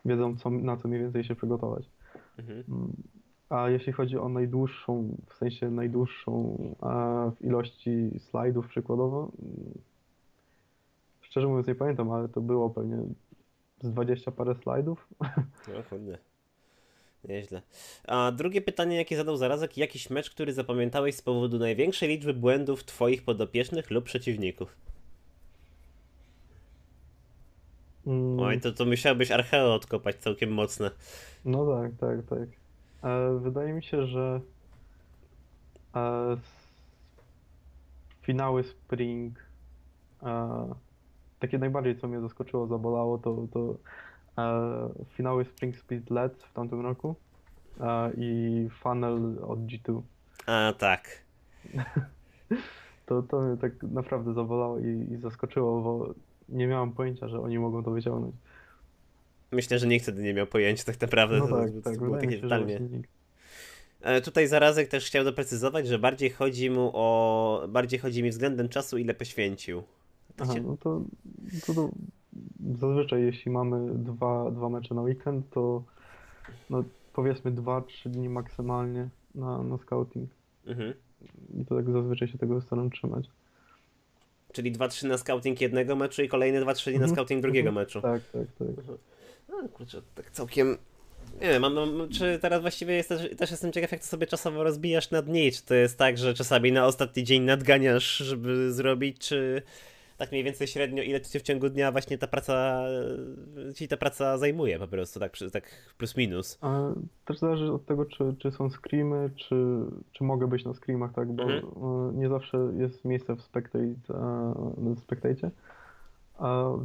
wiedzą 0.04 0.36
co, 0.36 0.50
na 0.50 0.76
co 0.76 0.88
mniej 0.88 1.00
więcej 1.00 1.24
się 1.24 1.34
przygotować. 1.34 1.90
Mhm. 2.38 2.64
Mm, 2.68 2.92
a 3.50 3.68
jeśli 3.68 3.92
chodzi 3.92 4.18
o 4.18 4.28
najdłuższą, 4.28 5.16
w 5.26 5.34
sensie 5.34 5.70
najdłuższą 5.70 6.58
w 7.36 7.44
ilości 7.44 8.10
slajdów 8.18 8.68
przykładowo, 8.68 9.30
Szczerze 11.32 11.46
mówiąc 11.46 11.66
nie 11.66 11.74
pamiętam, 11.74 12.10
ale 12.10 12.28
to 12.28 12.40
było 12.40 12.70
pewnie 12.70 12.96
z 13.80 13.90
20 13.90 14.30
parę 14.30 14.54
slajdów. 14.54 15.08
No 15.68 15.82
kurde. 15.90 16.18
Nieźle. 17.24 17.62
A 18.08 18.32
drugie 18.32 18.62
pytanie, 18.62 18.96
jakie 18.96 19.16
zadał 19.16 19.36
Zarazek, 19.36 19.76
jakiś 19.76 20.10
mecz, 20.10 20.30
który 20.30 20.52
zapamiętałeś 20.52 21.14
z 21.14 21.22
powodu 21.22 21.58
największej 21.58 22.08
liczby 22.08 22.34
błędów 22.34 22.84
twoich 22.84 23.24
podopiecznych 23.24 23.90
lub 23.90 24.04
przeciwników? 24.04 24.76
Mm. 28.06 28.40
Oj, 28.40 28.60
to, 28.60 28.72
to 28.72 28.84
musiałbyś 28.84 29.30
archeo 29.30 29.74
odkopać 29.74 30.16
całkiem 30.16 30.52
mocne. 30.52 30.90
No 31.44 31.66
tak, 31.66 31.92
tak, 32.00 32.26
tak. 32.26 32.48
E, 33.04 33.38
wydaje 33.38 33.72
mi 33.72 33.82
się, 33.82 34.06
że 34.06 34.40
e, 35.94 36.36
finały 38.22 38.64
Spring 38.64 39.38
e, 40.22 40.91
takie 41.42 41.58
najbardziej, 41.58 41.96
co 41.96 42.08
mnie 42.08 42.20
zaskoczyło, 42.20 42.66
zabolało, 42.66 43.18
to, 43.18 43.46
to 43.52 43.74
e, 44.38 45.04
finały 45.16 45.44
Spring 45.44 45.76
Speed 45.76 46.14
LED 46.14 46.42
w 46.42 46.52
tamtym 46.52 46.80
roku 46.80 47.14
e, 47.80 48.10
i 48.16 48.68
Funnel 48.70 49.38
od 49.42 49.58
G2. 49.58 50.00
A, 50.46 50.72
tak. 50.78 51.08
to, 53.06 53.22
to 53.22 53.40
mnie 53.40 53.56
tak 53.56 53.82
naprawdę 53.82 54.34
zabolało 54.34 54.78
i, 54.78 55.12
i 55.12 55.16
zaskoczyło, 55.16 55.82
bo 55.82 56.14
nie 56.48 56.66
miałam 56.66 56.92
pojęcia, 56.92 57.28
że 57.28 57.40
oni 57.40 57.58
mogą 57.58 57.84
to 57.84 57.90
wyciągnąć. 57.90 58.34
Myślę, 59.52 59.78
że 59.78 59.86
nikt 59.86 60.02
wtedy 60.02 60.22
nie 60.22 60.34
miał 60.34 60.46
pojęcia 60.46 60.84
tak 60.84 61.00
naprawdę. 61.00 61.38
No 61.38 61.48
tak, 61.48 61.70
to, 61.72 61.80
tak, 61.82 61.98
było 61.98 62.18
takie 62.18 62.38
totalnie. 62.38 62.80
E, 64.00 64.20
tutaj 64.20 64.46
Zarazek 64.46 64.88
też 64.88 65.06
chciał 65.06 65.24
doprecyzować, 65.24 65.86
że 65.86 65.98
bardziej 65.98 66.30
chodzi 66.30 66.70
mu 66.70 66.90
o. 66.94 67.66
Bardziej 67.68 68.00
chodzi 68.00 68.22
mi 68.22 68.30
względem 68.30 68.68
czasu, 68.68 68.98
ile 68.98 69.14
poświęcił. 69.14 69.82
Aha, 70.38 70.54
no 70.64 70.76
to, 70.76 71.02
to, 71.66 71.74
to 71.74 71.90
zazwyczaj 72.78 73.22
jeśli 73.22 73.52
mamy 73.52 73.94
dwa, 73.94 74.50
dwa 74.50 74.68
mecze 74.68 74.94
na 74.94 75.02
weekend, 75.02 75.50
to 75.50 75.82
no, 76.70 76.84
powiedzmy 77.12 77.52
2-3 77.52 78.08
dni 78.08 78.28
maksymalnie 78.28 79.08
na, 79.34 79.62
na 79.62 79.78
scouting. 79.78 80.30
Mhm. 80.66 80.94
i 81.60 81.64
to 81.64 81.76
tak 81.76 81.90
zazwyczaj 81.90 82.28
się 82.28 82.38
tego 82.38 82.60
staram 82.60 82.90
trzymać. 82.90 83.30
Czyli 84.52 84.72
2-3 84.72 85.08
na 85.08 85.18
scouting 85.18 85.60
jednego 85.60 85.96
meczu 85.96 86.22
i 86.22 86.28
kolejne 86.28 86.60
2-3 86.60 86.86
na 86.86 86.92
mhm. 86.92 87.10
scouting 87.10 87.42
drugiego 87.42 87.68
mhm. 87.68 87.84
meczu. 87.86 88.00
Tak, 88.00 88.22
tak, 88.22 88.46
tak. 88.58 88.68
No 89.48 89.68
kurczę, 89.68 90.02
tak 90.14 90.30
całkiem 90.30 90.76
nie 91.40 91.48
wiem, 91.48 91.62
mam, 91.62 91.74
mam, 91.74 92.08
czy 92.08 92.38
teraz 92.42 92.60
właściwie 92.60 92.94
jest 92.94 93.08
też, 93.08 93.36
też 93.36 93.50
jestem 93.50 93.72
ciekaw, 93.72 93.92
jak 93.92 94.00
to 94.00 94.06
sobie 94.06 94.26
czasowo 94.26 94.62
rozbijasz 94.62 95.10
na 95.10 95.22
dni. 95.22 95.52
Czy 95.52 95.62
to 95.62 95.74
jest 95.74 95.98
tak, 95.98 96.18
że 96.18 96.34
czasami 96.34 96.72
na 96.72 96.86
ostatni 96.86 97.24
dzień 97.24 97.42
nadganiasz, 97.42 98.16
żeby 98.16 98.72
zrobić, 98.72 99.18
czy 99.18 99.62
tak 100.22 100.32
mniej 100.32 100.44
więcej 100.44 100.66
średnio, 100.66 101.02
ile 101.02 101.20
ci 101.20 101.38
w 101.38 101.42
ciągu 101.42 101.68
dnia 101.68 101.92
właśnie 101.92 102.18
ta 102.18 102.26
praca, 102.26 102.82
ci 103.74 103.88
ta 103.88 103.96
praca 103.96 104.38
zajmuje 104.38 104.78
po 104.78 104.88
prostu, 104.88 105.20
tak, 105.20 105.32
tak 105.52 105.94
plus 105.98 106.16
minus. 106.16 106.58
A 106.60 106.80
też 107.24 107.38
zależy 107.38 107.72
od 107.72 107.86
tego, 107.86 108.04
czy, 108.04 108.34
czy 108.38 108.50
są 108.50 108.70
screamy, 108.70 109.30
czy, 109.36 109.56
czy 110.12 110.24
mogę 110.24 110.46
być 110.46 110.64
na 110.64 110.74
screamach, 110.74 111.12
tak, 111.12 111.32
bo 111.32 111.42
mhm. 111.42 111.64
E, 111.64 112.12
nie 112.14 112.28
zawsze 112.28 112.58
jest 112.78 113.04
miejsce 113.04 113.36
w 113.36 113.42
spectate, 113.42 113.94
w 114.78 115.00
spectate 115.00 115.50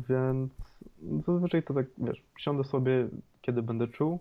więc 0.09 0.51
zazwyczaj 1.27 1.63
to 1.63 1.73
tak, 1.73 1.85
wiesz, 1.97 2.23
siądę 2.37 2.63
sobie, 2.63 3.07
kiedy 3.41 3.61
będę 3.61 3.87
czuł, 3.87 4.19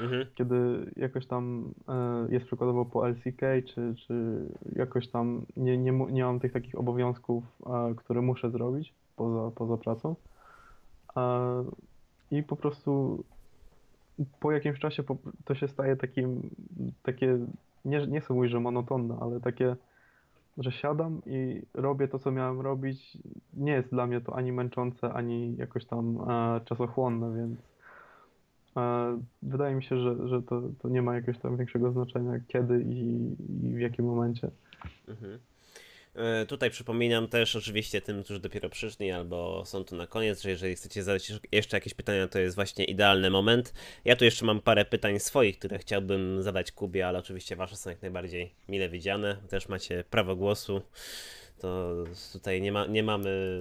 mhm. 0.00 0.26
kiedy 0.36 0.90
jakoś 0.96 1.26
tam 1.26 1.70
e, 1.88 2.26
jest 2.34 2.46
przykładowo 2.46 2.84
po 2.84 3.08
LCK, 3.08 3.40
czy, 3.66 3.94
czy 4.06 4.46
jakoś 4.76 5.08
tam 5.08 5.42
nie, 5.56 5.78
nie, 5.78 5.92
nie 5.92 6.24
mam 6.24 6.40
tych 6.40 6.52
takich 6.52 6.78
obowiązków, 6.78 7.44
które 7.96 8.22
muszę 8.22 8.50
zrobić 8.50 8.94
poza, 9.16 9.50
poza 9.50 9.76
pracą. 9.76 10.14
I 12.30 12.42
po 12.42 12.56
prostu 12.56 13.24
po 14.40 14.52
jakimś 14.52 14.78
czasie 14.78 15.02
to 15.44 15.54
się 15.54 15.68
staje 15.68 15.96
takim, 15.96 16.50
takie, 17.02 17.38
nie, 17.84 18.06
nie 18.06 18.20
chcę 18.20 18.34
mówić, 18.34 18.52
że 18.52 18.60
monotonne, 18.60 19.16
ale 19.20 19.40
takie 19.40 19.76
że 20.58 20.72
siadam 20.72 21.20
i 21.26 21.62
robię 21.74 22.08
to, 22.08 22.18
co 22.18 22.30
miałem 22.30 22.60
robić. 22.60 23.18
Nie 23.54 23.72
jest 23.72 23.90
dla 23.90 24.06
mnie 24.06 24.20
to 24.20 24.36
ani 24.36 24.52
męczące, 24.52 25.12
ani 25.12 25.56
jakoś 25.56 25.84
tam 25.84 26.18
e, 26.30 26.60
czasochłonne, 26.64 27.36
więc 27.36 27.58
e, 28.76 29.18
wydaje 29.42 29.74
mi 29.74 29.82
się, 29.82 29.98
że, 29.98 30.28
że 30.28 30.42
to, 30.42 30.62
to 30.78 30.88
nie 30.88 31.02
ma 31.02 31.14
jakiegoś 31.14 31.38
tam 31.38 31.56
większego 31.56 31.92
znaczenia 31.92 32.32
kiedy 32.48 32.82
i, 32.82 33.32
i 33.66 33.74
w 33.74 33.78
jakim 33.78 34.04
momencie. 34.04 34.50
Mhm. 35.08 35.38
E, 36.14 36.46
tutaj 36.46 36.70
przypominam 36.70 37.28
też 37.28 37.56
oczywiście 37.56 38.00
tym, 38.00 38.24
którzy 38.24 38.40
dopiero 38.40 38.70
przyszli 38.70 39.10
albo 39.10 39.64
są 39.64 39.84
tu 39.84 39.96
na 39.96 40.06
koniec, 40.06 40.42
że 40.42 40.50
jeżeli 40.50 40.74
chcecie 40.74 41.02
zadać 41.02 41.32
jeszcze 41.52 41.76
jakieś 41.76 41.94
pytania, 41.94 42.28
to 42.28 42.38
jest 42.38 42.54
właśnie 42.54 42.84
idealny 42.84 43.30
moment. 43.30 43.74
Ja 44.04 44.16
tu 44.16 44.24
jeszcze 44.24 44.44
mam 44.44 44.60
parę 44.60 44.84
pytań 44.84 45.20
swoich, 45.20 45.58
które 45.58 45.78
chciałbym 45.78 46.42
zadać 46.42 46.72
Kubie, 46.72 47.08
ale 47.08 47.18
oczywiście 47.18 47.56
wasze 47.56 47.76
są 47.76 47.90
jak 47.90 48.02
najbardziej 48.02 48.54
mile 48.68 48.88
widziane. 48.88 49.36
Też 49.48 49.68
macie 49.68 50.04
prawo 50.10 50.36
głosu. 50.36 50.82
To 51.58 51.94
tutaj 52.32 52.60
nie, 52.60 52.72
ma, 52.72 52.86
nie 52.86 53.02
mamy 53.02 53.58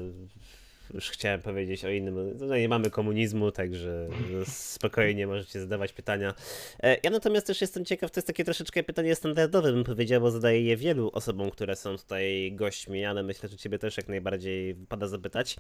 już 0.94 1.10
chciałem 1.10 1.42
powiedzieć 1.42 1.86
o 1.86 1.90
innym. 1.90 2.40
Tutaj 2.40 2.62
nie 2.62 2.70
mamy 2.70 2.90
komunizmu, 2.90 3.52
także 3.52 4.10
spokojnie 4.48 5.28
możecie 5.28 5.60
zadawać 5.60 5.94
pytania. 5.94 6.34
E, 6.84 6.98
ja 7.04 7.10
natomiast 7.10 7.48
też 7.48 7.62
jestem 7.62 7.86
ciekaw, 7.86 8.12
to 8.12 8.20
jest 8.20 8.28
takie 8.28 8.46
troszeczkę 8.46 8.84
pytanie 8.84 9.16
standardowe, 9.16 9.72
bym 9.72 9.84
powiedział, 9.84 10.22
bo 10.22 10.32
zadaję 10.32 10.64
je 10.64 10.78
wielu 10.78 11.10
osobom, 11.14 11.52
które 11.52 11.76
są 11.76 11.98
tutaj 11.98 12.52
gośćmi, 12.56 13.06
ale 13.06 13.24
myślę, 13.24 13.50
że 13.50 13.58
ciebie 13.58 13.80
też 13.80 13.98
jak 13.98 14.08
najbardziej 14.08 14.74
wypada 14.74 15.08
zapytać. 15.08 15.56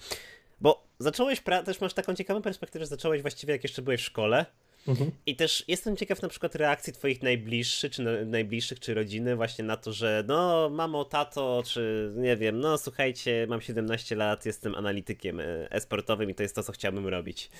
Bo 0.61 0.87
zacząłeś, 0.99 1.41
też 1.65 1.81
masz 1.81 1.93
taką 1.93 2.15
ciekawą 2.15 2.41
perspektywę, 2.41 2.85
że 2.85 2.89
zacząłeś 2.89 3.21
właściwie 3.21 3.53
jak 3.53 3.63
jeszcze 3.63 3.81
byłeś 3.81 4.01
w 4.01 4.05
szkole. 4.05 4.45
Mhm. 4.87 5.11
I 5.25 5.35
też 5.35 5.65
jestem 5.67 5.95
ciekaw 5.95 6.21
na 6.21 6.27
przykład 6.27 6.55
reakcji 6.55 6.93
twoich 6.93 7.23
najbliższych, 7.23 7.91
czy 7.91 8.25
najbliższych, 8.25 8.79
czy 8.79 8.93
rodziny 8.93 9.35
właśnie 9.35 9.65
na 9.65 9.77
to, 9.77 9.93
że 9.93 10.23
no 10.27 10.69
mamo, 10.69 11.05
tato, 11.05 11.63
czy 11.65 12.13
nie 12.15 12.37
wiem, 12.37 12.59
no 12.59 12.77
słuchajcie, 12.77 13.47
mam 13.49 13.61
17 13.61 14.15
lat, 14.15 14.45
jestem 14.45 14.75
analitykiem 14.75 15.39
e, 15.39 15.71
e-sportowym 15.71 16.29
i 16.29 16.35
to 16.35 16.43
jest 16.43 16.55
to, 16.55 16.63
co 16.63 16.71
chciałbym 16.71 17.07
robić. 17.07 17.51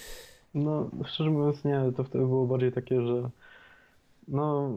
No, 0.54 0.90
szczerze 1.06 1.30
mówiąc 1.30 1.64
nie, 1.64 1.82
to 1.98 2.04
wtedy 2.04 2.26
było 2.26 2.48
bardziej 2.48 2.72
takie, 2.72 3.02
że 3.02 3.30
no 4.28 4.76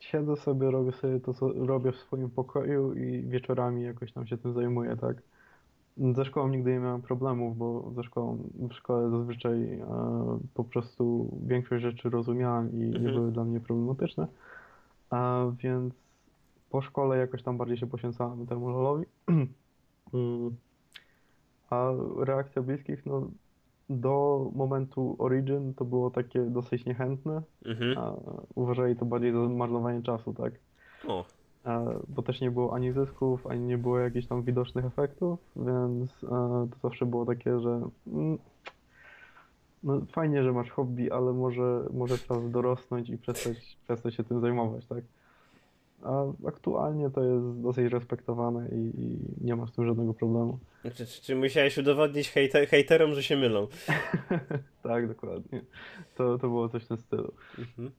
siedzę 0.00 0.36
sobie, 0.36 0.70
robię 0.70 0.92
sobie 0.92 1.20
to, 1.20 1.34
co 1.34 1.52
robię 1.52 1.92
w 1.92 1.96
swoim 1.96 2.30
pokoju 2.30 2.94
i 2.94 3.22
wieczorami 3.22 3.82
jakoś 3.82 4.12
tam 4.12 4.26
się 4.26 4.38
tym 4.38 4.54
zajmuję, 4.54 4.96
tak? 5.00 5.16
Ze 5.96 6.24
szkołą 6.24 6.48
nigdy 6.48 6.72
nie 6.72 6.78
miałem 6.78 7.02
problemów, 7.02 7.58
bo 7.58 7.90
ze 7.94 8.02
szkołą, 8.02 8.38
w 8.54 8.72
szkole 8.72 9.10
zazwyczaj 9.10 9.74
e, 9.74 9.86
po 10.54 10.64
prostu 10.64 11.30
większość 11.46 11.82
rzeczy 11.82 12.10
rozumiałem 12.10 12.72
i 12.72 12.84
mhm. 12.84 13.04
nie 13.04 13.12
były 13.12 13.32
dla 13.32 13.44
mnie 13.44 13.60
problematyczne. 13.60 14.26
A 15.10 15.46
więc 15.62 15.94
po 16.70 16.82
szkole 16.82 17.18
jakoś 17.18 17.42
tam 17.42 17.56
bardziej 17.56 17.76
się 17.76 17.86
poświęcałem 17.86 18.46
temu 18.46 18.68
lolowi. 18.68 19.04
Mm. 20.14 20.56
A 21.70 21.90
reakcja 22.16 22.62
bliskich, 22.62 23.06
no 23.06 23.30
do 23.90 24.46
momentu 24.54 25.16
Origin 25.18 25.74
to 25.74 25.84
było 25.84 26.10
takie 26.10 26.40
dosyć 26.40 26.84
niechętne. 26.84 27.42
Mhm. 27.64 27.98
A 27.98 28.12
uważali 28.54 28.96
to 28.96 29.04
bardziej 29.04 29.32
za 29.32 29.38
marnowanie 29.38 30.02
czasu, 30.02 30.34
tak? 30.34 30.52
O 31.06 31.24
bo 32.08 32.22
też 32.22 32.40
nie 32.40 32.50
było 32.50 32.74
ani 32.74 32.92
zysków, 32.92 33.46
ani 33.46 33.60
nie 33.60 33.78
było 33.78 33.98
jakichś 33.98 34.26
tam 34.26 34.42
widocznych 34.42 34.84
efektów, 34.84 35.38
więc 35.56 36.24
e, 36.24 36.28
to 36.70 36.76
zawsze 36.82 37.06
było 37.06 37.26
takie, 37.26 37.60
że 37.60 37.88
mm, 38.06 38.38
no 39.82 40.00
fajnie, 40.12 40.42
że 40.42 40.52
masz 40.52 40.70
hobby, 40.70 41.10
ale 41.10 41.32
może, 41.32 41.84
może 41.92 42.18
czas 42.18 42.50
dorosnąć 42.50 43.10
i 43.10 43.18
przestać, 43.18 43.76
przestać 43.84 44.14
się 44.14 44.24
tym 44.24 44.40
zajmować, 44.40 44.86
tak? 44.86 45.04
A 46.02 46.24
aktualnie 46.48 47.10
to 47.10 47.24
jest 47.24 47.60
dosyć 47.60 47.92
respektowane 47.92 48.68
i, 48.68 49.02
i 49.02 49.18
nie 49.44 49.56
ma 49.56 49.66
z 49.66 49.72
tym 49.72 49.86
żadnego 49.86 50.14
problemu. 50.14 50.58
Czy, 50.82 51.06
czy, 51.06 51.22
czy 51.22 51.36
musiałeś 51.36 51.78
udowodnić 51.78 52.30
hejter, 52.30 52.68
hejterom, 52.68 53.14
że 53.14 53.22
się 53.22 53.36
mylą? 53.36 53.66
tak, 54.82 55.08
dokładnie. 55.08 55.60
To, 56.14 56.38
to 56.38 56.48
było 56.48 56.68
coś 56.68 56.84
w 56.84 56.88
tym 56.88 56.96
stylu. 56.96 57.32
Mhm. 57.58 57.90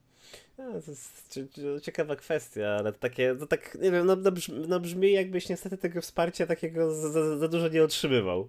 No, 0.58 0.64
to 0.72 0.76
jest 0.76 1.34
ciekawa 1.82 2.16
kwestia, 2.16 2.68
ale 2.80 2.94
takie, 2.94 3.36
to 3.36 3.48
tak, 3.48 3.78
nie 3.82 3.91
wiem, 3.91 4.06
no, 4.06 4.16
no, 4.16 4.32
brzmi, 4.32 4.68
no 4.68 4.80
brzmi 4.80 5.12
jakbyś 5.12 5.49
niestety 5.49 5.78
tego 5.78 6.02
wsparcia 6.02 6.48
takiego 6.48 6.95
za, 6.95 7.10
za, 7.10 7.38
za 7.38 7.48
dużo 7.48 7.68
nie 7.68 7.84
otrzymywał 7.84 8.48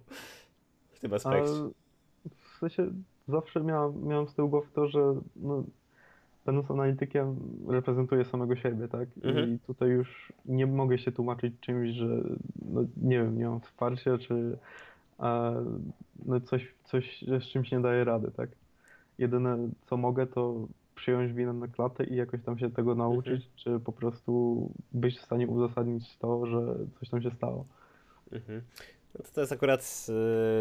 w 0.91 0.99
tym 0.99 1.13
aspekcie. 1.13 1.53
W 2.55 2.59
sensie 2.59 2.91
zawsze 3.27 3.63
miałem, 3.63 4.07
miałem 4.07 4.27
z 4.27 4.33
tyłu 4.33 4.49
głowy 4.49 4.67
to, 4.73 4.87
że 4.87 5.15
no, 5.35 5.63
będąc 6.45 6.71
analitykiem 6.71 7.35
reprezentuję 7.67 8.25
samego 8.25 8.55
siebie, 8.55 8.87
tak? 8.87 9.09
Mhm. 9.23 9.53
I 9.53 9.59
tutaj 9.59 9.89
już 9.89 10.33
nie 10.45 10.67
mogę 10.67 10.97
się 10.97 11.11
tłumaczyć 11.11 11.53
czymś, 11.61 11.89
że 11.89 12.23
no, 12.65 12.81
nie 12.97 13.17
wiem, 13.17 13.37
nie 13.37 13.45
mam 13.45 13.61
wsparcia, 13.61 14.17
czy 14.17 14.57
a, 15.17 15.51
no, 16.25 16.41
coś, 16.41 16.73
coś 16.85 17.21
z 17.21 17.43
czymś 17.43 17.71
nie 17.71 17.79
daję 17.79 18.03
rady, 18.03 18.31
tak? 18.31 18.49
Jedyne 19.17 19.57
co 19.89 19.97
mogę 19.97 20.27
to 20.27 20.67
przyjąć 20.99 21.33
winę 21.33 21.53
na 21.53 21.67
klatę 21.67 22.03
i 22.03 22.15
jakoś 22.15 22.43
tam 22.45 22.59
się 22.59 22.71
tego 22.71 22.95
nauczyć, 22.95 23.33
mhm. 23.33 23.51
czy 23.55 23.79
po 23.85 23.91
prostu 23.91 24.71
być 24.91 25.17
w 25.17 25.25
stanie 25.25 25.47
uzasadnić 25.47 26.17
to, 26.17 26.45
że 26.45 26.75
coś 26.99 27.09
tam 27.09 27.21
się 27.21 27.31
stało. 27.31 27.65
Mhm. 28.31 28.61
No 29.15 29.23
to, 29.23 29.31
to 29.33 29.41
jest 29.41 29.53
akurat 29.53 30.07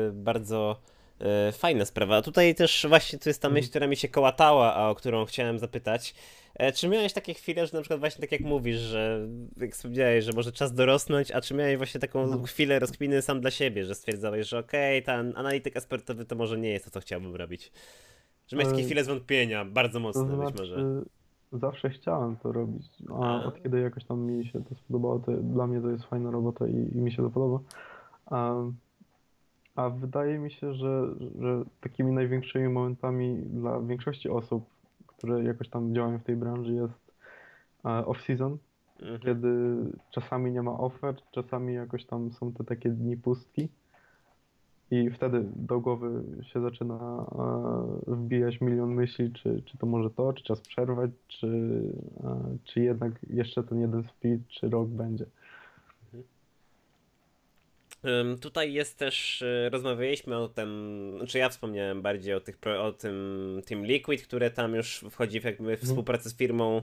y, 0.09 0.13
bardzo 0.13 0.81
y, 1.49 1.53
fajna 1.53 1.85
sprawa. 1.85 2.17
A 2.17 2.23
tutaj 2.23 2.55
też 2.55 2.87
właśnie 2.89 3.19
tu 3.19 3.29
jest 3.29 3.43
ta 3.43 3.49
myśl, 3.49 3.57
mhm. 3.57 3.71
która 3.71 3.87
mi 3.87 3.97
się 3.97 4.09
kołatała, 4.09 4.75
a 4.75 4.89
o 4.89 4.95
którą 4.95 5.25
chciałem 5.25 5.59
zapytać. 5.59 6.15
E, 6.55 6.73
czy 6.73 6.89
miałeś 6.89 7.13
takie 7.13 7.35
chwile, 7.35 7.67
że 7.67 7.73
na 7.77 7.81
przykład 7.81 8.01
właśnie 8.01 8.21
tak 8.21 8.33
jak 8.33 8.41
mówisz, 8.41 8.79
że 8.79 9.29
jak 9.57 9.73
wspomniałeś, 9.73 10.25
że 10.25 10.33
może 10.33 10.53
czas 10.53 10.75
dorosnąć, 10.75 11.31
a 11.31 11.41
czy 11.41 11.55
miałeś 11.55 11.77
właśnie 11.77 12.01
taką 12.01 12.27
no. 12.27 12.43
chwilę 12.43 12.79
rozkminy 12.79 13.23
sam 13.23 13.41
dla 13.41 13.51
siebie, 13.51 13.85
że 13.85 13.95
stwierdzałeś, 13.95 14.49
że 14.49 14.59
okej, 14.59 14.99
okay, 14.99 15.07
ta 15.07 15.39
analityka 15.39 15.81
sportowa 15.81 16.25
to 16.25 16.37
może 16.37 16.59
nie 16.59 16.71
jest 16.71 16.85
to, 16.85 16.91
co 16.91 17.01
chciałbym 17.01 17.37
robić? 17.37 17.73
Że 18.49 18.57
miałeś 18.57 18.73
takie 18.73 18.85
chwile 18.85 19.05
zwątpienia, 19.05 19.65
bardzo 19.65 20.01
mocne 20.01 20.23
to 20.23 20.37
znaczy, 20.37 20.53
być 20.53 20.61
może. 20.61 21.03
Zawsze 21.53 21.91
chciałem 21.91 22.37
to 22.37 22.53
robić, 22.53 22.87
a, 23.11 23.43
a, 23.43 23.45
od 23.45 23.63
kiedy 23.63 23.81
jakoś 23.81 24.05
tam 24.05 24.21
mi 24.21 24.47
się 24.47 24.65
to 24.65 24.75
spodobało, 24.75 25.19
to 25.19 25.33
dla 25.33 25.67
mnie 25.67 25.81
to 25.81 25.91
jest 25.91 26.05
fajna 26.05 26.31
robota 26.31 26.67
i, 26.67 26.97
i 26.97 27.01
mi 27.01 27.13
się 27.13 27.23
to 27.23 27.31
podoba. 27.31 27.61
A, 28.27 28.55
a 29.77 29.91
wydaje 29.91 30.39
mi 30.39 30.51
się, 30.51 30.75
że, 30.75 31.15
że 31.41 31.65
takimi 31.81 32.13
największymi 32.13 32.69
momentami 32.69 33.37
dla 33.37 33.81
większości 33.81 34.29
osób, 34.29 34.65
które 35.07 35.45
jakoś 35.45 35.69
tam 35.69 35.95
działają 35.95 36.19
w 36.19 36.25
tej 36.25 36.37
branży 36.37 36.73
jest 36.73 37.13
off-season, 37.85 38.57
mhm. 39.01 39.21
kiedy 39.21 39.77
czasami 40.11 40.53
nie 40.53 40.63
ma 40.63 40.73
ofert, 40.73 41.23
czasami 41.33 41.75
jakoś 41.75 42.05
tam 42.05 42.33
są 42.33 42.53
te 42.53 42.65
takie 42.65 42.91
dni 42.91 43.17
pustki. 43.17 43.69
I 44.91 45.11
wtedy 45.11 45.45
do 45.57 45.81
głowy 45.81 46.23
się 46.53 46.61
zaczyna 46.61 47.27
e, 48.09 48.15
wbijać 48.15 48.61
milion 48.61 48.95
myśli, 48.95 49.33
czy, 49.33 49.63
czy 49.65 49.79
to 49.79 49.87
może 49.87 50.11
to, 50.11 50.33
czy 50.33 50.45
czas 50.45 50.61
przerwać, 50.61 51.11
czy, 51.29 51.47
e, 52.25 52.57
czy 52.65 52.81
jednak 52.81 53.13
jeszcze 53.31 53.63
ten 53.63 53.81
jeden 53.81 54.03
split, 54.03 54.49
czy 54.49 54.69
rok 54.69 54.89
będzie. 54.89 55.27
Tutaj 58.41 58.73
jest 58.73 58.99
też, 58.99 59.43
e, 59.43 59.71
rozmawialiśmy 59.71 60.37
o 60.37 60.49
tym, 60.49 60.69
czy 61.13 61.19
znaczy 61.19 61.39
ja 61.39 61.49
wspomniałem 61.49 62.03
bardziej 62.03 62.35
o, 62.35 62.41
tych, 62.41 62.59
o 62.81 62.93
tym 62.93 63.61
Team 63.67 63.87
Liquid, 63.87 64.23
które 64.23 64.51
tam 64.51 64.75
już 64.75 65.05
wchodzi 65.11 65.41
w 65.41 65.45
jakby 65.45 65.71
mhm. 65.71 65.87
współpracę 65.87 66.31
z 66.31 66.37
firmą 66.37 66.83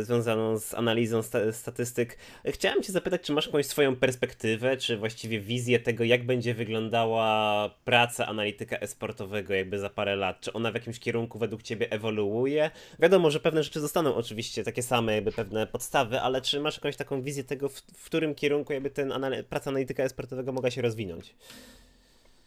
związaną 0.00 0.58
z 0.58 0.74
analizą 0.74 1.22
sta 1.22 1.52
statystyk. 1.52 2.16
Chciałem 2.46 2.82
Cię 2.82 2.92
zapytać, 2.92 3.22
czy 3.22 3.32
masz 3.32 3.46
jakąś 3.46 3.66
swoją 3.66 3.96
perspektywę, 3.96 4.76
czy 4.76 4.96
właściwie 4.96 5.40
wizję 5.40 5.80
tego, 5.80 6.04
jak 6.04 6.26
będzie 6.26 6.54
wyglądała 6.54 7.70
praca 7.84 8.26
analityka 8.26 8.76
esportowego 8.76 9.54
jakby 9.54 9.78
za 9.78 9.90
parę 9.90 10.16
lat? 10.16 10.40
Czy 10.40 10.52
ona 10.52 10.70
w 10.70 10.74
jakimś 10.74 10.98
kierunku 10.98 11.38
według 11.38 11.62
Ciebie 11.62 11.90
ewoluuje? 11.90 12.70
Wiadomo, 12.98 13.30
że 13.30 13.40
pewne 13.40 13.62
rzeczy 13.62 13.80
zostaną 13.80 14.14
oczywiście 14.14 14.64
takie 14.64 14.82
same, 14.82 15.14
jakby 15.14 15.32
pewne 15.32 15.66
podstawy, 15.66 16.20
ale 16.20 16.40
czy 16.40 16.60
masz 16.60 16.76
jakąś 16.76 16.96
taką 16.96 17.22
wizję 17.22 17.44
tego, 17.44 17.68
w, 17.68 17.74
w 17.74 18.04
którym 18.04 18.34
kierunku 18.34 18.72
jakby 18.72 18.90
ten 18.90 19.12
praca 19.48 19.70
analityka 19.70 20.02
esportowego 20.02 20.52
mogła 20.52 20.70
się 20.70 20.82
rozwinąć? 20.82 21.34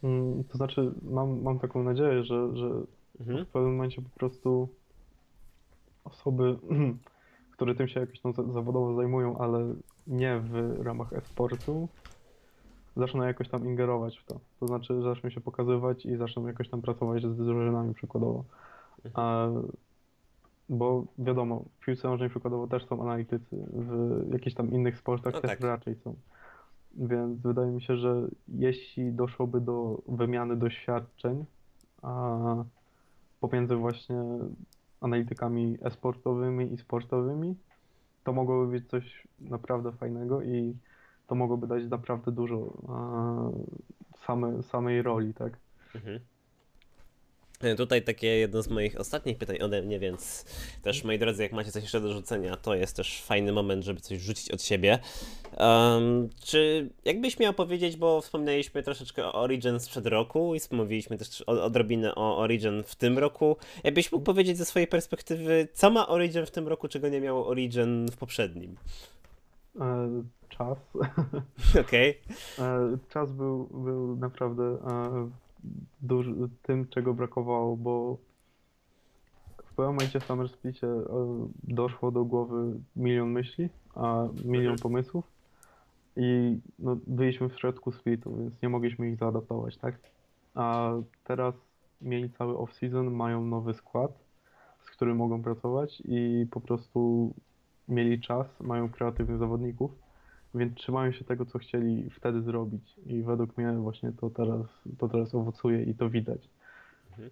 Mm, 0.04 0.44
to 0.44 0.58
znaczy, 0.58 0.92
mam, 1.02 1.42
mam 1.42 1.58
taką 1.58 1.82
nadzieję, 1.82 2.24
że, 2.24 2.56
że 2.56 2.66
mhm. 3.20 3.44
w 3.44 3.48
pewnym 3.48 3.72
momencie 3.72 4.02
po 4.02 4.18
prostu 4.18 4.68
osoby, 6.04 6.58
które 7.54 7.74
tym 7.74 7.88
się 7.88 8.00
jakoś 8.00 8.20
tam 8.20 8.32
zawodowo 8.52 8.94
zajmują, 8.94 9.38
ale 9.38 9.74
nie 10.06 10.40
w 10.40 10.80
ramach 10.82 11.12
e-sportu, 11.12 11.88
zaczną 12.96 13.22
jakoś 13.22 13.48
tam 13.48 13.66
ingerować 13.66 14.18
w 14.18 14.24
to. 14.24 14.40
To 14.60 14.66
znaczy, 14.66 15.02
zaczną 15.02 15.30
się 15.30 15.40
pokazywać 15.40 16.06
i 16.06 16.16
zaczną 16.16 16.46
jakoś 16.46 16.68
tam 16.68 16.82
pracować 16.82 17.22
z 17.22 17.36
drużynami 17.36 17.94
przykładowo. 17.94 18.44
Mhm. 19.04 19.26
A, 19.26 19.48
bo 20.68 21.04
wiadomo, 21.18 21.64
w 21.80 21.84
piłce 21.84 22.08
nożnej 22.08 22.30
przykładowo 22.30 22.66
też 22.66 22.86
są 22.86 23.02
analitycy, 23.02 23.66
w 23.72 24.32
jakichś 24.32 24.56
tam 24.56 24.72
innych 24.72 24.98
sportach 24.98 25.34
no 25.34 25.40
też 25.40 25.50
tak. 25.50 25.60
raczej 25.60 25.96
są. 25.96 26.14
Więc 26.96 27.40
wydaje 27.40 27.70
mi 27.70 27.82
się, 27.82 27.96
że 27.96 28.28
jeśli 28.48 29.12
doszłoby 29.12 29.60
do 29.60 30.02
wymiany 30.08 30.56
doświadczeń 30.56 31.44
a, 32.02 32.64
pomiędzy 33.40 33.76
właśnie 33.76 34.24
analitykami 35.04 35.78
e-sportowymi 35.82 36.72
i 36.72 36.78
sportowymi, 36.78 37.56
to 38.24 38.32
mogłoby 38.32 38.72
być 38.72 38.88
coś 38.88 39.28
naprawdę 39.40 39.92
fajnego 39.92 40.42
i 40.42 40.76
to 41.26 41.34
mogłoby 41.34 41.66
dać 41.66 41.84
naprawdę 41.90 42.32
dużo 42.32 42.72
a, 42.88 43.38
same, 44.26 44.62
samej 44.62 45.02
roli, 45.02 45.34
tak? 45.34 45.60
Mhm. 45.94 46.20
E, 47.64 47.74
tutaj 47.76 48.02
takie 48.02 48.26
jedno 48.26 48.62
z 48.62 48.68
moich 48.68 49.00
ostatnich 49.00 49.38
pytań 49.38 49.58
ode 49.60 49.82
mnie, 49.82 49.98
więc 49.98 50.44
też 50.82 51.04
moi 51.04 51.18
drodzy, 51.18 51.42
jak 51.42 51.52
macie 51.52 51.72
coś 51.72 51.82
jeszcze 51.82 52.00
do 52.00 52.12
rzucenia, 52.12 52.56
to 52.56 52.74
jest 52.74 52.96
też 52.96 53.22
fajny 53.22 53.52
moment, 53.52 53.84
żeby 53.84 54.00
coś 54.00 54.20
rzucić 54.20 54.50
od 54.50 54.62
siebie. 54.62 54.98
Um, 55.58 56.28
czy 56.44 56.90
jakbyś 57.04 57.38
miał 57.38 57.54
powiedzieć, 57.54 57.96
bo 57.96 58.20
wspomnieliśmy 58.20 58.82
troszeczkę 58.82 59.24
o 59.24 59.34
Origin 59.34 59.80
sprzed 59.80 60.06
roku 60.06 60.54
i 60.54 60.60
mówiliśmy 60.70 61.18
też 61.18 61.42
odrobinę 61.42 62.14
o 62.14 62.38
Origin 62.38 62.82
w 62.82 62.94
tym 62.94 63.18
roku. 63.18 63.56
Jakbyś 63.84 64.12
mógł 64.12 64.24
powiedzieć 64.24 64.58
ze 64.58 64.64
swojej 64.64 64.88
perspektywy, 64.88 65.68
co 65.72 65.90
ma 65.90 66.08
Origin 66.08 66.46
w 66.46 66.50
tym 66.50 66.68
roku, 66.68 66.88
czego 66.88 67.08
nie 67.08 67.20
miało 67.20 67.46
Origin 67.46 68.06
w 68.08 68.16
poprzednim? 68.16 68.76
E, 69.80 70.08
czas. 70.48 70.78
Okej. 71.80 72.20
Okay. 72.58 72.66
E, 72.66 72.98
czas 73.08 73.32
był, 73.32 73.66
był 73.66 74.16
naprawdę 74.16 74.78
duży, 76.02 76.34
tym, 76.62 76.88
czego 76.88 77.14
brakowało, 77.14 77.76
bo 77.76 78.16
w 79.64 79.76
pewnym 79.76 79.94
momencie 79.94 80.20
w 80.20 80.24
Summer 80.24 80.48
Splicie 80.48 80.86
e, 80.86 81.04
doszło 81.64 82.10
do 82.10 82.24
głowy 82.24 82.80
milion 82.96 83.30
myśli, 83.30 83.68
a 83.94 84.28
milion 84.44 84.72
mhm. 84.72 84.78
pomysłów 84.78 85.24
i 86.16 86.58
no, 86.78 86.96
byliśmy 87.06 87.48
w 87.48 87.58
środku 87.58 87.92
splitu, 87.92 88.36
więc 88.36 88.62
nie 88.62 88.68
mogliśmy 88.68 89.10
ich 89.10 89.16
zaadaptować, 89.16 89.76
tak? 89.76 89.98
A 90.54 90.92
teraz 91.24 91.54
mieli 92.00 92.30
cały 92.30 92.54
off-season, 92.54 93.10
mają 93.10 93.46
nowy 93.46 93.74
skład, 93.74 94.18
z 94.84 94.90
którym 94.90 95.16
mogą 95.16 95.42
pracować 95.42 96.02
i 96.04 96.46
po 96.50 96.60
prostu 96.60 97.32
mieli 97.88 98.20
czas, 98.20 98.60
mają 98.60 98.88
kreatywnych 98.88 99.38
zawodników 99.38 100.03
więc 100.54 100.74
trzymają 100.74 101.12
się 101.12 101.24
tego, 101.24 101.46
co 101.46 101.58
chcieli 101.58 102.10
wtedy 102.10 102.42
zrobić 102.42 102.94
i 103.06 103.22
według 103.22 103.56
mnie 103.56 103.72
właśnie 103.72 104.12
to 104.12 104.30
teraz, 104.30 104.66
to 104.98 105.08
teraz 105.08 105.34
owocuje 105.34 105.82
i 105.82 105.94
to 105.94 106.10
widać. 106.10 106.48
Mhm. 107.10 107.30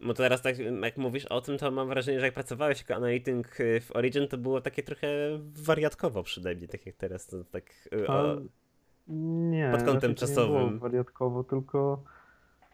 Bo 0.00 0.14
teraz 0.14 0.42
tak, 0.42 0.56
jak 0.58 0.96
mówisz 0.96 1.26
o 1.26 1.40
tym, 1.40 1.58
to 1.58 1.70
mam 1.70 1.88
wrażenie, 1.88 2.20
że 2.20 2.26
jak 2.26 2.34
pracowałeś 2.34 2.80
jako 2.80 2.94
analityk 2.94 3.60
y, 3.60 3.80
w 3.80 3.96
Origin, 3.96 4.28
to 4.28 4.38
było 4.38 4.60
takie 4.60 4.82
trochę 4.82 5.08
wariatkowo 5.64 6.22
przynajmniej, 6.22 6.68
tak 6.68 6.86
jak 6.86 6.96
teraz, 6.96 7.26
to 7.26 7.44
tak 7.44 7.64
y, 7.92 8.06
o, 8.06 8.36
nie, 9.08 9.70
pod 9.72 9.82
kątem 9.82 10.14
czasowym. 10.14 10.62
Nie 10.62 10.68
było 10.68 10.80
wariatkowo, 10.80 11.44
tylko 11.44 12.02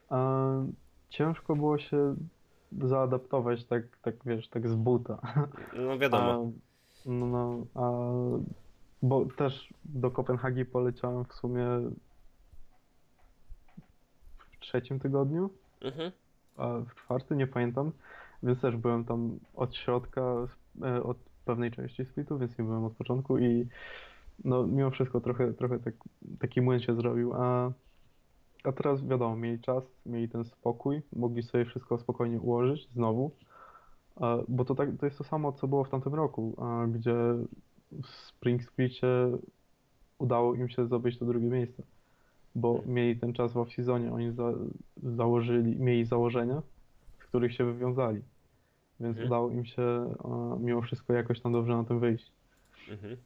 a, 0.08 0.50
ciężko 1.08 1.56
było 1.56 1.78
się 1.78 2.14
zaadaptować 2.82 3.64
tak, 3.64 3.82
tak 4.02 4.14
wiesz, 4.26 4.48
tak 4.48 4.68
z 4.68 4.74
buta. 4.74 5.18
No 5.86 5.98
wiadomo. 5.98 6.32
A, 6.32 7.10
no, 7.10 7.26
no, 7.26 7.66
a 7.74 8.02
bo 9.04 9.26
też 9.36 9.74
do 9.84 10.10
Kopenhagi 10.10 10.64
poleciałem 10.64 11.24
w 11.24 11.32
sumie 11.32 11.66
w 14.38 14.58
trzecim 14.60 15.00
tygodniu, 15.00 15.50
mhm. 15.80 16.12
a 16.56 16.78
w 16.78 16.94
czwartym 16.94 17.38
nie 17.38 17.46
pamiętam, 17.46 17.92
więc 18.42 18.60
też 18.60 18.76
byłem 18.76 19.04
tam 19.04 19.38
od 19.54 19.76
środka, 19.76 20.22
e, 20.82 21.02
od 21.02 21.16
pewnej 21.44 21.70
części 21.70 22.04
splitu, 22.04 22.38
więc 22.38 22.58
nie 22.58 22.64
byłem 22.64 22.84
od 22.84 22.92
początku 22.92 23.38
i 23.38 23.68
no 24.44 24.66
mimo 24.66 24.90
wszystko 24.90 25.20
trochę, 25.20 25.52
trochę 25.52 25.78
tak, 25.78 25.94
taki 26.38 26.60
młyn 26.60 26.80
się 26.80 26.94
zrobił, 26.94 27.32
a, 27.34 27.72
a 28.64 28.72
teraz 28.72 29.06
wiadomo, 29.06 29.36
mieli 29.36 29.60
czas, 29.60 29.84
mieli 30.06 30.28
ten 30.28 30.44
spokój, 30.44 31.02
mogli 31.16 31.42
sobie 31.42 31.64
wszystko 31.64 31.98
spokojnie 31.98 32.40
ułożyć 32.40 32.88
znowu, 32.94 33.30
bo 34.48 34.64
to, 34.64 34.74
tak, 34.74 34.88
to 35.00 35.06
jest 35.06 35.18
to 35.18 35.24
samo, 35.24 35.52
co 35.52 35.68
było 35.68 35.84
w 35.84 35.90
tamtym 35.90 36.14
roku, 36.14 36.56
gdzie 36.88 37.14
w 37.92 38.06
Spring 38.06 38.64
Splicie 38.64 39.06
udało 40.18 40.54
im 40.54 40.68
się 40.68 40.86
zdobyć 40.86 41.18
to 41.18 41.24
drugie 41.24 41.48
miejsce, 41.48 41.82
bo 42.54 42.82
mieli 42.86 43.20
ten 43.20 43.32
czas 43.32 43.52
w 43.52 43.56
off-seasonie, 43.56 44.12
oni 44.12 44.32
za, 44.32 44.52
założyli, 45.02 45.76
mieli 45.76 46.04
założenia, 46.04 46.62
z 47.20 47.24
których 47.24 47.54
się 47.54 47.64
wywiązali, 47.64 48.22
więc 49.00 49.10
mhm. 49.10 49.26
udało 49.26 49.50
im 49.50 49.64
się 49.64 50.14
mimo 50.60 50.82
wszystko 50.82 51.12
jakoś 51.12 51.40
tam 51.40 51.52
dobrze 51.52 51.72
na 51.72 51.84
tym 51.84 52.00
wyjść. 52.00 52.32
Mhm. 52.90 53.16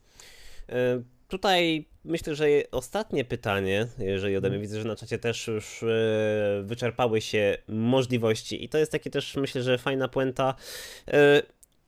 E, 0.69 1.01
tutaj 1.27 1.85
myślę, 2.05 2.35
że 2.35 2.45
ostatnie 2.71 3.25
pytanie, 3.25 3.87
jeżeli 3.97 4.37
ode 4.37 4.49
mnie 4.49 4.57
mhm. 4.57 4.61
widzę, 4.61 4.81
że 4.81 4.87
na 4.87 4.95
czacie 4.95 5.17
też 5.17 5.47
już 5.47 5.83
e, 5.83 6.63
wyczerpały 6.63 7.21
się 7.21 7.57
możliwości 7.67 8.63
i 8.63 8.69
to 8.69 8.77
jest 8.77 8.91
takie 8.91 9.09
też 9.09 9.35
myślę, 9.35 9.61
że 9.61 9.77
fajna 9.77 10.07
puenta. 10.07 10.55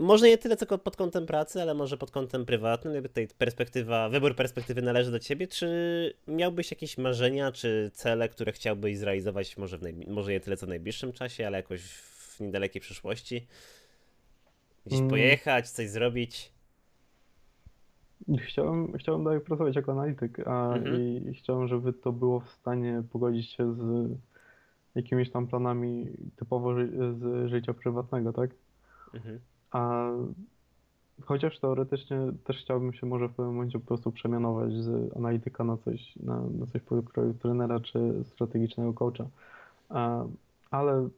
Może 0.01 0.27
nie 0.27 0.37
tyle 0.37 0.57
co 0.57 0.77
pod 0.77 0.95
kątem 0.95 1.25
pracy, 1.25 1.61
ale 1.61 1.73
może 1.73 1.97
pod 1.97 2.11
kątem 2.11 2.45
prywatnym, 2.45 2.93
jakby 2.93 3.09
tutaj 3.09 3.27
perspektywa, 3.37 4.09
wybór 4.09 4.35
perspektywy 4.35 4.81
należy 4.81 5.11
do 5.11 5.19
ciebie, 5.19 5.47
czy 5.47 5.67
miałbyś 6.27 6.71
jakieś 6.71 6.97
marzenia, 6.97 7.51
czy 7.51 7.91
cele, 7.93 8.29
które 8.29 8.51
chciałbyś 8.51 8.97
zrealizować 8.97 9.57
może, 9.57 9.77
w 9.77 9.81
może 10.07 10.31
nie 10.31 10.39
tyle 10.39 10.57
co 10.57 10.65
w 10.65 10.69
najbliższym 10.69 11.13
czasie, 11.13 11.47
ale 11.47 11.57
jakoś 11.57 11.81
w 11.81 12.39
niedalekiej 12.39 12.81
przyszłości? 12.81 13.47
Gdzieś 14.85 14.99
mm. 14.99 15.09
pojechać, 15.09 15.69
coś 15.69 15.89
zrobić? 15.89 16.51
Chciałem, 18.47 18.97
chciałem 18.97 19.23
dalej 19.23 19.39
pracować 19.39 19.75
jako 19.75 19.91
analityk 19.91 20.47
a, 20.47 20.73
mhm. 20.73 21.01
i 21.01 21.33
chciałem, 21.33 21.67
żeby 21.67 21.93
to 21.93 22.11
było 22.11 22.39
w 22.39 22.49
stanie 22.49 23.03
pogodzić 23.11 23.51
się 23.51 23.73
z 23.73 24.09
jakimiś 24.95 25.31
tam 25.31 25.47
planami 25.47 26.07
typowo 26.35 26.75
ży 26.75 26.87
z 27.19 27.49
życia 27.49 27.73
prywatnego, 27.73 28.33
tak? 28.33 28.49
Mhm. 29.13 29.39
A 29.71 30.11
chociaż 31.25 31.59
teoretycznie 31.59 32.17
też 32.43 32.57
chciałbym 32.57 32.93
się 32.93 33.07
może 33.07 33.27
w 33.27 33.31
pewnym 33.31 33.55
momencie 33.55 33.79
po 33.79 33.85
prostu 33.85 34.11
przemianować 34.11 34.73
z 34.73 35.17
analityka 35.17 35.63
na 35.63 35.77
coś, 35.77 36.15
na, 36.15 36.41
na 36.59 36.65
coś 36.65 36.81
pokroju 36.81 37.33
trenera 37.33 37.79
czy 37.79 38.23
strategicznego 38.25 38.93
coacha. 38.93 39.25
Ale 40.71 41.09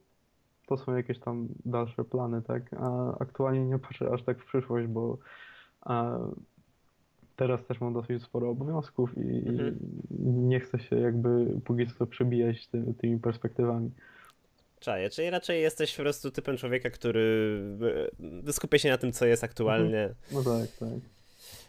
to 0.66 0.76
są 0.76 0.96
jakieś 0.96 1.18
tam 1.18 1.48
dalsze 1.64 2.04
plany, 2.04 2.42
tak? 2.42 2.74
A 2.74 3.18
aktualnie 3.18 3.64
nie 3.64 3.78
patrzę 3.78 4.10
aż 4.12 4.22
tak 4.22 4.38
w 4.38 4.46
przyszłość, 4.46 4.88
bo 4.88 5.18
teraz 7.36 7.66
też 7.66 7.80
mam 7.80 7.94
dosyć 7.94 8.22
sporo 8.22 8.50
obowiązków 8.50 9.18
i, 9.18 9.48
mhm. 9.48 9.78
nie 10.48 10.60
chcę 10.60 10.78
się 10.78 10.96
jakby 10.96 11.60
póki 11.64 11.86
co 11.86 12.06
przebijać 12.06 12.68
ty, 12.68 12.94
tymi 12.98 13.18
perspektywami. 13.18 13.90
Czaję, 14.84 15.10
czyli 15.10 15.30
raczej 15.30 15.62
jesteś 15.62 15.96
po 15.96 16.02
prostu 16.02 16.30
typem 16.30 16.56
człowieka, 16.56 16.90
który 16.90 17.58
e, 18.48 18.52
skupia 18.52 18.78
się 18.78 18.88
na 18.88 18.98
tym, 18.98 19.12
co 19.12 19.26
jest 19.26 19.44
aktualnie. 19.44 20.14
No 20.32 20.42
tak, 20.42 20.76
tak. 20.80 20.88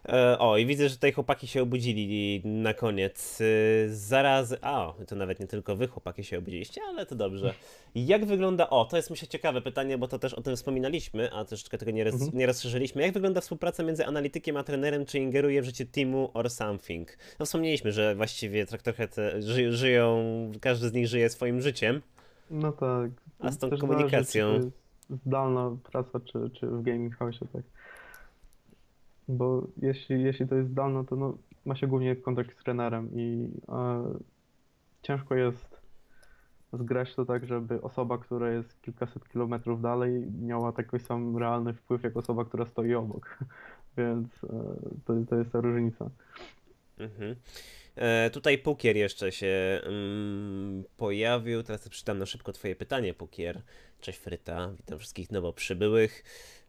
E, 0.10 0.40
o, 0.40 0.58
i 0.58 0.66
widzę, 0.66 0.90
że 0.90 0.96
tutaj 0.96 1.12
chłopaki 1.12 1.48
się 1.48 1.62
obudzili 1.62 2.42
na 2.46 2.74
koniec. 2.74 3.42
E, 3.42 3.46
zaraz. 3.90 4.56
A, 4.62 4.94
to 5.08 5.16
nawet 5.16 5.40
nie 5.40 5.48
tylko 5.48 5.76
wy 5.76 5.88
chłopaki 5.88 6.24
się 6.24 6.38
obudziliście, 6.38 6.82
ale 6.88 7.06
to 7.06 7.16
dobrze. 7.16 7.54
Jak 7.96 8.26
wygląda. 8.26 8.70
O, 8.70 8.86
to 8.86 8.98
jest 8.98 9.10
myślę 9.10 9.28
ciekawe 9.28 9.62
pytanie, 9.62 9.98
bo 9.98 10.08
to 10.08 10.20
też 10.20 10.34
o 10.34 10.42
tym 10.42 10.56
wspominaliśmy, 10.56 11.34
a 11.34 11.46
troszeczkę 11.46 11.78
tego 11.78 11.92
nie, 11.92 12.04
roz, 12.04 12.14
mhm. 12.14 12.38
nie 12.38 12.46
rozszerzyliśmy. 12.46 13.02
Jak 13.02 13.14
wygląda 13.14 13.42
współpraca 13.42 13.84
między 13.84 14.06
analitykiem 14.06 14.58
a 14.58 14.64
trenerem? 14.64 15.06
Czy 15.06 15.20
ingeruje 15.20 15.62
w 15.62 15.66
życie 15.66 15.86
teamu 15.86 16.32
or 16.34 16.50
something? 16.50 17.18
No, 17.40 17.46
wspomnieliśmy, 17.46 17.92
że 17.92 18.16
właściwie 18.16 18.66
tak 18.66 18.82
trochę 18.82 19.08
ży, 19.40 19.72
żyją. 19.72 20.24
Każdy 20.62 20.90
z 20.90 20.94
nich 20.94 21.08
żyje 21.08 21.30
swoim 21.30 21.62
życiem. 21.62 22.02
No 22.52 22.72
tak. 22.72 23.12
A 23.40 23.52
z 23.52 23.58
tą 23.58 23.70
Też 23.70 23.80
komunikacją. 23.80 24.48
Zależy, 24.48 24.72
zdalna 25.10 25.78
praca, 25.92 26.20
czy, 26.20 26.50
czy 26.50 26.68
w 26.68 26.82
gaming 26.82 27.16
house, 27.16 27.40
tak. 27.54 27.64
Bo 29.28 29.68
jeśli, 29.78 30.24
jeśli 30.24 30.48
to 30.48 30.56
jest 30.56 30.70
zdalne, 30.70 31.06
to 31.06 31.16
no, 31.16 31.38
ma 31.66 31.76
się 31.76 31.88
głównie 31.88 32.16
kontakt 32.16 32.60
z 32.60 32.64
trenerem 32.64 33.10
i 33.14 33.50
e, 33.70 34.04
ciężko 35.02 35.36
jest 35.36 35.76
zgrać 36.74 37.16
to 37.16 37.26
tak, 37.26 37.46
żeby 37.46 37.82
osoba, 37.82 38.18
która 38.18 38.50
jest 38.50 38.82
kilkaset 38.82 39.30
kilometrów 39.30 39.82
dalej, 39.82 40.28
miała 40.42 40.72
taki 40.72 41.00
sam 41.00 41.38
realny 41.38 41.74
wpływ 41.74 42.04
jak 42.04 42.18
osoba, 42.18 42.46
która 42.46 42.66
stoi 42.66 42.94
obok. 42.94 43.38
Więc 43.98 44.28
e, 44.44 44.48
to, 45.06 45.14
to 45.30 45.36
jest 45.36 45.52
ta 45.52 45.62
różnica. 45.62 46.10
Mhm. 46.98 47.36
E, 47.96 48.30
tutaj 48.30 48.58
Pukier 48.58 48.98
jeszcze 48.98 49.32
się 49.32 49.82
mm, 49.84 50.84
pojawił. 50.98 51.64
Teraz 51.64 51.90
przeczytam 51.90 52.20
na 52.20 52.26
szybko 52.26 52.54
Twoje 52.54 52.76
pytanie, 52.76 53.14
Pukier. 53.14 53.62
Cześć 54.02 54.20
Fryta, 54.20 54.74
witam 54.78 55.00
wszystkich 55.00 55.32
nowo 55.32 55.54
przybyłych. 55.54 56.24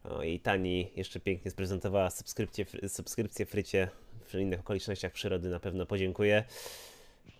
O, 0.04 0.22
I 0.22 0.40
Tani 0.40 0.90
jeszcze 0.96 1.20
pięknie 1.20 1.50
sprezentowała 1.50 2.10
subskrypcję, 2.10 2.66
subskrypcję 2.88 3.46
Frycie 3.46 3.88
w 4.26 4.34
innych 4.34 4.60
okolicznościach 4.60 5.12
przyrody. 5.12 5.48
Na 5.48 5.60
pewno 5.60 5.86
podziękuję 5.86 6.44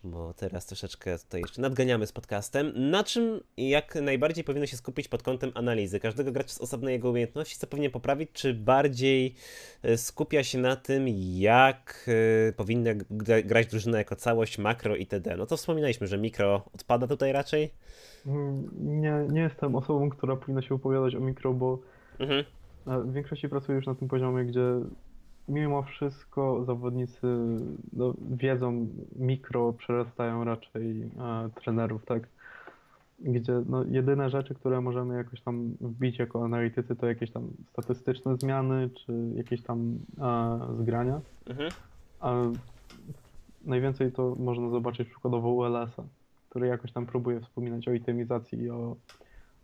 bo 0.03 0.33
teraz 0.33 0.65
troszeczkę 0.65 1.19
tutaj 1.19 1.41
jeszcze 1.41 1.61
nadganiamy 1.61 2.07
z 2.07 2.11
podcastem. 2.11 2.71
Na 2.75 3.03
czym 3.03 3.39
jak 3.57 3.95
najbardziej 3.95 4.43
powinno 4.43 4.65
się 4.65 4.77
skupić 4.77 5.07
pod 5.07 5.23
kątem 5.23 5.51
analizy? 5.55 5.99
Każdego 5.99 6.31
gracza 6.31 6.49
z 6.49 6.61
osobnej 6.61 6.93
jego 6.93 7.09
umiejętności, 7.09 7.57
co 7.57 7.67
pewnie 7.67 7.89
poprawić, 7.89 8.29
czy 8.33 8.53
bardziej 8.53 9.35
e, 9.83 9.97
skupia 9.97 10.43
się 10.43 10.57
na 10.57 10.75
tym, 10.75 11.05
jak 11.35 12.09
e, 12.49 12.53
powinna 12.53 12.89
grać 13.45 13.67
drużyna 13.67 13.97
jako 13.97 14.15
całość, 14.15 14.57
makro 14.57 14.95
itd. 14.95 15.35
No 15.37 15.45
to 15.45 15.57
wspominaliśmy, 15.57 16.07
że 16.07 16.17
mikro 16.17 16.63
odpada 16.75 17.07
tutaj 17.07 17.31
raczej? 17.31 17.73
Mm, 18.25 18.69
nie, 19.01 19.25
nie 19.29 19.41
jestem 19.41 19.75
osobą, 19.75 20.09
która 20.09 20.35
powinna 20.35 20.61
się 20.61 20.75
opowiadać 20.75 21.15
o 21.15 21.19
mikro, 21.19 21.53
bo 21.53 21.79
mhm. 22.19 22.43
w 22.85 23.13
większości 23.13 23.49
pracuję 23.49 23.75
już 23.75 23.85
na 23.85 23.95
tym 23.95 24.07
poziomie, 24.07 24.45
gdzie 24.45 24.61
mimo 25.47 25.83
wszystko 25.83 26.63
zawodnicy 26.65 27.27
no, 27.93 28.13
wiedzą 28.31 28.87
mikro 29.15 29.73
przerastają 29.73 30.43
raczej 30.43 31.01
e, 31.01 31.49
trenerów, 31.61 32.05
tak? 32.05 32.27
Gdzie 33.19 33.61
no, 33.69 33.83
jedyne 33.83 34.29
rzeczy, 34.29 34.55
które 34.55 34.81
możemy 34.81 35.17
jakoś 35.17 35.41
tam 35.41 35.75
wbić 35.81 36.19
jako 36.19 36.45
analitycy, 36.45 36.95
to 36.95 37.07
jakieś 37.07 37.31
tam 37.31 37.47
statystyczne 37.69 38.37
zmiany, 38.37 38.89
czy 38.89 39.13
jakieś 39.35 39.61
tam 39.61 39.99
e, 40.19 40.59
zgrania. 40.79 41.21
Mhm. 41.49 41.69
A 42.19 42.33
najwięcej 43.65 44.11
to 44.11 44.35
można 44.39 44.69
zobaczyć 44.69 45.09
przykładowo 45.09 45.49
ULS-a, 45.49 46.03
który 46.49 46.67
jakoś 46.67 46.91
tam 46.91 47.05
próbuje 47.05 47.41
wspominać 47.41 47.87
o 47.87 47.93
itymizacji 47.93 48.59
i 48.59 48.69
o 48.69 48.95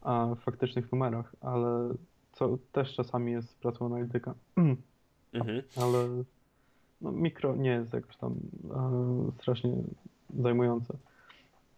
a, 0.02 0.36
faktycznych 0.36 0.92
numerach, 0.92 1.36
ale 1.42 1.90
co 2.32 2.58
też 2.72 2.96
czasami 2.96 3.32
jest 3.32 3.60
pracą 3.60 3.86
analityka. 3.86 4.34
Mhm. 5.34 5.62
Ale 5.76 6.24
no, 7.02 7.12
mikro 7.12 7.56
nie 7.56 7.70
jest 7.70 7.94
jakoś 7.94 8.18
tam 8.18 8.36
e, 8.76 9.32
strasznie 9.42 9.72
zajmujące. 10.40 10.94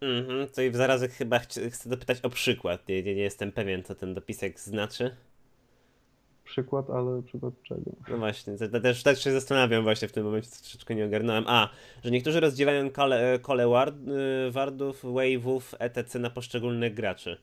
Mhm, 0.02 0.48
tutaj 0.48 0.74
zaraz 0.74 1.02
chyba 1.02 1.40
ch 1.40 1.48
chcę 1.72 1.90
dopytać 1.90 2.22
o 2.22 2.30
przykład. 2.30 2.88
Nie, 2.88 3.04
nie, 3.04 3.16
nie, 3.16 3.22
jestem 3.22 3.52
pewien, 3.52 3.84
co 3.84 3.96
ten 3.96 4.14
dopisek 4.14 4.60
znaczy. 4.60 5.16
Przykład, 6.44 6.90
ale 6.90 7.22
przykład 7.22 7.54
czego? 7.64 7.92
No 8.10 8.18
właśnie, 8.18 8.58
to, 8.58 8.68
to 8.68 8.80
też, 8.80 9.04
też 9.04 9.24
się 9.24 9.32
zastanawiam 9.32 9.84
właśnie 9.84 10.08
w 10.08 10.12
tym 10.12 10.24
momencie, 10.24 10.50
troszeczkę 10.50 10.96
nie 10.96 11.06
ogarnąłem. 11.06 11.44
A, 11.48 11.70
że 12.04 12.12
niektórzy 12.12 12.40
rozdzielają 12.40 12.90
kole, 12.90 13.40
kole 13.42 13.68
ward, 13.68 13.96
y, 14.48 14.52
wardów, 14.52 15.04
wave'ów, 15.04 15.62
etc. 15.80 16.20
na 16.20 16.30
poszczególnych 16.30 16.94
graczy. 16.94 17.38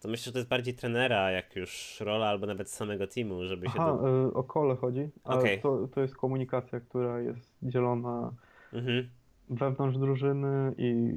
To 0.00 0.08
myślę, 0.08 0.24
że 0.24 0.32
to 0.32 0.38
jest 0.38 0.50
bardziej 0.50 0.74
trenera, 0.74 1.30
jak 1.30 1.56
już 1.56 2.00
rola, 2.00 2.26
albo 2.26 2.46
nawet 2.46 2.70
samego 2.70 3.06
teamu, 3.06 3.44
żeby 3.44 3.66
Aha, 3.68 3.76
się... 3.76 4.02
Do... 4.02 4.32
o 4.32 4.44
kole 4.44 4.76
chodzi. 4.76 5.08
Okay. 5.24 5.58
To, 5.58 5.88
to 5.88 6.00
jest 6.00 6.16
komunikacja, 6.16 6.80
która 6.80 7.20
jest 7.20 7.56
dzielona 7.62 8.32
mhm. 8.72 9.08
wewnątrz 9.50 9.98
drużyny 9.98 10.74
i 10.78 11.14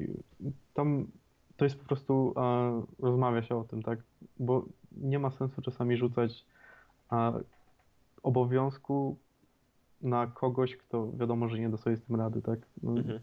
tam 0.74 1.08
to 1.58 1.66
jest 1.66 1.80
po 1.80 1.86
prostu, 1.86 2.34
a, 2.36 2.72
rozmawia 3.00 3.44
się 3.44 3.56
o 3.56 3.64
tym, 3.64 3.84
tak? 3.84 4.00
Bo 4.40 4.66
nie 4.98 5.20
ma 5.20 5.30
sensu 5.30 5.62
czasami 5.62 5.98
rzucać 5.98 6.46
a, 7.10 7.34
obowiązku 8.24 9.18
na 10.02 10.28
kogoś, 10.28 10.78
kto 10.78 11.12
wiadomo, 11.12 11.50
że 11.50 11.60
nie 11.60 11.70
da 11.70 11.78
sobie 11.78 11.98
z 11.98 12.04
tym 12.04 12.16
rady, 12.16 12.42
tak? 12.42 12.60
No, 12.84 12.92
mhm. 12.92 13.20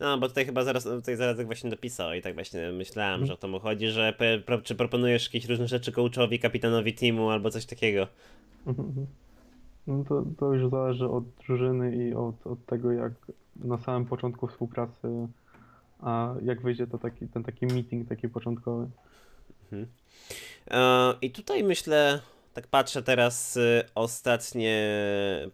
No, 0.00 0.18
bo 0.18 0.28
tutaj 0.28 0.46
chyba 0.46 0.64
zaraz, 0.64 0.84
tutaj 0.84 1.16
zaraz 1.16 1.40
właśnie 1.42 1.70
dopisał 1.70 2.12
i 2.12 2.22
tak 2.22 2.34
właśnie 2.34 2.72
myślałem, 2.72 3.12
mhm. 3.12 3.26
że 3.26 3.34
o 3.34 3.36
to 3.36 3.48
mu 3.48 3.60
chodzi, 3.60 3.88
że 3.88 4.14
pro, 4.46 4.60
czy 4.60 4.74
proponujesz 4.74 5.24
jakieś 5.24 5.50
różne 5.50 5.68
rzeczy 5.68 5.92
coachowi, 5.92 6.38
kapitanowi 6.38 6.94
teamu 6.94 7.30
albo 7.30 7.50
coś 7.50 7.66
takiego. 7.66 8.06
Mhm, 8.66 8.88
mhm. 8.88 9.06
No 9.86 10.04
to, 10.04 10.24
to 10.38 10.54
już 10.54 10.70
zależy 10.70 11.08
od 11.08 11.24
drużyny 11.46 11.96
i 11.96 12.14
od, 12.14 12.46
od 12.46 12.66
tego, 12.66 12.92
jak 12.92 13.12
na 13.56 13.78
samym 13.78 14.04
początku 14.04 14.46
współpracy, 14.46 15.08
a 16.00 16.34
jak 16.42 16.62
wyjdzie 16.62 16.86
to 16.86 16.98
taki, 16.98 17.28
ten 17.28 17.42
taki 17.42 17.66
meeting 17.66 18.08
taki 18.08 18.28
początkowy. 18.28 18.88
Mhm. 19.62 19.86
E, 20.70 21.14
I 21.22 21.30
tutaj 21.30 21.64
myślę, 21.64 22.20
tak 22.52 22.66
patrzę 22.66 23.02
teraz 23.02 23.56
y, 23.56 23.84
ostatnie 23.94 24.88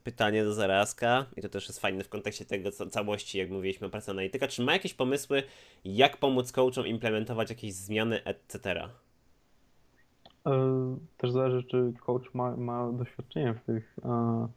pytanie 0.05 0.45
do 0.45 0.55
zarazka 0.55 1.27
i 1.37 1.43
to 1.43 1.49
też 1.49 1.69
jest 1.69 1.81
fajne 1.81 2.05
w 2.05 2.09
kontekście 2.09 2.45
tego 2.45 2.70
co, 2.70 2.87
całości, 2.87 3.39
jak 3.39 3.51
mówiliśmy 3.51 3.87
o 3.87 3.91
pracy 3.91 4.11
analityka. 4.11 4.49
Czy 4.49 4.62
ma 4.62 4.73
jakieś 4.73 4.95
pomysły, 4.95 5.43
jak 5.85 6.16
pomóc 6.16 6.53
coachom 6.53 6.87
implementować 6.87 7.51
jakieś 7.51 7.75
zmiany, 7.75 8.25
etc.? 8.25 8.89
E, 10.47 10.99
też 11.16 11.31
zależy, 11.31 11.65
czy 11.65 11.93
coach 12.01 12.35
ma, 12.35 12.57
ma 12.57 12.93
doświadczenie 12.93 13.55
w 13.55 13.61
tych, 13.61 13.97
e, 14.05 14.49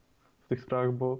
w 0.46 0.48
tych 0.48 0.62
sprawach, 0.62 0.94
bo 0.94 1.18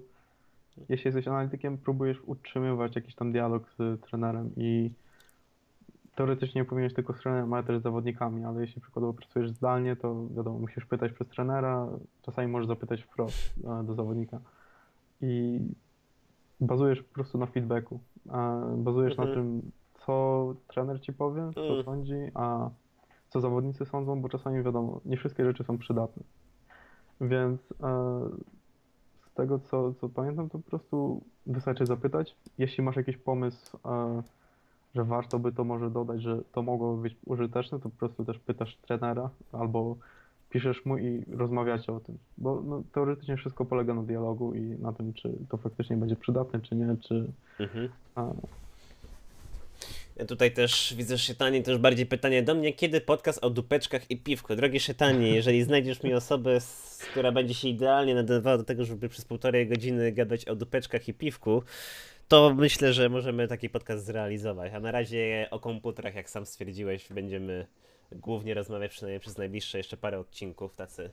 jeśli 0.90 1.08
jesteś 1.08 1.28
analitykiem, 1.28 1.78
próbujesz 1.78 2.18
utrzymywać 2.26 2.96
jakiś 2.96 3.16
tam 3.16 3.32
dialog 3.32 3.70
z 3.80 4.02
trenerem 4.02 4.52
i 4.58 4.92
teoretycznie 6.16 6.66
powinieneś 6.66 6.94
tylko 6.94 7.14
z 7.14 7.20
trenerem, 7.20 7.54
ale 7.54 7.64
też 7.64 7.80
z 7.80 7.84
zawodnikami, 7.84 8.44
ale 8.46 8.62
jeśli 8.62 8.82
przykładowo 8.82 9.14
pracujesz 9.14 9.52
zdalnie, 9.52 9.96
to 9.96 10.28
wiadomo, 10.36 10.60
musisz 10.60 10.86
pytać 10.86 11.12
przez 11.12 11.28
trenera, 11.28 11.88
czasami 12.22 12.48
możesz 12.48 12.68
zapytać 12.68 13.02
wprost 13.02 13.54
e, 13.64 13.84
do 13.84 13.94
zawodnika. 13.94 14.40
I 15.22 15.60
bazujesz 16.60 17.04
po 17.04 17.14
prostu 17.14 17.38
na 17.38 17.46
feedbacku. 17.46 18.00
Bazujesz 18.78 19.12
mhm. 19.12 19.30
na 19.30 19.36
tym, 19.36 19.72
co 20.06 20.56
trener 20.68 21.02
ci 21.02 21.14
powie, 21.14 21.52
co 21.56 21.62
mhm. 21.62 21.84
sądzi, 21.84 22.32
a 22.34 22.70
co 23.30 23.42
zawodnicy 23.42 23.86
sądzą, 23.86 24.22
bo 24.22 24.30
czasami 24.30 24.64
wiadomo, 24.64 25.02
nie 25.06 25.18
wszystkie 25.18 25.46
rzeczy 25.46 25.64
są 25.64 25.78
przydatne. 25.78 26.24
Więc 27.22 27.74
e, 27.84 28.22
z 29.32 29.34
tego, 29.34 29.60
co, 29.60 29.94
co 29.94 30.10
pamiętam, 30.10 30.50
to 30.50 30.60
po 30.60 30.70
prostu 30.70 31.22
wystarczy 31.46 31.86
zapytać. 31.86 32.36
Jeśli 32.58 32.84
masz 32.84 32.96
jakiś 32.96 33.18
pomysł, 33.18 33.78
e, 33.86 34.24
że 34.96 35.04
warto 35.04 35.40
by 35.40 35.52
to 35.52 35.64
może 35.64 35.90
dodać, 35.90 36.22
że 36.22 36.38
to 36.52 36.62
mogłoby 36.62 37.02
być 37.02 37.16
użyteczne, 37.26 37.80
to 37.80 37.90
po 37.90 37.98
prostu 37.98 38.26
też 38.26 38.40
pytasz 38.40 38.76
trenera 38.76 39.30
albo 39.52 39.96
piszesz 40.50 40.86
mu 40.86 40.98
i 40.98 41.24
rozmawiacie 41.32 41.94
o 41.94 42.00
tym. 42.00 42.18
Bo 42.38 42.62
no, 42.66 42.84
teoretycznie 42.94 43.38
wszystko 43.38 43.66
polega 43.66 43.94
na 43.94 44.04
dialogu 44.04 44.54
i 44.54 44.62
na 44.62 44.94
tym, 44.94 45.14
czy 45.14 45.34
to 45.50 45.58
faktycznie 45.58 45.98
będzie 45.98 46.16
przydatne, 46.16 46.60
czy 46.60 46.76
nie, 46.76 46.96
czy... 47.08 47.32
Mhm. 47.60 47.90
A... 48.16 48.34
Ja 50.16 50.26
tutaj 50.26 50.52
też 50.52 50.94
widzę 50.98 51.18
Szytanie, 51.18 51.64
też 51.64 51.78
bardziej 51.78 52.06
pytanie 52.06 52.44
do 52.44 52.56
mnie, 52.56 52.74
kiedy 52.74 53.02
podcast 53.02 53.44
o 53.44 53.50
dupeczkach 53.50 54.12
i 54.12 54.18
piwku? 54.18 54.56
Drogi 54.56 54.80
Szytanie, 54.80 55.36
jeżeli 55.36 55.64
znajdziesz 55.64 56.04
mi 56.04 56.14
osobę, 56.14 56.58
która 57.12 57.32
będzie 57.32 57.54
się 57.54 57.68
idealnie 57.68 58.16
nadawała 58.16 58.58
do 58.58 58.64
tego, 58.64 58.86
żeby 58.86 59.10
przez 59.10 59.26
półtorej 59.26 59.68
godziny 59.68 60.12
gadać 60.12 60.46
o 60.46 60.56
dupeczkach 60.56 61.08
i 61.08 61.14
piwku, 61.14 61.64
to 62.32 62.54
myślę, 62.54 62.94
że 62.94 63.10
możemy 63.10 63.48
taki 63.48 63.70
podcast 63.70 64.06
zrealizować. 64.06 64.74
A 64.74 64.80
na 64.80 64.92
razie 64.92 65.48
o 65.52 65.60
komputerach, 65.60 66.16
jak 66.16 66.30
sam 66.30 66.46
stwierdziłeś, 66.46 67.10
będziemy 67.10 67.68
głównie 68.12 68.54
rozmawiać 68.54 68.92
przynajmniej 68.92 69.20
przez 69.20 69.38
najbliższe 69.38 69.78
jeszcze 69.78 69.98
parę 69.98 70.20
odcinków. 70.20 70.76
Tacy 70.76 71.10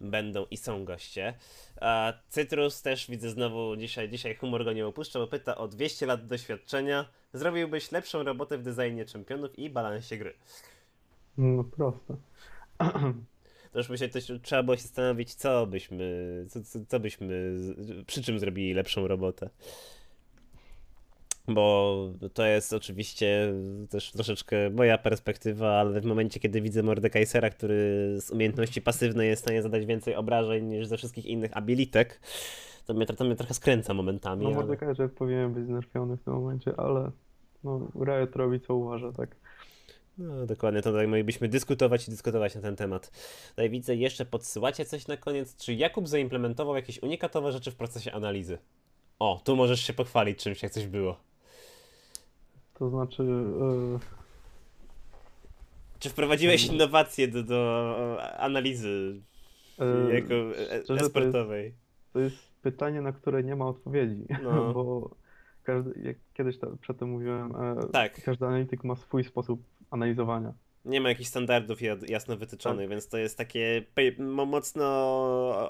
będą 0.00 0.46
i 0.50 0.56
są 0.56 0.84
goście. 0.84 1.34
A 1.80 2.12
Cytrus 2.28 2.82
też 2.82 3.10
widzę 3.10 3.30
znowu 3.30 3.76
dzisiaj, 3.76 4.08
dzisiaj 4.08 4.34
humor 4.36 4.64
go 4.64 4.72
nie 4.72 4.86
opuszcza, 4.86 5.18
bo 5.18 5.26
pyta 5.26 5.56
o 5.56 5.68
200 5.68 6.06
lat 6.06 6.26
doświadczenia. 6.26 7.08
Zrobiłbyś 7.32 7.92
lepszą 7.92 8.22
robotę 8.22 8.58
w 8.58 8.62
designie 8.62 9.04
czempionów 9.04 9.58
i 9.58 9.70
balansie 9.70 10.16
gry. 10.16 10.34
No 11.38 11.64
proste. 11.64 12.16
To 13.72 13.78
już 13.78 13.88
myślę, 13.88 14.08
to 14.08 14.18
trzeba 14.42 14.62
było 14.62 14.76
się 14.76 14.82
zastanowić, 14.82 15.34
co 15.34 15.66
byśmy, 15.66 16.46
co, 16.48 16.62
co, 16.62 16.78
co 16.88 17.00
byśmy, 17.00 17.56
przy 18.06 18.22
czym 18.22 18.38
zrobili 18.38 18.74
lepszą 18.74 19.08
robotę 19.08 19.50
bo 21.48 22.10
to 22.34 22.46
jest 22.46 22.72
oczywiście 22.72 23.54
też 23.90 24.12
troszeczkę 24.12 24.70
moja 24.70 24.98
perspektywa, 24.98 25.80
ale 25.80 26.00
w 26.00 26.04
momencie, 26.04 26.40
kiedy 26.40 26.60
widzę 26.60 26.82
Mordekaisera, 26.82 27.50
który 27.50 27.76
z 28.20 28.30
umiejętności 28.30 28.82
pasywnej 28.82 29.28
jest 29.28 29.42
w 29.42 29.44
stanie 29.44 29.62
zadać 29.62 29.86
więcej 29.86 30.14
obrażeń 30.14 30.64
niż 30.64 30.86
ze 30.86 30.96
wszystkich 30.96 31.26
innych 31.26 31.56
abilitek, 31.56 32.20
to 32.86 32.94
mnie, 32.94 33.06
to 33.06 33.24
mnie 33.24 33.36
trochę 33.36 33.54
skręca 33.54 33.94
momentami. 33.94 34.42
No 34.42 34.48
ale... 34.48 34.56
Mordekaiser 34.56 35.12
powinien 35.14 35.54
być 35.54 35.66
znerfiony 35.66 36.16
w 36.16 36.22
tym 36.22 36.34
momencie, 36.34 36.72
ale 36.76 37.10
no, 37.64 37.88
Riot 38.04 38.36
robi 38.36 38.60
co 38.60 38.74
uważa, 38.74 39.12
tak? 39.12 39.36
No 40.18 40.46
dokładnie, 40.46 40.82
to 40.82 40.90
tutaj 40.90 41.08
moglibyśmy 41.08 41.48
dyskutować 41.48 42.08
i 42.08 42.10
dyskutować 42.10 42.54
na 42.54 42.60
ten 42.60 42.76
temat. 42.76 43.10
Tutaj 43.48 43.70
widzę, 43.70 43.96
jeszcze 43.96 44.24
podsyłacie 44.24 44.84
coś 44.84 45.06
na 45.06 45.16
koniec. 45.16 45.56
Czy 45.56 45.74
Jakub 45.74 46.08
zaimplementował 46.08 46.76
jakieś 46.76 47.02
unikatowe 47.02 47.52
rzeczy 47.52 47.70
w 47.70 47.76
procesie 47.76 48.12
analizy? 48.12 48.58
O, 49.18 49.40
tu 49.44 49.56
możesz 49.56 49.80
się 49.80 49.92
pochwalić 49.92 50.38
czymś, 50.38 50.62
jak 50.62 50.72
coś 50.72 50.86
było. 50.86 51.16
To 52.74 52.90
znaczy... 52.90 53.22
Yy... 53.22 53.98
Czy 55.98 56.10
wprowadziłeś 56.10 56.66
innowacje 56.66 57.28
do, 57.28 57.42
do 57.42 58.18
analizy 58.38 59.20
yy, 59.78 60.14
jako 60.14 60.34
esportowej? 60.94 61.74
To 62.12 62.20
jest, 62.20 62.36
to 62.36 62.38
jest, 62.38 62.54
pytanie, 62.62 63.00
na 63.00 63.12
które 63.12 63.42
nie 63.42 63.56
ma 63.56 63.66
odpowiedzi, 63.66 64.26
no. 64.42 64.72
bo 64.74 65.10
każdy, 65.62 66.00
jak 66.02 66.16
kiedyś 66.34 66.58
to, 66.58 66.76
przedtem 66.76 67.08
mówiłem, 67.10 67.56
e, 67.56 67.88
tak. 67.92 68.24
każdy 68.24 68.46
analityk 68.46 68.84
ma 68.84 68.96
swój 68.96 69.24
sposób 69.24 69.62
analizowania. 69.90 70.52
Nie 70.84 71.00
ma 71.00 71.08
jakichś 71.08 71.28
standardów 71.28 71.78
jasno 72.08 72.36
wytyczonych, 72.36 72.84
tak. 72.84 72.90
więc 72.90 73.08
to 73.08 73.18
jest 73.18 73.38
takie 73.38 73.82
mocno 74.18 74.84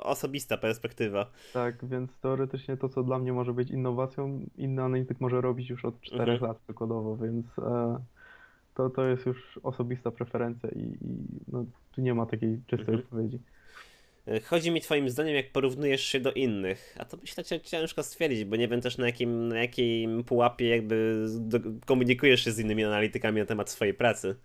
osobista 0.02 0.56
perspektywa. 0.56 1.30
Tak, 1.52 1.84
więc 1.84 2.10
teoretycznie 2.20 2.76
to, 2.76 2.88
co 2.88 3.02
dla 3.02 3.18
mnie 3.18 3.32
może 3.32 3.52
być 3.52 3.70
innowacją, 3.70 4.46
inny 4.56 4.82
analityk 4.82 5.20
może 5.20 5.40
robić 5.40 5.70
już 5.70 5.84
od 5.84 6.00
4 6.00 6.32
mhm. 6.32 6.40
lat 6.50 6.58
przykładowo, 6.58 7.16
więc 7.16 7.46
e, 7.58 7.98
to, 8.74 8.90
to 8.90 9.04
jest 9.04 9.26
już 9.26 9.60
osobista 9.62 10.10
preferencja 10.10 10.68
i, 10.70 10.80
i 10.80 11.26
no, 11.48 11.64
tu 11.92 12.00
nie 12.00 12.14
ma 12.14 12.26
takiej 12.26 12.60
czystej 12.66 12.94
mhm. 12.94 12.98
odpowiedzi. 12.98 13.38
Chodzi 14.44 14.70
mi 14.70 14.80
twoim 14.80 15.10
zdaniem, 15.10 15.34
jak 15.34 15.52
porównujesz 15.52 16.04
się 16.04 16.20
do 16.20 16.32
innych, 16.32 16.96
a 16.98 17.04
to 17.04 17.16
myślę 17.16 17.60
ciężko 17.60 18.02
stwierdzić, 18.02 18.44
bo 18.44 18.56
nie 18.56 18.68
wiem 18.68 18.80
też 18.80 18.98
na 18.98 19.06
jakim, 19.06 19.48
na 19.48 19.58
jakim 19.58 20.24
pułapie 20.24 20.68
jakby 20.68 21.26
komunikujesz 21.86 22.44
się 22.44 22.52
z 22.52 22.58
innymi 22.58 22.84
analitykami 22.84 23.40
na 23.40 23.46
temat 23.46 23.70
swojej 23.70 23.94
pracy. 23.94 24.36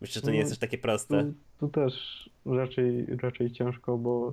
Myślę, 0.00 0.14
że 0.14 0.22
to 0.22 0.30
nie 0.30 0.38
jest 0.38 0.50
też 0.50 0.58
takie 0.58 0.78
proste. 0.78 1.24
Tu, 1.24 1.32
tu 1.60 1.68
też 1.68 1.94
raczej, 2.46 3.06
raczej 3.06 3.50
ciężko, 3.50 3.98
bo 3.98 4.32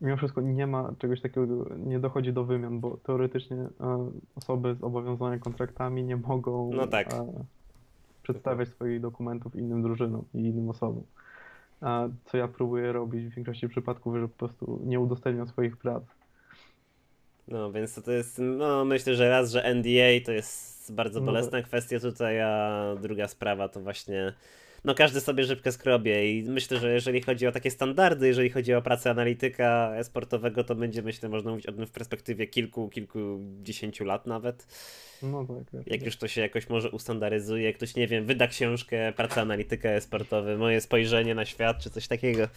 mimo 0.00 0.16
wszystko 0.16 0.40
nie 0.40 0.66
ma 0.66 0.92
czegoś 0.98 1.20
takiego, 1.20 1.66
nie 1.86 1.98
dochodzi 1.98 2.32
do 2.32 2.44
wymian, 2.44 2.80
bo 2.80 2.96
teoretycznie 2.96 3.56
e, 3.56 4.10
osoby 4.36 4.74
z 4.74 4.84
obowiązanymi 4.84 5.40
kontraktami 5.42 6.04
nie 6.04 6.16
mogą 6.16 6.70
no 6.74 6.86
tak. 6.86 7.14
e, 7.14 7.44
przedstawiać 8.22 8.68
swoich 8.68 9.00
dokumentów 9.00 9.56
innym 9.56 9.82
drużynom 9.82 10.24
i 10.34 10.38
innym 10.38 10.70
osobom. 10.70 11.02
A 11.80 12.08
co 12.24 12.36
ja 12.36 12.48
próbuję 12.48 12.92
robić 12.92 13.26
w 13.26 13.34
większości 13.34 13.68
przypadków, 13.68 14.16
że 14.16 14.28
po 14.28 14.38
prostu 14.38 14.80
nie 14.84 15.00
udostępniam 15.00 15.48
swoich 15.48 15.76
prac. 15.76 16.02
No, 17.48 17.72
więc 17.72 18.02
to 18.02 18.12
jest, 18.12 18.38
no 18.38 18.84
myślę, 18.84 19.14
że 19.14 19.28
raz, 19.28 19.50
że 19.50 19.74
NDA 19.74 20.24
to 20.26 20.32
jest 20.32 20.94
bardzo 20.94 21.20
no 21.20 21.26
bolesna 21.26 21.58
no 21.58 21.64
kwestia 21.64 22.00
tutaj, 22.00 22.40
a 22.40 22.82
druga 23.02 23.28
sprawa 23.28 23.68
to 23.68 23.80
właśnie 23.80 24.32
no 24.84 24.94
każdy 24.94 25.20
sobie 25.20 25.44
szybko 25.44 25.72
skrobie 25.72 26.38
i 26.38 26.42
myślę, 26.42 26.78
że 26.78 26.92
jeżeli 26.92 27.22
chodzi 27.22 27.46
o 27.46 27.52
takie 27.52 27.70
standardy, 27.70 28.26
jeżeli 28.26 28.50
chodzi 28.50 28.74
o 28.74 28.82
pracę 28.82 29.10
analityka 29.10 29.92
sportowego, 30.02 30.64
to 30.64 30.74
będzie 30.74 31.02
myślę, 31.02 31.28
można 31.28 31.50
mówić 31.50 31.66
o 31.66 31.72
tym 31.72 31.86
w 31.86 31.90
perspektywie 31.90 32.46
kilku, 32.46 32.88
kilkudziesięciu 32.88 34.04
lat 34.04 34.26
nawet. 34.26 34.66
No 35.22 35.46
tak, 35.46 35.70
tak. 35.70 35.86
Jak 35.86 36.02
już 36.02 36.16
to 36.16 36.28
się 36.28 36.40
jakoś 36.40 36.68
może 36.68 36.90
ustandaryzuje, 36.90 37.72
ktoś, 37.72 37.96
nie 37.96 38.06
wiem, 38.06 38.24
wyda 38.24 38.46
książkę, 38.46 39.12
praca 39.12 39.42
analityka 39.42 40.00
sportowy, 40.00 40.58
moje 40.58 40.80
spojrzenie 40.80 41.34
na 41.34 41.44
świat, 41.44 41.78
czy 41.78 41.90
coś 41.90 42.08
takiego. 42.08 42.48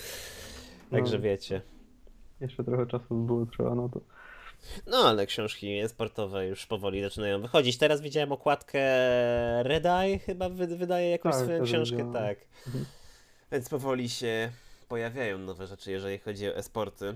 Także 0.91 1.17
no, 1.17 1.23
wiecie. 1.23 1.61
Jeszcze 2.41 2.63
trochę 2.63 2.85
czasu 2.85 3.15
było 3.15 3.45
trzeba 3.45 3.75
na 3.75 3.89
to. 3.89 4.01
No, 4.87 4.97
ale 4.97 5.25
książki 5.25 5.81
sportowe 5.87 6.47
już 6.47 6.65
powoli 6.65 7.01
zaczynają 7.01 7.41
wychodzić. 7.41 7.77
Teraz 7.77 8.01
widziałem 8.01 8.31
okładkę 8.31 8.79
Red 9.63 9.85
Eye, 9.85 10.19
chyba 10.19 10.49
wydaje 10.49 11.09
jakąś 11.09 11.33
tak, 11.33 11.43
swoją 11.43 11.63
książkę, 11.63 12.13
tak. 12.13 12.37
Mhm. 12.67 12.85
Więc 13.51 13.69
powoli 13.69 14.09
się 14.09 14.51
pojawiają 14.87 15.37
nowe 15.37 15.67
rzeczy, 15.67 15.91
jeżeli 15.91 16.17
chodzi 16.17 16.47
o 16.47 16.55
esporty. 16.55 17.13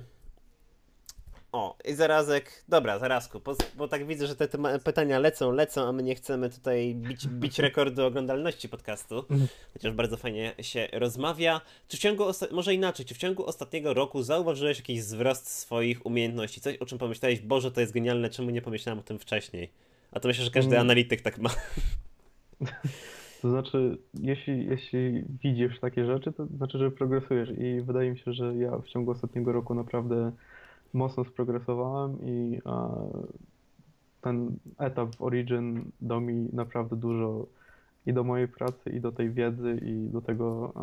O, 1.51 1.77
i 1.85 1.93
zarazek. 1.93 2.63
Dobra, 2.69 2.99
zarazku, 2.99 3.39
bo, 3.39 3.55
bo 3.77 3.87
tak 3.87 4.07
widzę, 4.07 4.27
że 4.27 4.35
te, 4.35 4.47
pytania 4.83 5.19
lecą, 5.19 5.51
lecą, 5.51 5.87
a 5.87 5.91
my 5.91 6.03
nie 6.03 6.15
chcemy 6.15 6.49
tutaj 6.49 6.95
bić, 6.95 7.27
bić 7.27 7.59
rekordu 7.67 8.05
oglądalności 8.05 8.69
podcastu. 8.69 9.25
Chociaż 9.73 9.93
bardzo 9.93 10.17
fajnie 10.17 10.53
się 10.61 10.87
rozmawia. 10.93 11.61
Czy 11.87 11.97
w 11.97 11.99
ciągu, 11.99 12.23
może 12.51 12.73
inaczej, 12.73 13.05
czy 13.05 13.15
w 13.15 13.17
ciągu 13.17 13.45
ostatniego 13.45 13.93
roku 13.93 14.23
zauważyłeś 14.23 14.77
jakiś 14.77 14.99
wzrost 14.99 15.49
swoich 15.49 16.05
umiejętności? 16.05 16.61
Coś, 16.61 16.77
o 16.77 16.85
czym 16.85 16.97
pomyślałeś, 16.97 17.39
Boże, 17.39 17.71
to 17.71 17.81
jest 17.81 17.93
genialne, 17.93 18.29
czemu 18.29 18.49
nie 18.49 18.61
pomyślałem 18.61 18.99
o 18.99 19.03
tym 19.03 19.19
wcześniej? 19.19 19.69
A 20.11 20.19
to 20.19 20.27
myślę, 20.27 20.45
że 20.45 20.51
każdy 20.51 20.75
mm. 20.75 20.81
analityk 20.81 21.21
tak 21.21 21.37
ma. 21.37 21.49
To 23.41 23.49
znaczy, 23.49 23.97
jeśli, 24.13 24.65
jeśli 24.65 25.23
widzisz 25.43 25.79
takie 25.79 26.05
rzeczy, 26.05 26.31
to 26.31 26.45
znaczy, 26.45 26.77
że 26.77 26.91
progresujesz 26.91 27.49
i 27.49 27.81
wydaje 27.81 28.11
mi 28.11 28.19
się, 28.19 28.33
że 28.33 28.55
ja 28.55 28.77
w 28.77 28.87
ciągu 28.87 29.11
ostatniego 29.11 29.51
roku 29.51 29.73
naprawdę 29.75 30.31
mocno 30.97 31.25
sprogresowałem 31.25 32.17
i 32.21 32.61
ten 34.21 34.57
etap 34.77 35.15
w 35.15 35.21
Origin 35.21 35.91
dał 36.01 36.21
mi 36.21 36.49
naprawdę 36.53 36.95
dużo 36.95 37.45
i 38.05 38.13
do 38.13 38.23
mojej 38.23 38.47
pracy, 38.47 38.89
i 38.89 39.01
do 39.01 39.11
tej 39.11 39.31
wiedzy, 39.31 39.79
i 39.85 40.09
do 40.09 40.21
tego, 40.21 40.73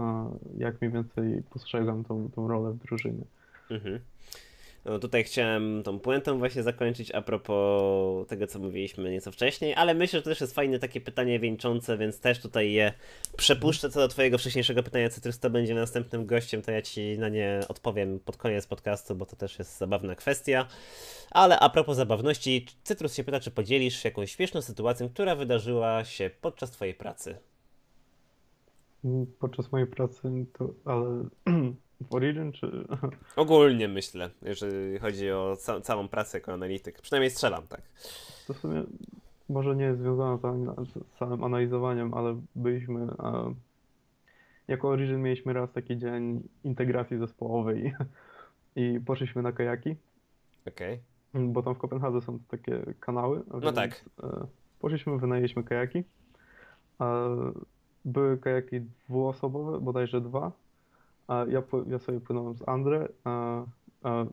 jak 0.58 0.80
mniej 0.80 0.92
więcej 0.92 1.42
postrzegam 1.50 2.04
tą, 2.04 2.30
tą 2.30 2.48
rolę 2.48 2.72
w 2.72 2.78
drużynie. 2.78 3.24
Mhm. 3.70 4.00
No 4.84 4.98
tutaj 4.98 5.24
chciałem 5.24 5.82
tą 5.82 6.00
puentą 6.00 6.38
właśnie 6.38 6.62
zakończyć 6.62 7.10
a 7.10 7.22
propos 7.22 8.26
tego, 8.28 8.46
co 8.46 8.58
mówiliśmy 8.58 9.10
nieco 9.10 9.32
wcześniej, 9.32 9.74
ale 9.74 9.94
myślę, 9.94 10.18
że 10.18 10.22
to 10.22 10.30
też 10.30 10.40
jest 10.40 10.54
fajne 10.54 10.78
takie 10.78 11.00
pytanie 11.00 11.40
wieńczące, 11.40 11.98
więc 11.98 12.20
też 12.20 12.40
tutaj 12.40 12.72
je 12.72 12.92
przepuszczę. 13.36 13.90
Co 13.90 14.00
do 14.00 14.08
twojego 14.08 14.38
wcześniejszego 14.38 14.82
pytania, 14.82 15.08
Cytrus 15.08 15.38
to 15.38 15.50
będzie 15.50 15.74
następnym 15.74 16.26
gościem, 16.26 16.62
to 16.62 16.70
ja 16.70 16.82
ci 16.82 17.18
na 17.18 17.28
nie 17.28 17.60
odpowiem 17.68 18.20
pod 18.20 18.36
koniec 18.36 18.66
podcastu, 18.66 19.14
bo 19.14 19.26
to 19.26 19.36
też 19.36 19.58
jest 19.58 19.78
zabawna 19.78 20.14
kwestia. 20.14 20.66
Ale 21.30 21.60
a 21.60 21.68
propos 21.70 21.96
zabawności, 21.96 22.66
Cytrus 22.82 23.14
się 23.14 23.24
pyta, 23.24 23.40
czy 23.40 23.50
podzielisz 23.50 24.04
jakąś 24.04 24.32
śmieszną 24.32 24.62
sytuacją, 24.62 25.08
która 25.08 25.36
wydarzyła 25.36 26.04
się 26.04 26.30
podczas 26.40 26.70
twojej 26.70 26.94
pracy? 26.94 27.36
Podczas 29.38 29.72
mojej 29.72 29.86
pracy, 29.86 30.46
to, 30.52 30.70
ale 30.84 31.28
Origin 32.10 32.52
czy... 32.52 32.86
Ogólnie 33.36 33.88
myślę, 33.88 34.30
jeżeli 34.42 34.98
chodzi 34.98 35.30
o 35.30 35.56
ca 35.56 35.80
całą 35.80 36.08
pracę 36.08 36.38
jako 36.38 36.52
analityk. 36.52 37.00
Przynajmniej 37.00 37.30
strzelam, 37.30 37.66
tak. 37.66 37.82
To 38.46 38.54
w 38.54 38.58
sumie 38.58 38.82
może 39.48 39.76
nie 39.76 39.84
jest 39.84 40.00
związane 40.00 40.38
z 40.84 41.18
samym 41.18 41.44
analizowaniem, 41.44 42.14
ale 42.14 42.40
byliśmy... 42.54 43.06
A, 43.18 43.44
jako 44.68 44.88
Origin 44.88 45.22
mieliśmy 45.22 45.52
raz 45.52 45.72
taki 45.72 45.98
dzień 45.98 46.48
integracji 46.64 47.18
zespołowej 47.18 47.94
i 48.76 49.00
poszliśmy 49.06 49.42
na 49.42 49.52
kajaki. 49.52 49.96
Okej. 50.68 51.00
Okay. 51.32 51.46
Bo 51.46 51.62
tam 51.62 51.74
w 51.74 51.78
Kopenhadze 51.78 52.20
są 52.20 52.38
takie 52.48 52.82
kanały. 53.00 53.42
No 53.62 53.72
tak. 53.72 54.04
E, 54.22 54.46
poszliśmy, 54.80 55.18
wynajęliśmy 55.18 55.64
kajaki. 55.64 56.04
Były 58.04 58.38
kajaki 58.38 58.80
dwuosobowe, 59.08 59.80
bodajże 59.80 60.20
dwa 60.20 60.52
ja, 61.28 61.62
ja 61.86 61.98
sobie 61.98 62.20
płynąłem 62.20 62.54
z 62.54 62.68
Andre 62.68 63.08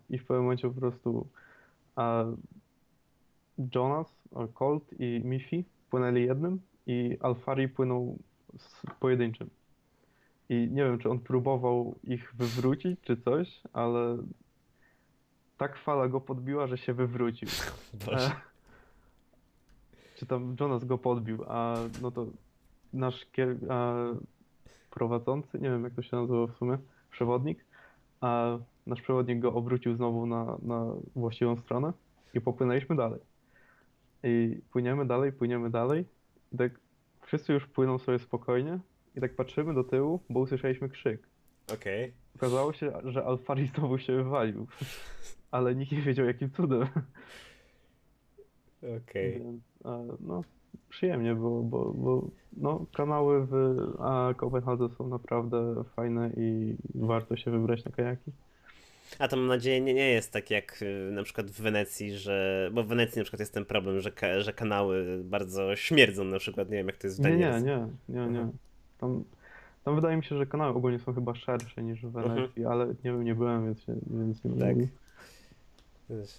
i 0.10 0.18
w 0.18 0.26
pewnym 0.26 0.44
momencie 0.44 0.70
po 0.70 0.80
prostu 0.80 1.28
Jonas, 3.76 4.16
Colt 4.54 4.84
i 5.00 5.22
Mifi 5.24 5.66
płynęli 5.90 6.22
jednym 6.24 6.62
i 6.88 7.18
Alfari 7.22 7.70
płynął 7.70 8.18
z 8.58 8.82
pojedynczym. 9.00 9.50
I 10.50 10.68
nie 10.72 10.84
wiem, 10.84 11.00
czy 11.00 11.10
on 11.10 11.20
próbował 11.20 11.96
ich 12.04 12.34
wywrócić, 12.36 13.00
czy 13.02 13.18
coś, 13.18 13.62
ale 13.74 14.18
tak 15.58 15.78
fala 15.78 16.08
go 16.08 16.22
podbiła, 16.22 16.68
że 16.68 16.78
się 16.78 16.94
wywrócił. 16.94 17.48
Boże. 18.06 18.32
czy 20.16 20.26
tam 20.26 20.56
Jonas 20.60 20.86
go 20.86 20.98
podbił, 20.98 21.44
a 21.48 21.76
no 22.02 22.12
to 22.12 22.26
nasz 22.94 23.26
kier... 23.26 23.58
a, 23.70 23.96
prowadzący, 24.92 25.60
nie 25.60 25.70
wiem 25.70 25.84
jak 25.84 25.94
to 25.94 26.02
się 26.02 26.18
nazywa 26.18 26.48
w 26.48 26.56
sumie, 26.58 26.78
przewodnik, 27.12 27.66
a 28.22 28.58
nasz 28.88 29.02
przewodnik 29.02 29.40
go 29.40 29.54
obrócił 29.54 29.96
znowu 29.96 30.26
na, 30.26 30.58
na 30.62 30.86
właściwą 31.16 31.58
stronę 31.58 31.94
i 32.34 32.42
popłynęliśmy 32.42 32.96
dalej. 32.96 33.20
I 34.24 34.62
płyniemy 34.72 35.06
dalej, 35.06 35.32
płyniemy 35.32 35.70
dalej 35.70 36.06
i 36.54 36.58
tak 36.58 36.72
wszyscy 37.22 37.54
już 37.54 37.68
płyną 37.68 37.98
sobie 37.98 38.20
spokojnie 38.20 38.80
i 39.16 39.22
tak 39.22 39.36
patrzymy 39.36 39.74
do 39.74 39.84
tyłu, 39.84 40.20
bo 40.30 40.40
usłyszeliśmy 40.40 40.90
krzyk. 40.90 41.28
Okej. 41.74 42.04
Okay. 42.04 42.14
Okazało 42.36 42.74
się, 42.74 42.92
że 43.04 43.26
Alfari 43.26 43.68
znowu 43.68 43.98
się 43.98 44.16
wywalił, 44.16 44.68
ale 45.52 45.76
nikt 45.76 45.92
nie 45.92 46.02
wiedział 46.02 46.26
jakim 46.26 46.52
cudem. 46.52 46.88
Okej. 49.02 49.36
Okay. 49.84 50.18
No, 50.20 50.44
przyjemnie 50.90 51.36
było, 51.36 51.64
bo, 51.64 51.94
bo 51.94 52.28
no, 52.58 52.86
kanały 52.94 53.48
w 53.50 53.76
Kopenhadze 54.38 54.90
są 54.90 55.08
naprawdę 55.08 55.84
fajne 55.96 56.30
i 56.38 56.76
warto 56.96 57.36
się 57.36 57.52
wybrać 57.52 57.86
na 57.86 57.92
kajaki. 57.92 58.32
A 59.20 59.28
to 59.28 59.38
mam 59.38 59.48
nadzieję 59.48 59.82
nie, 59.82 59.94
nie 59.94 60.10
jest 60.10 60.34
tak 60.34 60.52
jak 60.52 60.82
y, 60.82 61.12
na 61.12 61.24
przykład 61.24 61.48
w 61.48 61.62
Wenecji, 61.62 62.18
że. 62.18 62.70
Bo 62.74 62.84
w 62.84 62.88
Wenecji 62.88 63.20
na 63.20 63.24
przykład 63.24 63.40
jest 63.40 63.54
ten 63.54 63.66
problem, 63.66 64.00
że, 64.00 64.12
że 64.42 64.54
kanały 64.54 65.22
bardzo 65.24 65.76
śmierdzą 65.76 66.24
na 66.24 66.40
przykład. 66.40 66.70
Nie 66.70 66.78
wiem 66.78 66.88
jak 66.88 66.98
to 66.98 67.08
jest 67.08 67.20
w 67.20 67.24
Danii. 67.24 67.40
Nie, 67.40 67.52
nie, 67.62 67.88
nie, 68.10 68.20
nie. 68.20 68.28
nie. 68.28 68.48
Tam 69.00 69.24
Tam 69.84 69.96
wydaje 69.96 70.18
mi 70.18 70.24
się, 70.24 70.38
że 70.38 70.46
kanały 70.46 70.76
ogólnie 70.76 71.00
są 71.00 71.14
chyba 71.14 71.36
szersze 71.36 71.84
niż 71.84 72.02
w 72.02 72.18
Mhm. 72.18 72.36
Wenecji, 72.36 72.66
ale 72.66 72.88
nie 72.88 72.96
wiem, 73.04 73.24
nie 73.24 73.36
byłem, 73.36 73.66
więc, 73.66 73.86
więc 74.08 74.44
nie 74.44 74.52
Tak. 74.52 74.78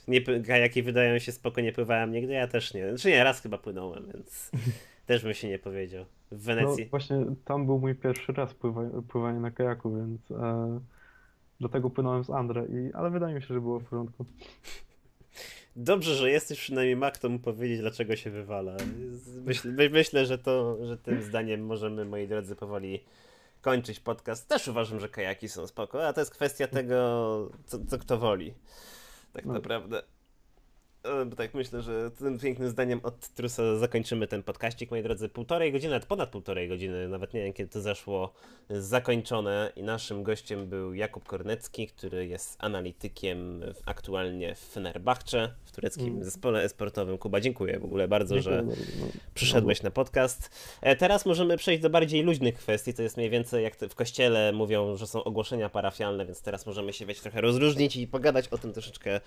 Nie, 0.08 0.20
kajaki 0.46 0.82
wydają 0.82 1.18
się 1.18 1.32
spoko, 1.32 1.60
nie 1.60 1.72
pływałem 1.72 2.12
nigdy, 2.12 2.32
ja 2.32 2.46
też 2.48 2.74
nie. 2.74 2.88
Znaczy 2.88 3.08
nie, 3.08 3.24
raz 3.24 3.40
chyba 3.40 3.58
płynąłem, 3.58 4.06
więc 4.14 4.50
też 5.06 5.22
bym 5.22 5.34
się 5.34 5.48
nie 5.48 5.58
powiedział. 5.58 6.04
W 6.30 6.46
No 6.46 6.54
Wenecji. 6.54 6.86
właśnie 6.86 7.24
tam 7.44 7.66
był 7.66 7.78
mój 7.78 7.94
pierwszy 7.94 8.32
raz 8.32 8.54
pływa, 8.54 8.82
pływanie 9.08 9.40
na 9.40 9.50
kajaku, 9.50 9.96
więc 9.96 10.30
e, 10.30 10.80
dlatego 11.60 11.90
płynąłem 11.90 12.24
z 12.24 12.30
Andre, 12.30 12.66
i, 12.66 12.92
ale 12.92 13.10
wydaje 13.10 13.34
mi 13.34 13.42
się, 13.42 13.48
że 13.54 13.60
było 13.60 13.80
w 13.80 13.84
porządku. 13.84 14.24
Dobrze, 15.76 16.14
że 16.14 16.30
jesteś 16.30 16.58
przynajmniej 16.58 16.96
ma 16.96 17.10
kto 17.10 17.28
mu 17.28 17.38
powiedzieć, 17.38 17.80
dlaczego 17.80 18.16
się 18.16 18.30
wywala. 18.30 18.76
Myśl, 19.44 19.72
my- 19.72 19.90
myślę, 19.90 20.26
że 20.26 20.38
to, 20.38 20.86
że 20.86 20.98
tym 20.98 21.22
zdaniem 21.22 21.66
możemy, 21.66 22.04
moi 22.04 22.28
drodzy, 22.28 22.56
powoli 22.56 23.04
kończyć 23.60 24.00
podcast. 24.00 24.48
Też 24.48 24.68
uważam, 24.68 25.00
że 25.00 25.08
kajaki 25.08 25.48
są 25.48 25.66
spoko, 25.66 26.06
a 26.06 26.12
to 26.12 26.20
jest 26.20 26.30
kwestia 26.34 26.66
tego, 26.68 27.50
co, 27.66 27.78
co 27.86 27.98
kto 27.98 28.18
woli. 28.18 28.54
Tak 29.32 29.44
No. 29.46 29.52
naprawdę. 29.52 30.02
E, 31.04 31.24
bo 31.24 31.36
Tak 31.36 31.54
myślę, 31.54 31.82
że 31.82 32.10
tym 32.10 32.38
pięknym 32.38 32.68
zdaniem 32.68 33.00
od 33.02 33.28
Trusa 33.28 33.76
zakończymy 33.78 34.26
ten 34.26 34.42
podkaścik, 34.42 34.90
moi 34.90 35.02
drodzy. 35.02 35.28
Półtorej 35.28 35.72
godziny, 35.72 35.90
nawet 35.90 36.06
ponad 36.08 36.30
półtorej 36.30 36.68
godziny, 36.68 37.08
nawet 37.08 37.34
nie 37.34 37.42
wiem 37.44 37.52
kiedy 37.52 37.70
to 37.70 37.80
zaszło, 37.80 38.32
zakończone. 38.70 39.72
I 39.76 39.82
naszym 39.82 40.22
gościem 40.22 40.66
był 40.68 40.94
Jakub 40.94 41.24
Kornecki, 41.24 41.86
który 41.86 42.26
jest 42.26 42.56
analitykiem 42.58 43.62
aktualnie 43.86 44.54
w 44.54 44.58
Fenerbahce, 44.58 45.54
w 45.72 45.74
tureckim 45.74 46.08
Mm. 46.08 46.24
zespole 46.24 46.62
esportowym. 46.62 47.18
Kuba, 47.18 47.40
dziękuję 47.40 47.78
w 47.78 47.84
ogóle 47.84 48.08
bardzo, 48.08 48.42
że 48.42 48.64
przyszedłeś 49.34 49.82
na 49.82 49.90
podcast. 49.90 50.50
E, 50.80 50.96
Teraz 50.96 51.26
możemy 51.26 51.56
przejść 51.56 51.82
do 51.82 51.90
bardziej 51.90 52.22
luźnych 52.22 52.54
kwestii, 52.54 52.94
to 52.94 53.02
jest 53.02 53.16
mniej 53.16 53.30
więcej 53.30 53.64
jak 53.64 53.76
w 53.76 53.94
kościele 53.94 54.52
mówią, 54.52 54.96
że 54.96 55.06
są 55.06 55.24
ogłoszenia 55.24 55.68
parafialne, 55.68 56.26
więc 56.26 56.42
teraz 56.42 56.66
możemy 56.66 56.92
się 56.92 57.06
wiecie, 57.06 57.20
trochę 57.22 57.40
rozróżnić 57.40 57.96
i 57.96 58.06
pogadać 58.08 58.48
o 58.48 58.58
tym 58.58 58.72
troszeczkę 58.72 59.20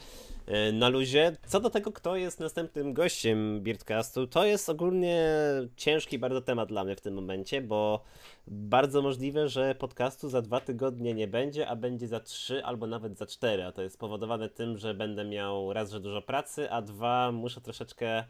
e, 0.47 0.72
na 0.72 0.89
luzie. 0.89 1.38
Co 1.47 1.59
do 1.59 1.69
tego, 1.69 1.91
kto 1.91 2.15
jest 2.15 2.39
następnym 2.39 2.93
gościem 2.93 3.61
Beardcastu, 3.61 4.27
to 4.27 4.45
jest 4.45 4.69
ogólnie 4.69 5.30
ciężki 5.76 6.19
bardzo 6.19 6.41
temat 6.41 6.69
dla 6.69 6.84
mnie 6.84 6.95
w 6.95 7.01
tym 7.01 7.13
momencie, 7.13 7.61
bo 7.61 8.03
bardzo 8.47 9.01
możliwe, 9.01 9.49
że 9.49 9.76
podcastu 9.76 10.30
za 10.30 10.41
dwa 10.41 10.59
tygodnie 10.59 11.13
nie 11.13 11.27
będzie, 11.27 11.67
a 11.67 11.76
będzie 11.76 12.07
za 12.07 12.19
trzy 12.19 12.65
albo 12.65 12.88
nawet 12.88 13.17
za 13.17 13.26
cztery, 13.26 13.63
a 13.63 13.72
to 13.72 13.81
jest 13.81 13.95
spowodowane 13.95 14.49
tym, 14.49 14.77
że 14.77 14.93
będę 14.93 15.26
miał 15.26 15.73
raz, 15.73 15.91
że 15.91 15.99
dużo 15.99 16.22
pracy, 16.22 16.34
a 16.69 16.81
dwa, 16.81 17.31
muszę 17.31 17.61
troszeczkę 17.61 18.23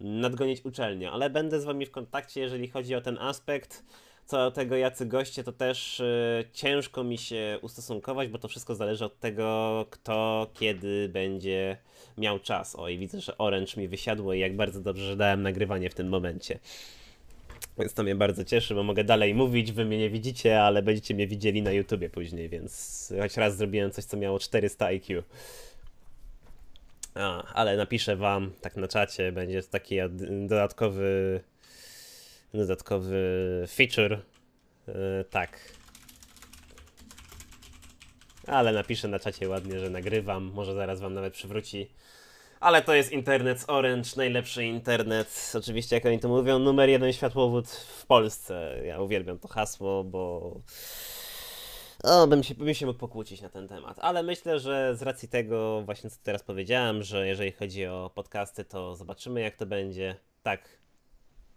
nadgonić 0.00 0.64
uczelnię, 0.64 1.10
ale 1.10 1.30
będę 1.30 1.60
z 1.60 1.64
wami 1.64 1.86
w 1.86 1.90
kontakcie, 1.90 2.40
jeżeli 2.40 2.68
chodzi 2.68 2.94
o 2.94 3.00
ten 3.00 3.18
aspekt. 3.18 3.84
Co 4.26 4.36
do 4.36 4.50
tego, 4.50 4.76
jacy 4.76 5.06
goście, 5.06 5.44
to 5.44 5.52
też 5.52 6.00
y, 6.00 6.44
ciężko 6.52 7.04
mi 7.04 7.18
się 7.18 7.58
ustosunkować, 7.62 8.28
bo 8.28 8.38
to 8.38 8.48
wszystko 8.48 8.74
zależy 8.74 9.04
od 9.04 9.20
tego, 9.20 9.86
kto 9.90 10.46
kiedy 10.54 11.08
będzie 11.08 11.76
miał 12.18 12.38
czas. 12.38 12.76
O, 12.76 12.88
i 12.88 12.98
widzę, 12.98 13.20
że 13.20 13.38
Orange 13.38 13.72
mi 13.76 13.88
wysiadło 13.88 14.34
i 14.34 14.40
jak 14.40 14.56
bardzo 14.56 14.80
dobrze, 14.80 15.06
że 15.06 15.16
dałem 15.16 15.42
nagrywanie 15.42 15.90
w 15.90 15.94
tym 15.94 16.08
momencie. 16.08 16.58
Więc 17.78 17.94
to 17.94 18.02
mnie 18.02 18.14
bardzo 18.14 18.44
cieszy, 18.44 18.74
bo 18.74 18.82
mogę 18.82 19.04
dalej 19.04 19.34
mówić, 19.34 19.72
wy 19.72 19.84
mnie 19.84 19.98
nie 19.98 20.10
widzicie, 20.10 20.62
ale 20.62 20.82
będziecie 20.82 21.14
mnie 21.14 21.26
widzieli 21.26 21.62
na 21.62 21.72
YouTubie 21.72 22.10
później, 22.10 22.48
więc 22.48 23.12
choć 23.20 23.36
raz 23.36 23.56
zrobiłem 23.56 23.90
coś, 23.90 24.04
co 24.04 24.16
miało 24.16 24.38
400 24.38 24.86
IQ. 24.86 25.22
A, 27.14 27.54
ale 27.54 27.76
napiszę 27.76 28.16
wam 28.16 28.50
tak 28.60 28.76
na 28.76 28.88
czacie, 28.88 29.32
będzie 29.32 29.62
taki 29.62 29.96
dodatkowy 30.48 31.40
dodatkowy 32.54 33.18
feature. 33.68 34.22
E, 34.88 35.24
tak. 35.30 35.58
Ale 38.46 38.72
napiszę 38.72 39.08
na 39.08 39.18
czacie 39.18 39.48
ładnie, 39.48 39.80
że 39.80 39.90
nagrywam, 39.90 40.44
może 40.54 40.74
zaraz 40.74 41.00
wam 41.00 41.14
nawet 41.14 41.34
przywróci. 41.34 41.90
Ale 42.60 42.82
to 42.82 42.94
jest 42.94 43.12
internet 43.12 43.64
Orange, 43.66 44.10
najlepszy 44.16 44.64
internet. 44.64 45.52
Oczywiście, 45.54 45.96
jak 45.96 46.06
oni 46.06 46.18
to 46.18 46.28
mówią, 46.28 46.58
numer 46.58 46.88
jeden 46.88 47.12
światłowód 47.12 47.70
w 47.70 48.06
Polsce. 48.06 48.76
Ja 48.84 49.00
uwielbiam 49.00 49.38
to 49.38 49.48
hasło, 49.48 50.04
bo 50.04 50.54
o, 52.02 52.26
bym 52.26 52.42
się, 52.42 52.54
bym 52.54 52.74
się 52.74 52.86
mógł 52.86 52.98
pokłócić 52.98 53.42
na 53.42 53.48
ten 53.48 53.68
temat, 53.68 53.96
ale 54.00 54.22
myślę, 54.22 54.60
że 54.60 54.96
z 54.96 55.02
racji 55.02 55.28
tego 55.28 55.82
właśnie 55.82 56.10
co 56.10 56.16
teraz 56.22 56.42
powiedziałem, 56.42 57.02
że 57.02 57.28
jeżeli 57.28 57.52
chodzi 57.52 57.86
o 57.86 58.10
podcasty, 58.14 58.64
to 58.64 58.96
zobaczymy 58.96 59.40
jak 59.40 59.56
to 59.56 59.66
będzie. 59.66 60.16
Tak, 60.42 60.80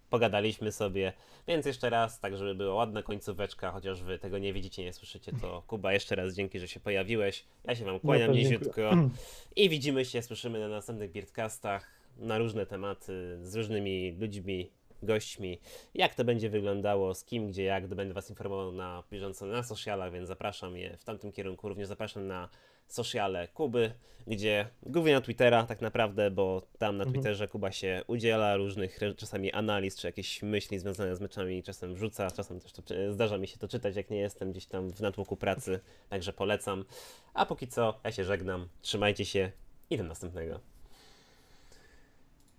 pogadaliśmy 0.10 0.72
sobie, 0.72 1.14
więc 1.48 1.66
jeszcze 1.66 1.90
raz, 1.90 2.20
tak 2.20 2.38
żeby 2.38 2.56
była 2.56 2.76
ładna 2.76 3.04
końcóweczka, 3.04 3.72
chociaż 3.72 4.04
wy 4.04 4.20
tego 4.20 4.38
nie 4.38 4.54
widzicie, 4.54 4.84
nie 4.84 4.94
słyszycie, 4.94 5.32
to 5.42 5.64
Kuba, 5.68 5.94
jeszcze 5.94 6.16
raz 6.16 6.34
dzięki, 6.34 6.60
że 6.60 6.68
się 6.68 6.80
pojawiłeś. 6.80 7.46
Ja 7.64 7.76
się 7.76 7.86
wam 7.86 8.00
kłaniam 8.00 8.34
dziękuję. 8.34 8.58
niziutko 8.58 8.82
i 9.56 9.70
widzimy 9.70 10.06
się, 10.06 10.22
słyszymy 10.22 10.60
na 10.60 10.68
następnych 10.68 11.12
Beardcastach 11.12 11.88
na 12.18 12.38
różne 12.38 12.66
tematy, 12.66 13.40
z 13.44 13.56
różnymi 13.56 14.12
ludźmi, 14.20 14.72
gośćmi, 15.06 15.60
jak 15.94 16.16
to 16.16 16.24
będzie 16.24 16.50
wyglądało, 16.50 17.16
z 17.16 17.26
kim, 17.26 17.48
gdzie, 17.48 17.64
jak, 17.64 17.88
będę 17.88 18.14
was 18.14 18.30
informował 18.30 18.72
na 18.72 19.04
bieżąco 19.12 19.46
na 19.46 19.64
socialach, 19.64 20.12
więc 20.12 20.28
zapraszam 20.28 20.78
je 20.78 20.98
w 20.98 21.04
tamtym 21.04 21.32
kierunku. 21.32 21.70
Również 21.70 21.88
zapraszam 21.88 22.28
na 22.28 22.50
sociale 22.88 23.48
Kuby, 23.48 23.94
gdzie 24.28 24.68
głównie 24.84 25.14
na 25.14 25.22
Twittera 25.22 25.64
tak 25.64 25.82
naprawdę, 25.82 26.32
bo 26.32 26.62
tam 26.78 26.98
na 26.98 27.04
Mhm. 27.04 27.14
Twitterze 27.14 27.48
Kuba 27.48 27.72
się 27.72 28.02
udziela 28.08 28.56
różnych 28.56 29.00
czasami 29.18 29.52
analiz, 29.52 29.98
czy 29.98 30.08
jakieś 30.08 30.44
myśli 30.44 30.80
związane 30.80 31.16
z 31.16 31.20
meczami, 31.20 31.64
czasem 31.64 31.96
wrzuca, 31.96 32.32
czasem 32.32 32.60
też 32.60 32.72
to, 32.72 32.82
zdarza 33.12 33.38
mi 33.38 33.48
się 33.48 33.58
to 33.58 33.68
czytać, 33.68 33.96
jak 33.96 34.10
nie 34.10 34.18
jestem 34.18 34.52
gdzieś 34.52 34.66
tam 34.66 34.90
w 34.90 35.02
natłoku 35.02 35.38
pracy, 35.38 35.80
także 36.10 36.34
polecam. 36.34 36.86
A 37.34 37.46
póki 37.46 37.68
co, 37.68 38.00
ja 38.04 38.12
się 38.12 38.24
żegnam, 38.24 38.68
trzymajcie 38.82 39.26
się 39.26 39.52
i 39.90 39.98
do 39.98 40.04
następnego. 40.04 40.60